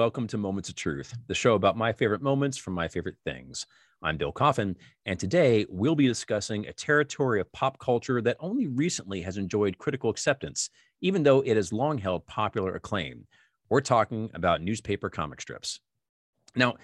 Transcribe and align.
Welcome 0.00 0.28
to 0.28 0.38
Moments 0.38 0.70
of 0.70 0.76
Truth, 0.76 1.14
the 1.26 1.34
show 1.34 1.52
about 1.52 1.76
my 1.76 1.92
favorite 1.92 2.22
moments 2.22 2.56
from 2.56 2.72
my 2.72 2.88
favorite 2.88 3.18
things. 3.22 3.66
I'm 4.02 4.16
Bill 4.16 4.32
Coffin, 4.32 4.74
and 5.04 5.20
today 5.20 5.66
we'll 5.68 5.94
be 5.94 6.06
discussing 6.06 6.66
a 6.66 6.72
territory 6.72 7.38
of 7.38 7.52
pop 7.52 7.78
culture 7.78 8.22
that 8.22 8.38
only 8.40 8.66
recently 8.66 9.20
has 9.20 9.36
enjoyed 9.36 9.76
critical 9.76 10.08
acceptance, 10.08 10.70
even 11.02 11.22
though 11.22 11.42
it 11.42 11.54
has 11.54 11.70
long 11.70 11.98
held 11.98 12.26
popular 12.26 12.74
acclaim. 12.76 13.26
We're 13.68 13.82
talking 13.82 14.30
about 14.32 14.62
newspaper 14.62 15.10
comic 15.10 15.42
strips. 15.42 15.80
Now, 16.56 16.76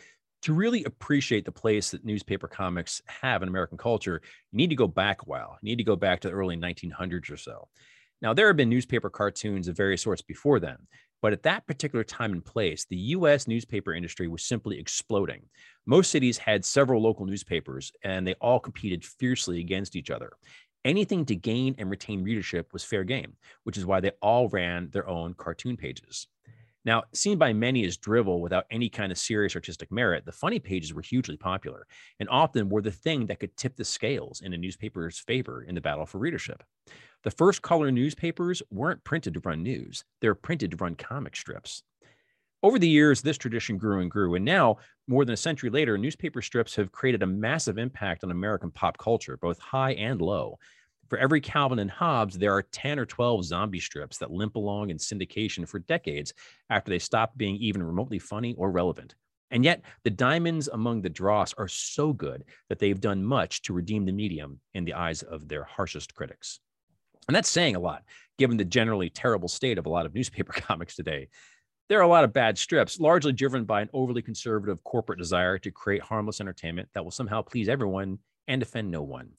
to 0.42 0.52
really 0.52 0.84
appreciate 0.84 1.46
the 1.46 1.52
place 1.52 1.92
that 1.92 2.04
newspaper 2.04 2.48
comics 2.48 3.00
have 3.06 3.42
in 3.42 3.48
American 3.48 3.78
culture, 3.78 4.20
you 4.52 4.58
need 4.58 4.68
to 4.68 4.76
go 4.76 4.88
back 4.88 5.22
a 5.22 5.24
while. 5.24 5.56
You 5.62 5.70
need 5.70 5.78
to 5.78 5.84
go 5.84 5.96
back 5.96 6.20
to 6.20 6.28
the 6.28 6.34
early 6.34 6.58
1900s 6.58 7.30
or 7.30 7.38
so. 7.38 7.68
Now, 8.20 8.34
there 8.34 8.46
have 8.46 8.56
been 8.56 8.68
newspaper 8.68 9.10
cartoons 9.10 9.68
of 9.68 9.76
various 9.76 10.02
sorts 10.02 10.22
before 10.22 10.60
then, 10.60 10.78
but 11.22 11.32
at 11.32 11.42
that 11.44 11.66
particular 11.66 12.04
time 12.04 12.32
and 12.32 12.44
place, 12.44 12.84
the 12.84 12.96
US 12.96 13.48
newspaper 13.48 13.94
industry 13.94 14.28
was 14.28 14.44
simply 14.44 14.78
exploding. 14.78 15.42
Most 15.86 16.10
cities 16.10 16.38
had 16.38 16.64
several 16.64 17.02
local 17.02 17.26
newspapers, 17.26 17.92
and 18.02 18.26
they 18.26 18.34
all 18.34 18.60
competed 18.60 19.04
fiercely 19.04 19.60
against 19.60 19.96
each 19.96 20.10
other. 20.10 20.32
Anything 20.84 21.24
to 21.26 21.34
gain 21.34 21.74
and 21.78 21.90
retain 21.90 22.22
readership 22.22 22.72
was 22.72 22.84
fair 22.84 23.02
game, 23.02 23.34
which 23.64 23.76
is 23.76 23.86
why 23.86 24.00
they 24.00 24.12
all 24.22 24.48
ran 24.48 24.88
their 24.90 25.08
own 25.08 25.34
cartoon 25.34 25.76
pages. 25.76 26.28
Now, 26.84 27.02
seen 27.12 27.36
by 27.36 27.52
many 27.52 27.84
as 27.84 27.96
drivel 27.96 28.40
without 28.40 28.66
any 28.70 28.88
kind 28.88 29.10
of 29.10 29.18
serious 29.18 29.56
artistic 29.56 29.90
merit, 29.90 30.24
the 30.24 30.30
funny 30.30 30.60
pages 30.60 30.94
were 30.94 31.02
hugely 31.02 31.36
popular 31.36 31.84
and 32.20 32.28
often 32.28 32.68
were 32.68 32.80
the 32.80 32.92
thing 32.92 33.26
that 33.26 33.40
could 33.40 33.56
tip 33.56 33.74
the 33.74 33.84
scales 33.84 34.40
in 34.40 34.52
a 34.52 34.56
newspaper's 34.56 35.18
favor 35.18 35.64
in 35.64 35.74
the 35.74 35.80
battle 35.80 36.06
for 36.06 36.18
readership. 36.18 36.62
The 37.24 37.30
first 37.30 37.62
color 37.62 37.90
newspapers 37.90 38.62
weren't 38.70 39.04
printed 39.04 39.34
to 39.34 39.40
run 39.40 39.62
news, 39.62 40.04
they 40.20 40.28
were 40.28 40.34
printed 40.34 40.70
to 40.70 40.76
run 40.76 40.94
comic 40.94 41.36
strips. 41.36 41.82
Over 42.62 42.78
the 42.78 42.88
years, 42.88 43.22
this 43.22 43.38
tradition 43.38 43.76
grew 43.76 44.00
and 44.00 44.10
grew, 44.10 44.34
and 44.34 44.44
now, 44.44 44.78
more 45.06 45.24
than 45.24 45.34
a 45.34 45.36
century 45.36 45.70
later, 45.70 45.98
newspaper 45.98 46.40
strips 46.40 46.74
have 46.76 46.90
created 46.90 47.22
a 47.22 47.26
massive 47.26 47.78
impact 47.78 48.24
on 48.24 48.30
American 48.30 48.70
pop 48.70 48.98
culture, 48.98 49.36
both 49.36 49.58
high 49.58 49.92
and 49.92 50.20
low. 50.20 50.58
For 51.08 51.18
every 51.18 51.40
Calvin 51.40 51.78
and 51.78 51.90
Hobbes, 51.90 52.36
there 52.36 52.52
are 52.52 52.62
10 52.62 52.98
or 52.98 53.06
12 53.06 53.44
zombie 53.44 53.78
strips 53.78 54.18
that 54.18 54.32
limp 54.32 54.56
along 54.56 54.90
in 54.90 54.96
syndication 54.96 55.68
for 55.68 55.78
decades 55.78 56.34
after 56.70 56.90
they 56.90 56.98
stop 56.98 57.36
being 57.36 57.56
even 57.56 57.82
remotely 57.82 58.18
funny 58.18 58.54
or 58.54 58.70
relevant. 58.70 59.14
And 59.50 59.64
yet, 59.64 59.82
the 60.02 60.10
diamonds 60.10 60.68
among 60.68 61.02
the 61.02 61.08
dross 61.08 61.54
are 61.54 61.68
so 61.68 62.12
good 62.12 62.44
that 62.68 62.80
they've 62.80 63.00
done 63.00 63.24
much 63.24 63.62
to 63.62 63.72
redeem 63.72 64.04
the 64.04 64.12
medium 64.12 64.60
in 64.74 64.84
the 64.84 64.94
eyes 64.94 65.22
of 65.22 65.46
their 65.46 65.62
harshest 65.62 66.14
critics. 66.14 66.58
And 67.28 67.34
that's 67.34 67.48
saying 67.48 67.76
a 67.76 67.80
lot, 67.80 68.04
given 68.38 68.56
the 68.56 68.64
generally 68.64 69.10
terrible 69.10 69.48
state 69.48 69.78
of 69.78 69.86
a 69.86 69.90
lot 69.90 70.06
of 70.06 70.14
newspaper 70.14 70.52
comics 70.56 70.96
today. 70.96 71.28
There 71.88 71.98
are 72.00 72.02
a 72.02 72.08
lot 72.08 72.24
of 72.24 72.32
bad 72.32 72.58
strips, 72.58 72.98
largely 72.98 73.32
driven 73.32 73.64
by 73.64 73.80
an 73.80 73.90
overly 73.92 74.20
conservative 74.20 74.82
corporate 74.82 75.20
desire 75.20 75.56
to 75.58 75.70
create 75.70 76.02
harmless 76.02 76.40
entertainment 76.40 76.88
that 76.94 77.04
will 77.04 77.12
somehow 77.12 77.42
please 77.42 77.68
everyone 77.68 78.18
and 78.48 78.62
offend 78.62 78.90
no 78.90 79.02
one 79.02 79.30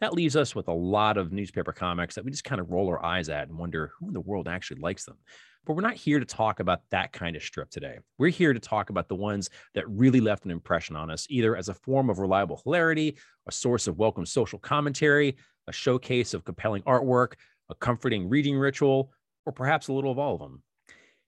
that 0.00 0.12
leaves 0.12 0.36
us 0.36 0.54
with 0.54 0.68
a 0.68 0.72
lot 0.72 1.16
of 1.16 1.32
newspaper 1.32 1.72
comics 1.72 2.14
that 2.14 2.24
we 2.24 2.30
just 2.30 2.44
kind 2.44 2.60
of 2.60 2.70
roll 2.70 2.88
our 2.88 3.04
eyes 3.04 3.28
at 3.28 3.48
and 3.48 3.58
wonder 3.58 3.92
who 3.98 4.08
in 4.08 4.14
the 4.14 4.20
world 4.20 4.48
actually 4.48 4.80
likes 4.80 5.04
them. 5.04 5.16
But 5.64 5.74
we're 5.74 5.82
not 5.82 5.94
here 5.94 6.20
to 6.20 6.24
talk 6.24 6.60
about 6.60 6.82
that 6.90 7.12
kind 7.12 7.34
of 7.34 7.42
strip 7.42 7.70
today. 7.70 7.98
We're 8.18 8.28
here 8.28 8.52
to 8.52 8.60
talk 8.60 8.90
about 8.90 9.08
the 9.08 9.16
ones 9.16 9.50
that 9.74 9.88
really 9.88 10.20
left 10.20 10.44
an 10.44 10.50
impression 10.50 10.94
on 10.94 11.10
us, 11.10 11.26
either 11.28 11.56
as 11.56 11.68
a 11.68 11.74
form 11.74 12.08
of 12.08 12.18
reliable 12.18 12.60
hilarity, 12.62 13.16
a 13.48 13.52
source 13.52 13.88
of 13.88 13.98
welcome 13.98 14.26
social 14.26 14.58
commentary, 14.58 15.36
a 15.66 15.72
showcase 15.72 16.34
of 16.34 16.44
compelling 16.44 16.82
artwork, 16.82 17.34
a 17.68 17.74
comforting 17.74 18.28
reading 18.28 18.56
ritual, 18.56 19.12
or 19.44 19.52
perhaps 19.52 19.88
a 19.88 19.92
little 19.92 20.10
of 20.10 20.18
all 20.18 20.34
of 20.34 20.40
them. 20.40 20.62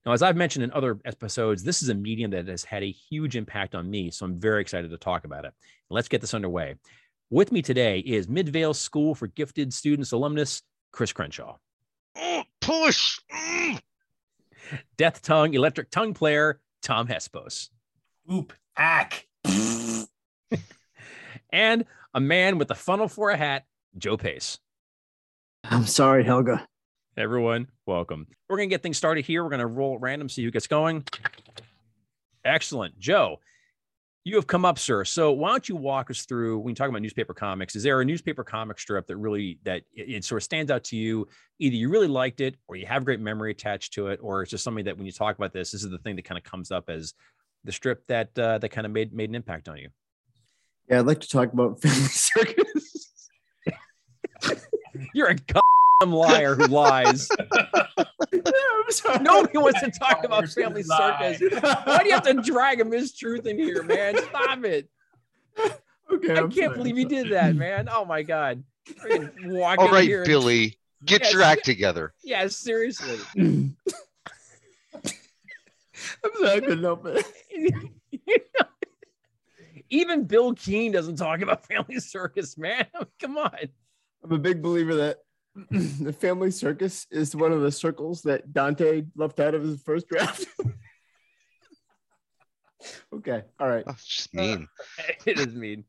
Now, 0.07 0.13
as 0.13 0.23
I've 0.23 0.37
mentioned 0.37 0.65
in 0.65 0.73
other 0.73 0.99
episodes, 1.05 1.63
this 1.63 1.83
is 1.83 1.89
a 1.89 1.95
medium 1.95 2.31
that 2.31 2.49
has 2.49 2.65
had 2.65 2.83
a 2.83 2.91
huge 2.91 3.37
impact 3.37 3.75
on 3.75 3.91
me, 3.91 4.11
so 4.11 4.25
I'm 4.25 4.41
very 4.41 4.61
excited 4.61 4.91
to 4.91 4.99
talk 4.99 5.25
about 5.25 5.45
it. 5.45 5.53
Let's 5.91 6.09
get 6.09 6.21
this 6.21 6.35
underway. 6.35 6.77
With 7.31 7.53
me 7.53 7.61
today 7.61 7.99
is 7.99 8.29
Midvale 8.29 8.75
School 8.75 9.15
for 9.15 9.27
Gifted 9.27 9.75
Students 9.75 10.13
alumnus 10.13 10.63
Chris 10.93 11.13
Crenshaw. 11.13 11.57
Oh, 12.17 12.45
push. 12.61 13.19
Mm. 13.31 13.81
Death 14.97 15.23
Tongue 15.23 15.55
electric 15.55 15.91
tongue 15.91 16.15
player 16.15 16.61
Tom 16.83 17.07
Hespos. 17.07 17.69
Oop, 18.33 18.53
ack. 18.77 19.27
and 21.53 21.85
a 22.15 22.21
man 22.21 22.59
with 22.59 22.71
a 22.71 22.75
funnel 22.75 23.09
for 23.09 23.31
a 23.31 23.37
hat, 23.37 23.65
Joe 23.99 24.17
Pace. 24.17 24.59
I'm 25.65 25.87
sorry, 25.87 26.25
Helga. 26.25 26.67
Everyone, 27.17 27.67
welcome. 27.85 28.27
We're 28.49 28.57
going 28.57 28.69
to 28.69 28.73
get 28.73 28.83
things 28.83 28.97
started 28.97 29.25
here. 29.25 29.43
We're 29.43 29.51
going 29.51 29.61
to 29.61 29.67
roll 29.67 29.97
at 29.97 30.01
random, 30.01 30.29
see 30.29 30.45
who 30.45 30.51
gets 30.51 30.69
going. 30.69 31.05
Excellent. 32.45 32.99
Joe, 32.99 33.41
you 34.25 34.37
have 34.37 34.47
come 34.47 34.65
up, 34.65 34.79
sir. 34.79 35.05
So 35.05 35.33
why 35.33 35.51
don't 35.51 35.69
you 35.69 35.75
walk 35.75 36.11
us 36.11 36.27
through 36.27 36.59
when 36.59 36.71
you 36.71 36.75
talk 36.75 36.89
about 36.89 37.03
newspaper 37.03 37.35
comics? 37.35 37.75
Is 37.75 37.83
there 37.83 38.01
a 38.01 38.05
newspaper 38.05 38.45
comic 38.45 38.79
strip 38.79 39.07
that 39.09 39.17
really 39.17 39.59
that 39.65 39.83
it, 39.93 40.09
it, 40.09 40.25
sort 40.25 40.41
of 40.41 40.45
stands 40.45 40.71
out 40.71 40.85
to 40.85 40.97
you? 40.97 41.27
Either 41.59 41.75
you 41.75 41.89
really 41.89 42.09
liked 42.09 42.41
it, 42.41 42.57
or 42.69 42.77
you 42.77 42.87
have 42.87 43.05
great 43.05 43.21
memory 43.21 43.51
attached 43.51 43.95
to 43.95 44.09
it, 44.09 44.21
or 44.23 44.43
it's 44.43 44.51
just 44.51 44.63
something 44.63 44.85
that 44.85 44.97
when 44.97 45.07
you 45.07 45.13
talk 45.13 45.37
about 45.37 45.53
this, 45.53 45.73
this 45.73 45.83
is 45.83 45.91
the 45.91 45.99
thing 45.99 46.17
that 46.17 46.25
kind 46.25 46.39
of 46.39 46.45
comes 46.45 46.71
up 46.71 46.89
as 46.89 47.15
the 47.65 47.73
strip 47.73 48.07
that 48.07 48.39
uh, 48.39 48.59
that 48.59 48.69
kind 48.69 48.87
of 48.87 48.93
made 48.93 49.13
made 49.13 49.29
an 49.29 49.35
impact 49.35 49.69
on 49.69 49.79
you. 49.79 49.89
Yeah, 50.89 51.01
I'd 51.01 51.07
like 51.07 51.21
to 51.21 51.29
talk 51.29 51.53
about 51.53 51.81
Family 51.83 52.09
Circus. 52.09 53.09
You're 55.15 55.29
a 55.29 55.35
goddamn 55.35 56.15
liar 56.15 56.55
who 56.55 56.67
lies. 56.67 57.29
Nobody 59.21 59.59
wants 59.59 59.81
to 59.81 59.91
talk 59.91 60.25
about 60.25 60.49
family 60.49 60.83
circus. 60.83 61.41
Why 61.85 62.01
do 62.03 62.09
you 62.09 62.15
have 62.15 62.23
to 62.25 62.35
drag 62.35 62.81
a 62.81 62.85
mistruth 62.85 63.47
in 63.47 63.59
here, 63.59 63.83
man? 63.83 64.17
Stop 64.17 64.65
it. 64.65 64.89
Okay, 66.11 66.33
I 66.33 66.39
I'm 66.39 66.51
can't 66.51 66.73
believe 66.73 66.97
you 66.97 67.05
did 67.05 67.31
that, 67.33 67.55
man. 67.55 67.87
Oh 67.93 68.03
my 68.03 68.23
god. 68.23 68.65
All 69.11 69.91
right, 69.91 70.09
Billy, 70.25 70.79
get 71.05 71.23
yeah, 71.23 71.31
your 71.31 71.43
act 71.43 71.67
together. 71.67 72.15
Yeah, 72.25 72.47
seriously. 72.49 73.19
I'm 73.37 73.77
sorry, 76.41 76.57
I 76.57 76.61
couldn't 76.61 76.83
help 76.83 77.05
it. 77.05 77.27
Even 79.91 80.25
Bil 80.25 80.55
Keane 80.55 80.93
doesn't 80.93 81.17
talk 81.17 81.41
about 81.41 81.67
family 81.67 82.01
circus, 82.01 82.57
man. 82.57 82.87
Come 83.21 83.37
on. 83.39 83.69
I'm 84.25 84.33
a 84.33 84.39
big 84.39 84.63
believer 84.63 84.95
that 84.97 85.19
the 85.71 86.13
family 86.13 86.51
circus 86.51 87.07
is 87.11 87.35
one 87.35 87.53
of 87.53 87.61
the 87.61 87.73
circles 87.73 88.23
that 88.23 88.53
Dante 88.53 89.05
left 89.17 89.41
out 89.41 89.55
of 89.55 89.63
his 89.63 89.81
first 89.83 90.09
draft. 90.09 90.47
okay. 93.15 93.43
All 93.59 93.69
right. 93.69 93.85
That's 93.87 94.05
just 94.05 94.35
mean. 94.35 94.69
Uh, 94.99 95.13
it 95.27 95.39
is 95.39 95.55
mean. 95.55 95.85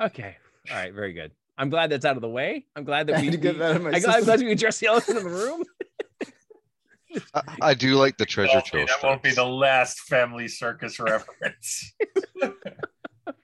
Okay. 0.00 0.36
All 0.70 0.76
right. 0.76 0.92
Very 0.92 1.12
good. 1.12 1.32
I'm 1.56 1.70
glad 1.70 1.90
that's 1.90 2.04
out 2.04 2.16
of 2.16 2.22
the 2.22 2.28
way. 2.28 2.66
I'm 2.76 2.84
glad 2.84 3.08
that 3.08 3.20
we 3.20 3.36
get 3.36 3.58
that. 3.58 3.76
I'm 3.76 4.24
glad 4.24 4.40
we 4.40 4.52
addressed 4.52 4.80
the 4.80 4.86
elephant 4.86 5.18
in 5.18 5.24
the 5.24 5.30
room. 5.30 5.64
I, 7.34 7.42
I, 7.62 7.74
do 7.74 7.94
like 7.94 8.18
the 8.18 8.26
treasure 8.26 8.60
trove. 8.60 8.86
That 8.86 9.02
won't 9.02 9.22
be 9.22 9.30
the 9.30 9.44
last 9.44 10.00
family 10.00 10.46
circus 10.46 11.00
reference. 11.00 11.94
All 12.42 12.52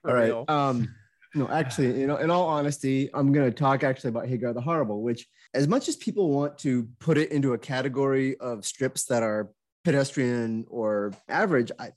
right. 0.05 0.45
Um, 0.49 0.95
no, 1.35 1.49
actually, 1.49 2.01
you 2.01 2.07
know, 2.07 2.17
in 2.17 2.31
all 2.31 2.47
honesty, 2.47 3.11
I'm 3.13 3.33
going 3.33 3.51
to 3.51 3.57
talk 3.57 3.83
actually 3.83 4.11
about 4.11 4.29
Hagar 4.29 4.53
the 4.53 4.61
Horrible, 4.61 5.03
which, 5.03 5.27
as 5.53 5.67
much 5.67 5.89
as 5.89 5.97
people 5.97 6.31
want 6.31 6.59
to 6.59 6.89
put 7.01 7.19
it 7.19 7.33
into 7.33 7.55
a 7.55 7.59
category 7.59 8.39
of 8.39 8.65
strips 8.65 9.05
that 9.07 9.23
are 9.23 9.51
pedestrian 9.85 10.65
or 10.69 11.13
average, 11.29 11.73
I, 11.79 11.91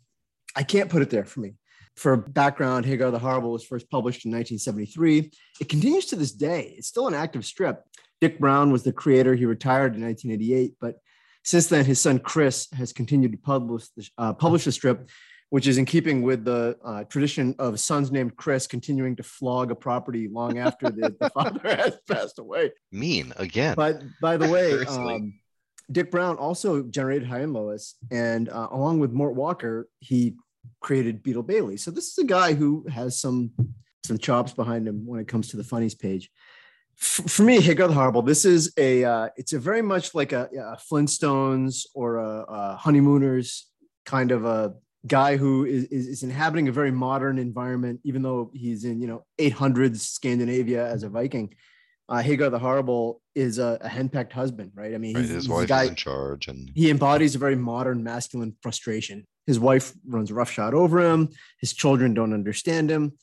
I 0.55 0.63
can't 0.63 0.89
put 0.89 1.01
it 1.01 1.09
there 1.09 1.25
for 1.25 1.41
me. 1.41 1.53
For 1.95 2.17
background, 2.17 2.85
Hagar 2.85 3.11
the 3.11 3.19
Horrible 3.19 3.51
was 3.51 3.63
first 3.63 3.89
published 3.89 4.25
in 4.25 4.31
1973. 4.31 5.31
It 5.59 5.69
continues 5.69 6.05
to 6.07 6.15
this 6.15 6.31
day. 6.31 6.75
It's 6.77 6.87
still 6.87 7.07
an 7.07 7.13
active 7.13 7.45
strip. 7.45 7.83
Dik 8.21 8.39
Browne 8.39 8.71
was 8.71 8.83
the 8.83 8.93
creator. 8.93 9.35
He 9.35 9.45
retired 9.45 9.95
in 9.95 10.03
1988, 10.03 10.75
but 10.81 10.95
since 11.43 11.67
then, 11.67 11.85
his 11.85 12.01
son 12.01 12.19
Chris 12.19 12.67
has 12.73 12.91
continued 12.91 13.31
to 13.31 13.37
publish 13.37 13.87
the, 13.95 14.09
uh, 14.17 14.33
publish 14.33 14.65
the 14.65 14.71
strip 14.71 15.09
which 15.49 15.67
is 15.67 15.77
in 15.77 15.85
keeping 15.85 16.21
with 16.21 16.44
the 16.44 16.77
uh, 16.83 17.03
tradition 17.05 17.55
of 17.57 17.79
sons 17.79 18.11
named 18.11 18.35
Chris 18.35 18.67
continuing 18.67 19.15
to 19.15 19.23
flog 19.23 19.71
a 19.71 19.75
property 19.75 20.27
long 20.27 20.57
after 20.67 20.89
the, 20.89 21.15
the 21.19 21.29
father 21.29 21.61
has 21.63 21.97
passed 22.07 22.39
away. 22.39 22.71
Mean 22.91 23.33
again. 23.38 23.75
But 23.75 24.01
by 24.21 24.38
the 24.38 24.49
way, 24.49 24.85
um, 24.88 25.39
Dik 25.91 26.11
Browne 26.11 26.35
also 26.35 26.83
generated 26.83 27.27
Hi 27.27 27.39
and 27.39 27.53
Lois, 27.53 27.95
and 28.11 28.49
uh, 28.49 28.67
along 28.71 28.99
with 28.99 29.11
Mort 29.11 29.35
Walker, 29.35 29.88
he 29.99 30.35
created 30.81 31.23
Beetle 31.23 31.44
Bailey. 31.44 31.77
So 31.77 31.91
this 31.91 32.09
is 32.09 32.17
a 32.17 32.25
guy 32.25 32.53
who 32.53 32.85
has 32.89 33.19
some 33.19 33.51
some 34.05 34.17
chops 34.17 34.53
behind 34.53 34.88
him 34.88 35.05
when 35.05 35.19
it 35.19 35.27
comes 35.27 35.49
to 35.49 35.57
the 35.57 35.63
funnies 35.63 35.95
page. 35.95 36.29
F- 36.99 37.29
for 37.29 37.44
me, 37.44 37.59
the 37.59 37.94
Horrible, 37.94 38.21
this 38.21 38.44
is 38.44 38.73
a 38.77 39.05
uh, 39.05 39.29
it's 39.38 39.53
a 39.53 39.59
very 39.59 39.81
much 39.81 40.13
like 40.13 40.33
a, 40.33 40.49
a 40.53 40.77
Flintstones 40.91 41.85
or 41.94 42.17
a, 42.17 42.45
a 42.47 42.75
Honeymooners 42.75 43.67
kind 44.05 44.31
of 44.31 44.45
a 44.45 44.73
guy 45.07 45.38
who 45.38 45.65
is, 45.65 45.86
is, 45.86 46.07
is, 46.07 46.24
inhabiting 46.24 46.68
a 46.68 46.71
very 46.71 46.92
modern 46.92 47.38
environment, 47.38 48.00
even 48.04 48.21
though 48.21 48.51
he's 48.54 48.83
in, 48.83 49.01
you 49.01 49.07
know, 49.07 49.25
800s 49.39 49.98
Scandinavia 49.98 50.88
as 50.88 51.04
a 51.04 51.09
Viking. 51.09 51.54
uh, 52.09 52.21
Hagar 52.21 52.50
the 52.50 52.59
Horrible 52.59 53.21
is 53.36 53.59
a, 53.59 53.77
a 53.81 53.89
henpecked 53.89 54.33
husband, 54.33 54.71
right? 54.75 54.94
I 54.94 54.98
mean, 54.98 55.15
right, 55.15 55.25
his 55.25 55.50
wife 55.50 55.68
guy, 55.68 55.83
is 55.83 55.89
in 55.89 55.95
charge, 55.95 56.48
and 56.48 56.71
he 56.75 56.89
embodies 56.89 57.36
a 57.36 57.39
very 57.39 57.56
modern 57.56 58.04
masculine 58.04 58.56
frustration. 58.62 59.25
His 59.45 59.59
wife 59.59 59.94
runs 60.06 60.31
roughshod 60.31 60.74
over 60.74 61.00
him. 61.00 61.30
His 61.59 61.74
children 61.74 62.13
don't 62.13 62.33
understand 62.33 62.89
him. 62.89 63.13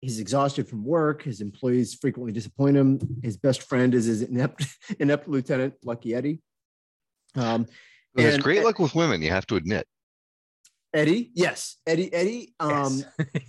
He's 0.00 0.20
exhausted 0.20 0.68
from 0.68 0.84
work. 0.84 1.22
His 1.22 1.40
employees 1.40 1.94
frequently 1.94 2.32
disappoint 2.32 2.76
him. 2.76 3.00
His 3.22 3.36
best 3.36 3.62
friend 3.62 3.94
is 3.94 4.04
his 4.04 4.22
inept, 4.22 4.66
inept 5.00 5.28
lieutenant, 5.28 5.74
Lucky 5.84 6.14
Eddie. 6.14 6.40
Um, 7.34 7.66
great 8.38 8.64
luck 8.64 8.78
with 8.78 8.94
women, 8.94 9.22
you 9.22 9.30
have 9.30 9.46
to 9.48 9.56
admit. 9.56 9.86
Eddie, 10.94 11.30
yes, 11.34 11.76
Eddie, 11.86 12.12
Eddie. 12.12 12.54
Um, 12.60 12.98
yes. 12.98 13.04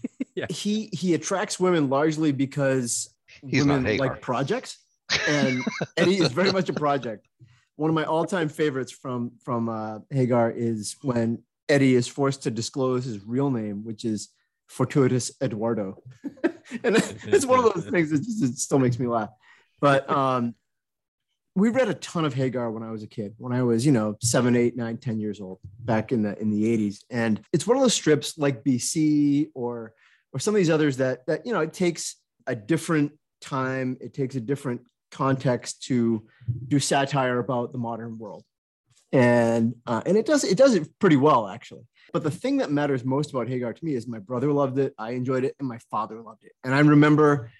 yeah. 0.36 0.46
he 0.50 0.90
he 0.92 1.14
attracts 1.14 1.60
women 1.60 1.90
largely 1.90 2.32
because 2.32 3.14
He's 3.48 3.66
women 3.66 3.98
like 3.98 4.22
projects, 4.22 4.78
and 5.28 5.64
Eddie 5.98 6.18
is 6.18 6.32
very 6.32 6.52
much 6.52 6.70
a 6.70 6.74
project. 6.74 7.28
One 7.76 7.90
of 7.90 7.96
my 7.96 8.04
all-time 8.04 8.50
favorites 8.50 8.92
from 8.92 9.32
from 9.44 9.70
uh, 9.70 10.00
Hagar 10.10 10.52
is 10.52 10.98
when 11.02 11.44
Eddie 11.70 11.96
is 11.96 12.08
forced 12.08 12.44
to 12.44 12.52
disclose 12.52 13.06
his 13.06 13.24
real 13.26 13.50
name, 13.50 13.86
which 13.86 14.04
is 14.04 14.30
Fortuitous 14.68 15.32
Eduardo, 15.42 16.02
and 16.84 16.96
it's 17.28 17.46
one 17.46 17.60
of 17.60 17.74
those 17.74 17.86
things 17.90 18.10
that 18.10 18.24
just 18.24 18.44
it 18.44 18.58
still 18.58 18.80
makes 18.80 19.00
me 19.00 19.08
laugh. 19.08 19.30
But 19.80 20.10
um, 20.10 20.56
we 21.60 21.70
read 21.70 21.90
a 21.90 21.94
ton 21.96 22.26
of 22.26 22.34
Hagar 22.34 22.72
when 22.72 22.84
I 22.84 22.92
was 22.92 23.04
a 23.04 23.08
kid, 23.08 23.34
when 23.38 23.54
I 23.54 23.64
was, 23.64 23.86
you 23.86 23.92
know, 23.92 24.16
seven, 24.22 24.56
eight, 24.56 24.76
nine, 24.76 24.98
ten 24.98 25.20
years 25.20 25.42
old 25.42 25.60
back 25.80 26.12
in 26.12 26.22
the 26.22 26.40
in 26.40 26.50
the 26.50 26.64
80s. 26.64 27.04
And 27.10 27.42
it's 27.54 27.68
one 27.68 27.78
of 27.78 27.84
those 27.84 27.94
strips 27.94 28.38
like 28.38 28.64
BC 28.64 29.50
or 29.54 29.94
or 30.32 30.40
some 30.40 30.54
of 30.54 30.58
these 30.58 30.70
others 30.70 30.98
that 30.98 31.26
that 31.28 31.46
you 31.46 31.54
know 31.54 31.62
it 31.62 31.74
takes 31.74 32.16
a 32.48 32.56
different 32.56 33.12
time, 33.42 33.98
it 34.02 34.14
takes 34.14 34.36
a 34.36 34.42
different 34.42 34.82
context 35.12 35.84
to 35.84 36.26
do 36.68 36.80
satire 36.80 37.40
about 37.40 37.72
the 37.72 37.80
modern 37.80 38.18
world. 38.18 38.44
And 39.12 39.76
uh, 39.86 40.02
and 40.06 40.18
it 40.18 40.26
does 40.26 40.44
it 40.44 40.58
does 40.58 40.76
it 40.76 40.88
pretty 41.00 41.18
well 41.18 41.48
actually. 41.48 41.88
But 42.14 42.24
the 42.24 42.32
thing 42.32 42.58
that 42.58 42.72
matters 42.72 43.06
most 43.06 43.32
about 43.32 43.48
Hagar 43.48 43.74
to 43.74 43.86
me 43.86 43.94
is 43.94 44.08
my 44.08 44.20
brother 44.20 44.52
loved 44.52 44.80
it, 44.80 44.94
I 44.98 45.12
enjoyed 45.12 45.44
it, 45.44 45.56
and 45.60 45.68
my 45.68 45.80
father 45.92 46.22
loved 46.22 46.44
it. 46.44 46.54
And 46.64 46.74
I 46.74 46.80
remember 46.80 47.52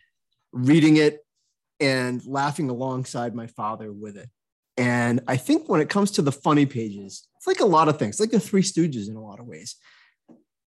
reading 0.52 0.98
it 0.98 1.20
and 1.80 2.26
laughing 2.26 2.70
alongside 2.70 3.36
my 3.36 3.48
father 3.48 3.92
with 3.92 4.18
it. 4.18 4.30
And 4.78 5.22
I 5.28 5.38
think 5.38 5.68
when 5.68 5.82
it 5.82 5.90
comes 5.90 6.12
to 6.12 6.22
the 6.22 6.32
funny 6.32 6.66
pages, 6.66 7.28
it's 7.38 7.48
like 7.48 7.60
a 7.60 7.66
lot 7.66 7.90
of 7.90 7.98
things, 7.98 8.20
like 8.20 8.32
the 8.32 8.40
Three 8.40 8.62
Stooges 8.62 9.10
in 9.10 9.16
a 9.16 9.24
lot 9.24 9.40
of 9.40 9.46
ways. 9.46 9.76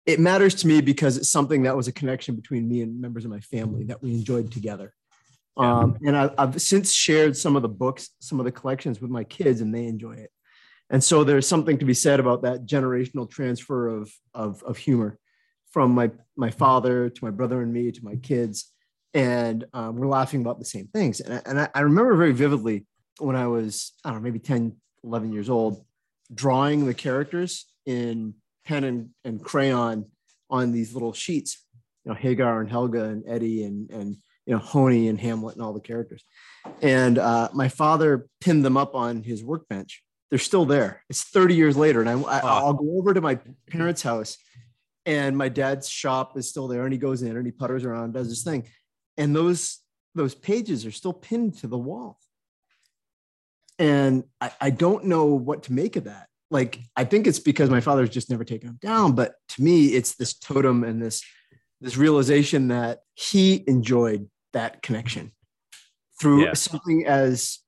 It 0.05 0.19
matters 0.19 0.55
to 0.55 0.67
me 0.67 0.79
because 0.79 1.17
it's 1.17 1.29
something 1.29 1.63
that 1.63 1.75
was 1.75 1.89
a 1.89 1.91
connection 1.91 2.35
between 2.35 2.69
me 2.69 2.81
and 2.81 3.01
members 3.01 3.25
of 3.25 3.31
my 3.31 3.41
family 3.41 3.83
that 3.85 4.01
we 4.01 4.11
enjoyed 4.11 4.51
together. 4.51 4.93
Um, 5.57 5.97
and 6.05 6.15
I, 6.15 6.29
I've 6.37 6.61
since 6.61 6.93
shared 6.93 7.35
some 7.35 7.55
of 7.55 7.63
the 7.63 7.67
books, 7.69 8.09
some 8.19 8.39
of 8.39 8.45
the 8.45 8.51
collections 8.51 9.01
with 9.01 9.11
my 9.11 9.23
kids, 9.23 9.59
and 9.59 9.73
they 9.73 9.85
enjoy 9.87 10.13
it. 10.13 10.31
And 10.89 11.03
so 11.03 11.23
there's 11.23 11.47
something 11.47 11.77
to 11.79 11.85
be 11.85 11.93
said 11.93 12.19
about 12.21 12.43
that 12.43 12.65
generational 12.65 13.29
transfer 13.29 13.89
of, 13.89 14.13
of, 14.33 14.63
of 14.63 14.77
humor 14.77 15.19
from 15.71 15.91
my, 15.91 16.11
my 16.37 16.49
father 16.49 17.09
to 17.09 17.25
my 17.25 17.31
brother 17.31 17.61
and 17.61 17.73
me 17.73 17.91
to 17.91 18.05
my 18.05 18.15
kids 18.15 18.71
and 19.13 19.65
um, 19.73 19.95
we're 19.95 20.07
laughing 20.07 20.41
about 20.41 20.59
the 20.59 20.65
same 20.65 20.87
things. 20.87 21.19
And, 21.19 21.33
I, 21.35 21.41
and 21.45 21.59
I, 21.61 21.69
I, 21.73 21.81
remember 21.81 22.15
very 22.15 22.33
vividly 22.33 22.85
when 23.19 23.35
I 23.35 23.47
was, 23.47 23.93
I 24.03 24.09
don't 24.09 24.19
know, 24.19 24.23
maybe 24.23 24.39
10, 24.39 24.75
11 25.03 25.33
years 25.33 25.49
old, 25.49 25.85
drawing 26.33 26.85
the 26.85 26.93
characters 26.93 27.65
in 27.85 28.35
pen 28.65 28.83
and, 28.83 29.09
and 29.23 29.43
crayon 29.43 30.05
on 30.49 30.71
these 30.71 30.93
little 30.93 31.13
sheets, 31.13 31.65
you 32.03 32.11
know, 32.11 32.15
Hagar 32.15 32.61
and 32.61 32.69
Helga 32.69 33.05
and 33.05 33.23
Eddie 33.27 33.63
and, 33.63 33.89
and 33.91 34.17
you 34.45 34.53
know, 34.53 34.59
Honey 34.59 35.07
and 35.07 35.19
Hamlet 35.19 35.55
and 35.55 35.63
all 35.63 35.73
the 35.73 35.79
characters. 35.79 36.23
And 36.81 37.17
uh, 37.17 37.49
my 37.53 37.69
father 37.69 38.27
pinned 38.41 38.63
them 38.63 38.77
up 38.77 38.95
on 38.95 39.23
his 39.23 39.43
workbench. 39.43 40.03
They're 40.29 40.39
still 40.39 40.65
there. 40.65 41.03
It's 41.09 41.23
30 41.23 41.55
years 41.55 41.77
later. 41.77 42.01
And 42.01 42.09
I, 42.09 42.21
I, 42.21 42.39
I'll 42.39 42.73
go 42.73 42.97
over 42.97 43.13
to 43.13 43.21
my 43.21 43.39
parents' 43.69 44.01
house 44.01 44.37
and 45.07 45.37
my 45.37 45.47
dad's 45.47 45.87
shop 45.89 46.37
is 46.37 46.49
still 46.49 46.67
there 46.67 46.83
and 46.83 46.93
he 46.93 46.99
goes 46.99 47.23
in 47.23 47.35
and 47.35 47.45
he 47.45 47.51
putters 47.51 47.85
around 47.85 48.13
does 48.13 48.27
his 48.27 48.43
thing 48.43 48.67
and 49.17 49.35
those 49.35 49.79
those 50.15 50.35
pages 50.35 50.85
are 50.85 50.91
still 50.91 51.13
pinned 51.13 51.57
to 51.59 51.67
the 51.67 51.77
wall 51.77 52.19
and 53.79 54.23
I, 54.41 54.51
I 54.59 54.69
don't 54.69 55.05
know 55.05 55.25
what 55.25 55.63
to 55.63 55.73
make 55.73 55.95
of 55.95 56.05
that 56.05 56.27
like 56.49 56.79
i 56.95 57.03
think 57.03 57.27
it's 57.27 57.39
because 57.39 57.69
my 57.69 57.81
father's 57.81 58.09
just 58.09 58.29
never 58.29 58.43
taken 58.43 58.67
them 58.67 58.79
down 58.81 59.13
but 59.13 59.35
to 59.49 59.63
me 59.63 59.87
it's 59.87 60.15
this 60.15 60.33
totem 60.33 60.83
and 60.83 61.01
this 61.01 61.23
this 61.81 61.97
realization 61.97 62.69
that 62.69 62.99
he 63.13 63.63
enjoyed 63.67 64.29
that 64.53 64.81
connection 64.81 65.31
through 66.19 66.45
yeah. 66.45 66.53
something 66.53 67.05
as 67.05 67.59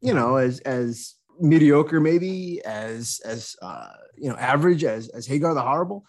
you 0.00 0.14
know 0.14 0.36
as 0.36 0.60
as 0.60 1.15
mediocre 1.40 2.00
maybe 2.00 2.60
as 2.64 3.20
as 3.24 3.56
uh, 3.62 3.88
you 4.16 4.28
know 4.28 4.36
average 4.36 4.84
as 4.84 5.08
as 5.08 5.26
Hagar 5.26 5.54
the 5.54 5.62
Horrible, 5.62 6.06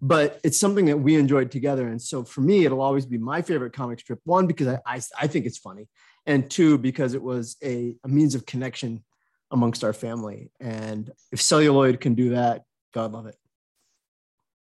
but 0.00 0.40
it's 0.44 0.58
something 0.58 0.86
that 0.86 0.98
we 0.98 1.16
enjoyed 1.16 1.50
together. 1.50 1.88
And 1.88 2.00
so 2.00 2.24
for 2.24 2.40
me, 2.40 2.64
it'll 2.64 2.80
always 2.80 3.06
be 3.06 3.18
my 3.18 3.42
favorite 3.42 3.72
comic 3.72 4.00
strip. 4.00 4.20
One 4.24 4.46
because 4.46 4.68
I 4.68 4.78
I, 4.86 5.00
I 5.20 5.26
think 5.26 5.46
it's 5.46 5.58
funny, 5.58 5.88
and 6.26 6.50
two 6.50 6.78
because 6.78 7.14
it 7.14 7.22
was 7.22 7.56
a, 7.62 7.94
a 8.04 8.08
means 8.08 8.34
of 8.34 8.46
connection 8.46 9.04
amongst 9.50 9.84
our 9.84 9.92
family. 9.92 10.50
And 10.60 11.10
if 11.32 11.40
celluloid 11.40 12.00
can 12.00 12.14
do 12.14 12.30
that, 12.30 12.62
God 12.94 13.12
love 13.12 13.26
it. 13.26 13.36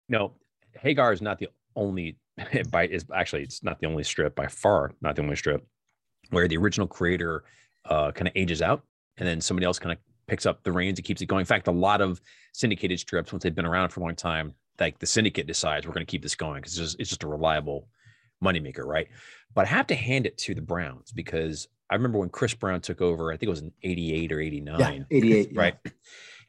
No, 0.09 0.33
Hagar 0.79 1.11
is 1.11 1.21
not 1.21 1.39
the 1.39 1.49
only 1.75 2.17
by 2.69 2.87
is 2.87 3.05
actually 3.13 3.43
it's 3.43 3.63
not 3.63 3.79
the 3.79 3.87
only 3.87 4.03
strip 4.03 4.35
by 4.35 4.47
far, 4.47 4.91
not 5.01 5.15
the 5.15 5.21
only 5.21 5.35
strip 5.35 5.65
where 6.29 6.47
the 6.47 6.57
original 6.57 6.87
creator 6.87 7.43
uh, 7.85 8.11
kind 8.11 8.27
of 8.27 8.33
ages 8.35 8.61
out 8.61 8.83
and 9.17 9.27
then 9.27 9.41
somebody 9.41 9.65
else 9.65 9.79
kind 9.79 9.93
of 9.93 9.99
picks 10.27 10.45
up 10.45 10.63
the 10.63 10.71
reins 10.71 10.99
and 10.99 11.05
keeps 11.05 11.21
it 11.21 11.25
going. 11.25 11.41
In 11.41 11.45
fact, 11.45 11.67
a 11.67 11.71
lot 11.71 12.01
of 12.01 12.21
syndicated 12.53 12.99
strips, 12.99 13.31
once 13.31 13.43
they've 13.43 13.55
been 13.55 13.65
around 13.65 13.89
for 13.89 14.01
a 14.01 14.03
long 14.03 14.15
time, 14.15 14.53
like 14.79 14.99
the 14.99 15.05
syndicate 15.05 15.47
decides 15.47 15.87
we're 15.87 15.93
going 15.93 16.05
to 16.05 16.09
keep 16.09 16.21
this 16.21 16.35
going 16.35 16.61
because 16.61 16.73
it's 16.73 16.81
just, 16.81 16.99
it's 16.99 17.09
just 17.09 17.23
a 17.23 17.27
reliable 17.27 17.87
moneymaker, 18.43 18.85
right? 18.85 19.07
But 19.53 19.65
I 19.65 19.69
have 19.69 19.87
to 19.87 19.95
hand 19.95 20.25
it 20.25 20.37
to 20.39 20.53
the 20.53 20.61
Brownes 20.61 21.11
because 21.11 21.67
I 21.89 21.95
remember 21.95 22.19
when 22.19 22.29
Chris 22.29 22.53
Browne 22.53 22.81
took 22.81 23.01
over, 23.01 23.31
I 23.31 23.37
think 23.37 23.47
it 23.47 23.51
was 23.51 23.61
in 23.61 23.71
88 23.81 24.31
or 24.31 24.41
89. 24.41 24.79
Yeah, 24.79 25.17
88. 25.17 25.51
Right. 25.55 25.75
Yeah. 25.83 25.91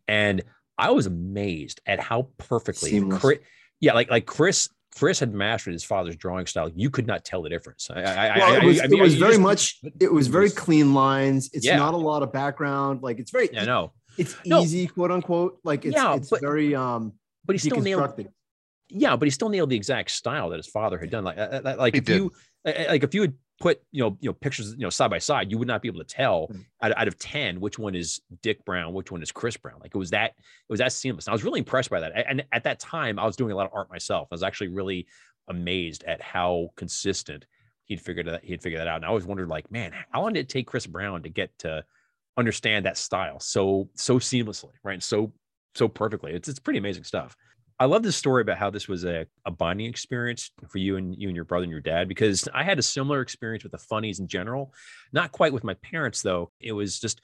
And 0.09 0.43
I 0.77 0.91
was 0.91 1.07
amazed 1.07 1.81
at 1.87 2.01
how 2.01 2.29
perfectly 2.39 3.01
Chris, 3.09 3.39
yeah, 3.81 3.93
like 3.95 4.11
like 4.11 4.27
Chris 4.27 4.69
Chris 4.99 5.21
had 5.21 5.33
mastered 5.33 5.73
his 5.73 5.85
father's 5.85 6.17
drawing 6.17 6.47
style. 6.47 6.71
You 6.75 6.91
could 6.91 7.07
not 7.07 7.25
tell 7.25 7.43
the 7.43 7.49
difference. 7.49 7.89
I, 7.89 8.03
I, 8.03 8.39
well, 8.39 8.55
it 8.55 8.65
was, 8.65 8.81
I, 8.81 8.87
mean, 8.89 9.01
was 9.01 9.15
very 9.15 9.33
just, 9.33 9.41
much. 9.41 9.81
It 10.01 10.13
was 10.13 10.27
very 10.27 10.51
clean 10.51 10.93
lines. 10.93 11.51
It's 11.53 11.65
yeah. 11.65 11.77
not 11.77 11.95
a 11.95 11.97
lot 11.97 12.23
of 12.23 12.33
background. 12.33 13.03
Like 13.03 13.21
it's 13.21 13.31
very. 13.31 13.49
Yeah, 13.53 13.65
no. 13.65 13.93
It's 14.17 14.35
no. 14.45 14.61
easy, 14.61 14.89
quote 14.89 15.13
unquote. 15.13 15.59
Like 15.63 15.85
it's, 15.85 15.95
yeah, 15.95 16.17
it's 16.17 16.31
but, 16.31 16.41
very. 16.41 16.75
Um, 16.75 17.13
but 17.45 17.55
he 17.55 17.59
still 17.59 17.81
nailed. 17.81 18.29
Yeah, 18.91 19.17
but 19.17 19.27
he 19.27 19.31
still 19.31 19.51
nailed 19.51 19.71
the 19.71 19.77
exact 19.77 20.11
style 20.11 20.51
that 20.51 20.57
his 20.57 20.67
father 20.67 20.99
had 20.99 21.11
done. 21.11 21.23
Like, 21.23 21.39
uh, 21.39 21.61
uh, 21.65 21.77
like 21.79 21.95
he 21.95 21.99
if 21.99 22.05
did. 22.05 22.17
you, 22.17 22.33
like 22.65 23.05
if 23.05 23.15
you 23.15 23.21
had 23.23 23.35
put 23.61 23.81
you 23.91 24.03
know 24.03 24.17
you 24.21 24.29
know 24.29 24.35
pictures 24.35 24.73
you 24.73 24.85
know 24.85 24.91
side 24.91 25.11
by 25.11 25.19
side 25.19 25.51
you 25.51 25.59
would 25.59 25.69
not 25.69 25.83
be 25.83 25.89
able 25.89 25.99
to 25.99 26.05
tell 26.05 26.49
mm. 26.49 26.65
out, 26.83 26.97
out 26.97 27.09
of 27.09 27.19
10 27.19 27.61
which 27.61 27.79
one 27.79 27.95
is 27.95 28.21
dik 28.43 28.65
browne 28.65 28.93
which 28.93 29.11
one 29.11 29.23
is 29.23 29.33
chris 29.33 29.57
browne. 29.57 29.79
Like 29.81 29.95
it 29.95 29.99
was 29.99 30.11
that 30.11 30.31
it 30.31 30.71
was 30.71 30.79
that 30.79 30.93
seamless. 30.93 31.27
And 31.27 31.33
i 31.33 31.35
was 31.35 31.45
really 31.45 31.61
impressed 31.61 31.91
by 31.91 32.01
that. 32.01 32.13
And 32.29 32.45
at 32.53 32.65
that 32.65 32.81
time 32.81 33.19
i 33.19 33.25
was 33.27 33.37
doing 33.37 33.53
a 33.53 33.57
lot 33.57 33.67
of 33.67 33.73
art 33.75 33.91
myself. 33.91 34.29
I 34.31 34.35
was 34.35 34.43
actually 34.43 34.69
really 34.69 35.07
amazed 35.49 36.05
at 36.05 36.21
how 36.21 36.71
consistent 36.77 37.47
he'd 37.85 38.01
figured 38.01 38.27
that 38.27 38.45
he'd 38.45 38.63
figured 38.63 38.81
that 38.81 38.89
out. 38.89 38.97
And 38.97 39.05
i 39.05 39.09
always 39.09 39.27
wondered 39.27 39.49
like 39.49 39.71
man 39.71 39.93
how 40.11 40.23
long 40.23 40.33
did 40.33 40.41
it 40.41 40.49
take 40.49 40.67
chris 40.67 40.87
browne 40.87 41.23
to 41.23 41.29
get 41.29 41.51
to 41.61 41.85
understand 42.37 42.87
that 42.87 42.97
style 42.97 43.41
so 43.41 43.89
so 43.95 44.19
seamlessly 44.19 44.73
right? 44.85 45.03
So 45.03 45.33
so 45.75 45.89
perfectly. 45.89 46.33
It's, 46.33 46.49
it's 46.49 46.59
pretty 46.59 46.79
amazing 46.79 47.05
stuff 47.05 47.37
I 47.81 47.85
love 47.85 48.03
this 48.03 48.17
story 48.17 48.43
about 48.43 48.59
how 48.59 48.71
this 48.71 48.89
was 48.89 49.05
a, 49.05 49.27
a 49.45 49.51
bonding 49.51 49.87
experience 49.87 50.51
for 50.69 50.79
you 50.79 50.97
and 50.97 51.15
you 51.17 51.29
and 51.29 51.37
your 51.37 51.45
brother 51.45 51.63
and 51.63 51.71
your 51.71 51.81
dad 51.81 52.09
because 52.09 52.49
I 52.53 52.65
had 52.65 52.79
a 52.79 52.83
similar 52.83 53.21
experience 53.21 53.63
with 53.63 53.73
the 53.73 53.79
funnies 53.79 54.19
in 54.19 54.27
general. 54.27 54.75
Not 55.13 55.31
quite 55.31 55.53
with 55.53 55.63
my 55.63 55.75
parents 55.75 56.21
though. 56.23 56.51
It 56.61 56.73
was 56.73 56.99
just 56.99 57.21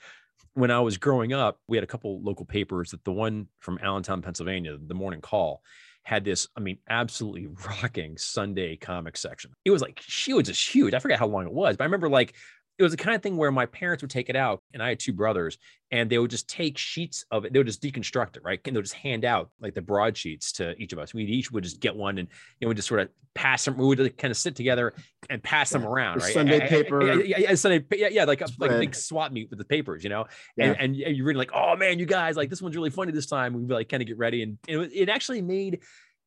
when 0.54 0.70
I 0.70 0.78
was 0.80 0.96
growing 0.96 1.32
up, 1.32 1.58
we 1.66 1.76
had 1.76 1.82
a 1.82 1.88
couple 1.88 2.22
local 2.22 2.46
papers 2.46 2.92
that 2.92 3.04
the 3.04 3.12
one 3.12 3.48
from 3.58 3.78
Allentown, 3.82 4.22
Pennsylvania, 4.22 4.76
the 4.80 4.94
Morning 4.94 5.20
Call, 5.20 5.60
had 6.04 6.24
this, 6.24 6.46
I 6.56 6.60
mean, 6.60 6.78
absolutely 6.88 7.46
rocking 7.66 8.16
Sunday 8.16 8.76
comic 8.76 9.16
section. 9.16 9.52
It 9.64 9.70
was 9.70 9.82
like 9.82 10.00
she 10.06 10.34
was 10.34 10.46
just 10.46 10.72
huge. 10.72 10.94
I 10.94 11.00
forget 11.00 11.18
how 11.18 11.26
long 11.26 11.46
it 11.46 11.52
was, 11.52 11.76
but 11.76 11.84
I 11.84 11.86
remember 11.86 12.08
like 12.08 12.34
it 12.78 12.82
was 12.82 12.92
the 12.92 12.98
kind 12.98 13.14
of 13.14 13.22
thing 13.22 13.36
where 13.36 13.52
my 13.52 13.66
parents 13.66 14.02
would 14.02 14.10
take 14.10 14.28
it 14.28 14.36
out 14.36 14.62
and 14.72 14.82
I 14.82 14.88
had 14.88 14.98
two 14.98 15.12
brothers 15.12 15.58
and 15.90 16.10
they 16.10 16.18
would 16.18 16.30
just 16.30 16.48
take 16.48 16.76
sheets 16.76 17.24
of 17.30 17.44
it. 17.44 17.52
They 17.52 17.60
would 17.60 17.68
just 17.68 17.82
deconstruct 17.82 18.36
it, 18.36 18.42
right? 18.44 18.60
And 18.64 18.74
they'll 18.74 18.82
just 18.82 18.94
hand 18.94 19.24
out 19.24 19.50
like 19.60 19.74
the 19.74 19.82
broadsheets 19.82 20.52
to 20.54 20.74
each 20.76 20.92
of 20.92 20.98
us. 20.98 21.14
We 21.14 21.24
each 21.24 21.52
would 21.52 21.62
just 21.62 21.80
get 21.80 21.94
one 21.94 22.18
and 22.18 22.28
you 22.58 22.66
know, 22.66 22.70
we 22.70 22.74
just 22.74 22.88
sort 22.88 23.00
of 23.00 23.10
pass 23.34 23.64
them. 23.64 23.76
We 23.76 23.86
would 23.86 24.18
kind 24.18 24.30
of 24.30 24.36
sit 24.36 24.56
together 24.56 24.92
and 25.30 25.40
pass 25.42 25.70
them 25.70 25.84
around, 25.84 26.22
right? 26.22 26.32
Sunday 26.32 26.66
paper. 26.66 27.14
Yeah, 27.14 27.36
yeah, 27.38 27.54
Sunday, 27.54 27.84
yeah, 27.92 28.08
yeah, 28.10 28.24
like 28.24 28.40
a, 28.40 28.48
like 28.58 28.72
a 28.72 28.78
big 28.78 28.94
swap 28.94 29.30
meet 29.30 29.50
with 29.50 29.58
the 29.58 29.64
papers, 29.64 30.02
you 30.02 30.10
know? 30.10 30.26
And, 30.58 30.76
and 30.80 30.96
you're 30.96 31.26
reading 31.26 31.38
like, 31.38 31.52
oh 31.54 31.76
man, 31.76 32.00
you 32.00 32.06
guys, 32.06 32.36
like 32.36 32.50
this 32.50 32.60
one's 32.60 32.74
really 32.74 32.90
funny 32.90 33.12
this 33.12 33.26
time. 33.26 33.54
We'd 33.54 33.68
be 33.68 33.74
like, 33.74 33.88
kind 33.88 34.02
of 34.02 34.08
get 34.08 34.18
ready. 34.18 34.42
And 34.42 34.58
it, 34.66 34.90
it 34.92 35.08
actually 35.08 35.42
made 35.42 35.80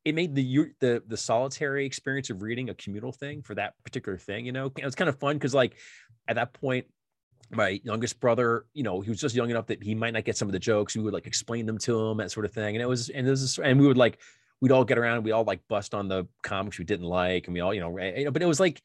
it 0.07 0.15
made 0.15 0.33
the 0.33 0.69
the 0.79 1.03
the 1.05 1.17
solitary 1.17 1.85
experience 1.85 2.29
of 2.29 2.41
reading 2.41 2.69
a 2.69 2.73
communal 2.73 3.11
thing 3.11 3.41
for 3.41 3.55
that 3.55 3.73
particular 3.83 4.17
thing. 4.17 4.45
You 4.45 4.53
know, 4.53 4.71
it 4.77 4.85
was 4.85 4.95
kind 4.95 5.09
of 5.09 5.19
fun 5.19 5.35
because 5.35 5.53
like 5.53 5.75
at 6.29 6.35
that 6.35 6.53
point 6.53 6.85
my 7.51 7.79
youngest 7.83 8.19
brother, 8.19 8.65
you 8.73 8.83
know, 8.83 9.01
he 9.01 9.09
was 9.09 9.19
just 9.19 9.35
young 9.35 9.49
enough 9.49 9.67
that 9.67 9.81
he 9.83 9.95
might 9.95 10.13
not 10.13 10.23
get 10.25 10.37
some 10.37 10.47
of 10.47 10.51
the 10.51 10.59
jokes. 10.59 10.95
We 10.95 11.03
would 11.03 11.13
like 11.13 11.27
explain 11.27 11.65
them 11.65 11.77
to 11.79 11.99
him, 11.99 12.17
that 12.17 12.31
sort 12.31 12.45
of 12.45 12.51
thing. 12.51 12.75
And 12.75 12.81
it 12.81 12.85
was, 12.87 13.09
and 13.09 13.25
this 13.25 13.41
is, 13.41 13.57
and 13.59 13.79
we 13.79 13.87
would 13.87 13.97
like, 13.97 14.19
we'd 14.59 14.71
all 14.71 14.83
get 14.83 14.97
around, 14.97 15.23
we 15.23 15.31
all 15.31 15.45
like 15.45 15.61
bust 15.69 15.93
on 15.93 16.07
the 16.07 16.27
comics 16.43 16.77
we 16.77 16.83
didn't 16.83 17.05
like, 17.05 17.47
and 17.47 17.53
we 17.53 17.61
all, 17.61 17.73
you 17.73 17.79
know, 17.79 17.95
eh, 17.97 18.03
eh, 18.03 18.19
you 18.19 18.25
know, 18.25 18.31
but 18.31 18.41
it 18.41 18.47
was 18.47 18.59
like, 18.59 18.81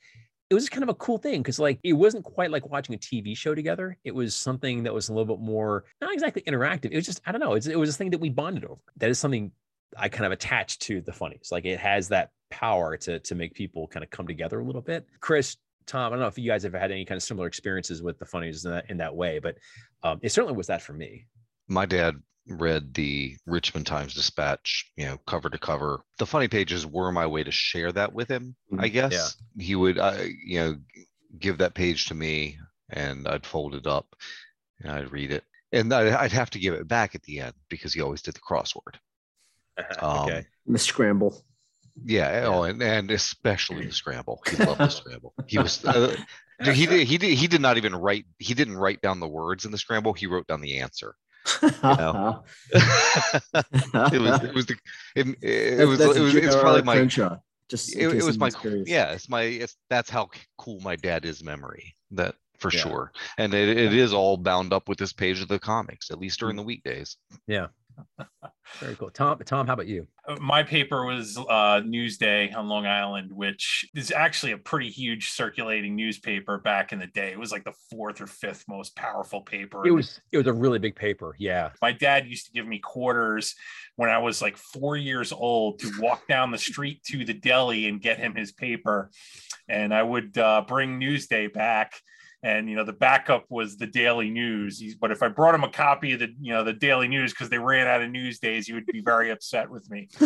it 0.49 0.55
was 0.55 0.69
kind 0.69 0.83
of 0.83 0.91
a 0.91 0.95
cool 0.95 1.17
thing 1.17 1.41
because 1.41 1.59
like 1.59 1.81
it 1.83 1.95
wasn't 1.95 2.25
quite 2.25 2.51
like 2.51 2.69
watching 2.69 2.95
a 2.95 2.99
TV 2.99 3.35
show 3.37 3.55
together. 3.55 3.97
It 4.05 4.15
was 4.15 4.35
something 4.35 4.83
that 4.83 4.93
was 4.93 5.09
a 5.09 5.15
little 5.15 5.37
bit 5.37 5.43
more 5.43 5.85
not 6.03 6.13
exactly 6.13 6.43
interactive. 6.43 6.91
It 6.93 6.97
was 6.97 7.07
just 7.07 7.23
I 7.25 7.33
don't 7.33 7.41
know. 7.41 7.55
it 7.55 7.75
was 7.75 7.89
a 7.89 7.93
thing 7.95 8.11
that 8.11 8.21
we 8.21 8.29
bonded 8.29 8.67
over. 8.67 8.83
That 8.99 9.09
is 9.09 9.19
something 9.19 9.51
I 9.97 10.09
kind 10.09 10.27
of 10.27 10.33
attached 10.33 10.83
to 10.83 11.01
the 11.01 11.13
funnies. 11.13 11.49
Like 11.51 11.65
it 11.65 11.79
has 11.79 12.09
that 12.09 12.31
power 12.51 12.97
to 12.99 13.19
to 13.19 13.35
make 13.35 13.55
people 13.55 13.89
kind 13.89 14.05
of 14.05 14.11
come 14.11 14.27
together 14.27 14.61
a 14.61 14.65
little 14.65 14.83
bit. 14.83 15.07
Chris, 15.21 15.57
Tom, 15.87 16.07
I 16.07 16.11
don't 16.11 16.21
know 16.21 16.27
if 16.27 16.39
you 16.39 16.49
guys 16.49 16.63
have 16.63 16.75
had 16.75 16.91
any 16.91 17.05
kind 17.05 17.17
of 17.17 17.23
similar 17.23 17.47
experiences 17.47 18.03
with 18.03 18.19
the 18.19 18.27
funnies 18.27 18.65
in 18.65 18.73
that 18.73 18.91
in 18.91 18.97
that 18.99 19.15
way, 19.15 19.39
but 19.39 19.57
um, 20.03 20.19
it 20.23 20.31
certainly 20.31 20.57
was 20.57 20.67
that 20.69 20.83
for 20.83 20.93
me. 20.93 21.27
My 21.69 21.87
dad 21.87 22.17
read 22.49 22.93
the 22.95 23.37
Richmond 23.47 23.87
Times 23.87 24.15
Dispatch, 24.15 24.91
you 24.97 25.07
know, 25.07 25.17
cover 25.27 25.49
to 25.49 25.59
cover. 25.59 26.05
The 26.19 26.27
funny 26.27 26.49
pages 26.49 26.87
were 26.87 27.13
my 27.13 27.27
way 27.27 27.45
to 27.45 27.53
share 27.53 27.93
that 27.93 28.13
with 28.13 28.29
him. 28.29 28.57
I 28.73 28.75
mm-hmm. 28.75 28.93
guess 28.93 29.37
yeah. 29.57 29.65
he 29.65 29.77
would, 29.77 29.99
uh, 29.99 30.19
you 30.45 30.59
know, 30.59 30.77
give 31.39 31.59
that 31.59 31.75
page 31.75 32.07
to 32.07 32.15
me, 32.15 32.59
and 32.91 33.27
I'd 33.29 33.47
fold 33.47 33.75
it 33.75 33.87
up, 33.87 34.07
and 34.81 34.91
I'd 34.91 35.13
read 35.13 35.31
it, 35.33 35.45
and 35.73 35.93
I'd 35.93 36.33
have 36.33 36.51
to 36.51 36.59
give 36.59 36.75
it 36.75 36.89
back 36.89 37.15
at 37.15 37.23
the 37.23 37.41
end 37.41 37.55
because 37.69 37.95
he 37.95 38.01
always 38.01 38.23
did 38.23 38.35
the 38.35 38.41
crossword. 38.41 38.97
Um, 40.01 40.29
okay. 40.29 40.45
The 40.67 40.79
scramble. 40.79 41.43
Yeah, 42.05 42.43
yeah. 42.43 42.47
Oh, 42.47 42.63
and, 42.65 42.83
and 42.83 43.11
especially 43.11 43.87
the 43.87 43.93
scramble. 43.93 44.43
He 44.49 44.57
loved 44.63 44.81
the 44.81 44.89
scramble. 44.91 45.35
He 45.47 45.59
was 45.59 45.85
uh, 45.85 46.17
he 46.63 46.87
did 46.87 47.07
he 47.07 47.19
did 47.19 47.37
he 47.37 47.47
did 47.47 47.61
not 47.61 47.77
even 47.77 47.95
write 47.95 48.27
he 48.39 48.55
didn't 48.55 48.77
write 48.77 49.01
down 49.01 49.21
the 49.21 49.29
words 49.29 49.65
in 49.65 49.71
the 49.71 49.79
scramble. 49.79 50.13
He 50.13 50.27
wrote 50.27 50.47
down 50.47 50.61
the 50.61 50.79
answer. 50.81 51.15
You 51.63 51.71
know? 51.83 52.45
it 52.73 54.21
was 54.21 54.45
it 54.45 54.55
was 54.55 54.67
the 54.67 54.77
it, 55.17 55.27
it 55.43 55.87
was 55.87 56.01
it 56.01 56.21
was 56.21 56.35
it's 56.35 56.57
probably 56.57 56.83
my 56.83 56.97
Crenshaw. 56.97 57.39
Just 57.69 57.97
it, 57.97 58.15
it 58.15 58.23
was 58.23 58.39
my 58.39 58.51
yeah 58.87 59.13
it's 59.13 59.29
my 59.29 59.43
it's 59.43 59.77
that's 59.89 60.11
how 60.11 60.29
cool 60.59 60.81
my 60.81 60.97
dad 60.97 61.25
is 61.25 61.43
memory 61.43 61.97
that 62.11 62.35
for 62.59 62.71
yeah. 62.71 62.81
sure 62.81 63.13
and 63.39 63.55
it, 63.55 63.77
it 63.77 63.95
is 63.95 64.13
all 64.13 64.37
bound 64.37 64.73
up 64.73 64.89
with 64.89 64.99
this 64.99 65.13
page 65.13 65.41
of 65.41 65.49
the 65.49 65.59
comics 65.59 66.11
at 66.11 66.19
least 66.19 66.39
during 66.39 66.55
mm. 66.55 66.59
the 66.59 66.65
weekdays 66.65 67.17
yeah 67.47 67.69
very 68.81 68.97
cool. 68.97 69.11
Tom, 69.11 69.39
Tom, 69.45 69.67
how 69.67 69.75
about 69.75 69.87
you? 69.87 70.07
Uh, 70.27 70.37
my 70.41 70.63
paper 70.63 71.05
was 71.05 71.37
uh, 71.37 71.81
Newsday 71.81 72.55
on 72.57 72.69
Long 72.69 72.87
Island, 72.87 73.33
which 73.33 73.89
is 73.95 74.11
actually 74.11 74.53
a 74.53 74.59
pretty 74.59 74.89
huge 74.89 75.31
circulating 75.31 75.97
newspaper 75.97 76.59
back 76.59 76.93
in 76.93 76.99
the 76.99 77.07
day. 77.09 77.33
It 77.33 77.39
was 77.39 77.53
like 77.53 77.65
the 77.65 77.75
fourth 77.91 78.21
or 78.21 78.27
fifth 78.27 78.65
most 78.69 78.95
powerful 78.97 79.43
paper. 79.43 79.87
It 79.87 79.91
was 79.91 80.21
it 80.31 80.39
was 80.39 80.47
a 80.47 80.53
really 80.53 80.79
big 80.79 80.97
paper. 80.97 81.35
Yeah. 81.39 81.71
My 81.81 81.93
dad 81.93 82.27
used 82.27 82.47
to 82.47 82.53
give 82.53 82.67
me 82.67 82.79
quarters 82.79 83.55
when 83.97 84.11
I 84.11 84.19
was 84.19 84.41
like 84.41 84.57
four 84.57 84.97
years 84.97 85.33
old 85.33 85.81
to 85.81 85.93
walk 86.01 86.27
down 86.29 86.51
the 86.51 86.59
street 86.59 87.03
to 87.05 87.25
the 87.25 87.35
deli 87.35 87.89
and 87.89 88.01
get 88.01 88.19
him 88.19 88.35
his 88.35 88.53
paper, 88.53 89.11
and 89.69 89.93
I 89.93 90.03
would 90.03 90.37
uh, 90.39 90.65
bring 90.67 91.01
Newsday 91.01 91.53
back 91.53 91.95
and 92.43 92.69
you 92.69 92.75
know 92.77 92.85
the 92.85 92.93
backup 92.93 93.45
was 93.49 93.77
the 93.77 93.87
daily 93.87 94.31
news. 94.31 94.79
He's, 94.79 94.95
but 94.95 95.11
if 95.11 95.23
i 95.23 95.29
brought 95.29 95.55
him 95.55 95.65
a 95.65 95.71
copy 95.71 96.13
of 96.13 96.21
the 96.21 96.35
you 96.41 96.53
know 96.53 96.65
the 96.65 96.73
daily 96.73 97.09
news 97.09 97.33
because 97.33 97.49
they 97.49 97.59
ran 97.59 97.87
out 97.87 98.03
of 98.03 98.11
news 98.11 98.39
days 98.39 98.67
he 98.67 98.73
would 98.73 98.87
be 98.87 99.01
very 99.01 99.31
upset 99.31 99.71
with 99.71 99.89
me. 99.91 100.09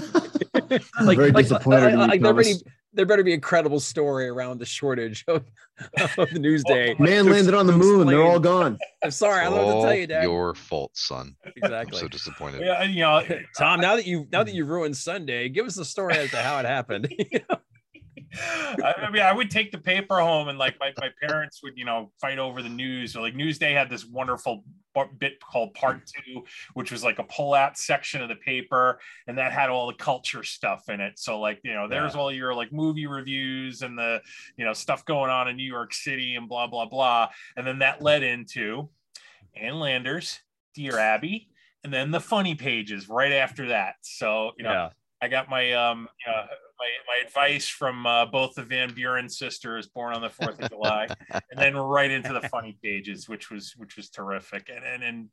Like, 1.00 1.18
very 1.18 1.30
like, 1.30 1.44
disappointed 1.44 1.94
like, 1.96 2.08
like 2.08 2.23
there, 2.23 2.35
better, 2.35 2.50
there 2.92 3.06
better 3.06 3.23
be 3.23 3.35
a 3.35 3.38
credible 3.38 3.78
story 3.78 4.26
around 4.26 4.58
the 4.58 4.66
shortage 4.66 5.25
of, 5.28 5.44
of 6.18 6.28
the 6.30 6.40
news 6.40 6.64
oh, 6.66 6.75
day. 6.75 6.96
Oh, 6.99 7.02
man 7.02 7.26
landed 7.26 7.54
on 7.54 7.68
the 7.68 7.73
moon. 7.73 8.00
Explain. 8.00 8.06
they're 8.06 8.26
all 8.26 8.40
gone. 8.40 8.76
I'm 9.04 9.12
sorry 9.12 9.42
i 9.42 9.44
don't 9.44 9.54
know 9.54 9.66
what 9.66 9.82
to 9.82 9.87
tell 9.87 9.94
you 9.94 10.06
dad. 10.08 10.25
Your 10.25 10.54
fault 10.54 10.90
son. 10.96 11.37
Exactly. 11.54 11.99
I'm 11.99 12.02
so 12.02 12.08
disappointed. 12.08 12.62
Yeah 12.62 12.82
you 12.82 13.00
know 13.00 13.23
tom 13.56 13.80
now 13.80 13.94
that 13.94 14.06
you 14.06 14.26
now 14.32 14.42
that 14.42 14.54
you 14.54 14.64
ruined 14.64 14.96
sunday 14.96 15.49
give 15.49 15.66
us 15.66 15.76
the 15.76 15.85
story 15.85 16.16
as 16.16 16.30
to 16.30 16.38
how 16.38 16.58
it 16.58 16.64
happened 16.64 17.14
I, 18.38 19.09
mean, 19.11 19.23
I 19.23 19.33
would 19.33 19.50
take 19.50 19.73
the 19.73 19.78
paper 19.78 20.21
home, 20.21 20.49
and 20.49 20.59
like 20.59 20.76
my, 20.81 20.93
my 20.99 21.11
parents 21.26 21.62
would, 21.62 21.76
you 21.76 21.85
know, 21.85 22.12
fight 22.21 22.38
over 22.38 22.62
the 22.62 22.69
news. 22.69 23.16
Or 23.16 23.21
like 23.21 23.35
Newsday 23.35 23.73
had 23.73 23.88
this 23.90 24.05
wonderful 24.05 24.64
bit 25.19 25.40
called 25.40 25.75
Part 25.75 26.00
Two, 26.07 26.45
which 26.75 26.90
was 26.90 27.05
like 27.05 27.19
a 27.19 27.25
pull-out 27.25 27.76
section 27.76 28.23
of 28.23 28.28
the 28.28 28.37
paper, 28.37 28.99
and 29.26 29.37
that 29.38 29.52
had 29.52 29.71
all 29.71 29.87
the 29.87 29.95
culture 29.95 30.43
stuff 30.43 30.88
in 30.88 31.00
it. 31.00 31.19
So 31.19 31.40
like, 31.40 31.61
you 31.64 31.75
know, 31.75 31.88
there's 31.88 32.14
yeah. 32.14 32.21
all 32.21 32.33
your 32.33 32.55
like 32.55 32.73
movie 32.73 33.07
reviews 33.07 33.83
and 33.83 33.99
the, 33.99 34.21
you 34.57 34.64
know, 34.64 34.73
stuff 34.73 35.05
going 35.05 35.31
on 35.31 35.49
in 35.49 35.57
New 35.57 35.71
York 35.71 35.93
City 35.93 36.35
and 36.35 36.49
blah 36.49 36.66
blah 36.66 36.87
blah. 36.87 37.28
And 37.57 37.66
then 37.66 37.81
that 37.81 38.02
led 38.02 38.23
into 38.23 38.88
Ann 39.55 39.78
Landers, 39.78 40.40
Dear 40.75 40.99
Abby, 40.99 41.49
and 41.85 41.93
then 41.93 42.11
the 42.11 42.21
funny 42.21 42.55
pages 42.55 43.09
right 43.09 43.33
after 43.33 43.69
that. 43.69 43.95
So 44.02 44.52
you 44.59 44.64
know. 44.64 44.73
Yeah. 44.73 44.88
I 45.23 45.28
got 45.28 45.49
my 45.49 45.73
um, 45.73 46.09
you 46.26 46.31
know, 46.31 46.43
my, 46.78 46.88
my 47.06 47.26
advice 47.26 47.68
from 47.68 48.06
uh, 48.06 48.26
both 48.26 48.54
the 48.54 48.62
Van 48.62 48.92
Buren 48.92 49.28
sisters, 49.28 49.87
born 49.87 50.14
on 50.14 50.23
the 50.23 50.30
Fourth 50.30 50.61
of 50.61 50.71
July, 50.71 51.09
and 51.30 51.59
then 51.59 51.76
right 51.76 52.11
into 52.11 52.33
the 52.33 52.49
funny 52.49 52.76
pages, 52.83 53.28
which 53.28 53.50
was 53.50 53.75
which 53.76 53.97
was 53.97 54.11
terrific, 54.11 54.71
and 54.75 54.85
and, 54.85 55.02
and 55.02 55.28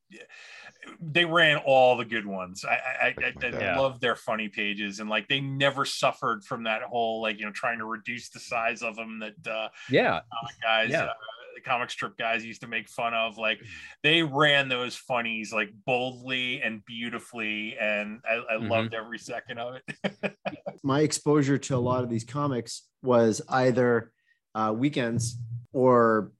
they 1.01 1.25
ran 1.25 1.57
all 1.65 1.97
the 1.97 2.05
good 2.05 2.25
ones. 2.25 2.65
I 2.65 2.73
I, 2.73 3.15
I, 3.17 3.33
I 3.41 3.49
yeah. 3.49 3.79
love 3.79 3.99
their 3.99 4.15
funny 4.15 4.49
pages, 4.49 4.99
and 4.99 5.09
like 5.09 5.27
they 5.27 5.41
never 5.41 5.85
suffered 5.85 6.43
from 6.43 6.63
that 6.63 6.83
whole 6.83 7.21
like 7.21 7.39
you 7.39 7.45
know 7.45 7.51
trying 7.51 7.79
to 7.79 7.85
reduce 7.85 8.29
the 8.29 8.39
size 8.39 8.81
of 8.81 8.95
them 8.95 9.19
that 9.19 9.51
uh, 9.51 9.69
yeah 9.89 10.21
guys. 10.61 10.89
Yeah. 10.89 11.09
Uh, 11.53 11.55
the 11.55 11.61
comic 11.61 11.89
strip 11.89 12.17
guys 12.17 12.45
used 12.45 12.61
to 12.61 12.67
make 12.67 12.89
fun 12.89 13.13
of. 13.13 13.37
Like 13.37 13.61
they 14.01 14.23
ran 14.23 14.69
those 14.69 14.95
funnies 14.95 15.53
like 15.53 15.69
boldly 15.85 16.61
and 16.61 16.83
beautifully, 16.85 17.77
and 17.79 18.21
I, 18.27 18.33
I 18.33 18.57
mm-hmm. 18.57 18.67
loved 18.69 18.93
every 18.93 19.19
second 19.19 19.59
of 19.59 19.75
it. 19.75 20.37
My 20.83 21.01
exposure 21.01 21.57
to 21.57 21.75
a 21.75 21.77
lot 21.77 22.03
of 22.03 22.09
these 22.09 22.23
comics 22.23 22.83
was 23.01 23.41
either 23.49 24.11
uh, 24.55 24.73
weekends 24.75 25.37
or 25.71 26.31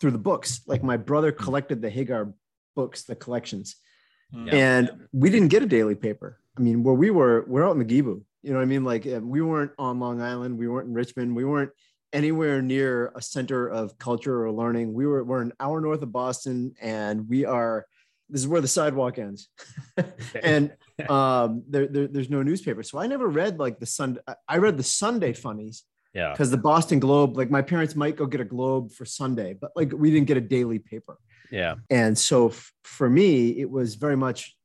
through 0.00 0.12
the 0.12 0.18
books. 0.18 0.60
Like 0.66 0.82
my 0.82 0.96
brother 0.96 1.32
mm. 1.32 1.36
collected 1.36 1.82
the 1.82 1.90
Hagar 1.90 2.32
books, 2.74 3.04
the 3.04 3.14
collections, 3.14 3.76
mm. 4.34 4.52
and 4.52 4.90
we 5.12 5.30
didn't 5.30 5.48
get 5.48 5.62
a 5.62 5.66
daily 5.66 5.94
paper. 5.94 6.38
I 6.58 6.62
mean, 6.62 6.82
where 6.82 6.94
we 6.94 7.10
were, 7.10 7.44
we're 7.46 7.66
out 7.66 7.76
in 7.76 7.78
the 7.78 7.84
Gibu. 7.84 8.22
You 8.42 8.50
know 8.50 8.56
what 8.56 8.62
I 8.62 8.66
mean? 8.66 8.84
Like 8.84 9.06
um, 9.06 9.28
we 9.28 9.42
weren't 9.42 9.72
on 9.78 10.00
Long 10.00 10.20
Island, 10.20 10.58
we 10.58 10.66
weren't 10.66 10.88
in 10.88 10.94
Richmond, 10.94 11.36
we 11.36 11.44
weren't 11.44 11.70
anywhere 12.12 12.62
near 12.62 13.12
a 13.14 13.22
center 13.22 13.68
of 13.68 13.98
culture 13.98 14.44
or 14.44 14.52
learning. 14.52 14.92
We 14.92 15.06
were 15.06 15.24
we're 15.24 15.42
an 15.42 15.52
hour 15.60 15.80
north 15.80 16.02
of 16.02 16.12
Boston, 16.12 16.74
and 16.80 17.28
we 17.28 17.44
are. 17.44 17.86
This 18.28 18.42
is 18.42 18.48
where 18.48 18.60
the 18.60 18.68
sidewalk 18.68 19.18
ends, 19.18 19.48
and 20.42 20.72
um, 21.08 21.64
there, 21.68 21.88
there, 21.88 22.06
there's 22.06 22.30
no 22.30 22.42
newspaper. 22.42 22.84
So 22.84 22.98
I 22.98 23.08
never 23.08 23.26
read 23.26 23.58
like 23.58 23.80
the 23.80 23.86
Sunday. 23.86 24.20
I 24.48 24.58
read 24.58 24.76
the 24.76 24.84
Sunday 24.84 25.32
funnies. 25.32 25.84
Yeah. 26.14 26.32
Because 26.32 26.50
the 26.50 26.56
Boston 26.56 26.98
Globe, 26.98 27.36
like 27.36 27.52
my 27.52 27.62
parents 27.62 27.94
might 27.94 28.16
go 28.16 28.26
get 28.26 28.40
a 28.40 28.44
Globe 28.44 28.90
for 28.92 29.04
Sunday, 29.04 29.54
but 29.54 29.70
like 29.76 29.92
we 29.92 30.10
didn't 30.10 30.26
get 30.26 30.36
a 30.36 30.40
daily 30.40 30.80
paper. 30.80 31.16
Yeah. 31.52 31.76
And 31.88 32.18
so 32.18 32.48
f- 32.48 32.72
for 32.82 33.08
me, 33.08 33.60
it 33.60 33.70
was 33.70 33.94
very 33.94 34.16
much 34.16 34.56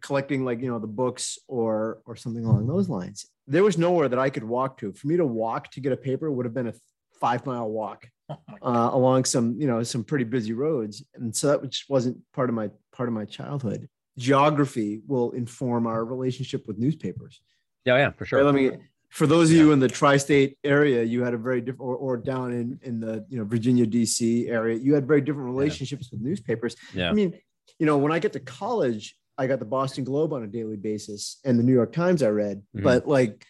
collecting 0.00 0.44
like 0.44 0.60
you 0.60 0.68
know 0.68 0.78
the 0.78 0.86
books 0.86 1.38
or 1.48 1.98
or 2.04 2.16
something 2.16 2.44
along 2.44 2.66
those 2.66 2.88
lines 2.88 3.26
there 3.48 3.64
was 3.64 3.78
nowhere 3.78 4.08
that 4.08 4.18
i 4.18 4.30
could 4.30 4.44
walk 4.44 4.78
to. 4.78 4.92
For 4.92 5.06
me 5.06 5.16
to 5.16 5.26
walk 5.26 5.70
to 5.72 5.80
get 5.80 5.92
a 5.92 5.96
paper 5.96 6.30
would 6.30 6.46
have 6.46 6.54
been 6.54 6.68
a 6.68 6.74
five 7.20 7.44
mile 7.46 7.68
walk 7.68 8.08
oh 8.28 8.36
uh, 8.62 8.90
along 8.92 9.24
some 9.24 9.56
you 9.58 9.66
know 9.66 9.82
some 9.82 10.04
pretty 10.04 10.24
busy 10.24 10.52
roads. 10.52 11.02
And 11.14 11.34
so 11.34 11.48
that 11.48 11.70
just 11.70 11.88
wasn't 11.88 12.18
part 12.32 12.48
of 12.48 12.54
my 12.54 12.70
part 12.92 13.08
of 13.08 13.14
my 13.14 13.24
childhood. 13.24 13.88
Geography 14.18 15.00
will 15.06 15.30
inform 15.32 15.86
our 15.86 16.04
relationship 16.04 16.66
with 16.66 16.78
newspapers. 16.78 17.40
Yeah 17.84 17.96
yeah 17.96 18.10
for 18.10 18.26
sure. 18.26 18.44
Let 18.44 18.54
me 18.54 18.72
for 19.08 19.26
those 19.26 19.50
of 19.50 19.56
yeah. 19.56 19.62
you 19.62 19.72
in 19.72 19.80
the 19.80 19.88
tri-state 19.88 20.58
area 20.64 21.02
you 21.02 21.24
had 21.24 21.34
a 21.34 21.38
very 21.38 21.60
different 21.60 21.80
or, 21.80 21.96
or 21.96 22.16
down 22.16 22.52
in 22.52 22.78
in 22.82 23.00
the 23.00 23.24
you 23.30 23.38
know 23.38 23.44
virginia 23.44 23.86
dc 23.86 24.50
area 24.50 24.76
you 24.76 24.92
had 24.92 25.06
very 25.06 25.22
different 25.22 25.48
relationships 25.48 26.08
yeah. 26.10 26.16
with 26.16 26.20
newspapers. 26.20 26.76
Yeah. 26.92 27.08
i 27.08 27.12
mean 27.12 27.32
you 27.78 27.86
know 27.86 27.96
when 27.96 28.12
i 28.12 28.18
get 28.18 28.34
to 28.34 28.40
college 28.40 29.16
i 29.38 29.46
got 29.46 29.58
the 29.58 29.64
boston 29.64 30.04
globe 30.04 30.32
on 30.32 30.42
a 30.42 30.46
daily 30.46 30.76
basis 30.76 31.38
and 31.44 31.58
the 31.58 31.62
new 31.62 31.72
york 31.72 31.92
times 31.92 32.22
i 32.22 32.28
read 32.28 32.58
mm-hmm. 32.58 32.82
but 32.82 33.06
like 33.06 33.46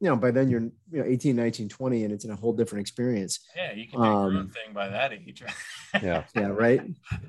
you 0.00 0.08
know, 0.08 0.16
by 0.16 0.30
then 0.30 0.48
you're, 0.48 0.60
you 0.60 1.00
know, 1.00 1.04
18, 1.04 1.34
19, 1.34 1.68
20, 1.68 2.04
and 2.04 2.12
it's 2.12 2.24
in 2.24 2.30
a 2.30 2.36
whole 2.36 2.52
different 2.52 2.82
experience. 2.82 3.40
Yeah, 3.56 3.72
you 3.72 3.88
can 3.88 4.00
do 4.00 4.06
um, 4.06 4.32
your 4.32 4.40
own 4.42 4.48
thing 4.50 4.72
by 4.72 4.88
that 4.88 5.12
age. 5.12 5.42
yeah. 6.02 6.24
Yeah, 6.34 6.48
right. 6.48 6.82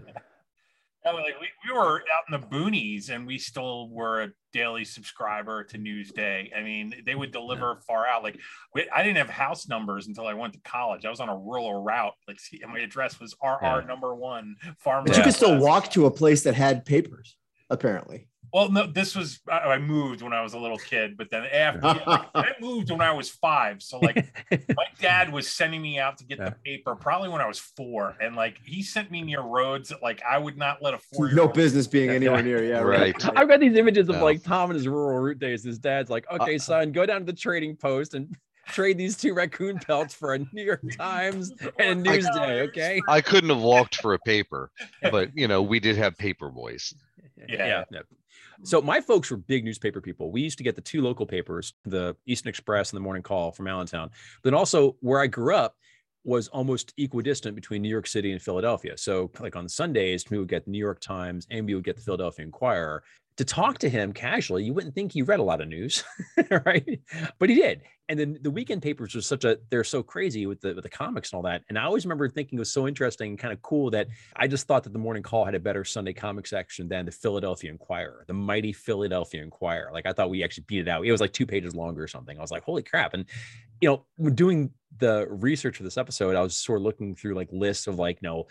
Yeah, 1.05 1.13
like 1.13 1.39
we, 1.39 1.47
we 1.65 1.73
were 1.73 2.03
out 2.13 2.23
in 2.29 2.41
the 2.41 2.45
boonies 2.45 3.09
and 3.09 3.25
we 3.25 3.37
still 3.37 3.89
were 3.89 4.23
a 4.23 4.29
daily 4.51 4.83
subscriber 4.83 5.63
to 5.63 5.77
Newsday. 5.77 6.49
I 6.55 6.61
mean, 6.61 6.93
they 7.05 7.15
would 7.15 7.31
deliver 7.31 7.77
yeah. 7.77 7.85
far 7.87 8.05
out. 8.05 8.21
Like 8.21 8.37
we, 8.75 8.85
I 8.93 9.01
didn't 9.01 9.17
have 9.17 9.29
house 9.29 9.69
numbers 9.69 10.07
until 10.07 10.27
I 10.27 10.33
went 10.33 10.53
to 10.53 10.59
college. 10.59 11.05
I 11.05 11.09
was 11.09 11.21
on 11.21 11.29
a 11.29 11.37
rural 11.37 11.81
route. 11.81 12.15
Like 12.27 12.37
my 12.69 12.79
address 12.79 13.17
was 13.17 13.33
RR 13.41 13.59
yeah. 13.61 13.81
number 13.87 14.13
one 14.13 14.57
farm. 14.77 15.05
But 15.05 15.15
you 15.15 15.23
could 15.23 15.33
still 15.33 15.57
walk 15.57 15.89
to 15.91 16.05
a 16.05 16.11
place 16.11 16.43
that 16.43 16.53
had 16.53 16.85
papers, 16.85 17.37
apparently. 17.69 18.27
Well, 18.51 18.71
no, 18.71 18.87
this 18.87 19.15
was 19.15 19.39
I 19.47 19.77
moved 19.77 20.23
when 20.23 20.33
I 20.33 20.41
was 20.41 20.53
a 20.53 20.57
little 20.57 20.77
kid, 20.77 21.17
but 21.17 21.29
then 21.29 21.45
after 21.45 21.85
I 22.35 22.53
moved 22.59 22.89
when 22.89 23.01
I 23.01 23.11
was 23.11 23.29
five. 23.29 23.81
So 23.83 23.99
like 23.99 24.15
my 24.51 24.85
dad 24.99 25.31
was 25.31 25.47
sending 25.47 25.81
me 25.81 25.99
out 25.99 26.17
to 26.17 26.25
get 26.25 26.39
yeah. 26.39 26.45
the 26.49 26.55
paper 26.65 26.95
probably 26.95 27.29
when 27.29 27.41
I 27.41 27.47
was 27.47 27.59
four, 27.59 28.17
and 28.19 28.35
like 28.35 28.59
he 28.63 28.81
sent 28.81 29.11
me 29.11 29.21
near 29.21 29.41
roads 29.41 29.89
that 29.89 30.01
like 30.01 30.21
I 30.27 30.39
would 30.39 30.57
not 30.57 30.81
let 30.81 30.95
a 30.95 30.97
four. 30.97 31.31
No 31.31 31.47
business 31.47 31.85
being 31.85 32.09
anywhere 32.09 32.41
near. 32.41 32.63
Yeah, 32.63 32.79
right. 32.79 33.23
right. 33.23 33.37
I've 33.37 33.47
got 33.47 33.59
these 33.59 33.77
images 33.77 34.09
of 34.09 34.15
like 34.15 34.43
Tom 34.43 34.71
and 34.71 34.77
his 34.77 34.87
rural 34.87 35.19
route 35.19 35.39
days. 35.39 35.63
His 35.63 35.77
dad's 35.77 36.09
like, 36.09 36.25
"Okay, 36.31 36.55
uh, 36.55 36.59
son, 36.59 36.91
go 36.91 37.05
down 37.05 37.19
to 37.19 37.25
the 37.25 37.33
trading 37.33 37.75
post 37.75 38.15
and 38.15 38.35
trade 38.69 38.97
these 38.97 39.15
two 39.17 39.33
raccoon 39.33 39.77
pelts 39.77 40.13
for 40.13 40.33
a 40.33 40.39
New 40.39 40.63
York 40.63 40.81
Times 40.97 41.51
and 41.77 42.05
a 42.07 42.09
Newsday. 42.11 42.67
Okay. 42.67 43.01
I 43.07 43.21
couldn't 43.21 43.49
have 43.49 43.61
walked 43.61 43.97
for 43.97 44.13
a 44.13 44.19
paper, 44.19 44.71
but 45.11 45.35
you 45.37 45.47
know, 45.47 45.61
we 45.61 45.79
did 45.79 45.97
have 45.97 46.17
paper 46.17 46.49
boys. 46.49 46.93
Yeah. 47.47 47.65
yeah. 47.65 47.83
yeah. 47.91 47.99
So 48.63 48.81
my 48.81 48.99
folks 48.99 49.31
were 49.31 49.37
big 49.37 49.63
newspaper 49.63 50.01
people. 50.01 50.31
We 50.31 50.41
used 50.41 50.57
to 50.57 50.63
get 50.63 50.75
the 50.75 50.81
two 50.81 51.01
local 51.01 51.25
papers, 51.25 51.73
the 51.85 52.15
Easton 52.25 52.49
Express 52.49 52.91
and 52.91 52.97
the 52.97 53.01
Morning 53.01 53.23
Call 53.23 53.51
from 53.51 53.67
Allentown. 53.67 54.11
But 54.43 54.53
also 54.53 54.97
where 54.99 55.21
I 55.21 55.27
grew 55.27 55.55
up 55.55 55.75
was 56.25 56.49
almost 56.49 56.93
equidistant 56.97 57.55
between 57.55 57.81
New 57.81 57.89
York 57.89 58.05
City 58.05 58.31
and 58.31 58.41
Philadelphia. 58.41 58.97
So 58.97 59.31
like 59.39 59.55
on 59.55 59.69
Sundays, 59.69 60.25
we 60.29 60.37
would 60.37 60.49
get 60.49 60.65
the 60.65 60.71
New 60.71 60.79
York 60.79 60.99
Times 60.99 61.47
and 61.49 61.65
we 61.65 61.75
would 61.75 61.85
get 61.85 61.95
the 61.95 62.01
Philadelphia 62.01 62.45
Inquirer. 62.45 63.03
To 63.39 63.45
talk 63.45 63.79
to 63.79 63.89
him 63.89 64.11
casually, 64.11 64.63
you 64.65 64.73
wouldn't 64.73 64.95
think 64.95 65.13
he 65.13 65.21
read 65.21 65.39
a 65.39 65.43
lot 65.43 65.61
of 65.61 65.67
news, 65.67 66.03
right? 66.65 66.99
But 67.39 67.49
he 67.49 67.55
did 67.55 67.81
and 68.09 68.19
then 68.19 68.39
the 68.41 68.49
weekend 68.49 68.81
papers 68.81 69.15
are 69.15 69.21
such 69.21 69.45
a 69.45 69.59
they're 69.69 69.83
so 69.83 70.01
crazy 70.01 70.47
with 70.47 70.59
the 70.61 70.73
with 70.73 70.83
the 70.83 70.89
comics 70.89 71.31
and 71.31 71.37
all 71.37 71.43
that. 71.43 71.61
And 71.69 71.77
I 71.77 71.83
always 71.83 72.05
remember 72.05 72.27
thinking 72.27 72.57
it 72.57 72.59
was 72.59 72.73
so 72.73 72.87
interesting 72.87 73.29
and 73.29 73.39
kind 73.39 73.53
of 73.53 73.61
cool 73.61 73.91
that 73.91 74.07
I 74.35 74.47
just 74.47 74.67
thought 74.67 74.83
that 74.83 74.93
the 74.93 74.99
Morning 74.99 75.21
Call 75.21 75.45
had 75.45 75.53
a 75.53 75.59
better 75.59 75.85
Sunday 75.85 76.13
comic 76.13 76.47
section 76.47 76.89
than 76.89 77.05
the 77.05 77.11
Philadelphia 77.11 77.69
Inquirer, 77.69 78.25
the 78.27 78.33
mighty 78.33 78.73
Philadelphia 78.73 79.43
Inquirer. 79.43 79.91
Like 79.93 80.07
I 80.07 80.13
thought 80.13 80.31
we 80.31 80.43
actually 80.43 80.65
beat 80.67 80.79
it 80.79 80.87
out. 80.87 81.05
It 81.05 81.11
was 81.11 81.21
like 81.21 81.33
two 81.33 81.45
pages 81.45 81.75
longer 81.75 82.03
or 82.03 82.07
something. 82.07 82.35
I 82.35 82.41
was 82.41 82.51
like, 82.51 82.63
holy 82.63 82.81
crap! 82.81 83.13
And 83.13 83.25
you 83.79 83.89
know, 83.89 84.31
doing 84.31 84.71
the 84.97 85.27
research 85.29 85.77
for 85.77 85.83
this 85.83 85.97
episode, 85.97 86.35
I 86.35 86.41
was 86.41 86.57
sort 86.57 86.79
of 86.79 86.83
looking 86.83 87.13
through 87.15 87.35
like 87.35 87.49
lists 87.51 87.85
of 87.85 87.99
like, 87.99 88.17
you 88.21 88.27
know, 88.27 88.47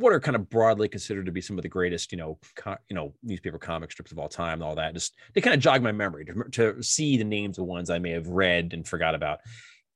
what 0.00 0.12
are 0.12 0.20
kind 0.20 0.34
of 0.34 0.48
broadly 0.48 0.88
considered 0.88 1.26
to 1.26 1.32
be 1.32 1.40
some 1.40 1.58
of 1.58 1.62
the 1.62 1.68
greatest, 1.68 2.10
you 2.10 2.18
know, 2.18 2.38
co- 2.56 2.78
you 2.88 2.96
know, 2.96 3.12
newspaper 3.22 3.58
comic 3.58 3.92
strips 3.92 4.12
of 4.12 4.18
all 4.18 4.28
time 4.28 4.54
and 4.54 4.62
all 4.62 4.74
that. 4.74 4.94
Just 4.94 5.14
they 5.34 5.40
kind 5.40 5.54
of 5.54 5.60
jog 5.60 5.82
my 5.82 5.92
memory 5.92 6.24
to, 6.24 6.44
to 6.52 6.82
see 6.82 7.16
the 7.16 7.24
names 7.24 7.58
of 7.58 7.66
ones 7.66 7.90
I 7.90 7.98
may 7.98 8.10
have 8.12 8.28
read 8.28 8.72
and 8.72 8.86
forgot 8.86 9.14
about. 9.14 9.40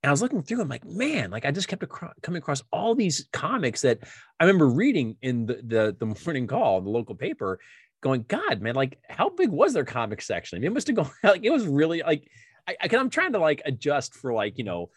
And 0.03 0.09
I 0.09 0.11
was 0.11 0.21
looking 0.21 0.43
through, 0.43 0.61
I'm 0.61 0.69
like, 0.69 0.85
man, 0.85 1.31
like 1.31 1.45
I 1.45 1.51
just 1.51 1.67
kept 1.67 1.81
acro- 1.81 2.13
coming 2.21 2.37
across 2.37 2.61
all 2.71 2.93
these 2.93 3.27
comics 3.33 3.81
that 3.81 3.99
I 4.39 4.45
remember 4.45 4.67
reading 4.67 5.17
in 5.23 5.47
the, 5.47 5.61
the 5.63 5.95
the 5.97 6.05
morning 6.05 6.45
call, 6.45 6.81
the 6.81 6.89
local 6.89 7.15
paper, 7.15 7.59
going, 8.01 8.25
God, 8.27 8.61
man, 8.61 8.75
like 8.75 8.99
how 9.09 9.29
big 9.29 9.49
was 9.49 9.73
their 9.73 9.85
comic 9.85 10.21
section? 10.21 10.57
I 10.57 10.59
mean, 10.59 10.71
it 10.71 10.73
must 10.75 10.87
have 10.87 10.95
gone 10.95 11.09
like 11.23 11.43
it 11.43 11.51
was 11.51 11.65
really 11.65 12.03
like 12.03 12.29
I, 12.67 12.75
I 12.81 12.95
I'm 12.95 13.09
trying 13.09 13.33
to 13.33 13.39
like 13.39 13.63
adjust 13.65 14.13
for 14.13 14.33
like, 14.33 14.59
you 14.59 14.63
know, 14.63 14.91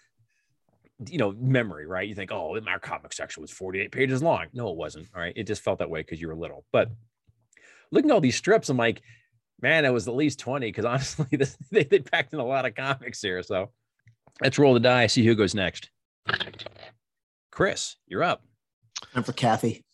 you 1.06 1.18
know, 1.18 1.32
memory, 1.32 1.86
right? 1.86 2.08
You 2.08 2.14
think, 2.14 2.32
oh, 2.32 2.60
my 2.60 2.78
comic 2.78 3.12
section 3.12 3.40
was 3.40 3.50
48 3.50 3.92
pages 3.92 4.22
long. 4.22 4.46
No, 4.52 4.70
it 4.70 4.76
wasn't. 4.76 5.08
All 5.14 5.20
right. 5.20 5.32
It 5.36 5.46
just 5.46 5.62
felt 5.62 5.78
that 5.78 5.90
way 5.90 6.00
because 6.00 6.20
you 6.20 6.28
were 6.28 6.34
little. 6.34 6.64
But 6.72 6.90
looking 7.92 8.10
at 8.10 8.14
all 8.14 8.20
these 8.20 8.36
strips, 8.36 8.68
I'm 8.68 8.76
like, 8.76 9.02
man, 9.60 9.84
it 9.84 9.92
was 9.92 10.08
at 10.08 10.14
least 10.14 10.40
20 10.40 10.66
because 10.66 10.84
honestly, 10.84 11.26
this, 11.32 11.56
they, 11.70 11.84
they 11.84 12.00
packed 12.00 12.32
in 12.32 12.40
a 12.40 12.44
lot 12.44 12.66
of 12.66 12.74
comics 12.74 13.20
here. 13.20 13.42
So 13.42 13.70
let's 14.42 14.58
roll 14.58 14.74
the 14.74 14.80
die, 14.80 15.06
see 15.06 15.24
who 15.24 15.34
goes 15.34 15.54
next. 15.54 15.90
Chris, 17.50 17.96
you're 18.06 18.22
up. 18.22 18.42
And 19.14 19.24
for 19.24 19.32
Cathy. 19.32 19.84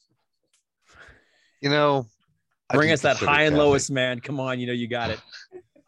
You 1.61 1.70
know, 1.70 2.07
bring 2.72 2.90
us 2.90 3.02
that 3.02 3.16
Hi 3.18 3.42
and 3.42 3.57
Lois, 3.57 3.90
man. 3.90 4.20
Come 4.20 4.38
on, 4.38 4.59
you 4.59 4.66
know 4.66 4.72
you 4.72 4.87
got 4.87 5.11
it. 5.11 5.20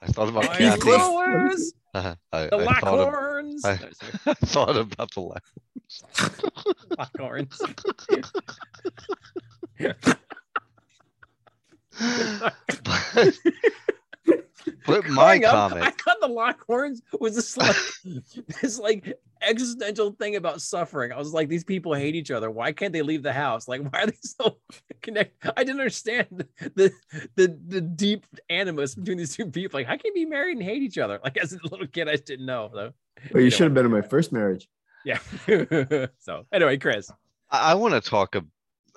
I 0.03 0.07
thought 0.07 0.29
about 0.29 0.45
Cathy. 0.45 0.91
I, 1.95 2.47
the 2.47 2.59
Lockhorns. 2.59 3.65
I, 3.65 3.71
I, 3.71 4.35
thought 4.45 4.77
about 4.77 5.15
the 5.15 5.23
Lockhorns. 6.99 7.63
but, 14.87 15.07
my 15.09 15.39
comment. 15.39 15.83
I 15.83 15.91
thought 15.91 16.21
the 16.21 16.29
Lockhorns 16.29 17.01
was 17.21 17.37
this 17.37 17.57
like 17.57 17.77
this 18.61 18.79
like 18.79 19.19
existential 19.43 20.13
thing 20.13 20.37
about 20.37 20.61
suffering. 20.61 21.13
I 21.13 21.19
was 21.19 21.33
like, 21.33 21.49
these 21.49 21.65
people 21.65 21.95
hate 21.95 22.15
each 22.15 22.31
other. 22.31 22.51
Why 22.51 22.73
can't 22.73 22.93
they 22.93 23.03
leave 23.03 23.23
the 23.23 23.33
house? 23.33 23.69
Like, 23.69 23.83
why 23.93 24.03
are 24.03 24.07
they 24.07 24.19
so 24.21 24.59
connected? 25.03 25.53
I 25.57 25.65
didn't 25.65 25.81
understand 25.81 26.47
the 26.75 26.93
the 27.37 27.59
the 27.67 27.81
deep 27.81 28.27
animus 28.51 28.95
between 28.95 29.19
these 29.19 29.37
two 29.37 29.47
people. 29.47 29.79
Like, 29.79 29.87
how 29.87 29.97
can 29.97 30.07
you 30.07 30.15
be 30.15 30.27
married 30.27 30.57
and 30.57 30.63
hate 30.63 30.83
each 30.83 30.99
other? 30.99 31.21
Like, 31.23 31.37
as 31.37 31.53
a 31.53 31.59
little 31.65 31.87
kid, 31.87 32.09
I 32.09 32.13
just 32.13 32.27
didn't 32.27 32.47
know. 32.47 32.71
Though. 32.73 32.93
Well, 33.33 33.43
you 33.43 33.51
should 33.51 33.65
have 33.65 33.75
been 33.75 33.87
in 33.87 33.93
my 33.93 34.03
first 34.03 34.33
marriage. 34.33 34.69
Yeah. 35.05 35.19
so 36.19 36.47
anyway, 36.53 36.79
Chris, 36.79 37.11
I, 37.51 37.73
I 37.73 37.75
want 37.75 37.95
to 37.95 38.01
talk 38.01 38.37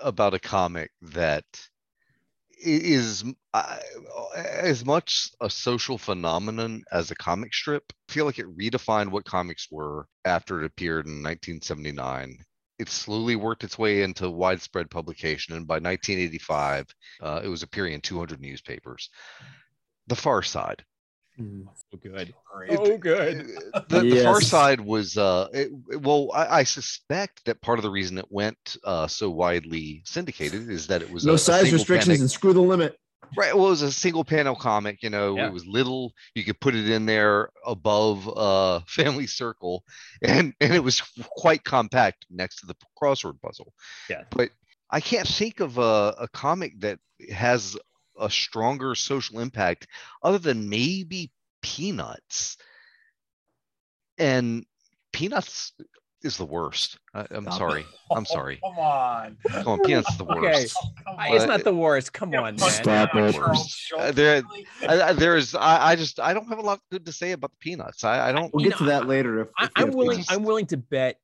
about 0.02 0.34
a 0.34 0.40
comic 0.40 0.92
that 1.02 1.46
is 2.60 3.24
uh, 3.54 3.78
as 4.36 4.86
much 4.86 5.32
a 5.42 5.50
social 5.50 5.98
phenomenon 5.98 6.84
as 6.92 7.12
a 7.12 7.16
comic 7.16 7.54
strip. 7.54 7.92
I 8.10 8.14
feel 8.14 8.26
like 8.26 8.40
it 8.40 8.58
redefined 8.58 9.12
what 9.12 9.26
comics 9.26 9.68
were 9.72 10.08
after 10.26 10.62
it 10.62 10.66
appeared 10.66 11.06
in 11.06 11.24
1979. 11.24 12.38
It 12.78 12.90
slowly 12.90 13.36
worked 13.36 13.64
its 13.64 13.78
way 13.78 14.04
into 14.04 14.30
widespread 14.30 14.90
publication, 14.90 15.56
and 15.56 15.68
by 15.68 15.76
1985, 15.76 16.86
uh, 17.22 17.42
it 17.44 17.50
was 17.50 17.64
appearing 17.64 17.94
in 17.94 18.02
200 18.02 18.40
newspapers. 18.40 19.10
The 20.08 20.16
Far 20.16 20.42
Side. 20.44 20.84
Mm, 21.40 21.68
so 21.92 21.98
good. 21.98 22.34
Oh, 22.70 22.98
good. 22.98 23.48
The, 23.90 24.06
yes. 24.06 24.18
the, 24.18 24.24
Far 24.24 24.42
Side 24.42 24.82
was, 24.82 25.18
uh, 25.18 25.48
it, 25.54 25.72
well, 26.02 26.30
I, 26.34 26.60
I, 26.60 26.64
suspect 26.64 27.46
that 27.46 27.62
part 27.62 27.80
of 27.80 27.84
the 27.84 27.90
reason 27.90 28.18
it 28.18 28.26
went 28.30 28.78
uh, 28.84 29.08
so 29.08 29.30
widely 29.30 30.04
syndicated 30.06 30.70
is 30.70 30.88
that 30.88 31.02
it 31.02 31.10
was 31.10 31.26
no 31.26 31.34
a, 31.34 31.38
size 31.38 31.72
a 31.72 31.76
restrictions 31.76 32.08
panic. 32.08 32.22
and 32.22 32.32
screw 32.32 32.54
the 32.54 32.62
limit. 32.62 32.98
Right. 33.38 33.56
Well, 33.56 33.68
it 33.68 33.70
was 33.70 33.82
a 33.82 33.92
single 33.92 34.24
panel 34.24 34.56
comic. 34.56 35.02
You 35.02 35.10
know, 35.10 35.38
yeah. 35.38 35.48
it 35.48 35.54
was 35.54 35.66
little. 35.66 36.14
You 36.36 36.44
could 36.44 36.60
put 36.60 36.76
it 36.76 36.90
in 36.90 37.06
there 37.06 37.50
above 37.66 38.28
uh 38.28 38.82
Family 38.88 39.28
Circle, 39.28 39.84
and 40.24 40.54
and 40.60 40.74
it 40.74 40.84
was 40.84 41.02
quite 41.38 41.64
compact 41.64 42.26
next 42.30 42.58
to 42.58 42.66
the 42.66 42.76
crossword 43.02 43.40
puzzle. 43.42 43.74
Yeah. 44.10 44.24
But 44.32 44.50
I 44.90 45.00
can't 45.00 45.28
think 45.28 45.60
of 45.60 45.78
a, 45.78 46.16
a 46.20 46.28
comic 46.34 46.80
that 46.80 47.00
has 47.32 47.78
a 48.20 48.30
stronger 48.30 48.96
social 48.96 49.40
impact 49.40 49.88
other 50.24 50.40
than 50.40 50.70
maybe 50.70 51.32
Peanuts. 51.62 52.58
And 54.18 54.66
Peanuts 55.12 55.74
is 56.22 56.38
the 56.38 56.46
worst. 56.46 57.00
I, 57.14 57.26
am 57.32 57.50
sorry. 57.52 57.86
I'm 58.12 58.26
sorry. 58.26 58.60
Come 58.64 58.78
on. 58.78 59.38
Come 59.48 59.68
on, 59.68 59.80
Peanuts 59.82 60.12
is 60.12 60.18
the 60.18 60.26
worst. 60.26 60.78
Okay. 61.14 61.36
it's 61.36 61.46
not 61.46 61.64
the 61.64 61.74
worst. 61.74 62.14
Come 62.14 62.34
on, 62.36 62.56
man. 62.56 62.58
Stop 62.58 63.12
it. 63.16 63.36
Uh, 63.98 64.12
there, 64.12 64.44
I, 64.88 65.14
there 65.14 65.38
is. 65.38 65.56
I, 65.56 65.92
I, 65.92 65.96
just. 65.96 66.20
I 66.20 66.34
don't 66.34 66.48
have 66.48 66.60
a 66.60 66.64
lot 66.64 66.80
good 66.92 67.06
to 67.06 67.14
say 67.14 67.32
about 67.32 67.52
the 67.52 67.58
Peanuts. 67.60 68.04
I, 68.04 68.30
I 68.30 68.32
don't. 68.32 68.54
We'll 68.54 68.64
get 68.64 68.72
know, 68.72 68.78
to 68.78 68.84
that 68.86 69.08
later. 69.08 69.42
If, 69.42 69.48
if 69.60 69.70
I, 69.76 69.82
am 69.82 69.92
willing. 69.92 70.24
I'm 70.30 70.44
willing 70.44 70.66
to 70.68 70.78
bet 70.78 71.20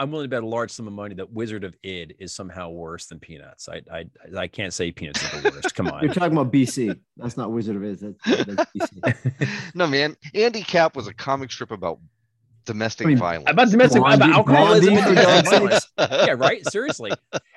I'm 0.00 0.10
willing 0.10 0.24
to 0.24 0.28
bet 0.28 0.42
a 0.42 0.46
large 0.46 0.70
sum 0.70 0.88
of 0.88 0.92
money 0.92 1.14
that 1.14 1.32
Wizard 1.32 1.62
of 1.62 1.76
Id 1.84 2.16
is 2.18 2.34
somehow 2.34 2.70
worse 2.70 3.06
than 3.06 3.20
Peanuts. 3.20 3.68
I 3.68 3.82
I, 3.92 4.06
I 4.36 4.48
can't 4.48 4.72
say 4.72 4.90
Peanuts 4.90 5.22
is 5.22 5.42
the 5.42 5.50
worst. 5.50 5.74
Come 5.74 5.88
on. 5.88 6.02
You're 6.02 6.12
talking 6.12 6.36
about 6.36 6.52
BC. 6.52 6.98
That's 7.16 7.36
not 7.36 7.52
Wizard 7.52 7.76
of 7.76 7.84
Id. 7.84 8.16
That's, 8.24 8.44
that's 8.44 8.72
BC. 8.72 9.48
no, 9.74 9.86
man. 9.86 10.16
Andy 10.34 10.62
Capp 10.62 10.96
was 10.96 11.06
a 11.06 11.14
comic 11.14 11.52
strip 11.52 11.70
about 11.70 12.00
domestic 12.64 13.06
I 13.06 13.10
mean, 13.10 13.18
violence. 13.18 13.50
About 13.50 13.70
domestic 13.70 14.02
Blondie, 14.02 14.16
about 14.16 14.34
alcoholism. 14.34 14.94
yeah, 15.98 16.32
right. 16.32 16.66
Seriously, 16.70 17.12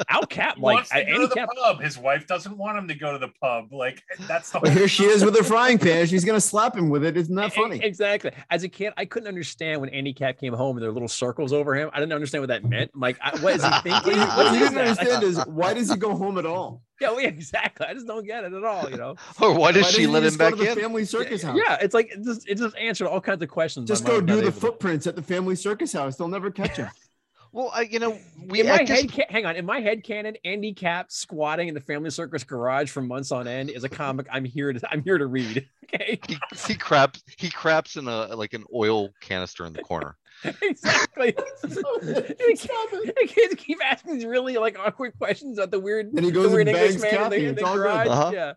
Al 0.09 0.25
Cap 0.25 0.57
like 0.57 0.75
wants 0.75 0.89
to 0.89 1.03
go 1.03 1.21
to 1.21 1.27
the 1.27 1.35
Cap- 1.35 1.49
pub. 1.55 1.81
His 1.81 1.97
wife 1.97 2.27
doesn't 2.27 2.57
want 2.57 2.77
him 2.77 2.87
to 2.87 2.95
go 2.95 3.11
to 3.11 3.17
the 3.17 3.29
pub. 3.41 3.71
Like 3.71 4.03
that's 4.27 4.51
the. 4.51 4.59
Well, 4.59 4.71
here 4.71 4.87
she 4.87 5.05
is 5.05 5.23
with 5.23 5.35
her 5.35 5.43
frying 5.43 5.77
pan. 5.77 6.07
She's 6.07 6.25
gonna 6.25 6.41
slap 6.41 6.75
him 6.75 6.89
with 6.89 7.03
it. 7.03 7.17
Isn't 7.17 7.35
that 7.35 7.53
funny? 7.53 7.79
Exactly. 7.83 8.31
As 8.49 8.63
a 8.63 8.69
kid, 8.69 8.93
I 8.97 9.05
couldn't 9.05 9.27
understand 9.27 9.81
when 9.81 9.89
Andy 9.89 10.13
Capp 10.13 10.37
came 10.37 10.53
home 10.53 10.77
and 10.77 10.83
there 10.83 10.89
were 10.89 10.93
little 10.93 11.07
circles 11.07 11.53
over 11.53 11.75
him. 11.75 11.89
I 11.93 11.99
didn't 11.99 12.13
understand 12.13 12.41
what 12.41 12.49
that 12.49 12.63
meant. 12.63 12.91
I'm 12.93 12.99
like, 12.99 13.17
what 13.41 13.55
is 13.55 13.63
he 13.63 13.71
thinking? 13.83 14.17
what 14.17 14.53
you 14.53 14.59
didn't 14.59 14.77
understand 14.77 15.23
is 15.23 15.39
why 15.47 15.73
does 15.73 15.89
he 15.89 15.97
go 15.97 16.15
home 16.15 16.37
at 16.37 16.45
all? 16.45 16.81
Yeah, 16.99 17.11
well, 17.11 17.19
exactly. 17.25 17.85
I 17.85 17.93
just 17.93 18.07
don't 18.07 18.25
get 18.25 18.43
it 18.43 18.53
at 18.53 18.63
all, 18.63 18.89
you 18.89 18.97
know. 18.97 19.15
or 19.41 19.53
why 19.53 19.71
does 19.71 19.83
why 19.83 19.91
she 19.91 20.07
let 20.07 20.23
him 20.23 20.35
back 20.37 20.53
in? 20.53 20.59
The 20.59 20.75
family 20.75 21.05
circus 21.05 21.43
house. 21.43 21.57
Yeah, 21.57 21.77
it's 21.81 21.93
like 21.93 22.11
it 22.11 22.23
just 22.23 22.47
it 22.47 22.57
just 22.57 22.75
answered 22.77 23.07
all 23.07 23.21
kinds 23.21 23.41
of 23.41 23.49
questions. 23.49 23.87
Just 23.87 24.05
go 24.05 24.21
do 24.21 24.41
the 24.41 24.51
footprints 24.51 25.03
to... 25.03 25.09
at 25.09 25.15
the 25.15 25.21
family 25.21 25.55
circus 25.55 25.93
house. 25.93 26.15
They'll 26.15 26.27
never 26.27 26.51
catch 26.51 26.77
him. 26.77 26.89
well, 27.51 27.71
I, 27.73 27.81
you 27.81 27.99
know, 27.99 28.17
we 28.47 28.61
in 28.61 28.67
my 28.67 28.83
head. 28.83 29.11
Ca- 29.11 29.27
hang 29.29 29.45
on, 29.45 29.55
in 29.55 29.65
my 29.65 29.79
head 29.79 30.03
canon, 30.03 30.35
Andy 30.43 30.73
Capp 30.73 31.11
squatting 31.11 31.67
in 31.67 31.73
the 31.73 31.81
family 31.81 32.09
circus 32.09 32.43
garage 32.43 32.89
for 32.89 33.01
months 33.01 33.31
on 33.31 33.47
end 33.47 33.69
is 33.69 33.83
a 33.83 33.89
comic 33.89 34.27
I'm 34.31 34.45
here 34.45 34.73
to 34.73 34.91
I'm 34.91 35.03
here 35.03 35.17
to 35.17 35.27
read. 35.27 35.67
Okay. 35.83 36.19
He, 36.27 36.37
he 36.67 36.75
craps 36.75 37.23
he 37.37 37.49
craps 37.49 37.95
in 37.95 38.07
a 38.07 38.35
like 38.35 38.53
an 38.53 38.65
oil 38.73 39.09
canister 39.21 39.65
in 39.65 39.73
the 39.73 39.81
corner. 39.81 40.17
exactly. 40.61 41.35
The 41.63 43.27
kids 43.27 43.55
keep 43.57 43.79
asking 43.83 44.13
these 44.13 44.25
really 44.25 44.57
like 44.57 44.77
awkward 44.79 45.17
questions 45.17 45.57
about 45.57 45.71
the 45.71 45.79
weird. 45.79 46.13
And 46.13 46.25
he 46.25 46.31
goes 46.31 46.49
the 46.49 46.55
weird 46.55 46.67
and 46.67 46.75
bangs 46.75 46.95
English 46.95 47.11
man 47.11 47.23
in 47.23 47.29
the, 47.29 47.49
in 47.49 47.55
the 47.55 47.61
garage. 47.61 48.07
Uh-huh. 48.07 48.31
Yeah. 48.33 48.53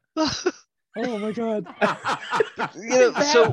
Oh 0.97 1.19
my 1.19 1.33
god. 1.33 1.66
you 2.77 2.88
know, 2.88 3.12
so 3.12 3.53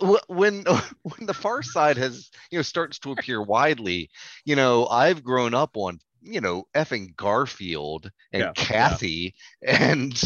when 0.00 0.64
when 1.02 1.26
the 1.26 1.34
far 1.34 1.62
side 1.62 1.96
has 1.96 2.30
you 2.50 2.58
know 2.58 2.62
starts 2.62 2.98
to 3.00 3.12
appear 3.12 3.42
widely 3.42 4.08
you 4.44 4.54
know 4.54 4.86
i've 4.86 5.24
grown 5.24 5.54
up 5.54 5.76
on 5.76 5.98
you 6.22 6.40
know 6.40 6.64
effing 6.74 7.14
garfield 7.16 8.10
and 8.32 8.42
Yeah, 8.44 8.52
cathy 8.54 9.34
and 9.66 10.20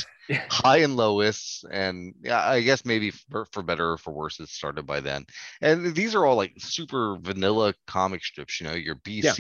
Hi 0.50 0.78
and 0.78 0.96
Lois 0.96 1.64
and 1.70 2.14
yeah 2.22 2.46
i 2.48 2.60
guess 2.62 2.84
maybe 2.84 3.10
for, 3.10 3.44
for 3.52 3.62
better 3.62 3.92
or 3.92 3.98
for 3.98 4.12
worse 4.12 4.40
it 4.40 4.48
started 4.48 4.86
by 4.86 5.00
then 5.00 5.26
and 5.60 5.94
these 5.94 6.14
are 6.14 6.24
all 6.24 6.36
like 6.36 6.52
super 6.58 7.16
vanilla 7.20 7.74
comic 7.86 8.24
strips 8.24 8.60
you 8.60 8.66
know 8.66 8.74
your 8.74 8.94
bc 8.96 9.38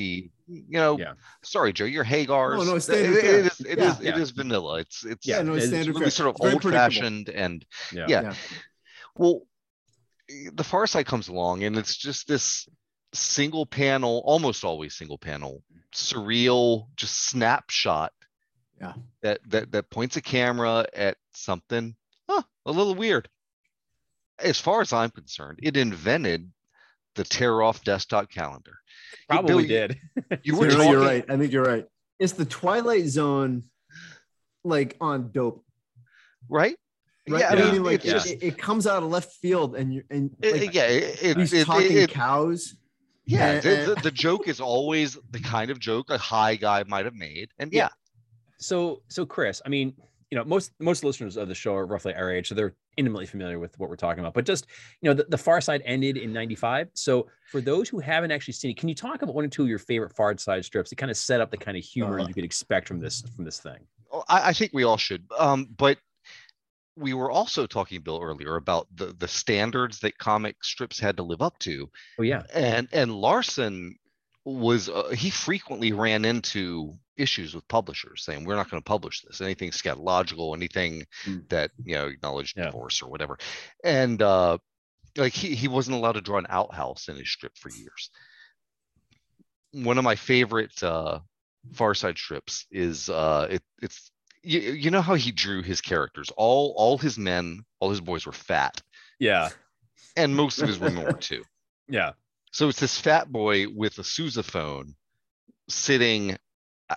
you 0.48 0.64
know 0.68 0.98
Yeah. 0.98 1.12
sorry 1.42 1.72
joe 1.72 1.84
your 1.84 2.04
hagar's 2.04 2.58
No, 2.58 2.64
no, 2.72 2.76
it, 2.76 2.80
standard 2.82 3.16
it 3.16 3.20
fare. 3.24 3.34
is 3.36 3.60
it 3.60 3.78
Yeah. 3.78 3.90
is 3.90 4.00
Yeah. 4.00 4.16
is 4.18 4.30
vanilla 4.32 4.80
it's 4.80 5.04
it's 5.04 5.26
Yeah, 5.26 5.36
yeah, 5.36 5.42
no, 5.42 5.54
it's 5.54 5.66
it's 5.66 5.88
really 5.88 6.10
sort 6.10 6.28
of 6.28 6.36
old 6.40 6.62
fashioned 6.62 7.28
and 7.28 7.64
Yeah. 7.92 8.06
yeah. 8.08 8.22
Yeah. 8.22 8.34
well, 9.16 9.42
the 10.54 10.64
Far 10.64 10.86
Side 10.86 11.06
comes 11.06 11.28
along, 11.28 11.62
and 11.64 11.76
it's 11.76 11.96
just 11.96 12.26
this 12.26 12.68
single 13.12 13.66
panel, 13.66 14.22
almost 14.24 14.64
always 14.64 14.94
single 14.94 15.18
panel, 15.18 15.62
surreal, 15.92 16.86
just 16.96 17.26
snapshot. 17.26 18.12
Yeah. 18.80 18.94
That 19.22 19.40
that 19.50 19.72
that 19.72 19.90
points 19.90 20.16
a 20.16 20.20
camera 20.22 20.86
at 20.94 21.16
something, 21.32 21.94
huh, 22.28 22.42
a 22.66 22.72
little 22.72 22.94
weird. 22.94 23.28
As 24.38 24.58
far 24.58 24.80
as 24.80 24.92
I'm 24.92 25.10
concerned, 25.10 25.60
it 25.62 25.76
invented 25.76 26.50
the 27.14 27.22
tear 27.24 27.62
off 27.62 27.84
desktop 27.84 28.28
calendar. 28.30 28.72
Probably 29.28 29.52
Bill, 29.52 29.60
you- 29.62 29.68
did. 29.68 30.00
You 30.42 30.56
were 30.56 30.66
You're, 30.66 30.76
talking, 30.76 30.90
you're 30.90 31.00
right. 31.00 31.24
I 31.28 31.36
think 31.36 31.52
you're 31.52 31.64
right. 31.64 31.86
It's 32.18 32.32
the 32.32 32.44
Twilight 32.44 33.06
Zone, 33.06 33.64
like 34.64 34.96
on 35.00 35.30
dope. 35.30 35.64
right? 36.48 36.76
Right? 37.28 37.40
Yeah, 37.40 37.50
I 37.50 37.54
Yeah. 37.54 37.72
mean, 37.72 37.84
like 37.84 38.04
it's 38.04 38.04
just 38.12 38.26
it, 38.30 38.42
it 38.42 38.58
comes 38.58 38.86
out 38.88 39.02
of 39.04 39.10
left 39.10 39.32
field, 39.34 39.76
and 39.76 39.94
you 39.94 40.02
and 40.10 40.34
it- 40.42 40.74
yeah, 40.74 40.86
it, 40.86 41.22
it, 41.22 41.36
he's 41.36 41.52
it- 41.52 41.66
talking 41.66 41.96
it- 41.96 42.10
cows. 42.10 42.74
Yeah. 43.24 43.50
and- 43.52 43.62
the, 43.62 43.94
the, 43.94 44.00
the 44.02 44.10
joke 44.10 44.48
is 44.48 44.60
always 44.60 45.18
the 45.30 45.40
kind 45.40 45.70
of 45.70 45.78
joke 45.78 46.10
a 46.10 46.18
high 46.18 46.56
guy 46.56 46.84
might 46.86 47.04
have 47.04 47.14
made, 47.14 47.50
and 47.58 47.72
yeah, 47.72 47.88
So, 48.58 49.02
so 49.08 49.24
Chris, 49.26 49.60
I 49.64 49.68
mean, 49.68 49.94
you 50.30 50.38
know, 50.38 50.44
most 50.44 50.72
most 50.80 51.04
listeners 51.04 51.36
of 51.36 51.48
the 51.48 51.54
show 51.54 51.74
are 51.74 51.84
roughly 51.86 52.14
our 52.14 52.30
age, 52.32 52.48
so 52.48 52.54
they're 52.54 52.74
intimately 52.96 53.26
familiar 53.26 53.58
with 53.58 53.78
what 53.78 53.90
we're 53.90 53.96
talking 53.96 54.20
about. 54.20 54.32
But 54.32 54.46
just, 54.46 54.66
you 55.02 55.10
know, 55.10 55.14
the, 55.14 55.24
the 55.28 55.36
Far 55.36 55.60
Side 55.60 55.82
ended 55.84 56.16
in 56.16 56.32
'95. 56.32 56.88
So, 56.94 57.28
for 57.50 57.60
those 57.60 57.90
who 57.90 58.00
haven't 58.00 58.30
actually 58.30 58.54
seen 58.54 58.70
it, 58.70 58.78
can 58.78 58.88
you 58.88 58.94
talk 58.94 59.20
about 59.20 59.34
one 59.34 59.44
or 59.44 59.48
two 59.48 59.64
of 59.64 59.68
your 59.68 59.78
favorite 59.78 60.16
Far 60.16 60.36
Side 60.38 60.64
strips 60.64 60.88
to 60.88 60.96
kind 60.96 61.10
of 61.10 61.18
set 61.18 61.42
up 61.42 61.50
the 61.50 61.58
kind 61.58 61.76
of 61.76 61.84
humor 61.84 62.18
Uh, 62.18 62.26
you 62.26 62.32
could 62.32 62.44
expect 62.44 62.88
from 62.88 62.98
this 62.98 63.22
from 63.36 63.44
this 63.44 63.60
thing? 63.60 63.76
Oh, 64.10 64.24
I, 64.26 64.48
I 64.48 64.52
think 64.54 64.70
we 64.72 64.84
all 64.84 64.96
should. 64.96 65.22
Um, 65.38 65.68
but 65.76 65.98
we 66.96 67.14
were 67.14 67.30
also 67.30 67.66
talking, 67.66 68.00
Bill, 68.02 68.20
earlier 68.22 68.56
about 68.56 68.86
the 68.94 69.06
the 69.18 69.28
standards 69.28 70.00
that 70.00 70.18
comic 70.18 70.62
strips 70.62 70.98
had 70.98 71.16
to 71.16 71.22
live 71.22 71.42
up 71.42 71.58
to, 71.60 71.90
Oh 72.18 72.22
yeah, 72.22 72.42
and 72.52 72.88
and 72.92 73.14
Larson 73.14 73.96
was 74.44 74.88
uh, 74.88 75.10
he 75.10 75.30
frequently 75.30 75.92
ran 75.92 76.24
into 76.24 76.96
issues 77.16 77.54
with 77.54 77.66
publishers 77.68 78.24
saying 78.24 78.44
we're 78.44 78.56
not 78.56 78.70
going 78.70 78.80
to 78.80 78.84
publish 78.84 79.20
this 79.20 79.40
anything 79.40 79.70
scatological 79.70 80.56
anything 80.56 81.04
Mm. 81.26 81.48
that 81.50 81.70
you 81.84 81.94
know 81.94 82.06
acknowledged 82.08 82.56
Yeah. 82.56 82.64
divorce 82.64 83.02
or 83.02 83.08
whatever 83.08 83.38
and 83.84 84.20
uh 84.22 84.58
like 85.16 85.34
he, 85.34 85.54
he 85.54 85.68
wasn't 85.68 85.94
allowed 85.94 86.12
to 86.12 86.22
draw 86.22 86.38
an 86.38 86.46
outhouse 86.48 87.08
in 87.08 87.16
his 87.16 87.30
strip 87.30 87.56
for 87.56 87.68
years 87.68 88.10
one 89.72 89.98
of 89.98 90.04
my 90.04 90.16
favorite 90.16 90.82
uh 90.82 91.20
far 91.72 91.94
side 91.94 92.18
strips 92.18 92.66
is 92.70 93.08
uh 93.08 93.46
it, 93.50 93.62
it's 93.80 94.10
you, 94.42 94.60
you 94.60 94.90
know 94.90 95.02
how 95.02 95.14
he 95.14 95.32
drew 95.32 95.62
his 95.62 95.80
characters 95.80 96.30
all 96.36 96.74
all 96.76 96.98
his 96.98 97.18
men 97.18 97.64
all 97.80 97.90
his 97.90 98.00
boys 98.00 98.26
were 98.26 98.32
fat 98.32 98.82
yeah, 99.18 99.50
and 100.16 100.34
most 100.34 100.60
of 100.60 100.66
his 100.66 100.78
women 100.78 101.04
were 101.04 101.12
too 101.20 101.44
yeah, 101.88 102.12
so 102.52 102.68
it's 102.68 102.80
this 102.80 103.00
fat 103.00 103.32
boy 103.32 103.66
with 103.68 103.98
a 103.98 104.02
sousaphone 104.02 104.94
sitting 105.68 106.36
uh, 106.90 106.96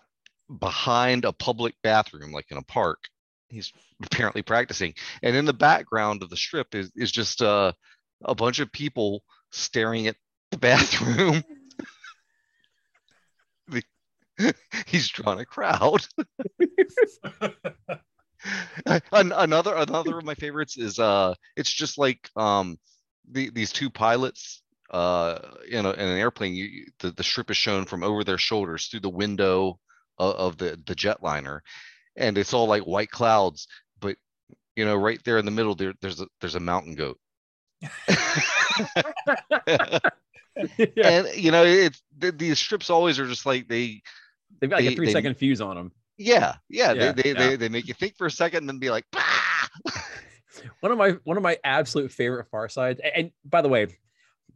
behind 0.60 1.24
a 1.24 1.32
public 1.32 1.76
bathroom, 1.82 2.32
like 2.32 2.52
in 2.52 2.58
a 2.58 2.62
park. 2.62 3.08
He's 3.48 3.72
apparently 4.04 4.42
practicing. 4.42 4.96
And 5.24 5.36
in 5.36 5.46
the 5.46 5.54
background 5.54 6.24
of 6.24 6.30
the 6.30 6.36
strip 6.36 6.76
is, 6.76 6.92
is 6.96 7.12
just 7.12 7.42
uh, 7.42 7.72
a 8.24 8.36
bunch 8.36 8.60
of 8.60 8.72
people 8.72 9.24
staring 9.52 10.08
at 10.08 10.18
the 10.52 10.58
bathroom. 10.60 11.44
The- 14.38 14.56
He's 14.86 15.08
drawn 15.10 15.40
a 15.40 15.46
crowd. 15.46 16.06
Another 19.12 19.76
another 19.76 20.18
of 20.18 20.24
my 20.24 20.36
favorites 20.36 20.78
is 20.78 21.00
uh 21.00 21.34
it's 21.56 21.72
just 21.72 21.98
like 21.98 22.30
um 22.36 22.78
the, 23.32 23.50
these 23.50 23.72
two 23.72 23.90
pilots 23.90 24.62
uh 24.92 25.40
in, 25.68 25.86
a, 25.86 25.92
in 25.92 26.00
an 26.00 26.18
airplane 26.18 26.54
you 26.54 26.86
the, 27.00 27.12
the 27.12 27.24
strip 27.24 27.50
is 27.50 27.58
shown 27.58 27.86
from 27.86 28.04
over 28.04 28.24
their 28.24 28.38
shoulders 28.38 28.88
through 28.88 29.00
the 29.00 29.10
window 29.10 29.80
of, 30.20 30.36
of 30.36 30.58
the 30.58 30.80
the 30.86 30.94
jetliner 30.96 31.62
and 32.16 32.38
it's 32.38 32.54
all 32.54 32.68
like 32.68 32.84
white 32.84 33.10
clouds 33.10 33.68
but 34.00 34.16
you 34.76 34.86
know 34.86 34.96
right 34.96 35.24
there 35.24 35.38
in 35.40 35.46
the 35.46 35.52
middle 35.52 35.74
there 35.76 35.94
there's 36.02 36.22
a 36.22 36.28
there's 36.40 36.56
a 36.56 36.60
mountain 36.60 36.94
goat 36.94 37.18
yeah. 39.76 40.00
and 41.04 41.28
you 41.36 41.52
know 41.52 41.64
it's 41.66 42.02
th- 42.20 42.38
these 42.38 42.60
strips 42.60 42.90
always 42.90 43.20
are 43.20 43.28
just 43.28 43.46
like 43.46 43.68
they 43.68 44.02
They've 44.60 44.70
got 44.70 44.78
like 44.78 44.86
they- 44.88 44.94
a 44.94 44.96
three 44.96 45.06
they- 45.08 45.12
second 45.14 45.36
fuse 45.38 45.62
on 45.62 45.76
them. 45.76 45.92
yeah 46.18 46.56
yeah, 46.70 46.94
Yeah, 46.94 47.12
they, 47.12 47.22
they, 47.22 47.30
yeah. 47.30 47.36
They, 47.50 47.56
they 47.58 47.70
make 47.70 47.88
you 47.88 47.94
think 47.94 48.16
for 48.18 48.28
a 48.28 48.32
second 48.32 48.60
and 48.60 48.70
then 48.70 48.80
be 48.80 48.90
like 48.90 49.06
bah! 49.12 49.22
One 50.80 50.92
of 50.92 50.98
my 50.98 51.12
one 51.26 51.38
of 51.38 51.44
my 51.44 51.58
absolute 51.64 52.12
favorite 52.12 52.48
Far 52.50 52.70
Sides, 52.70 53.00
a- 53.04 53.18
and 53.18 53.32
by 53.44 53.62
the 53.62 53.68
way, 53.70 53.88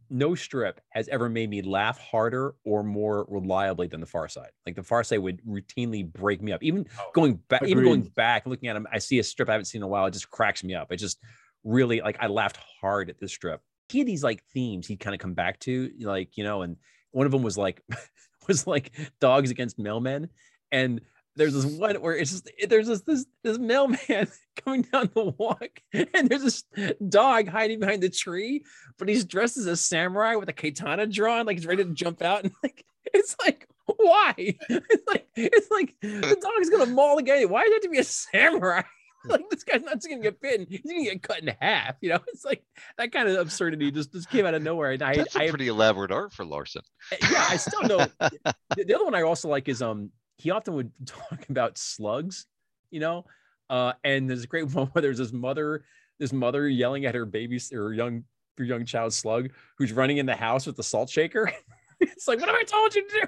no 0.08 0.34
strip 0.34 0.80
has 0.90 1.06
ever 1.08 1.28
made 1.28 1.48
me 1.50 1.62
laugh 1.62 1.98
harder 1.98 2.54
or 2.64 2.82
more 2.82 3.26
reliably 3.28 3.86
than 3.86 4.00
the 4.00 4.06
Far 4.06 4.26
Side. 4.28 4.50
Like 4.66 4.74
the 4.76 4.82
Far 4.82 5.04
Side 5.04 5.18
would 5.18 5.40
routinely 5.44 6.10
break 6.10 6.42
me 6.42 6.52
up. 6.52 6.62
Even 6.62 6.86
Oh, 6.98 7.10
going 7.14 7.34
back, 7.48 7.62
even 7.64 7.84
going 7.84 8.02
back 8.02 8.46
looking 8.46 8.68
at 8.68 8.72
them, 8.74 8.86
I 8.90 8.98
see 8.98 9.18
a 9.18 9.22
strip 9.22 9.48
I 9.48 9.52
haven't 9.52 9.66
seen 9.66 9.80
in 9.80 9.84
a 9.84 9.88
while. 9.88 10.06
It 10.06 10.12
just 10.12 10.30
cracks 10.30 10.64
me 10.64 10.74
up. 10.74 10.90
It 10.90 10.96
just 10.96 11.18
really 11.64 12.00
like 12.00 12.16
I 12.18 12.26
laughed 12.28 12.58
hard 12.80 13.10
at 13.10 13.18
this 13.20 13.32
strip. 13.32 13.60
He 13.90 13.98
had 13.98 14.06
these 14.08 14.24
like 14.24 14.42
themes 14.54 14.86
he'd 14.86 15.00
kind 15.00 15.14
of 15.14 15.20
come 15.20 15.34
back 15.34 15.58
to, 15.60 15.90
like 16.00 16.36
you 16.36 16.44
know, 16.44 16.62
and 16.62 16.76
one 17.12 17.26
of 17.26 17.32
them 17.32 17.42
was 17.42 17.58
like 17.58 17.82
was 18.50 18.66
like 18.66 18.92
dogs 19.20 19.50
against 19.50 19.78
mailmen, 19.78 20.28
and 20.72 21.00
there's 21.36 21.54
this 21.54 21.64
one 21.64 21.94
where 21.96 22.16
it's 22.16 22.32
just 22.32 22.50
there's 22.68 22.88
this 22.88 23.02
this 23.02 23.26
this 23.44 23.58
mailman 23.58 24.28
coming 24.64 24.82
down 24.82 25.08
the 25.14 25.32
walk, 25.38 25.80
and 25.92 26.28
there's 26.28 26.42
this 26.42 26.64
dog 27.08 27.48
hiding 27.48 27.78
behind 27.78 28.02
the 28.02 28.10
tree, 28.10 28.64
but 28.98 29.08
he's 29.08 29.24
dressed 29.24 29.56
as 29.56 29.66
a 29.66 29.76
samurai 29.76 30.34
with 30.34 30.48
a 30.48 30.52
katana 30.52 31.06
drawn, 31.06 31.46
like 31.46 31.56
he's 31.56 31.66
ready 31.66 31.84
to 31.84 31.90
jump 31.90 32.22
out, 32.22 32.42
and 32.44 32.52
like 32.62 32.84
it's 33.14 33.36
like 33.44 33.66
why? 33.86 34.34
It's 34.68 35.06
like 35.06 35.26
it's 35.36 35.70
like 35.70 35.94
the 36.00 36.36
dog's 36.40 36.70
gonna 36.70 36.86
maul 36.86 37.16
the 37.16 37.22
guy. 37.22 37.44
Why 37.44 37.62
does 37.62 37.70
it 37.70 37.74
have 37.74 37.82
to 37.82 37.88
be 37.90 37.98
a 37.98 38.04
samurai? 38.04 38.82
Like 39.28 39.50
this 39.50 39.64
guy's 39.64 39.82
not 39.82 39.96
just 39.96 40.08
gonna 40.08 40.22
get 40.22 40.40
bitten; 40.40 40.66
he's 40.68 40.80
gonna 40.80 41.04
get 41.04 41.22
cut 41.22 41.40
in 41.40 41.54
half. 41.60 41.96
You 42.00 42.10
know, 42.10 42.20
it's 42.28 42.44
like 42.44 42.62
that 42.96 43.12
kind 43.12 43.28
of 43.28 43.36
absurdity 43.36 43.90
just 43.90 44.12
just 44.12 44.30
came 44.30 44.46
out 44.46 44.54
of 44.54 44.62
nowhere. 44.62 44.92
And 44.92 45.02
I, 45.02 45.16
that's 45.16 45.36
a 45.36 45.40
I 45.40 45.50
pretty 45.50 45.68
elaborate 45.68 46.10
art 46.10 46.32
for 46.32 46.44
larson 46.44 46.82
yeah, 47.30 47.46
I 47.48 47.56
still 47.56 47.82
know. 47.82 48.06
the, 48.20 48.84
the 48.84 48.94
other 48.94 49.04
one 49.04 49.14
I 49.14 49.22
also 49.22 49.48
like 49.48 49.68
is 49.68 49.82
um 49.82 50.10
he 50.38 50.50
often 50.50 50.74
would 50.74 50.90
talk 51.06 51.48
about 51.50 51.76
slugs, 51.76 52.46
you 52.90 53.00
know, 53.00 53.26
uh, 53.68 53.92
and 54.04 54.28
there's 54.28 54.44
a 54.44 54.46
great 54.46 54.72
one 54.72 54.86
where 54.88 55.02
there's 55.02 55.18
this 55.18 55.32
mother, 55.32 55.84
this 56.18 56.32
mother 56.32 56.68
yelling 56.68 57.04
at 57.04 57.14
her 57.14 57.26
baby 57.26 57.60
or 57.72 57.92
young 57.92 58.24
her 58.58 58.64
young 58.64 58.84
child 58.84 59.12
slug 59.12 59.50
who's 59.78 59.92
running 59.92 60.18
in 60.18 60.26
the 60.26 60.36
house 60.36 60.66
with 60.66 60.76
the 60.76 60.82
salt 60.82 61.10
shaker. 61.10 61.52
it's 62.00 62.26
like, 62.26 62.40
what 62.40 62.48
have 62.48 62.56
I 62.56 62.64
told 62.64 62.94
you 62.94 63.06
to 63.06 63.20
do? 63.20 63.26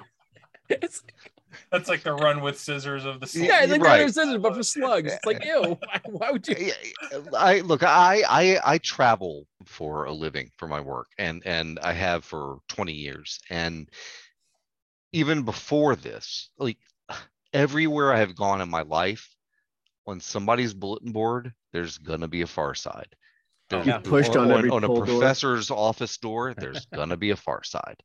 It's 0.68 1.02
That's 1.70 1.88
like 1.88 2.02
the 2.02 2.12
run 2.14 2.40
with 2.42 2.58
scissors 2.58 3.04
of 3.04 3.20
the 3.20 3.30
Yeah, 3.38 3.44
yeah, 3.46 3.62
it's 3.62 3.72
like 3.72 3.80
right. 3.82 4.00
right. 4.02 4.12
scissors, 4.14 4.38
but 4.38 4.54
for 4.54 4.62
slugs. 4.62 5.12
It's 5.12 5.24
like, 5.26 5.44
ew, 5.44 5.62
why, 5.80 6.00
why 6.06 6.30
would 6.30 6.46
you? 6.48 6.72
I 7.36 7.60
look, 7.60 7.82
I, 7.82 8.22
I 8.28 8.58
I 8.64 8.78
travel 8.78 9.46
for 9.64 10.04
a 10.04 10.12
living 10.12 10.50
for 10.56 10.68
my 10.68 10.80
work, 10.80 11.08
and 11.18 11.42
and 11.46 11.78
I 11.80 11.92
have 11.92 12.24
for 12.24 12.58
20 12.68 12.92
years, 12.92 13.38
and 13.50 13.88
even 15.12 15.42
before 15.42 15.96
this, 15.96 16.50
like 16.58 16.78
everywhere 17.52 18.12
I 18.12 18.18
have 18.18 18.34
gone 18.34 18.60
in 18.60 18.70
my 18.70 18.82
life, 18.82 19.28
on 20.06 20.20
somebody's 20.20 20.74
bulletin 20.74 21.12
board, 21.12 21.52
there's 21.72 21.98
gonna 21.98 22.28
be 22.28 22.42
a 22.42 22.46
far 22.46 22.74
side. 22.74 23.08
There's- 23.68 23.86
oh, 23.86 23.90
Yeah. 23.90 23.98
Pushed 23.98 24.36
on 24.36 24.50
every 24.50 24.70
on 24.70 24.84
a 24.84 24.86
pull 24.86 24.96
door. 24.96 25.06
professor's 25.06 25.70
office 25.70 26.16
door, 26.18 26.54
there's 26.54 26.86
gonna 26.86 27.16
be 27.16 27.30
a 27.30 27.36
far 27.36 27.62
side. 27.62 28.02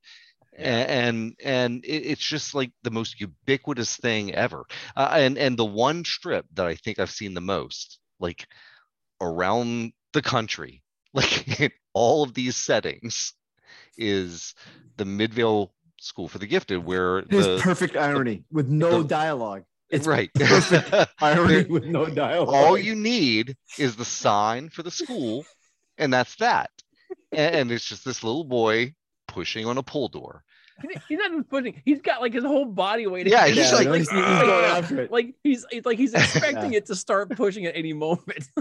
And 0.58 1.36
and 1.44 1.82
it's 1.84 2.22
just 2.22 2.56
like 2.56 2.72
the 2.84 2.92
most 2.92 3.20
ubiquitous 3.20 3.96
thing 3.98 4.34
ever 4.34 4.66
uh, 4.96 5.10
and 5.14 5.38
and 5.38 5.56
the 5.58 5.66
one 5.66 6.04
strip 6.04 6.46
that 6.54 6.66
i 6.66 6.74
think 6.74 6.98
i've 6.98 7.12
seen 7.12 7.36
the 7.36 7.42
most 7.42 8.00
like 8.20 8.48
around 9.22 9.94
the 10.14 10.22
country 10.22 10.82
like 11.14 11.60
in 11.60 11.72
all 11.94 12.24
of 12.24 12.34
these 12.34 12.56
settings 12.56 13.34
is 13.98 14.56
the 14.98 15.06
midvale 15.06 15.74
school 16.00 16.28
for 16.28 16.38
the 16.38 16.48
gifted 16.48 16.84
where 16.84 17.24
His 17.30 17.46
the 17.46 17.60
perfect 17.62 17.96
irony 17.96 18.44
with 18.52 18.68
no 18.68 19.02
the- 19.02 19.08
dialogue. 19.08 19.64
It's 19.90 20.06
right. 20.06 20.30
irony 21.22 21.64
with 21.64 21.86
no 21.86 22.08
dialogue. 22.08 22.54
All 22.54 22.78
you 22.78 22.94
need 22.94 23.56
is 23.80 23.96
the 23.96 24.04
sign 24.04 24.70
for 24.70 24.84
the 24.84 24.92
school, 24.92 25.46
and 25.98 26.14
that's 26.14 26.36
that. 26.36 26.72
And, 27.32 27.56
and 27.56 27.72
it's 27.72 27.88
just 27.88 28.04
this 28.04 28.22
little 28.22 28.44
boy 28.44 28.96
pushing 29.30 29.66
on 29.66 29.78
a 29.78 29.84
pull 29.84 30.10
door. 30.10 30.44
He- 30.82 31.00
He's 31.10 31.18
not 31.18 31.32
even 31.32 31.44
putting. 31.44 31.82
He's 31.86 32.02
got 32.02 32.22
like 32.22 32.34
his 32.34 32.44
whole 32.44 32.66
body 32.66 33.08
weight. 33.08 33.28
Yeah, 33.28 33.48
he's 33.48 33.72
it. 33.72 33.76
like- 33.76 33.88
he's, 33.98 34.10
he's 34.10 34.20
going 34.22 34.66
after 34.66 35.02
it. 35.02 35.12
like 35.12 35.36
he's 35.44 35.66
like 35.86 35.98
he's 35.98 36.14
expecting 36.16 36.74
it 36.74 36.86
to 36.88 36.96
start 36.96 37.30
pushing 37.36 37.66
at 37.66 37.76
any 37.76 37.94
moment. 37.94 38.48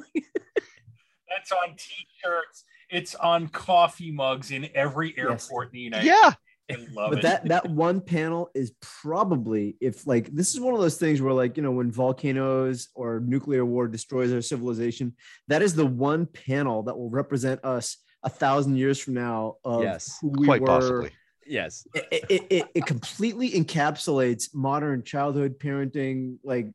That's 1.28 1.52
on 1.52 1.74
t-shirts. 1.76 2.64
It's 2.88 3.14
on 3.16 3.48
coffee 3.48 4.10
mugs 4.12 4.50
in 4.52 4.68
every 4.74 5.16
airport 5.18 5.68
in 5.68 5.72
the 5.72 5.80
United 5.80 6.06
Yeah. 6.06 6.30
States. 6.30 6.36
I 6.68 6.94
love 6.94 7.10
but 7.10 7.18
it. 7.20 7.22
that 7.22 7.44
that 7.48 7.70
one 7.70 8.00
panel 8.00 8.50
is 8.52 8.72
probably 8.80 9.76
if 9.80 10.04
like 10.04 10.26
this 10.34 10.52
is 10.52 10.60
one 10.60 10.74
of 10.74 10.80
those 10.80 10.96
things 10.96 11.22
where 11.22 11.32
like 11.32 11.56
you 11.56 11.62
know 11.62 11.70
when 11.70 11.92
volcanoes 11.92 12.88
or 12.96 13.20
nuclear 13.20 13.64
war 13.64 13.86
destroys 13.86 14.32
our 14.32 14.40
civilization 14.42 15.14
that 15.46 15.62
is 15.62 15.76
the 15.76 15.86
one 15.86 16.26
panel 16.26 16.82
that 16.82 16.98
will 16.98 17.08
represent 17.08 17.64
us 17.64 17.98
a 18.24 18.28
thousand 18.28 18.76
years 18.78 18.98
from 18.98 19.14
now 19.14 19.54
of 19.64 19.84
Yes, 19.84 20.18
who 20.20 20.30
we 20.30 20.46
Quite 20.46 20.60
were 20.62 20.66
possibly. 20.66 21.10
Yes. 21.48 21.86
it, 21.94 22.24
it, 22.30 22.46
it, 22.50 22.64
it 22.74 22.86
completely 22.86 23.50
encapsulates 23.52 24.54
modern 24.54 25.02
childhood 25.02 25.58
parenting 25.58 26.36
like 26.44 26.66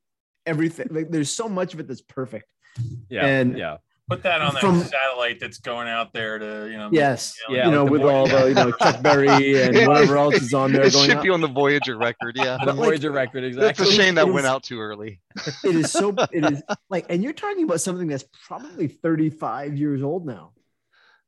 everything 0.45 0.87
like 0.91 1.09
there's 1.11 1.31
so 1.31 1.47
much 1.47 1.73
of 1.73 1.79
it 1.79 1.87
that's 1.87 2.01
perfect 2.01 2.45
Yeah. 3.09 3.25
And- 3.25 3.57
yeah. 3.57 3.77
Put 4.09 4.23
that 4.23 4.41
on 4.41 4.55
that 4.55 4.59
From- 4.59 4.81
satellite 4.83 5.39
that's 5.39 5.59
going 5.59 5.87
out 5.87 6.11
there 6.11 6.37
to 6.37 6.67
you 6.69 6.77
know. 6.77 6.89
yes 6.91 7.33
Yeah, 7.47 7.65
you 7.67 7.71
know 7.71 7.83
like 7.83 7.85
the 7.85 7.91
with 7.93 8.01
boy- 8.01 8.09
all 8.13 8.27
the 8.27 8.47
you 8.49 8.53
know 8.55 8.71
chuck 8.73 9.01
berry 9.01 9.29
and 9.63 9.87
whatever 9.87 10.17
else 10.17 10.35
is 10.35 10.53
on 10.53 10.73
there 10.73 10.81
It 10.85 10.91
going 10.91 11.07
should 11.07 11.17
on. 11.17 11.23
be 11.23 11.29
on 11.29 11.39
the 11.39 11.47
Voyager 11.47 11.95
record. 11.97 12.35
Yeah. 12.35 12.57
The 12.59 12.65
But, 12.65 12.75
like, 12.75 12.87
Voyager 12.89 13.11
record 13.11 13.45
exactly. 13.45 13.83
It's 13.85 13.93
a 13.93 13.95
shame 13.95 14.15
that 14.15 14.27
it 14.27 14.33
went 14.33 14.43
was- 14.43 14.45
out 14.45 14.63
too 14.63 14.81
early. 14.81 15.21
it 15.63 15.75
is 15.77 15.91
so 15.93 16.13
it 16.33 16.43
is 16.51 16.61
like 16.89 17.05
and 17.09 17.23
you're 17.23 17.31
talking 17.31 17.63
about 17.63 17.79
something 17.79 18.07
that's 18.07 18.25
probably 18.47 18.87
35 18.89 19.77
years 19.77 20.01
old 20.03 20.25
now 20.25 20.51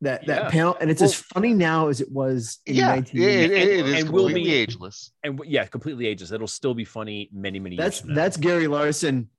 that 0.03 0.25
that 0.27 0.51
panel 0.51 0.77
and 0.79 0.89
it's 0.91 1.01
as 1.01 1.13
funny 1.13 1.53
now 1.53 1.87
as 1.89 1.99
it 2.01 2.11
was 2.11 2.59
in 2.65 2.75
Yeah. 2.75 2.93
It, 2.93 3.13
1980 3.13 3.53
it- 3.53 3.67
it 3.79 3.85
is 3.87 4.01
and 4.03 4.09
will 4.11 4.27
be- 4.29 4.53
ageless. 4.53 5.11
and 5.23 5.39
yeah, 5.45 5.65
completely 5.65 6.07
ageless. 6.07 6.31
It'll 6.31 6.47
still 6.47 6.73
be 6.73 6.85
funny 6.85 7.29
many, 7.33 7.59
many 7.59 7.75
that's 7.75 7.97
years. 7.97 8.01
from 8.01 8.09
now. 8.09 8.15
that's 8.15 8.37
gary 8.37 8.67
larson 8.67 9.29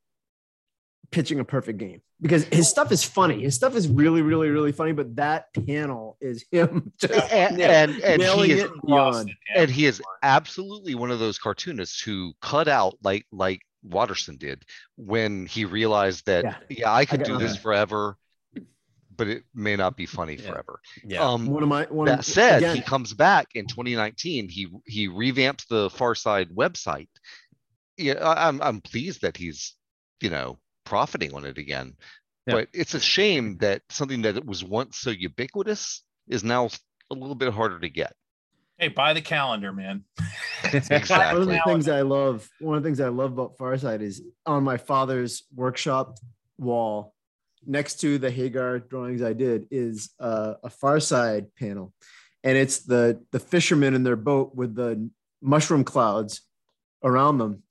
pitching 1.10 1.38
a 1.38 1.44
perfect 1.44 1.78
game 1.78 2.00
because 2.20 2.44
his 2.46 2.68
stuff 2.68 2.90
is 2.90 3.04
funny 3.04 3.42
his 3.42 3.54
stuff 3.54 3.76
is 3.76 3.86
really 3.88 4.20
really 4.22 4.48
really 4.48 4.72
funny 4.72 4.90
but 4.92 5.14
that 5.14 5.46
panel 5.66 6.16
is 6.20 6.44
him 6.50 6.90
just 7.00 7.12
And, 7.32 7.60
and, 7.60 7.92
and 8.02 8.22
he 8.22 8.52
is 8.52 8.62
it 8.64 8.70
beyond 8.84 9.30
and 9.54 9.70
he 9.70 9.86
is 9.86 10.02
absolutely 10.22 10.94
one 10.96 11.10
of 11.12 11.20
those 11.20 11.38
cartoonists 11.38 12.00
who 12.00 12.32
cut 12.40 12.66
out 12.68 12.96
like 13.04 13.26
like 13.30 13.60
Watterson 13.84 14.38
did 14.38 14.64
when 14.96 15.44
he 15.46 15.66
realized 15.66 16.24
that 16.26 16.44
Yeah. 16.44 16.54
yeah, 16.70 16.92
I 16.92 17.04
could 17.04 17.20
got 17.20 17.26
do 17.26 17.32
this 17.38 17.48
nothing. 17.50 17.60
forever, 17.62 18.16
but 19.16 19.28
it 19.28 19.44
may 19.54 19.76
not 19.76 19.96
be 19.96 20.06
funny 20.06 20.34
Yeah. 20.36 20.50
forever. 20.50 20.80
yeah. 21.04 21.22
Um, 21.22 21.46
one 21.46 21.62
of 21.62 21.68
my 21.68 21.84
one 21.84 22.06
that 22.06 22.20
of, 22.20 22.24
said, 22.24 22.58
again, 22.58 22.76
he 22.76 22.82
comes 22.82 23.12
back 23.14 23.48
in 23.54 23.66
2019. 23.66 24.48
He 24.48 24.68
he 24.86 25.08
revamps 25.08 25.66
the 25.68 25.90
Far 25.90 26.14
Side 26.14 26.50
website. 26.50 27.08
Yeah, 27.96 28.14
I, 28.14 28.48
I'm 28.48 28.60
I'm 28.62 28.80
pleased 28.80 29.22
that 29.22 29.36
he's 29.36 29.74
you 30.20 30.30
know 30.30 30.58
profiting 30.84 31.34
on 31.34 31.44
it 31.44 31.58
again. 31.58 31.94
Yeah. 32.46 32.54
But 32.54 32.68
it's 32.72 32.94
a 32.94 33.00
shame 33.00 33.56
that 33.58 33.82
something 33.88 34.22
that 34.22 34.36
it 34.36 34.44
was 34.44 34.62
once 34.62 34.98
so 34.98 35.10
ubiquitous 35.10 36.02
is 36.28 36.44
now 36.44 36.68
a 37.10 37.14
little 37.14 37.34
bit 37.34 37.52
harder 37.52 37.78
to 37.80 37.88
get. 37.88 38.14
Hey, 38.78 38.88
buy 38.88 39.12
the 39.12 39.22
calendar, 39.22 39.72
man. 39.72 40.04
exactly. 40.64 41.16
one 41.16 41.42
of 41.42 41.46
the 41.46 41.60
things 41.64 41.88
I 41.88 42.02
love, 42.02 42.48
one 42.60 42.76
of 42.76 42.82
the 42.82 42.88
things 42.88 43.00
I 43.00 43.08
love 43.08 43.32
about 43.32 43.56
Farside 43.56 44.02
is 44.02 44.20
on 44.44 44.64
my 44.64 44.76
father's 44.76 45.44
workshop 45.54 46.18
wall, 46.58 47.13
next 47.66 48.00
to 48.00 48.18
the 48.18 48.30
Hagar 48.30 48.78
drawings 48.78 49.22
I 49.22 49.32
did, 49.32 49.66
is 49.70 50.10
a 50.18 50.70
Farside 50.82 51.46
panel, 51.58 51.92
and 52.42 52.56
it's 52.56 52.80
the 52.80 53.22
the 53.32 53.40
fishermen 53.40 53.94
in 53.94 54.02
their 54.02 54.16
boat 54.16 54.54
with 54.54 54.74
the 54.74 55.08
mushroom 55.42 55.84
clouds 55.84 56.42
around 57.02 57.38
them, 57.38 57.62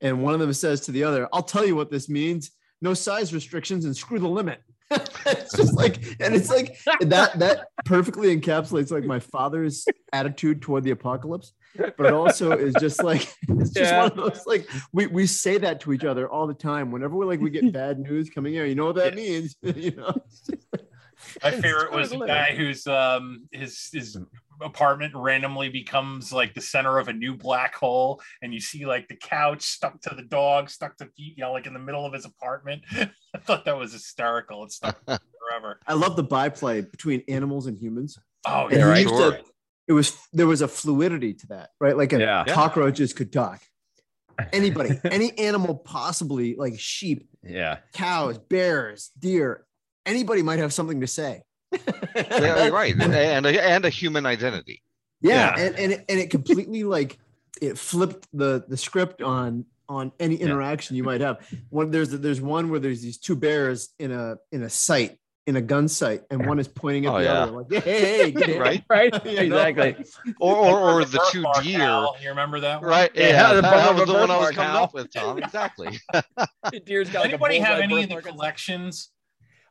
and 0.00 0.22
one 0.22 0.34
of 0.34 0.40
them 0.40 0.52
says 0.52 0.82
to 0.82 0.92
the 0.92 1.04
other, 1.04 1.28
"I'll 1.32 1.42
tell 1.42 1.66
you 1.66 1.76
what 1.76 1.90
this 1.90 2.08
means: 2.08 2.50
no 2.80 2.94
size 2.94 3.32
restrictions 3.34 3.84
and 3.84 3.96
screw 3.96 4.18
the 4.18 4.28
limit." 4.28 4.60
it's 4.90 5.56
just 5.56 5.74
like, 5.74 6.02
and 6.20 6.34
it's 6.34 6.50
like 6.50 6.76
that 7.00 7.38
that 7.38 7.68
perfectly 7.84 8.36
encapsulates 8.36 8.90
like 8.90 9.04
my 9.04 9.20
father's 9.20 9.86
attitude 10.12 10.60
toward 10.60 10.84
the 10.84 10.90
apocalypse 10.90 11.52
but 11.76 12.06
it 12.06 12.12
also 12.12 12.52
is 12.52 12.74
just 12.80 13.02
like 13.02 13.22
it's 13.48 13.70
just 13.70 13.90
Yeah. 13.92 14.02
one 14.02 14.10
of 14.12 14.16
those 14.16 14.42
like 14.46 14.68
we, 14.92 15.06
we 15.06 15.26
say 15.26 15.58
that 15.58 15.80
to 15.80 15.92
each 15.92 16.04
other 16.04 16.28
all 16.28 16.46
the 16.46 16.54
time 16.54 16.90
whenever 16.90 17.14
we're 17.16 17.26
like 17.26 17.40
we 17.40 17.50
get 17.50 17.72
bad 17.72 17.98
news 18.08 18.30
coming 18.30 18.54
in 18.54 18.66
you 18.66 18.74
know 18.74 18.86
what 18.86 18.96
that 18.96 19.14
means 19.14 19.56
you 19.62 19.92
know 19.92 20.14
My 21.42 21.50
It's 21.50 21.60
favorite 21.62 21.92
was 21.92 22.10
the 22.10 22.18
guy 22.26 22.54
whose 22.54 22.86
um 22.86 23.46
his 23.52 23.88
his 23.92 24.18
apartment 24.60 25.12
randomly 25.16 25.68
becomes 25.68 26.32
like 26.32 26.54
the 26.54 26.60
center 26.60 26.98
of 26.98 27.08
a 27.08 27.12
new 27.12 27.34
black 27.36 27.74
hole, 27.74 28.20
and 28.42 28.52
you 28.54 28.60
see 28.60 28.86
like 28.86 29.08
the 29.08 29.16
couch 29.16 29.62
stuck 29.62 30.00
to 30.02 30.14
the 30.14 30.22
dog, 30.22 30.68
stuck 30.70 30.96
to 30.98 31.06
feet, 31.16 31.34
you 31.36 31.42
know 31.44 31.52
like 31.52 31.66
in 31.66 31.72
the 31.72 31.78
middle 31.80 32.04
of 32.06 32.12
his 32.12 32.24
apartment. 32.24 32.82
I 32.92 33.38
thought 33.38 33.64
that 33.64 33.76
was 33.78 33.92
hysterical. 33.92 34.64
It's 34.64 34.76
stuck 34.76 35.00
forever. 35.04 35.80
i 35.88 35.94
love 35.94 36.14
the 36.16 36.22
byplay 36.22 36.80
between 36.82 37.22
animals 37.28 37.66
and 37.66 37.76
humans 37.78 38.18
Oh 38.46 38.68
yeah, 38.70 38.84
right. 38.84 39.02
used 39.02 39.14
to- 39.16 39.44
it 39.88 39.92
was 39.92 40.16
there 40.32 40.46
was 40.46 40.60
a 40.62 40.68
fluidity 40.68 41.34
to 41.34 41.46
that 41.48 41.70
right 41.80 41.96
like 41.96 42.12
a 42.12 42.18
Yeah. 42.18 42.44
cockroaches 42.48 43.12
could 43.12 43.32
talk 43.32 43.60
anybody 44.52 44.98
any 45.04 45.36
animal 45.38 45.74
possibly 45.74 46.54
like 46.56 46.78
sheep 46.78 47.28
yeah. 47.42 47.78
cows 47.92 48.38
bears 48.38 49.10
deer 49.18 49.64
anybody 50.06 50.42
might 50.42 50.58
have 50.58 50.72
something 50.72 51.00
to 51.00 51.06
say 51.06 51.42
yeah, 52.14 52.68
right. 52.80 52.94
And 53.00 53.14
a, 53.46 53.62
and 53.64 53.84
a 53.86 53.88
human 53.88 54.26
identity. 54.26 54.82
yeah, 55.22 55.56
Yeah. 55.56 55.64
And, 55.64 55.78
and 55.78 55.92
it, 55.92 56.04
and 56.08 56.20
it 56.20 56.28
completely 56.30 56.84
like 56.84 57.18
it 57.62 57.78
flipped 57.78 58.28
the 58.34 58.64
the 58.68 58.76
script 58.76 59.22
on 59.22 59.64
on 59.88 60.12
any 60.20 60.36
Yeah. 60.36 60.46
interaction 60.46 60.96
you 60.96 61.02
might 61.04 61.20
have 61.22 61.46
one 61.70 61.90
there's 61.90 62.10
there's 62.10 62.40
one 62.42 62.68
where 62.70 62.78
there's 62.80 63.00
these 63.02 63.16
two 63.18 63.36
bears 63.36 63.88
in 63.98 64.12
a 64.12 64.36
in 64.50 64.62
a 64.62 64.68
sight 64.70 65.18
in 65.46 65.56
a 65.56 65.60
gun 65.60 65.88
sight 65.88 66.22
and 66.30 66.46
one 66.46 66.58
is 66.60 66.68
pointing 66.68 67.06
at 67.06 67.12
Oh, 67.14 67.18
the 67.18 67.24
yeah. 67.24 67.32
other 67.42 67.52
like 67.52 67.72
hey 67.72 67.80
hey, 68.00 68.16
hey 68.24 68.30
get 68.30 68.48
in. 68.50 68.60
Right. 68.60 68.84
Right. 68.90 69.12
Exactly. 69.26 70.04
Or 70.40 70.54
or, 70.56 70.80
or 71.00 71.04
the 71.04 71.20
two 71.32 71.44
deer. 71.62 71.80
Al. 71.82 72.16
You 72.22 72.28
remember 72.28 72.60
that? 72.60 72.80
one? 72.80 72.88
Right. 72.90 73.10
Yeah, 73.14 73.28
Yeah, 73.28 73.54
the 73.54 73.62
that, 73.62 73.70
bummer 73.72 73.92
was 73.94 74.02
of 74.02 74.08
a 74.08 74.12
the 74.12 74.18
one 74.18 74.30
I 74.30 74.36
was 74.36 74.46
birthmark, 74.48 74.54
coming 74.54 74.70
Hal. 74.72 74.82
up 74.84 74.94
with, 74.94 75.12
Tom. 75.12 75.38
Exactly. 75.38 75.98
Deer's 76.84 77.10
got 77.10 77.20
like 77.20 77.30
Anybody 77.30 77.58
have 77.58 77.80
any 77.80 78.02
of 78.04 78.08
the 78.10 78.22
collections? 78.22 79.10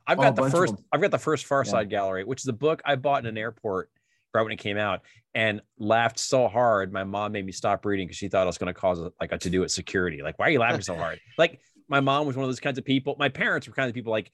I've 0.07 0.19
Oh, 0.19 0.23
got 0.23 0.37
a 0.39 0.41
the 0.43 0.49
first. 0.49 0.73
I've 0.91 0.99
got 1.01 1.11
the 1.11 1.17
first 1.19 1.45
Far 1.45 1.63
Side 1.63 1.89
Gallery, 1.89 2.23
which 2.23 2.41
is 2.41 2.47
a 2.47 2.53
book 2.53 2.81
I 2.83 2.95
bought 2.95 3.23
in 3.23 3.27
an 3.27 3.37
airport 3.37 3.89
right 4.33 4.41
when 4.43 4.51
it 4.51 4.57
came 4.59 4.77
out, 4.77 5.01
and 5.35 5.61
laughed 5.77 6.17
so 6.19 6.47
hard. 6.47 6.91
My 6.91 7.03
mom 7.03 7.31
made 7.33 7.45
me 7.45 7.51
stop 7.51 7.85
reading 7.85 8.07
because 8.07 8.17
she 8.17 8.27
thought 8.29 8.43
I 8.43 8.45
was 8.45 8.57
going 8.57 8.73
to 8.73 8.79
cause 8.79 8.99
a, 8.99 9.11
like 9.21 9.31
a 9.31 9.37
to 9.37 9.49
do 9.49 9.59
with 9.61 9.71
security. 9.71 10.21
Like, 10.21 10.39
why 10.39 10.47
are 10.47 10.51
you 10.51 10.59
laughing 10.59 10.81
so 10.81 10.95
hard? 10.95 11.19
Like, 11.37 11.59
my 11.87 11.99
mom 11.99 12.25
was 12.27 12.35
one 12.35 12.43
of 12.43 12.49
those 12.49 12.59
kinds 12.61 12.77
of 12.77 12.85
people. 12.85 13.15
My 13.19 13.29
parents 13.29 13.67
were 13.67 13.73
kind 13.73 13.89
of 13.89 13.93
people 13.93 14.11
like, 14.11 14.31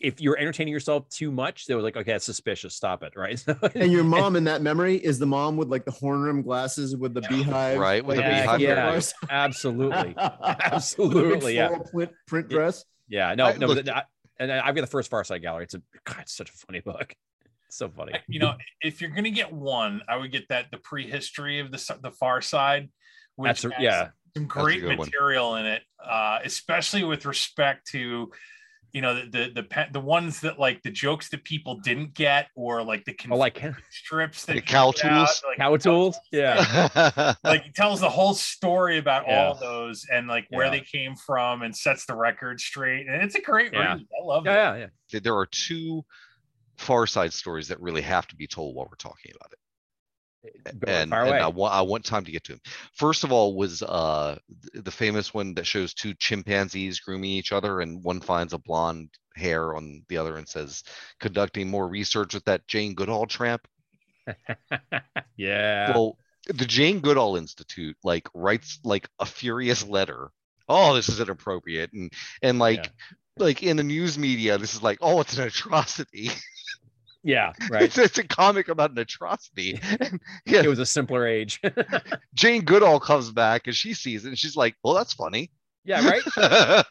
if 0.00 0.20
you're 0.20 0.36
entertaining 0.36 0.72
yourself 0.72 1.08
too 1.08 1.30
much, 1.30 1.66
they 1.66 1.74
were 1.74 1.80
like, 1.82 1.96
okay, 1.96 2.12
that's 2.12 2.24
suspicious. 2.24 2.74
Stop 2.74 3.02
it. 3.02 3.12
Right. 3.16 3.42
And 3.74 3.90
your 3.92 4.04
mom 4.16 4.36
in 4.36 4.44
that 4.44 4.60
memory 4.62 4.96
is 4.96 5.18
the 5.18 5.26
mom 5.26 5.56
with 5.56 5.68
like 5.68 5.84
the 5.84 5.90
horn 5.92 6.20
rim 6.22 6.42
glasses 6.42 6.96
with 6.96 7.14
the 7.14 7.22
beehive 7.22 7.78
Right, 7.78 8.04
with 8.04 8.16
the 8.16 8.22
beehive 8.22 8.60
Santa 8.60 8.62
yeah. 8.62 9.00
Absolutely. 9.30 10.14
Absolutely, 10.18 11.56
yeah. 11.56 11.68
floral 11.68 11.84
print, 11.84 12.12
print 12.26 12.48
dress 12.48 12.84
Yeah. 13.08 13.34
No. 13.34 13.46
I- 13.46 13.56
no. 13.56 13.66
look- 13.68 13.84
but 13.84 13.94
I, 13.94 14.02
and 14.40 14.50
I've 14.50 14.74
got 14.74 14.80
the 14.80 14.86
first 14.88 15.10
Far 15.10 15.22
Side 15.22 15.42
Gallery. 15.42 15.64
It's 15.64 15.74
a 15.74 15.82
God, 16.04 16.18
it's 16.22 16.36
such 16.36 16.50
a 16.50 16.52
funny 16.52 16.80
book. 16.80 17.14
It's 17.68 17.76
so 17.78 17.88
funny. 17.88 18.14
you 18.26 18.40
know, 18.40 18.54
if 18.82 19.00
you're 19.00 19.10
gonna 19.10 19.30
get 19.30 19.52
one, 19.52 20.02
I 20.08 20.16
would 20.16 20.32
get 20.32 20.48
that 20.48 20.66
the 20.72 20.78
prehistory 20.78 21.60
of 21.60 21.70
the 21.70 21.98
the 22.02 22.10
Far 22.10 22.40
Side, 22.40 22.90
which 23.36 23.62
That's 23.62 23.64
a- 23.64 23.74
has 23.74 23.82
yeah. 23.82 24.08
some 24.36 24.46
great 24.46 24.80
good 24.80 24.98
one. 24.98 25.06
material 25.06 25.54
in 25.54 25.66
it, 25.66 25.82
uh, 26.04 26.40
especially 26.44 27.04
with 27.04 27.26
respect 27.26 27.86
to 27.92 28.32
you 28.94 29.02
know 29.02 29.14
the 29.14 29.26
the 29.28 29.50
the, 29.56 29.62
pe- 29.64 29.90
the 29.92 30.00
ones 30.00 30.40
that 30.40 30.58
like 30.58 30.82
the 30.82 30.90
jokes 30.90 31.28
that 31.30 31.44
people 31.44 31.80
didn't 31.80 32.14
get 32.14 32.48
or 32.54 32.82
like 32.82 33.04
the 33.04 33.14
Oh, 33.30 33.36
like 33.36 33.60
strips 33.90 34.46
that 34.46 34.52
The 34.54 34.60
he 34.60 34.66
cow 34.66 34.92
put 34.92 35.04
out, 35.04 35.26
tools? 35.26 35.42
like, 35.46 35.58
Cow 35.58 35.76
Tools. 35.76 36.16
Yeah. 36.32 37.34
like 37.44 37.66
it 37.66 37.74
tells 37.74 38.00
the 38.00 38.08
whole 38.08 38.32
story 38.34 38.96
about 38.98 39.24
Yeah. 39.26 39.48
all 39.48 39.54
those 39.56 40.06
and 40.10 40.28
like 40.28 40.46
where 40.50 40.66
Yeah. 40.66 40.70
they 40.70 40.80
came 40.80 41.16
from 41.16 41.62
and 41.62 41.76
sets 41.76 42.06
the 42.06 42.14
record 42.16 42.60
straight 42.60 43.06
and 43.08 43.20
it's 43.22 43.34
a 43.34 43.42
great 43.42 43.72
Yeah. 43.72 43.94
read 43.94 44.06
i 44.20 44.24
love 44.24 44.46
it 44.46 44.50
Yeah. 44.50 44.76
Yeah. 44.76 44.86
Yeah. 45.12 45.20
there 45.22 45.36
are 45.36 45.46
two 45.46 46.04
Far 46.78 47.06
Side 47.06 47.32
stories 47.32 47.68
that 47.68 47.80
really 47.80 48.02
have 48.02 48.26
to 48.28 48.36
be 48.36 48.46
told 48.46 48.74
while 48.74 48.86
we're 48.90 48.96
talking 48.96 49.32
about 49.36 49.52
it. 49.52 49.58
Go 50.64 50.92
and, 50.92 51.12
and. 51.12 51.14
I 51.14 51.48
want 51.48 51.74
I 51.74 51.82
want 51.82 52.04
time 52.04 52.24
to 52.24 52.32
get 52.32 52.44
to 52.44 52.52
him. 52.54 52.60
First 52.94 53.24
of 53.24 53.32
all, 53.32 53.56
was 53.56 53.82
uh 53.82 54.38
th- 54.72 54.84
the 54.84 54.90
famous 54.90 55.32
one 55.32 55.54
that 55.54 55.66
shows 55.66 55.94
two 55.94 56.14
chimpanzees 56.14 57.00
grooming 57.00 57.30
each 57.30 57.52
other, 57.52 57.80
and 57.80 58.02
one 58.02 58.20
finds 58.20 58.52
a 58.52 58.58
blonde 58.58 59.10
hair 59.34 59.74
on 59.74 60.04
the 60.08 60.18
other 60.18 60.36
and 60.36 60.48
says, 60.48 60.82
"Conducting 61.20 61.70
more 61.70 61.88
research 61.88 62.34
with 62.34 62.44
that 62.44 62.66
Jane 62.66 62.94
Goodall 62.94 63.26
tramp." 63.26 63.66
yeah. 65.36 65.92
Well, 65.92 66.18
the 66.46 66.66
Jane 66.66 67.00
Goodall 67.00 67.36
Institute 67.36 67.96
like 68.04 68.28
writes 68.34 68.78
like 68.84 69.08
a 69.18 69.26
furious 69.26 69.86
letter 69.86 70.30
oh, 70.68 70.94
this 70.94 71.08
is 71.08 71.20
inappropriate, 71.20 71.92
and 71.92 72.12
and 72.42 72.58
like 72.58 72.84
yeah. 72.84 73.16
like 73.38 73.62
in 73.62 73.76
the 73.76 73.84
news 73.84 74.18
media, 74.18 74.58
this 74.58 74.74
is 74.74 74.82
like, 74.82 74.98
oh, 75.00 75.20
it's 75.20 75.36
an 75.38 75.46
atrocity. 75.46 76.30
Yeah, 77.24 77.52
right. 77.70 77.82
It's, 77.82 77.98
it's, 77.98 78.18
a 78.18 78.28
comic 78.28 78.68
about 78.68 78.92
an 78.92 78.98
atrocity. 78.98 79.80
And, 80.00 80.20
yeah. 80.46 80.62
It 80.62 80.68
was 80.68 80.78
a 80.78 80.86
simpler 80.86 81.26
age. 81.26 81.60
Jane 82.34 82.62
Goodall 82.62 83.00
comes 83.00 83.30
back 83.30 83.66
and 83.66 83.74
she 83.74 83.94
sees 83.94 84.24
it 84.24 84.28
and 84.28 84.38
she's 84.38 84.56
like, 84.56 84.76
well, 84.84 84.94
that's 84.94 85.12
funny. 85.12 85.50
Yeah, 85.84 86.06
right. 86.06 86.84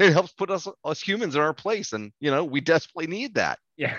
it 0.00 0.12
helps 0.12 0.32
put 0.32 0.50
us 0.50 0.66
us 0.84 1.00
humans 1.00 1.34
in 1.34 1.40
our 1.42 1.52
place, 1.52 1.92
and 1.92 2.12
you 2.18 2.30
know 2.30 2.44
we 2.44 2.62
desperately 2.62 3.06
need 3.06 3.34
that. 3.34 3.58
Yeah. 3.76 3.94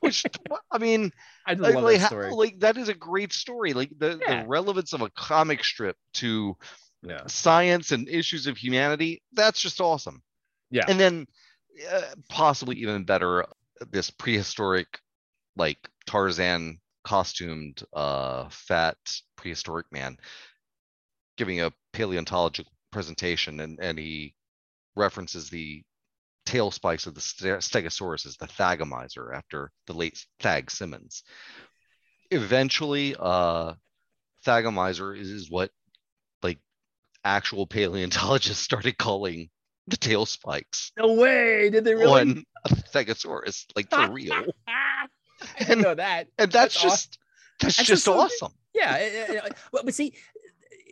Which 0.00 0.26
I 0.70 0.76
mean, 0.78 1.12
I 1.46 1.54
love 1.54 1.82
like, 1.82 2.00
that 2.00 2.08
story. 2.08 2.30
like 2.30 2.60
that 2.60 2.76
is 2.76 2.90
a 2.90 2.94
great 2.94 3.32
story. 3.32 3.72
Like 3.72 3.90
the, 3.96 4.20
yeah. 4.20 4.42
the 4.42 4.48
relevance 4.48 4.92
of 4.92 5.00
a 5.00 5.08
comic 5.10 5.64
strip 5.64 5.96
to 6.14 6.58
yeah. 7.02 7.22
science 7.26 7.92
and 7.92 8.08
issues 8.08 8.46
of 8.46 8.56
humanity. 8.56 9.22
That's 9.32 9.60
just 9.60 9.80
awesome. 9.80 10.22
Yeah. 10.70 10.84
And 10.88 11.00
then 11.00 11.26
uh, 11.90 12.02
possibly 12.28 12.76
even 12.76 13.04
better, 13.04 13.46
this 13.90 14.10
prehistoric, 14.10 14.98
like 15.56 15.78
Tarzan 16.06 16.78
costumed, 17.04 17.82
uh, 17.92 18.48
fat 18.50 18.96
prehistoric 19.36 19.86
man 19.90 20.18
giving 21.36 21.60
a 21.60 21.72
paleontological 21.92 22.72
presentation 22.90 23.60
and, 23.60 23.78
and 23.80 23.98
he 23.98 24.34
references 24.94 25.48
the 25.48 25.82
tail 26.44 26.70
spikes 26.70 27.06
of 27.06 27.14
the 27.14 27.20
Stegosaurus 27.20 28.26
as 28.26 28.36
the 28.36 28.46
Thagomizer 28.46 29.34
after 29.34 29.70
the 29.86 29.94
late 29.94 30.24
Thag 30.40 30.70
Simmons. 30.70 31.22
Eventually, 32.30 33.14
uh, 33.18 33.74
Thagomizer 34.44 35.18
is, 35.18 35.30
is 35.30 35.50
what 35.50 35.70
like 36.42 36.58
actual 37.24 37.66
paleontologists 37.66 38.62
started 38.62 38.98
calling 38.98 39.50
the 39.88 39.96
tail 39.96 40.26
spikes. 40.26 40.92
No 40.96 41.12
way! 41.14 41.70
Did 41.70 41.84
they 41.84 41.94
really? 41.94 42.20
On 42.20 42.44
a 42.64 42.68
Stegosaurus, 42.68 43.66
like 43.76 43.90
for 43.90 44.10
real. 44.10 44.32
I 44.66 45.64
didn't 45.64 45.82
know 45.82 45.94
that. 45.94 46.28
And 46.38 46.52
that's, 46.52 46.74
that's 46.74 46.82
just 46.82 46.86
awesome. 46.86 47.20
that's, 47.60 47.76
that's, 47.76 47.88
just, 47.88 48.04
just 48.06 48.08
awesome. 48.08 48.52
Yeah, 48.74 48.96
eh, 48.98 49.10
eh, 49.28 49.40
eh, 49.44 49.48
but, 49.72 49.84
but 49.84 49.94
see, 49.94 50.14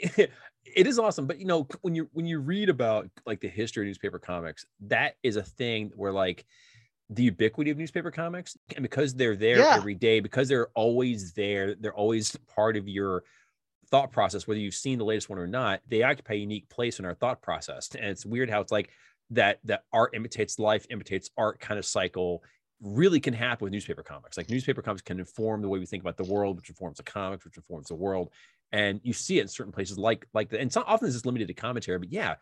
it 0.77 0.87
is 0.87 0.99
awesome 0.99 1.27
but 1.27 1.39
you 1.39 1.47
know 1.47 1.67
when 1.83 1.95
you 1.95 2.09
when 2.13 2.27
you 2.27 2.39
read 2.39 2.69
about 2.69 3.09
like 3.27 3.41
the 3.41 3.49
history 3.49 3.85
of 3.85 3.87
newspaper 3.87 4.19
comics 4.19 4.67
that 4.81 5.17
is 5.23 5.37
a 5.37 5.43
thing 5.43 5.91
where 5.95 6.13
like 6.13 6.45
the 7.11 7.25
ubiquity 7.25 7.71
of 7.71 7.77
newspaper 7.77 8.11
comics 8.11 8.57
and 8.77 8.83
because 8.83 9.15
they're 9.15 9.37
there 9.37 9.59
yeah. 9.59 9.75
every 9.75 9.95
day 9.95 10.21
because 10.21 10.49
they're 10.49 10.69
always 10.75 11.33
there 11.33 11.75
they're 11.75 11.95
always 11.95 12.37
part 12.55 12.77
of 12.77 12.87
your 12.87 13.25
thought 13.91 14.13
process 14.13 14.47
whether 14.47 14.61
you've 14.61 14.75
seen 14.75 14.99
the 14.99 15.05
latest 15.05 15.29
one 15.29 15.39
or 15.39 15.47
not 15.47 15.81
they 15.89 16.03
occupy 16.03 16.35
a 16.35 16.37
unique 16.37 16.69
place 16.69 16.99
in 16.99 17.05
our 17.05 17.15
thought 17.15 17.43
process. 17.43 17.89
And 17.95 18.11
it's 18.11 18.27
weird 18.27 18.51
how 18.51 18.61
it's 18.61 18.73
like 18.73 18.91
that 19.31 19.59
that 19.65 19.85
art 19.93 20.15
imitates 20.15 20.59
life 20.59 20.87
imitates 20.91 21.31
art 21.37 21.61
kind 21.61 21.79
of 21.79 21.85
cycle 21.85 22.43
really 22.81 23.21
can 23.21 23.35
happen 23.35 23.65
with 23.65 23.73
newspaper 23.73 24.03
comics. 24.03 24.37
Like 24.37 24.49
newspaper 24.49 24.83
comics 24.83 25.03
can 25.03 25.19
inform 25.19 25.61
the 25.61 25.69
way 25.69 25.79
we 25.79 25.87
think 25.87 26.03
about 26.03 26.17
the 26.17 26.25
world 26.25 26.57
which 26.57 26.71
informs 26.71 26.97
the 26.97 27.03
comics 27.03 27.45
which 27.45 27.57
informs 27.57 27.89
the 27.89 27.95
world. 27.95 28.31
And 28.73 29.01
you 29.03 29.13
see 29.13 29.39
it 29.39 29.43
in 29.43 29.49
certain 29.49 29.73
places 29.73 29.99
like 29.99 30.27
like 30.35 30.49
the, 30.51 30.61
and 30.61 30.73
some 30.73 30.85
often 30.87 31.07
this 31.07 31.15
is 31.15 31.27
limited 31.27 31.49
to 31.49 31.55
commentary 31.55 31.99
but 31.99 32.13
yeah 32.13 32.37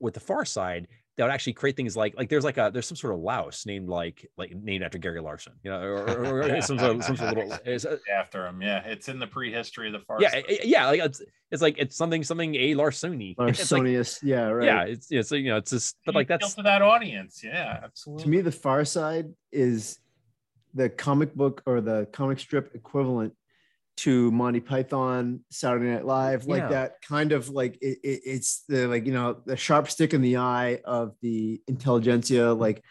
with 0.00 0.14
the 0.14 0.20
far 0.20 0.44
side 0.44 0.88
that 1.18 1.24
would 1.24 1.32
actually 1.32 1.52
create 1.52 1.76
things 1.76 1.96
like 1.96 2.16
like 2.16 2.28
there's 2.28 2.44
like 2.44 2.58
a 2.58 2.70
there's 2.72 2.86
some 2.86 2.96
sort 2.96 3.12
of 3.12 3.18
louse 3.18 3.66
named 3.66 3.88
like 3.88 4.30
like 4.38 4.54
named 4.54 4.84
after 4.84 4.98
Gary 4.98 5.20
Larson, 5.20 5.54
you 5.64 5.70
know, 5.70 5.80
or, 5.80 6.06
or, 6.06 6.42
or 6.44 6.62
some, 6.62 6.78
sort 6.78 6.94
of, 6.94 7.04
some 7.04 7.16
sort 7.16 7.36
of 7.36 7.36
little 7.36 7.52
uh, 7.92 7.96
after 8.14 8.46
him. 8.46 8.62
Yeah, 8.62 8.84
it's 8.84 9.08
in 9.08 9.18
the 9.18 9.26
prehistory 9.26 9.88
of 9.88 9.94
the 9.94 9.98
far. 9.98 10.22
Yeah, 10.22 10.36
it, 10.36 10.64
yeah, 10.64 10.86
like 10.86 11.00
it's 11.00 11.20
it's 11.50 11.60
like 11.60 11.76
it's 11.76 11.96
something 11.96 12.22
something 12.22 12.54
a 12.54 12.76
Larsoni. 12.76 13.34
Larsonius, 13.38 14.22
like, 14.22 14.28
yeah, 14.30 14.44
right. 14.44 14.64
Yeah, 14.64 14.82
it's 14.84 15.10
it's 15.10 15.32
you 15.32 15.48
know 15.48 15.56
it's 15.56 15.72
just 15.72 15.96
but 16.06 16.14
like 16.14 16.28
that's 16.28 16.54
to 16.54 16.62
that 16.62 16.82
audience. 16.82 17.42
Yeah, 17.42 17.80
absolutely. 17.82 18.22
To 18.22 18.30
me, 18.30 18.40
the 18.40 18.52
far 18.52 18.84
side 18.84 19.34
is 19.50 19.98
the 20.74 20.88
comic 20.88 21.34
book 21.34 21.62
or 21.66 21.80
the 21.80 22.06
comic 22.12 22.38
strip 22.38 22.76
equivalent 22.76 23.34
to 23.98 24.30
Monty 24.30 24.60
Python, 24.60 25.40
Saturday 25.50 25.90
Night 25.90 26.04
Live, 26.04 26.46
like 26.46 26.62
yeah. 26.62 26.68
that 26.68 27.02
kind 27.02 27.32
of 27.32 27.48
like 27.48 27.76
it, 27.82 27.98
it, 28.04 28.20
it's 28.24 28.64
the 28.68 28.86
like 28.86 29.06
you 29.06 29.12
know 29.12 29.40
the 29.44 29.56
sharp 29.56 29.90
stick 29.90 30.14
in 30.14 30.22
the 30.22 30.36
eye 30.36 30.80
of 30.84 31.14
the 31.20 31.60
intelligentsia, 31.66 32.42
mm-hmm. 32.42 32.60
like, 32.60 32.84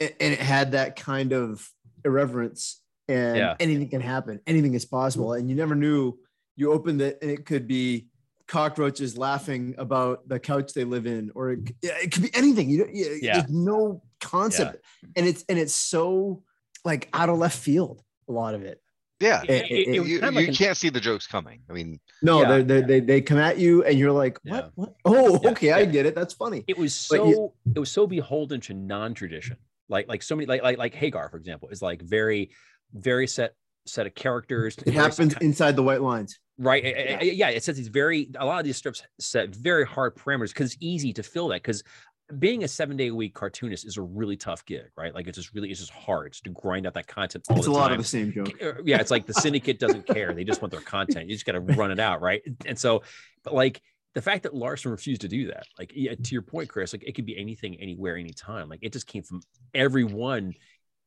and 0.00 0.12
it 0.18 0.38
had 0.38 0.72
that 0.72 0.96
kind 0.96 1.32
of 1.32 1.68
irreverence, 2.04 2.80
and 3.08 3.36
yeah. 3.36 3.56
anything 3.60 3.88
can 3.88 4.00
happen, 4.00 4.40
anything 4.46 4.74
is 4.74 4.84
possible, 4.84 5.34
and 5.34 5.48
you 5.48 5.56
never 5.56 5.74
knew. 5.74 6.18
You 6.54 6.72
opened 6.72 7.00
it, 7.00 7.18
and 7.22 7.30
it 7.30 7.46
could 7.46 7.66
be 7.66 8.08
cockroaches 8.46 9.16
laughing 9.16 9.74
about 9.78 10.28
the 10.28 10.38
couch 10.38 10.74
they 10.74 10.84
live 10.84 11.06
in, 11.06 11.30
or 11.34 11.52
it, 11.52 11.72
it 11.82 12.12
could 12.12 12.22
be 12.22 12.30
anything. 12.34 12.68
You, 12.68 12.86
you 12.92 13.18
yeah. 13.22 13.40
there's 13.40 13.50
no 13.50 14.02
concept, 14.20 14.84
yeah. 15.02 15.08
and 15.16 15.26
it's 15.26 15.44
and 15.48 15.58
it's 15.58 15.74
so 15.74 16.42
like 16.84 17.08
out 17.12 17.28
of 17.28 17.38
left 17.38 17.58
field. 17.58 18.02
A 18.28 18.32
lot 18.32 18.54
of 18.54 18.62
it. 18.62 18.81
Yeah, 19.22 19.42
it, 19.44 19.70
it, 19.70 19.88
it, 19.88 20.06
you, 20.06 20.18
like 20.20 20.34
you 20.34 20.48
an, 20.48 20.54
can't 20.54 20.76
see 20.76 20.88
the 20.88 21.00
jokes 21.00 21.26
coming. 21.26 21.60
I 21.70 21.72
mean, 21.72 22.00
no, 22.22 22.42
yeah, 22.42 22.58
they 22.62 22.82
they 22.82 23.00
they 23.00 23.20
come 23.20 23.38
at 23.38 23.56
you, 23.56 23.84
and 23.84 23.96
you're 23.98 24.12
like, 24.12 24.38
what? 24.42 24.64
Yeah. 24.64 24.68
What? 24.74 24.94
Oh, 25.04 25.40
yeah, 25.42 25.50
okay, 25.50 25.72
I 25.72 25.84
get 25.84 26.06
it. 26.06 26.14
That's 26.14 26.34
funny. 26.34 26.64
It 26.66 26.76
was 26.76 26.92
so 26.92 27.54
it 27.74 27.78
was 27.78 27.90
so 27.90 28.06
beholden 28.06 28.60
to 28.62 28.74
non-tradition. 28.74 29.56
Like 29.88 30.08
like 30.08 30.22
so 30.22 30.34
many 30.34 30.46
like 30.46 30.62
like 30.62 30.76
like 30.76 30.94
Hagar, 30.94 31.28
for 31.28 31.36
example, 31.36 31.68
is 31.68 31.80
like 31.80 32.02
very 32.02 32.50
very 32.92 33.28
set 33.28 33.54
set 33.86 34.06
of 34.06 34.14
characters. 34.14 34.76
It 34.84 34.94
happens 34.94 35.34
set, 35.34 35.42
inside 35.42 35.76
the 35.76 35.82
white 35.82 36.02
lines. 36.02 36.38
Right. 36.58 36.84
Yeah. 36.84 37.22
yeah. 37.22 37.48
It 37.50 37.62
says 37.62 37.76
these 37.76 37.88
very 37.88 38.28
a 38.36 38.44
lot 38.44 38.58
of 38.58 38.64
these 38.64 38.76
strips 38.76 39.02
set 39.20 39.54
very 39.54 39.86
hard 39.86 40.16
parameters 40.16 40.48
because 40.48 40.72
it's 40.72 40.82
easy 40.82 41.12
to 41.14 41.22
fill 41.22 41.48
that 41.48 41.62
because 41.62 41.82
being 42.38 42.64
a 42.64 42.68
seven 42.68 42.96
day 42.96 43.08
a 43.08 43.14
week 43.14 43.34
cartoonist 43.34 43.86
is 43.86 43.96
a 43.96 44.02
really 44.02 44.36
tough 44.36 44.64
gig, 44.64 44.90
right? 44.96 45.14
Like 45.14 45.26
it's 45.26 45.36
just 45.36 45.54
really, 45.54 45.70
it's 45.70 45.80
just 45.80 45.92
hard 45.92 46.32
to 46.32 46.50
grind 46.50 46.86
out 46.86 46.94
that 46.94 47.06
content. 47.06 47.44
it's 47.50 47.66
a 47.66 47.70
lot 47.70 47.92
of 47.92 47.98
the 47.98 48.04
same 48.04 48.32
joke. 48.32 48.52
Uh, 48.62 48.82
yeah. 48.84 48.98
It's 48.98 49.10
like 49.10 49.26
the 49.26 49.34
syndicate 49.34 49.78
doesn't 49.78 50.06
care. 50.06 50.32
They 50.32 50.44
just 50.44 50.62
want 50.62 50.72
their 50.72 50.80
content. 50.80 51.28
You 51.28 51.34
just 51.34 51.46
got 51.46 51.52
to 51.52 51.60
run 51.60 51.90
it 51.90 52.00
out. 52.00 52.20
Right. 52.20 52.42
And 52.66 52.78
so, 52.78 53.02
but 53.44 53.54
like 53.54 53.82
the 54.14 54.22
fact 54.22 54.42
that 54.44 54.54
Larson 54.54 54.90
refused 54.90 55.22
to 55.22 55.28
do 55.28 55.48
that, 55.48 55.64
like 55.78 55.92
yeah, 55.94 56.14
to 56.14 56.32
your 56.32 56.42
point, 56.42 56.68
Chris, 56.68 56.92
like 56.92 57.04
it 57.04 57.14
could 57.14 57.26
be 57.26 57.38
anything, 57.38 57.76
anywhere, 57.80 58.16
anytime. 58.16 58.68
Like 58.68 58.80
it 58.82 58.92
just 58.92 59.06
came 59.06 59.22
from 59.22 59.40
everyone. 59.74 60.54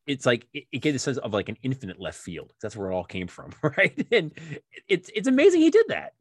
It's 0.07 0.25
like 0.25 0.47
it, 0.53 0.65
it 0.71 0.79
gave 0.79 0.95
a 0.95 0.99
sense 0.99 1.17
of 1.17 1.33
like 1.33 1.49
an 1.49 1.57
infinite 1.63 1.99
left 1.99 2.19
field. 2.19 2.53
That's 2.61 2.75
where 2.75 2.91
it 2.91 2.95
all 2.95 3.03
came 3.03 3.27
from. 3.27 3.51
Right. 3.63 4.07
And 4.11 4.31
it's, 4.87 5.09
it's 5.13 5.27
amazing 5.27 5.61
he 5.61 5.71
did 5.71 5.87
that. 5.89 6.13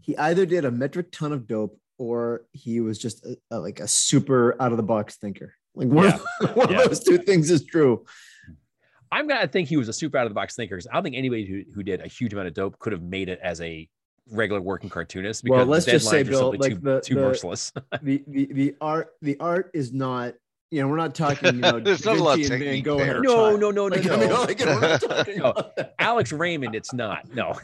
He 0.00 0.16
either 0.16 0.46
did 0.46 0.64
a 0.64 0.70
metric 0.70 1.12
ton 1.12 1.32
of 1.32 1.46
dope 1.46 1.78
or 2.02 2.42
he 2.50 2.80
was 2.80 2.98
just 2.98 3.24
a, 3.24 3.36
a, 3.52 3.58
like 3.60 3.78
a 3.78 3.86
super 3.86 4.60
out 4.60 4.72
of 4.72 4.76
the 4.76 4.82
box 4.82 5.16
thinker. 5.16 5.54
Like 5.76 5.88
one, 5.88 6.06
yeah. 6.06 6.18
of, 6.40 6.56
one 6.56 6.70
yeah. 6.70 6.80
of 6.80 6.88
those 6.88 7.04
two 7.04 7.18
things 7.18 7.48
is 7.48 7.64
true. 7.64 8.04
I'm 9.12 9.28
gonna 9.28 9.46
think 9.46 9.68
he 9.68 9.76
was 9.76 9.88
a 9.88 9.92
super 9.92 10.18
out 10.18 10.26
of 10.26 10.30
the 10.30 10.34
box 10.34 10.56
thinker 10.56 10.74
because 10.74 10.88
I 10.88 10.94
don't 10.94 11.04
think 11.04 11.16
anybody 11.16 11.46
who, 11.46 11.62
who 11.72 11.84
did 11.84 12.00
a 12.00 12.08
huge 12.08 12.32
amount 12.32 12.48
of 12.48 12.54
dope 12.54 12.76
could 12.80 12.92
have 12.92 13.02
made 13.02 13.28
it 13.28 13.38
as 13.40 13.60
a 13.60 13.88
regular 14.32 14.60
working 14.60 14.90
cartoonist. 14.90 15.44
Because 15.44 15.58
well, 15.58 15.66
let's 15.66 15.86
just 15.86 16.08
say, 16.08 16.24
Bill, 16.24 16.54
like 16.58 16.72
too, 16.72 16.78
the, 16.80 17.00
too 17.00 17.14
the, 17.14 17.20
merciless. 17.20 17.72
the, 18.02 18.24
the 18.26 18.46
the 18.46 18.74
art 18.80 19.10
the 19.22 19.38
art 19.38 19.70
is 19.72 19.92
not. 19.92 20.34
You 20.72 20.80
know, 20.80 20.88
we're 20.88 20.96
not 20.96 21.14
talking. 21.14 21.56
You 21.56 21.60
know, 21.60 21.80
there's 21.84 22.04
not 22.04 22.16
a 22.16 22.22
lot 22.22 22.40
of 22.40 22.46
technique 22.46 22.86
no, 22.86 22.96
no, 22.96 23.56
no, 23.56 23.70
no, 23.70 23.84
like, 23.84 24.04
no, 24.04 24.16
no. 24.16 24.42
Like, 24.42 25.36
no. 25.36 25.54
Alex 25.98 26.32
Raymond, 26.32 26.74
it's 26.74 26.94
not. 26.94 27.28
No, 27.34 27.58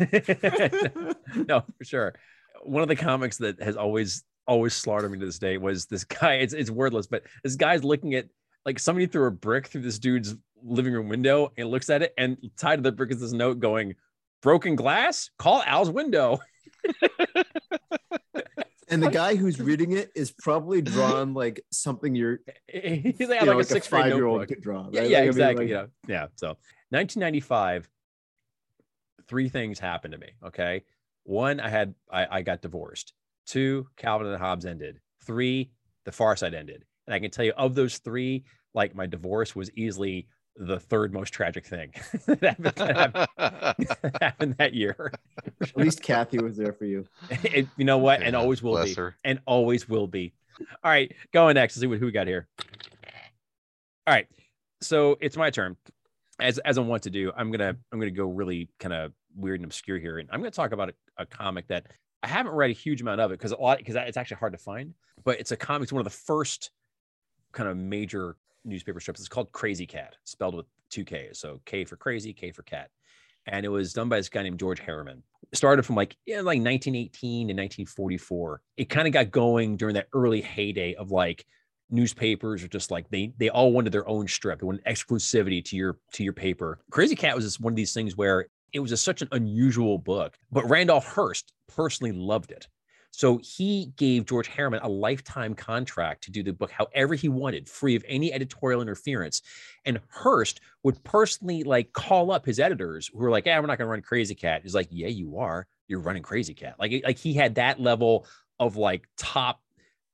no, 1.49 1.65
for 1.79 1.85
sure 1.85 2.15
one 2.63 2.83
of 2.83 2.89
the 2.89 2.97
comics 2.97 3.39
that 3.39 3.61
has 3.63 3.77
always 3.77 4.25
always 4.49 4.75
slaughtered 4.75 5.13
me 5.13 5.19
to 5.19 5.27
this 5.27 5.39
day 5.39 5.59
was 5.59 5.87
this 5.87 6.05
guy. 6.21 6.35
It's 6.35 6.55
it's 6.55 6.71
wordless, 6.71 7.07
but 7.07 7.23
this 7.45 7.55
guy's 7.55 7.85
looking 7.85 8.15
at 8.15 8.27
like 8.67 8.79
somebody 8.79 9.07
threw 9.07 9.27
a 9.27 9.31
brick 9.31 9.69
through 9.69 9.83
this 9.83 9.99
dude's 9.99 10.35
living 10.65 10.93
room 10.93 11.09
window 11.09 11.53
and 11.57 11.71
looks 11.71 11.89
at 11.91 12.03
it 12.03 12.13
and 12.19 12.37
tied 12.57 12.77
to 12.77 12.83
the 12.83 12.91
brick 12.91 13.13
is 13.13 13.21
this 13.21 13.33
note 13.33 13.61
going, 13.61 13.95
"Broken 14.43 14.75
glass, 14.75 15.31
call 15.39 15.63
Al's 15.65 15.91
window." 15.91 16.41
and 18.89 19.03
the 19.03 19.11
guy 19.11 19.35
who's 19.37 19.61
reading 19.61 19.93
it 19.93 20.11
is 20.15 20.31
probably 20.31 20.81
drawn 20.83 21.35
like 21.35 21.65
something 21.71 22.15
you're 22.15 22.41
he's 22.69 23.29
like, 23.29 23.41
you 23.41 23.47
know, 23.47 23.57
like 23.57 23.65
a, 23.65 23.69
six 23.69 23.87
five 23.87 24.15
year 24.15 24.27
old 24.27 24.47
could 24.49 24.61
draw. 24.61 24.85
Right? 24.85 24.95
Yeah, 24.95 25.03
yeah 25.03 25.19
like, 25.19 25.27
exactly. 25.29 25.65
I 25.65 25.69
mean, 25.69 25.77
like... 25.77 25.91
yeah, 26.09 26.15
yeah. 26.23 26.27
So 26.37 26.49
1995, 26.91 27.89
three 29.29 29.49
things 29.49 29.79
happened 29.79 30.13
to 30.13 30.19
me. 30.19 30.33
Okay, 30.47 30.85
one, 31.25 31.61
I 31.61 31.69
had 31.69 31.95
I, 32.11 32.39
I 32.39 32.43
got 32.43 32.63
divorced. 32.63 33.13
Two, 33.49 33.89
Calvin 33.97 34.27
and 34.27 34.37
Hobbes 34.37 34.67
ended. 34.67 35.01
Three, 35.25 35.71
The 36.05 36.13
Far 36.13 36.37
Side 36.37 36.53
ended. 36.55 36.85
And 37.07 37.15
I 37.15 37.19
can 37.19 37.31
tell 37.31 37.47
you, 37.47 37.53
of 37.57 37.75
those 37.75 37.97
three, 37.99 38.45
like 38.75 38.95
my 38.95 39.07
divorce 39.07 39.57
was 39.57 39.71
easily 39.73 40.29
the 40.55 40.79
third 40.79 41.15
most 41.15 41.33
tragic 41.33 41.65
thing 41.67 41.93
that, 42.27 42.43
happened, 42.43 43.25
that 43.37 44.17
happened 44.23 44.57
that 44.59 44.75
year. 44.75 45.13
At 45.63 45.77
least 45.77 46.03
Cathy 46.03 46.39
was 46.39 46.59
there 46.59 46.75
for 46.75 46.85
you. 46.85 47.07
It, 47.31 47.67
you 47.79 47.87
know 47.87 47.97
what? 47.97 48.21
Yeah, 48.21 48.27
and 48.27 48.37
always 48.37 48.63
will 48.63 48.85
be. 48.85 48.93
Her. 48.93 49.17
And 49.25 49.41
always 49.47 49.89
will 49.89 50.07
be. 50.07 50.35
All 50.85 50.91
right, 50.91 51.11
going 51.33 51.55
next. 51.55 51.77
Let's 51.77 51.81
see 51.81 51.87
what, 51.87 52.01
who 52.01 52.07
we 52.07 52.13
got 52.13 52.27
here. 52.27 52.49
All 54.07 54.15
right, 54.15 54.27
so 54.83 55.17
it's 55.21 55.37
my 55.37 55.51
turn. 55.51 55.77
As 56.41 56.59
as 56.59 56.77
I 56.77 56.81
want 56.83 57.05
to 57.05 57.11
do, 57.11 57.33
I'm 57.37 57.51
gonna 57.51 57.77
I'm 57.93 57.99
gonna 58.01 58.11
go 58.11 58.27
really 58.27 58.69
kind 58.81 58.93
of 58.93 59.13
weird 59.39 59.61
and 59.61 59.65
obscure 59.65 59.99
here. 59.99 60.19
And 60.19 60.29
I'm 60.33 60.41
going 60.41 60.51
to 60.51 60.57
talk 60.57 60.73
about 60.73 60.91
a, 60.91 61.23
a, 61.23 61.27
comic 61.27 61.69
that 61.69 61.87
I 62.23 62.29
haven't 62.29 62.53
read 62.53 62.71
a 62.71 62.75
huge 62.75 63.01
amount 63.01 63.21
of 63.21 63.31
it 63.31 63.39
because 63.39 63.53
a 63.53 63.57
lot 63.57 63.79
because 63.79 63.97
it's 63.97 64.17
actually 64.17 64.39
hard 64.39 64.53
to 64.53 64.59
find. 64.59 64.95
But 65.25 65.41
it's 65.41 65.53
a 65.53 65.57
comic. 65.57 65.85
It's 65.85 65.93
one 65.93 66.01
of 66.01 66.05
the 66.05 66.11
first 66.11 66.71
kind 67.53 67.69
of 67.69 67.77
major 67.77 68.37
newspaper 68.65 69.01
strips. 69.01 69.21
It's 69.21 69.29
called 69.29 69.53
Krazy 69.53 69.89
Kat, 69.89 70.17
spelled 70.25 70.55
with 70.55 70.67
two 70.91 71.05
K's. 71.05 71.39
So 71.39 71.61
K 71.65 71.85
for 71.85 71.97
crazy, 71.97 72.33
K 72.33 72.51
for 72.53 72.63
cat. 72.63 72.91
And 73.47 73.65
it 73.65 73.71
was 73.71 73.93
done 73.93 74.09
by 74.09 74.17
this 74.17 74.29
guy 74.29 74.43
named 74.43 74.59
George 74.59 74.81
Herriman. 74.81 75.23
It 75.51 75.57
started 75.57 75.85
from 75.85 75.97
like 75.97 76.17
yeah, 76.27 76.37
like 76.39 76.61
1918 76.61 77.49
to 77.49 77.55
1944. 77.55 78.61
It 78.77 78.91
kind 78.91 79.07
of 79.07 79.13
got 79.13 79.31
going 79.31 79.77
during 79.77 79.95
that 79.95 80.09
early 80.13 80.43
heyday 80.43 80.95
of 80.95 81.11
like 81.11 81.47
newspapers 81.91 82.63
are 82.63 82.69
just 82.69 82.91
like 82.91 83.09
they 83.11 83.33
they 83.39 83.49
all 83.49 83.73
wanted 83.73 83.93
their 83.93 84.09
own 84.09 84.29
strip. 84.29 84.61
They 84.61 84.67
wanted 84.67 84.85
exclusivity 84.85 85.65
to 85.67 85.77
your 85.77 85.99
to 86.13 86.25
your 86.25 86.35
paper. 86.35 86.81
Krazy 86.91 87.17
Kat 87.17 87.35
was 87.35 87.45
just 87.45 87.61
one 87.61 87.73
of 87.73 87.77
these 87.77 87.95
things 87.95 88.17
where 88.17 88.49
it 88.73 88.81
was 88.81 88.91
just 88.91 89.05
such 89.05 89.23
an 89.23 89.29
unusual 89.33 89.99
book, 89.99 90.39
but 90.51 90.69
Randolph 90.69 91.07
Hearst 91.07 91.53
personally 91.69 92.13
loved 92.13 92.51
it. 92.51 92.69
So 93.11 93.41
he 93.43 93.93
gave 93.97 94.27
George 94.27 94.49
Herriman 94.49 94.81
a 94.83 94.89
lifetime 94.89 95.55
contract 95.55 96.25
to 96.25 96.31
do 96.31 96.43
the 96.43 96.53
book 96.53 96.71
however 96.71 97.15
he 97.15 97.29
wanted, 97.29 97.69
free 97.69 97.97
of 97.97 98.05
any 98.07 98.33
editorial 98.33 98.83
interference. 98.83 99.43
And 99.85 99.99
Hearst 100.09 100.61
would 100.83 101.03
personally 101.05 101.65
like 101.65 101.93
call 101.93 102.31
up 102.31 102.45
his 102.45 102.61
editors 102.61 103.11
who 103.13 103.19
were 103.19 103.31
like, 103.31 103.47
"Yeah, 103.47 103.59
we're 103.61 103.67
not 103.67 103.79
going 103.79 103.87
to 103.87 103.91
run 103.91 104.03
Krazy 104.03 104.39
Kat." 104.39 104.63
He's 104.63 104.75
like, 104.75 104.89
"Yeah, 104.91 105.09
you 105.09 105.39
are. 105.39 105.67
You're 105.89 106.01
running 106.01 106.23
Krazy 106.23 106.57
Kat." 106.57 106.77
Like, 106.79 107.03
like 107.05 107.19
he 107.19 107.33
had 107.33 107.57
that 107.57 107.81
level 107.81 108.27
of 108.61 108.77
like 108.77 109.09
top 109.17 109.61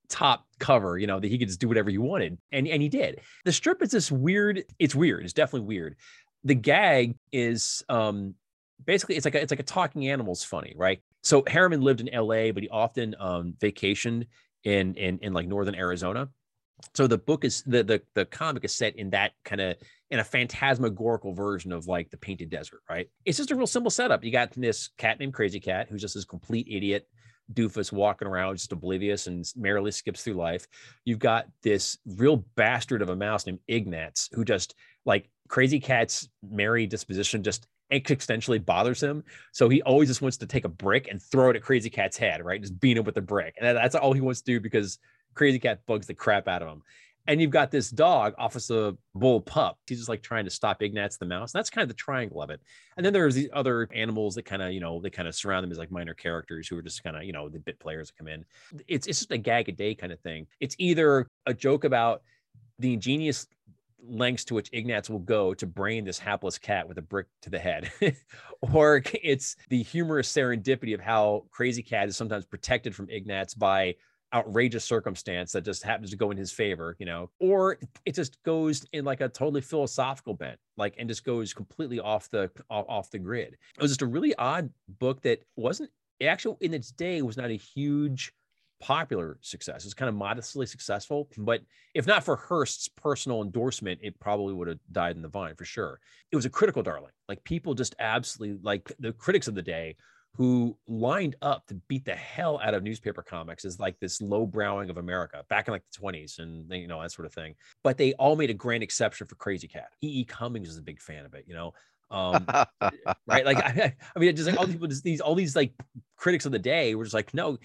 top 0.08 0.46
cover, 0.58 0.98
you 0.98 1.06
know, 1.06 1.18
that 1.18 1.28
he 1.28 1.38
could 1.38 1.48
just 1.48 1.60
do 1.60 1.68
whatever 1.68 1.90
he 1.90 1.98
wanted. 1.98 2.38
And 2.52 2.68
and 2.68 2.80
he 2.80 2.88
did. 2.88 3.20
The 3.44 3.52
strip 3.52 3.82
is 3.82 3.90
this 3.90 4.10
weird, 4.10 4.64
it's 4.78 4.94
weird. 4.94 5.24
It's 5.24 5.32
definitely 5.32 5.66
weird. 5.66 5.96
The 6.44 6.54
gag 6.54 7.16
is 7.32 7.82
um 7.88 8.34
basically 8.84 9.16
it's 9.16 9.24
like 9.24 9.34
a, 9.34 9.42
it's 9.42 9.52
like 9.52 9.60
a 9.60 9.64
talking 9.64 10.08
animals 10.08 10.42
funny, 10.44 10.74
right? 10.76 11.00
So 11.22 11.42
Herriman 11.42 11.82
lived 11.82 12.00
in 12.00 12.08
LA, 12.12 12.52
but 12.52 12.62
he 12.62 12.68
often 12.68 13.14
um, 13.18 13.54
vacationed 13.58 14.26
in, 14.64 14.94
in 14.94 15.18
in 15.20 15.32
like 15.32 15.46
northern 15.46 15.74
Arizona. 15.74 16.28
So 16.94 17.06
the 17.06 17.18
book 17.18 17.44
is 17.44 17.62
the 17.62 17.82
the 17.82 18.02
the 18.14 18.24
comic 18.26 18.64
is 18.64 18.74
set 18.74 18.96
in 18.96 19.10
that 19.10 19.32
kind 19.44 19.60
of 19.60 19.76
in 20.10 20.18
a 20.20 20.24
phantasmagorical 20.24 21.32
version 21.32 21.72
of 21.72 21.86
like 21.86 22.10
the 22.10 22.16
painted 22.16 22.50
desert, 22.50 22.80
right? 22.88 23.08
It's 23.24 23.38
just 23.38 23.50
a 23.50 23.56
real 23.56 23.66
simple 23.66 23.90
setup. 23.90 24.24
You 24.24 24.30
got 24.30 24.52
this 24.52 24.90
cat 24.98 25.18
named 25.18 25.34
Krazy 25.34 25.62
Kat 25.62 25.88
who's 25.88 26.00
just 26.00 26.14
this 26.14 26.24
complete 26.24 26.66
idiot 26.70 27.06
doofus 27.52 27.92
walking 27.92 28.26
around 28.26 28.56
just 28.56 28.72
oblivious 28.72 29.26
and 29.26 29.44
merrily 29.56 29.90
skips 29.90 30.22
through 30.22 30.34
life. 30.34 30.66
You've 31.04 31.18
got 31.18 31.46
this 31.62 31.98
real 32.06 32.44
bastard 32.56 33.02
of 33.02 33.10
a 33.10 33.16
mouse 33.16 33.46
named 33.46 33.60
Ignatz 33.68 34.30
who 34.32 34.44
just 34.44 34.74
like 35.04 35.28
Krazy 35.48 35.82
Kat's 35.82 36.28
merry 36.48 36.86
disposition 36.86 37.42
just 37.42 37.66
existentially 37.94 38.64
bothers 38.64 39.02
him. 39.02 39.24
So 39.52 39.68
he 39.68 39.82
always 39.82 40.08
just 40.08 40.22
wants 40.22 40.36
to 40.38 40.46
take 40.46 40.64
a 40.64 40.68
brick 40.68 41.08
and 41.08 41.22
throw 41.22 41.50
it 41.50 41.56
at 41.56 41.62
Krazy 41.62 41.92
Kat's 41.92 42.16
head, 42.16 42.44
right? 42.44 42.60
Just 42.60 42.78
beat 42.80 42.96
him 42.96 43.04
with 43.04 43.16
a 43.16 43.22
brick. 43.22 43.54
And 43.58 43.76
that's 43.76 43.94
all 43.94 44.12
he 44.12 44.20
wants 44.20 44.40
to 44.42 44.52
do 44.52 44.60
because 44.60 44.98
Krazy 45.34 45.60
Kat 45.60 45.80
bugs 45.86 46.06
the 46.06 46.14
crap 46.14 46.48
out 46.48 46.62
of 46.62 46.68
him. 46.68 46.82
And 47.26 47.40
you've 47.40 47.50
got 47.50 47.70
this 47.70 47.88
dog, 47.90 48.34
Officer 48.36 48.92
Bull 49.14 49.40
Pup. 49.40 49.78
He's 49.86 49.96
just 49.96 50.10
like 50.10 50.22
trying 50.22 50.44
to 50.44 50.50
stop 50.50 50.82
Ignatz 50.82 51.16
the 51.16 51.24
mouse. 51.24 51.54
And 51.54 51.58
that's 51.58 51.70
kind 51.70 51.82
of 51.82 51.88
the 51.88 51.94
triangle 51.94 52.42
of 52.42 52.50
it. 52.50 52.60
And 52.98 53.06
then 53.06 53.14
there's 53.14 53.34
these 53.34 53.48
other 53.54 53.88
animals 53.94 54.34
that 54.34 54.44
kind 54.44 54.60
of, 54.60 54.72
you 54.72 54.80
know, 54.80 55.00
they 55.00 55.08
kind 55.08 55.26
of 55.26 55.34
surround 55.34 55.64
them 55.64 55.72
as 55.72 55.78
like 55.78 55.90
minor 55.90 56.12
characters 56.12 56.68
who 56.68 56.76
are 56.76 56.82
just 56.82 57.02
kind 57.02 57.16
of, 57.16 57.24
you 57.24 57.32
know, 57.32 57.48
the 57.48 57.58
bit 57.58 57.80
players 57.80 58.08
that 58.08 58.18
come 58.18 58.28
in. 58.28 58.44
It's, 58.88 59.06
it's 59.06 59.20
just 59.20 59.32
a 59.32 59.38
gag 59.38 59.70
a 59.70 59.72
day 59.72 59.94
kind 59.94 60.12
of 60.12 60.20
thing. 60.20 60.46
It's 60.60 60.76
either 60.78 61.26
a 61.46 61.54
joke 61.54 61.84
about 61.84 62.22
the 62.78 62.92
ingenious 62.92 63.46
lengths 64.06 64.44
to 64.46 64.54
which 64.54 64.70
Ignatz 64.72 65.10
will 65.10 65.18
go 65.18 65.54
to 65.54 65.66
brain 65.66 66.04
this 66.04 66.18
hapless 66.18 66.58
cat 66.58 66.88
with 66.88 66.98
a 66.98 67.02
brick 67.02 67.26
to 67.42 67.50
the 67.50 67.58
head. 67.58 67.90
or 68.60 69.02
it's 69.22 69.56
the 69.68 69.82
humorous 69.82 70.32
serendipity 70.32 70.94
of 70.94 71.00
how 71.00 71.44
Krazy 71.56 71.86
Kat 71.86 72.08
is 72.08 72.16
sometimes 72.16 72.44
protected 72.44 72.94
from 72.94 73.08
Ignatz 73.10 73.54
by 73.54 73.94
outrageous 74.34 74.84
circumstance 74.84 75.52
that 75.52 75.64
just 75.64 75.84
happens 75.84 76.10
to 76.10 76.16
go 76.16 76.30
in 76.32 76.36
his 76.36 76.50
favor, 76.50 76.96
you 76.98 77.06
know, 77.06 77.30
or 77.38 77.78
it 78.04 78.14
just 78.14 78.42
goes 78.42 78.84
in 78.92 79.04
like 79.04 79.20
a 79.20 79.28
totally 79.28 79.60
philosophical 79.60 80.34
bent, 80.34 80.58
like 80.76 80.94
and 80.98 81.08
just 81.08 81.24
goes 81.24 81.54
completely 81.54 82.00
off 82.00 82.28
the 82.30 82.50
off, 82.68 83.10
the 83.10 83.18
grid. 83.18 83.56
It 83.76 83.82
was 83.82 83.92
just 83.92 84.02
a 84.02 84.06
really 84.06 84.34
odd 84.34 84.70
book 84.98 85.22
that 85.22 85.44
wasn't 85.56 85.90
actually 86.20 86.56
in 86.60 86.74
its 86.74 86.90
day 86.90 87.22
was 87.22 87.36
not 87.36 87.50
a 87.50 87.56
huge 87.56 88.32
popular 88.80 89.38
success. 89.40 89.84
It's 89.84 89.94
kind 89.94 90.08
of 90.08 90.14
modestly 90.14 90.66
successful, 90.66 91.28
but 91.38 91.62
if 91.94 92.06
not 92.06 92.24
for 92.24 92.36
Hearst's 92.36 92.88
personal 92.88 93.42
endorsement, 93.42 94.00
it 94.02 94.18
probably 94.20 94.54
would 94.54 94.68
have 94.68 94.78
died 94.92 95.16
in 95.16 95.22
the 95.22 95.28
vine 95.28 95.54
for 95.56 95.64
sure. 95.64 96.00
It 96.32 96.36
was 96.36 96.44
a 96.44 96.50
critical 96.50 96.82
darling. 96.82 97.12
Like 97.28 97.42
people 97.44 97.74
just 97.74 97.94
absolutely 97.98 98.58
like 98.62 98.92
the 98.98 99.12
critics 99.12 99.48
of 99.48 99.54
the 99.54 99.62
day 99.62 99.96
who 100.36 100.76
lined 100.88 101.36
up 101.42 101.64
to 101.68 101.74
beat 101.88 102.04
the 102.04 102.14
hell 102.14 102.60
out 102.62 102.74
of 102.74 102.82
newspaper 102.82 103.22
comics 103.22 103.64
as 103.64 103.78
like 103.78 103.98
this 104.00 104.20
low 104.20 104.44
browing 104.44 104.90
of 104.90 104.96
America 104.96 105.44
back 105.48 105.68
in 105.68 105.72
like 105.72 105.84
the 105.92 106.00
20s 106.00 106.40
and 106.40 106.70
you 106.72 106.88
know 106.88 107.00
that 107.00 107.12
sort 107.12 107.26
of 107.26 107.32
thing. 107.32 107.54
But 107.84 107.96
they 107.98 108.14
all 108.14 108.34
made 108.34 108.50
a 108.50 108.54
grand 108.54 108.82
exception 108.82 109.26
for 109.28 109.36
Krazy 109.36 109.70
Kat. 109.70 109.88
E. 110.02 110.20
E. 110.20 110.24
Cummings 110.24 110.68
is 110.68 110.78
a 110.78 110.82
big 110.82 111.00
fan 111.00 111.24
of 111.24 111.34
it, 111.34 111.44
you 111.46 111.54
know. 111.54 111.72
Um, 112.10 112.46
right? 113.26 113.44
Like 113.44 113.58
I, 113.58 113.94
I 114.16 114.18
mean, 114.18 114.34
just 114.34 114.48
like 114.48 114.58
all 114.58 114.66
these, 114.66 115.02
these 115.02 115.20
all 115.20 115.36
these 115.36 115.54
like 115.54 115.72
critics 116.16 116.46
of 116.46 116.52
the 116.52 116.58
day 116.58 116.96
were 116.96 117.04
just 117.04 117.14
like, 117.14 117.32
no, 117.32 117.58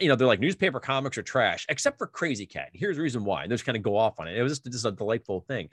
you 0.00 0.08
know, 0.08 0.16
they're 0.16 0.26
like 0.26 0.40
newspaper 0.40 0.80
comics 0.80 1.18
are 1.18 1.22
trash, 1.22 1.66
except 1.68 1.98
for 1.98 2.06
Krazy 2.06 2.48
Kat. 2.48 2.70
Here's 2.72 2.96
the 2.96 3.02
reason 3.02 3.24
why. 3.24 3.42
And 3.42 3.50
they 3.50 3.54
just 3.54 3.64
kind 3.64 3.76
of 3.76 3.82
go 3.82 3.96
off 3.96 4.20
on 4.20 4.28
it. 4.28 4.36
It 4.36 4.42
was 4.42 4.52
just, 4.52 4.72
just 4.72 4.86
a 4.86 4.92
delightful 4.92 5.40
thing. 5.40 5.68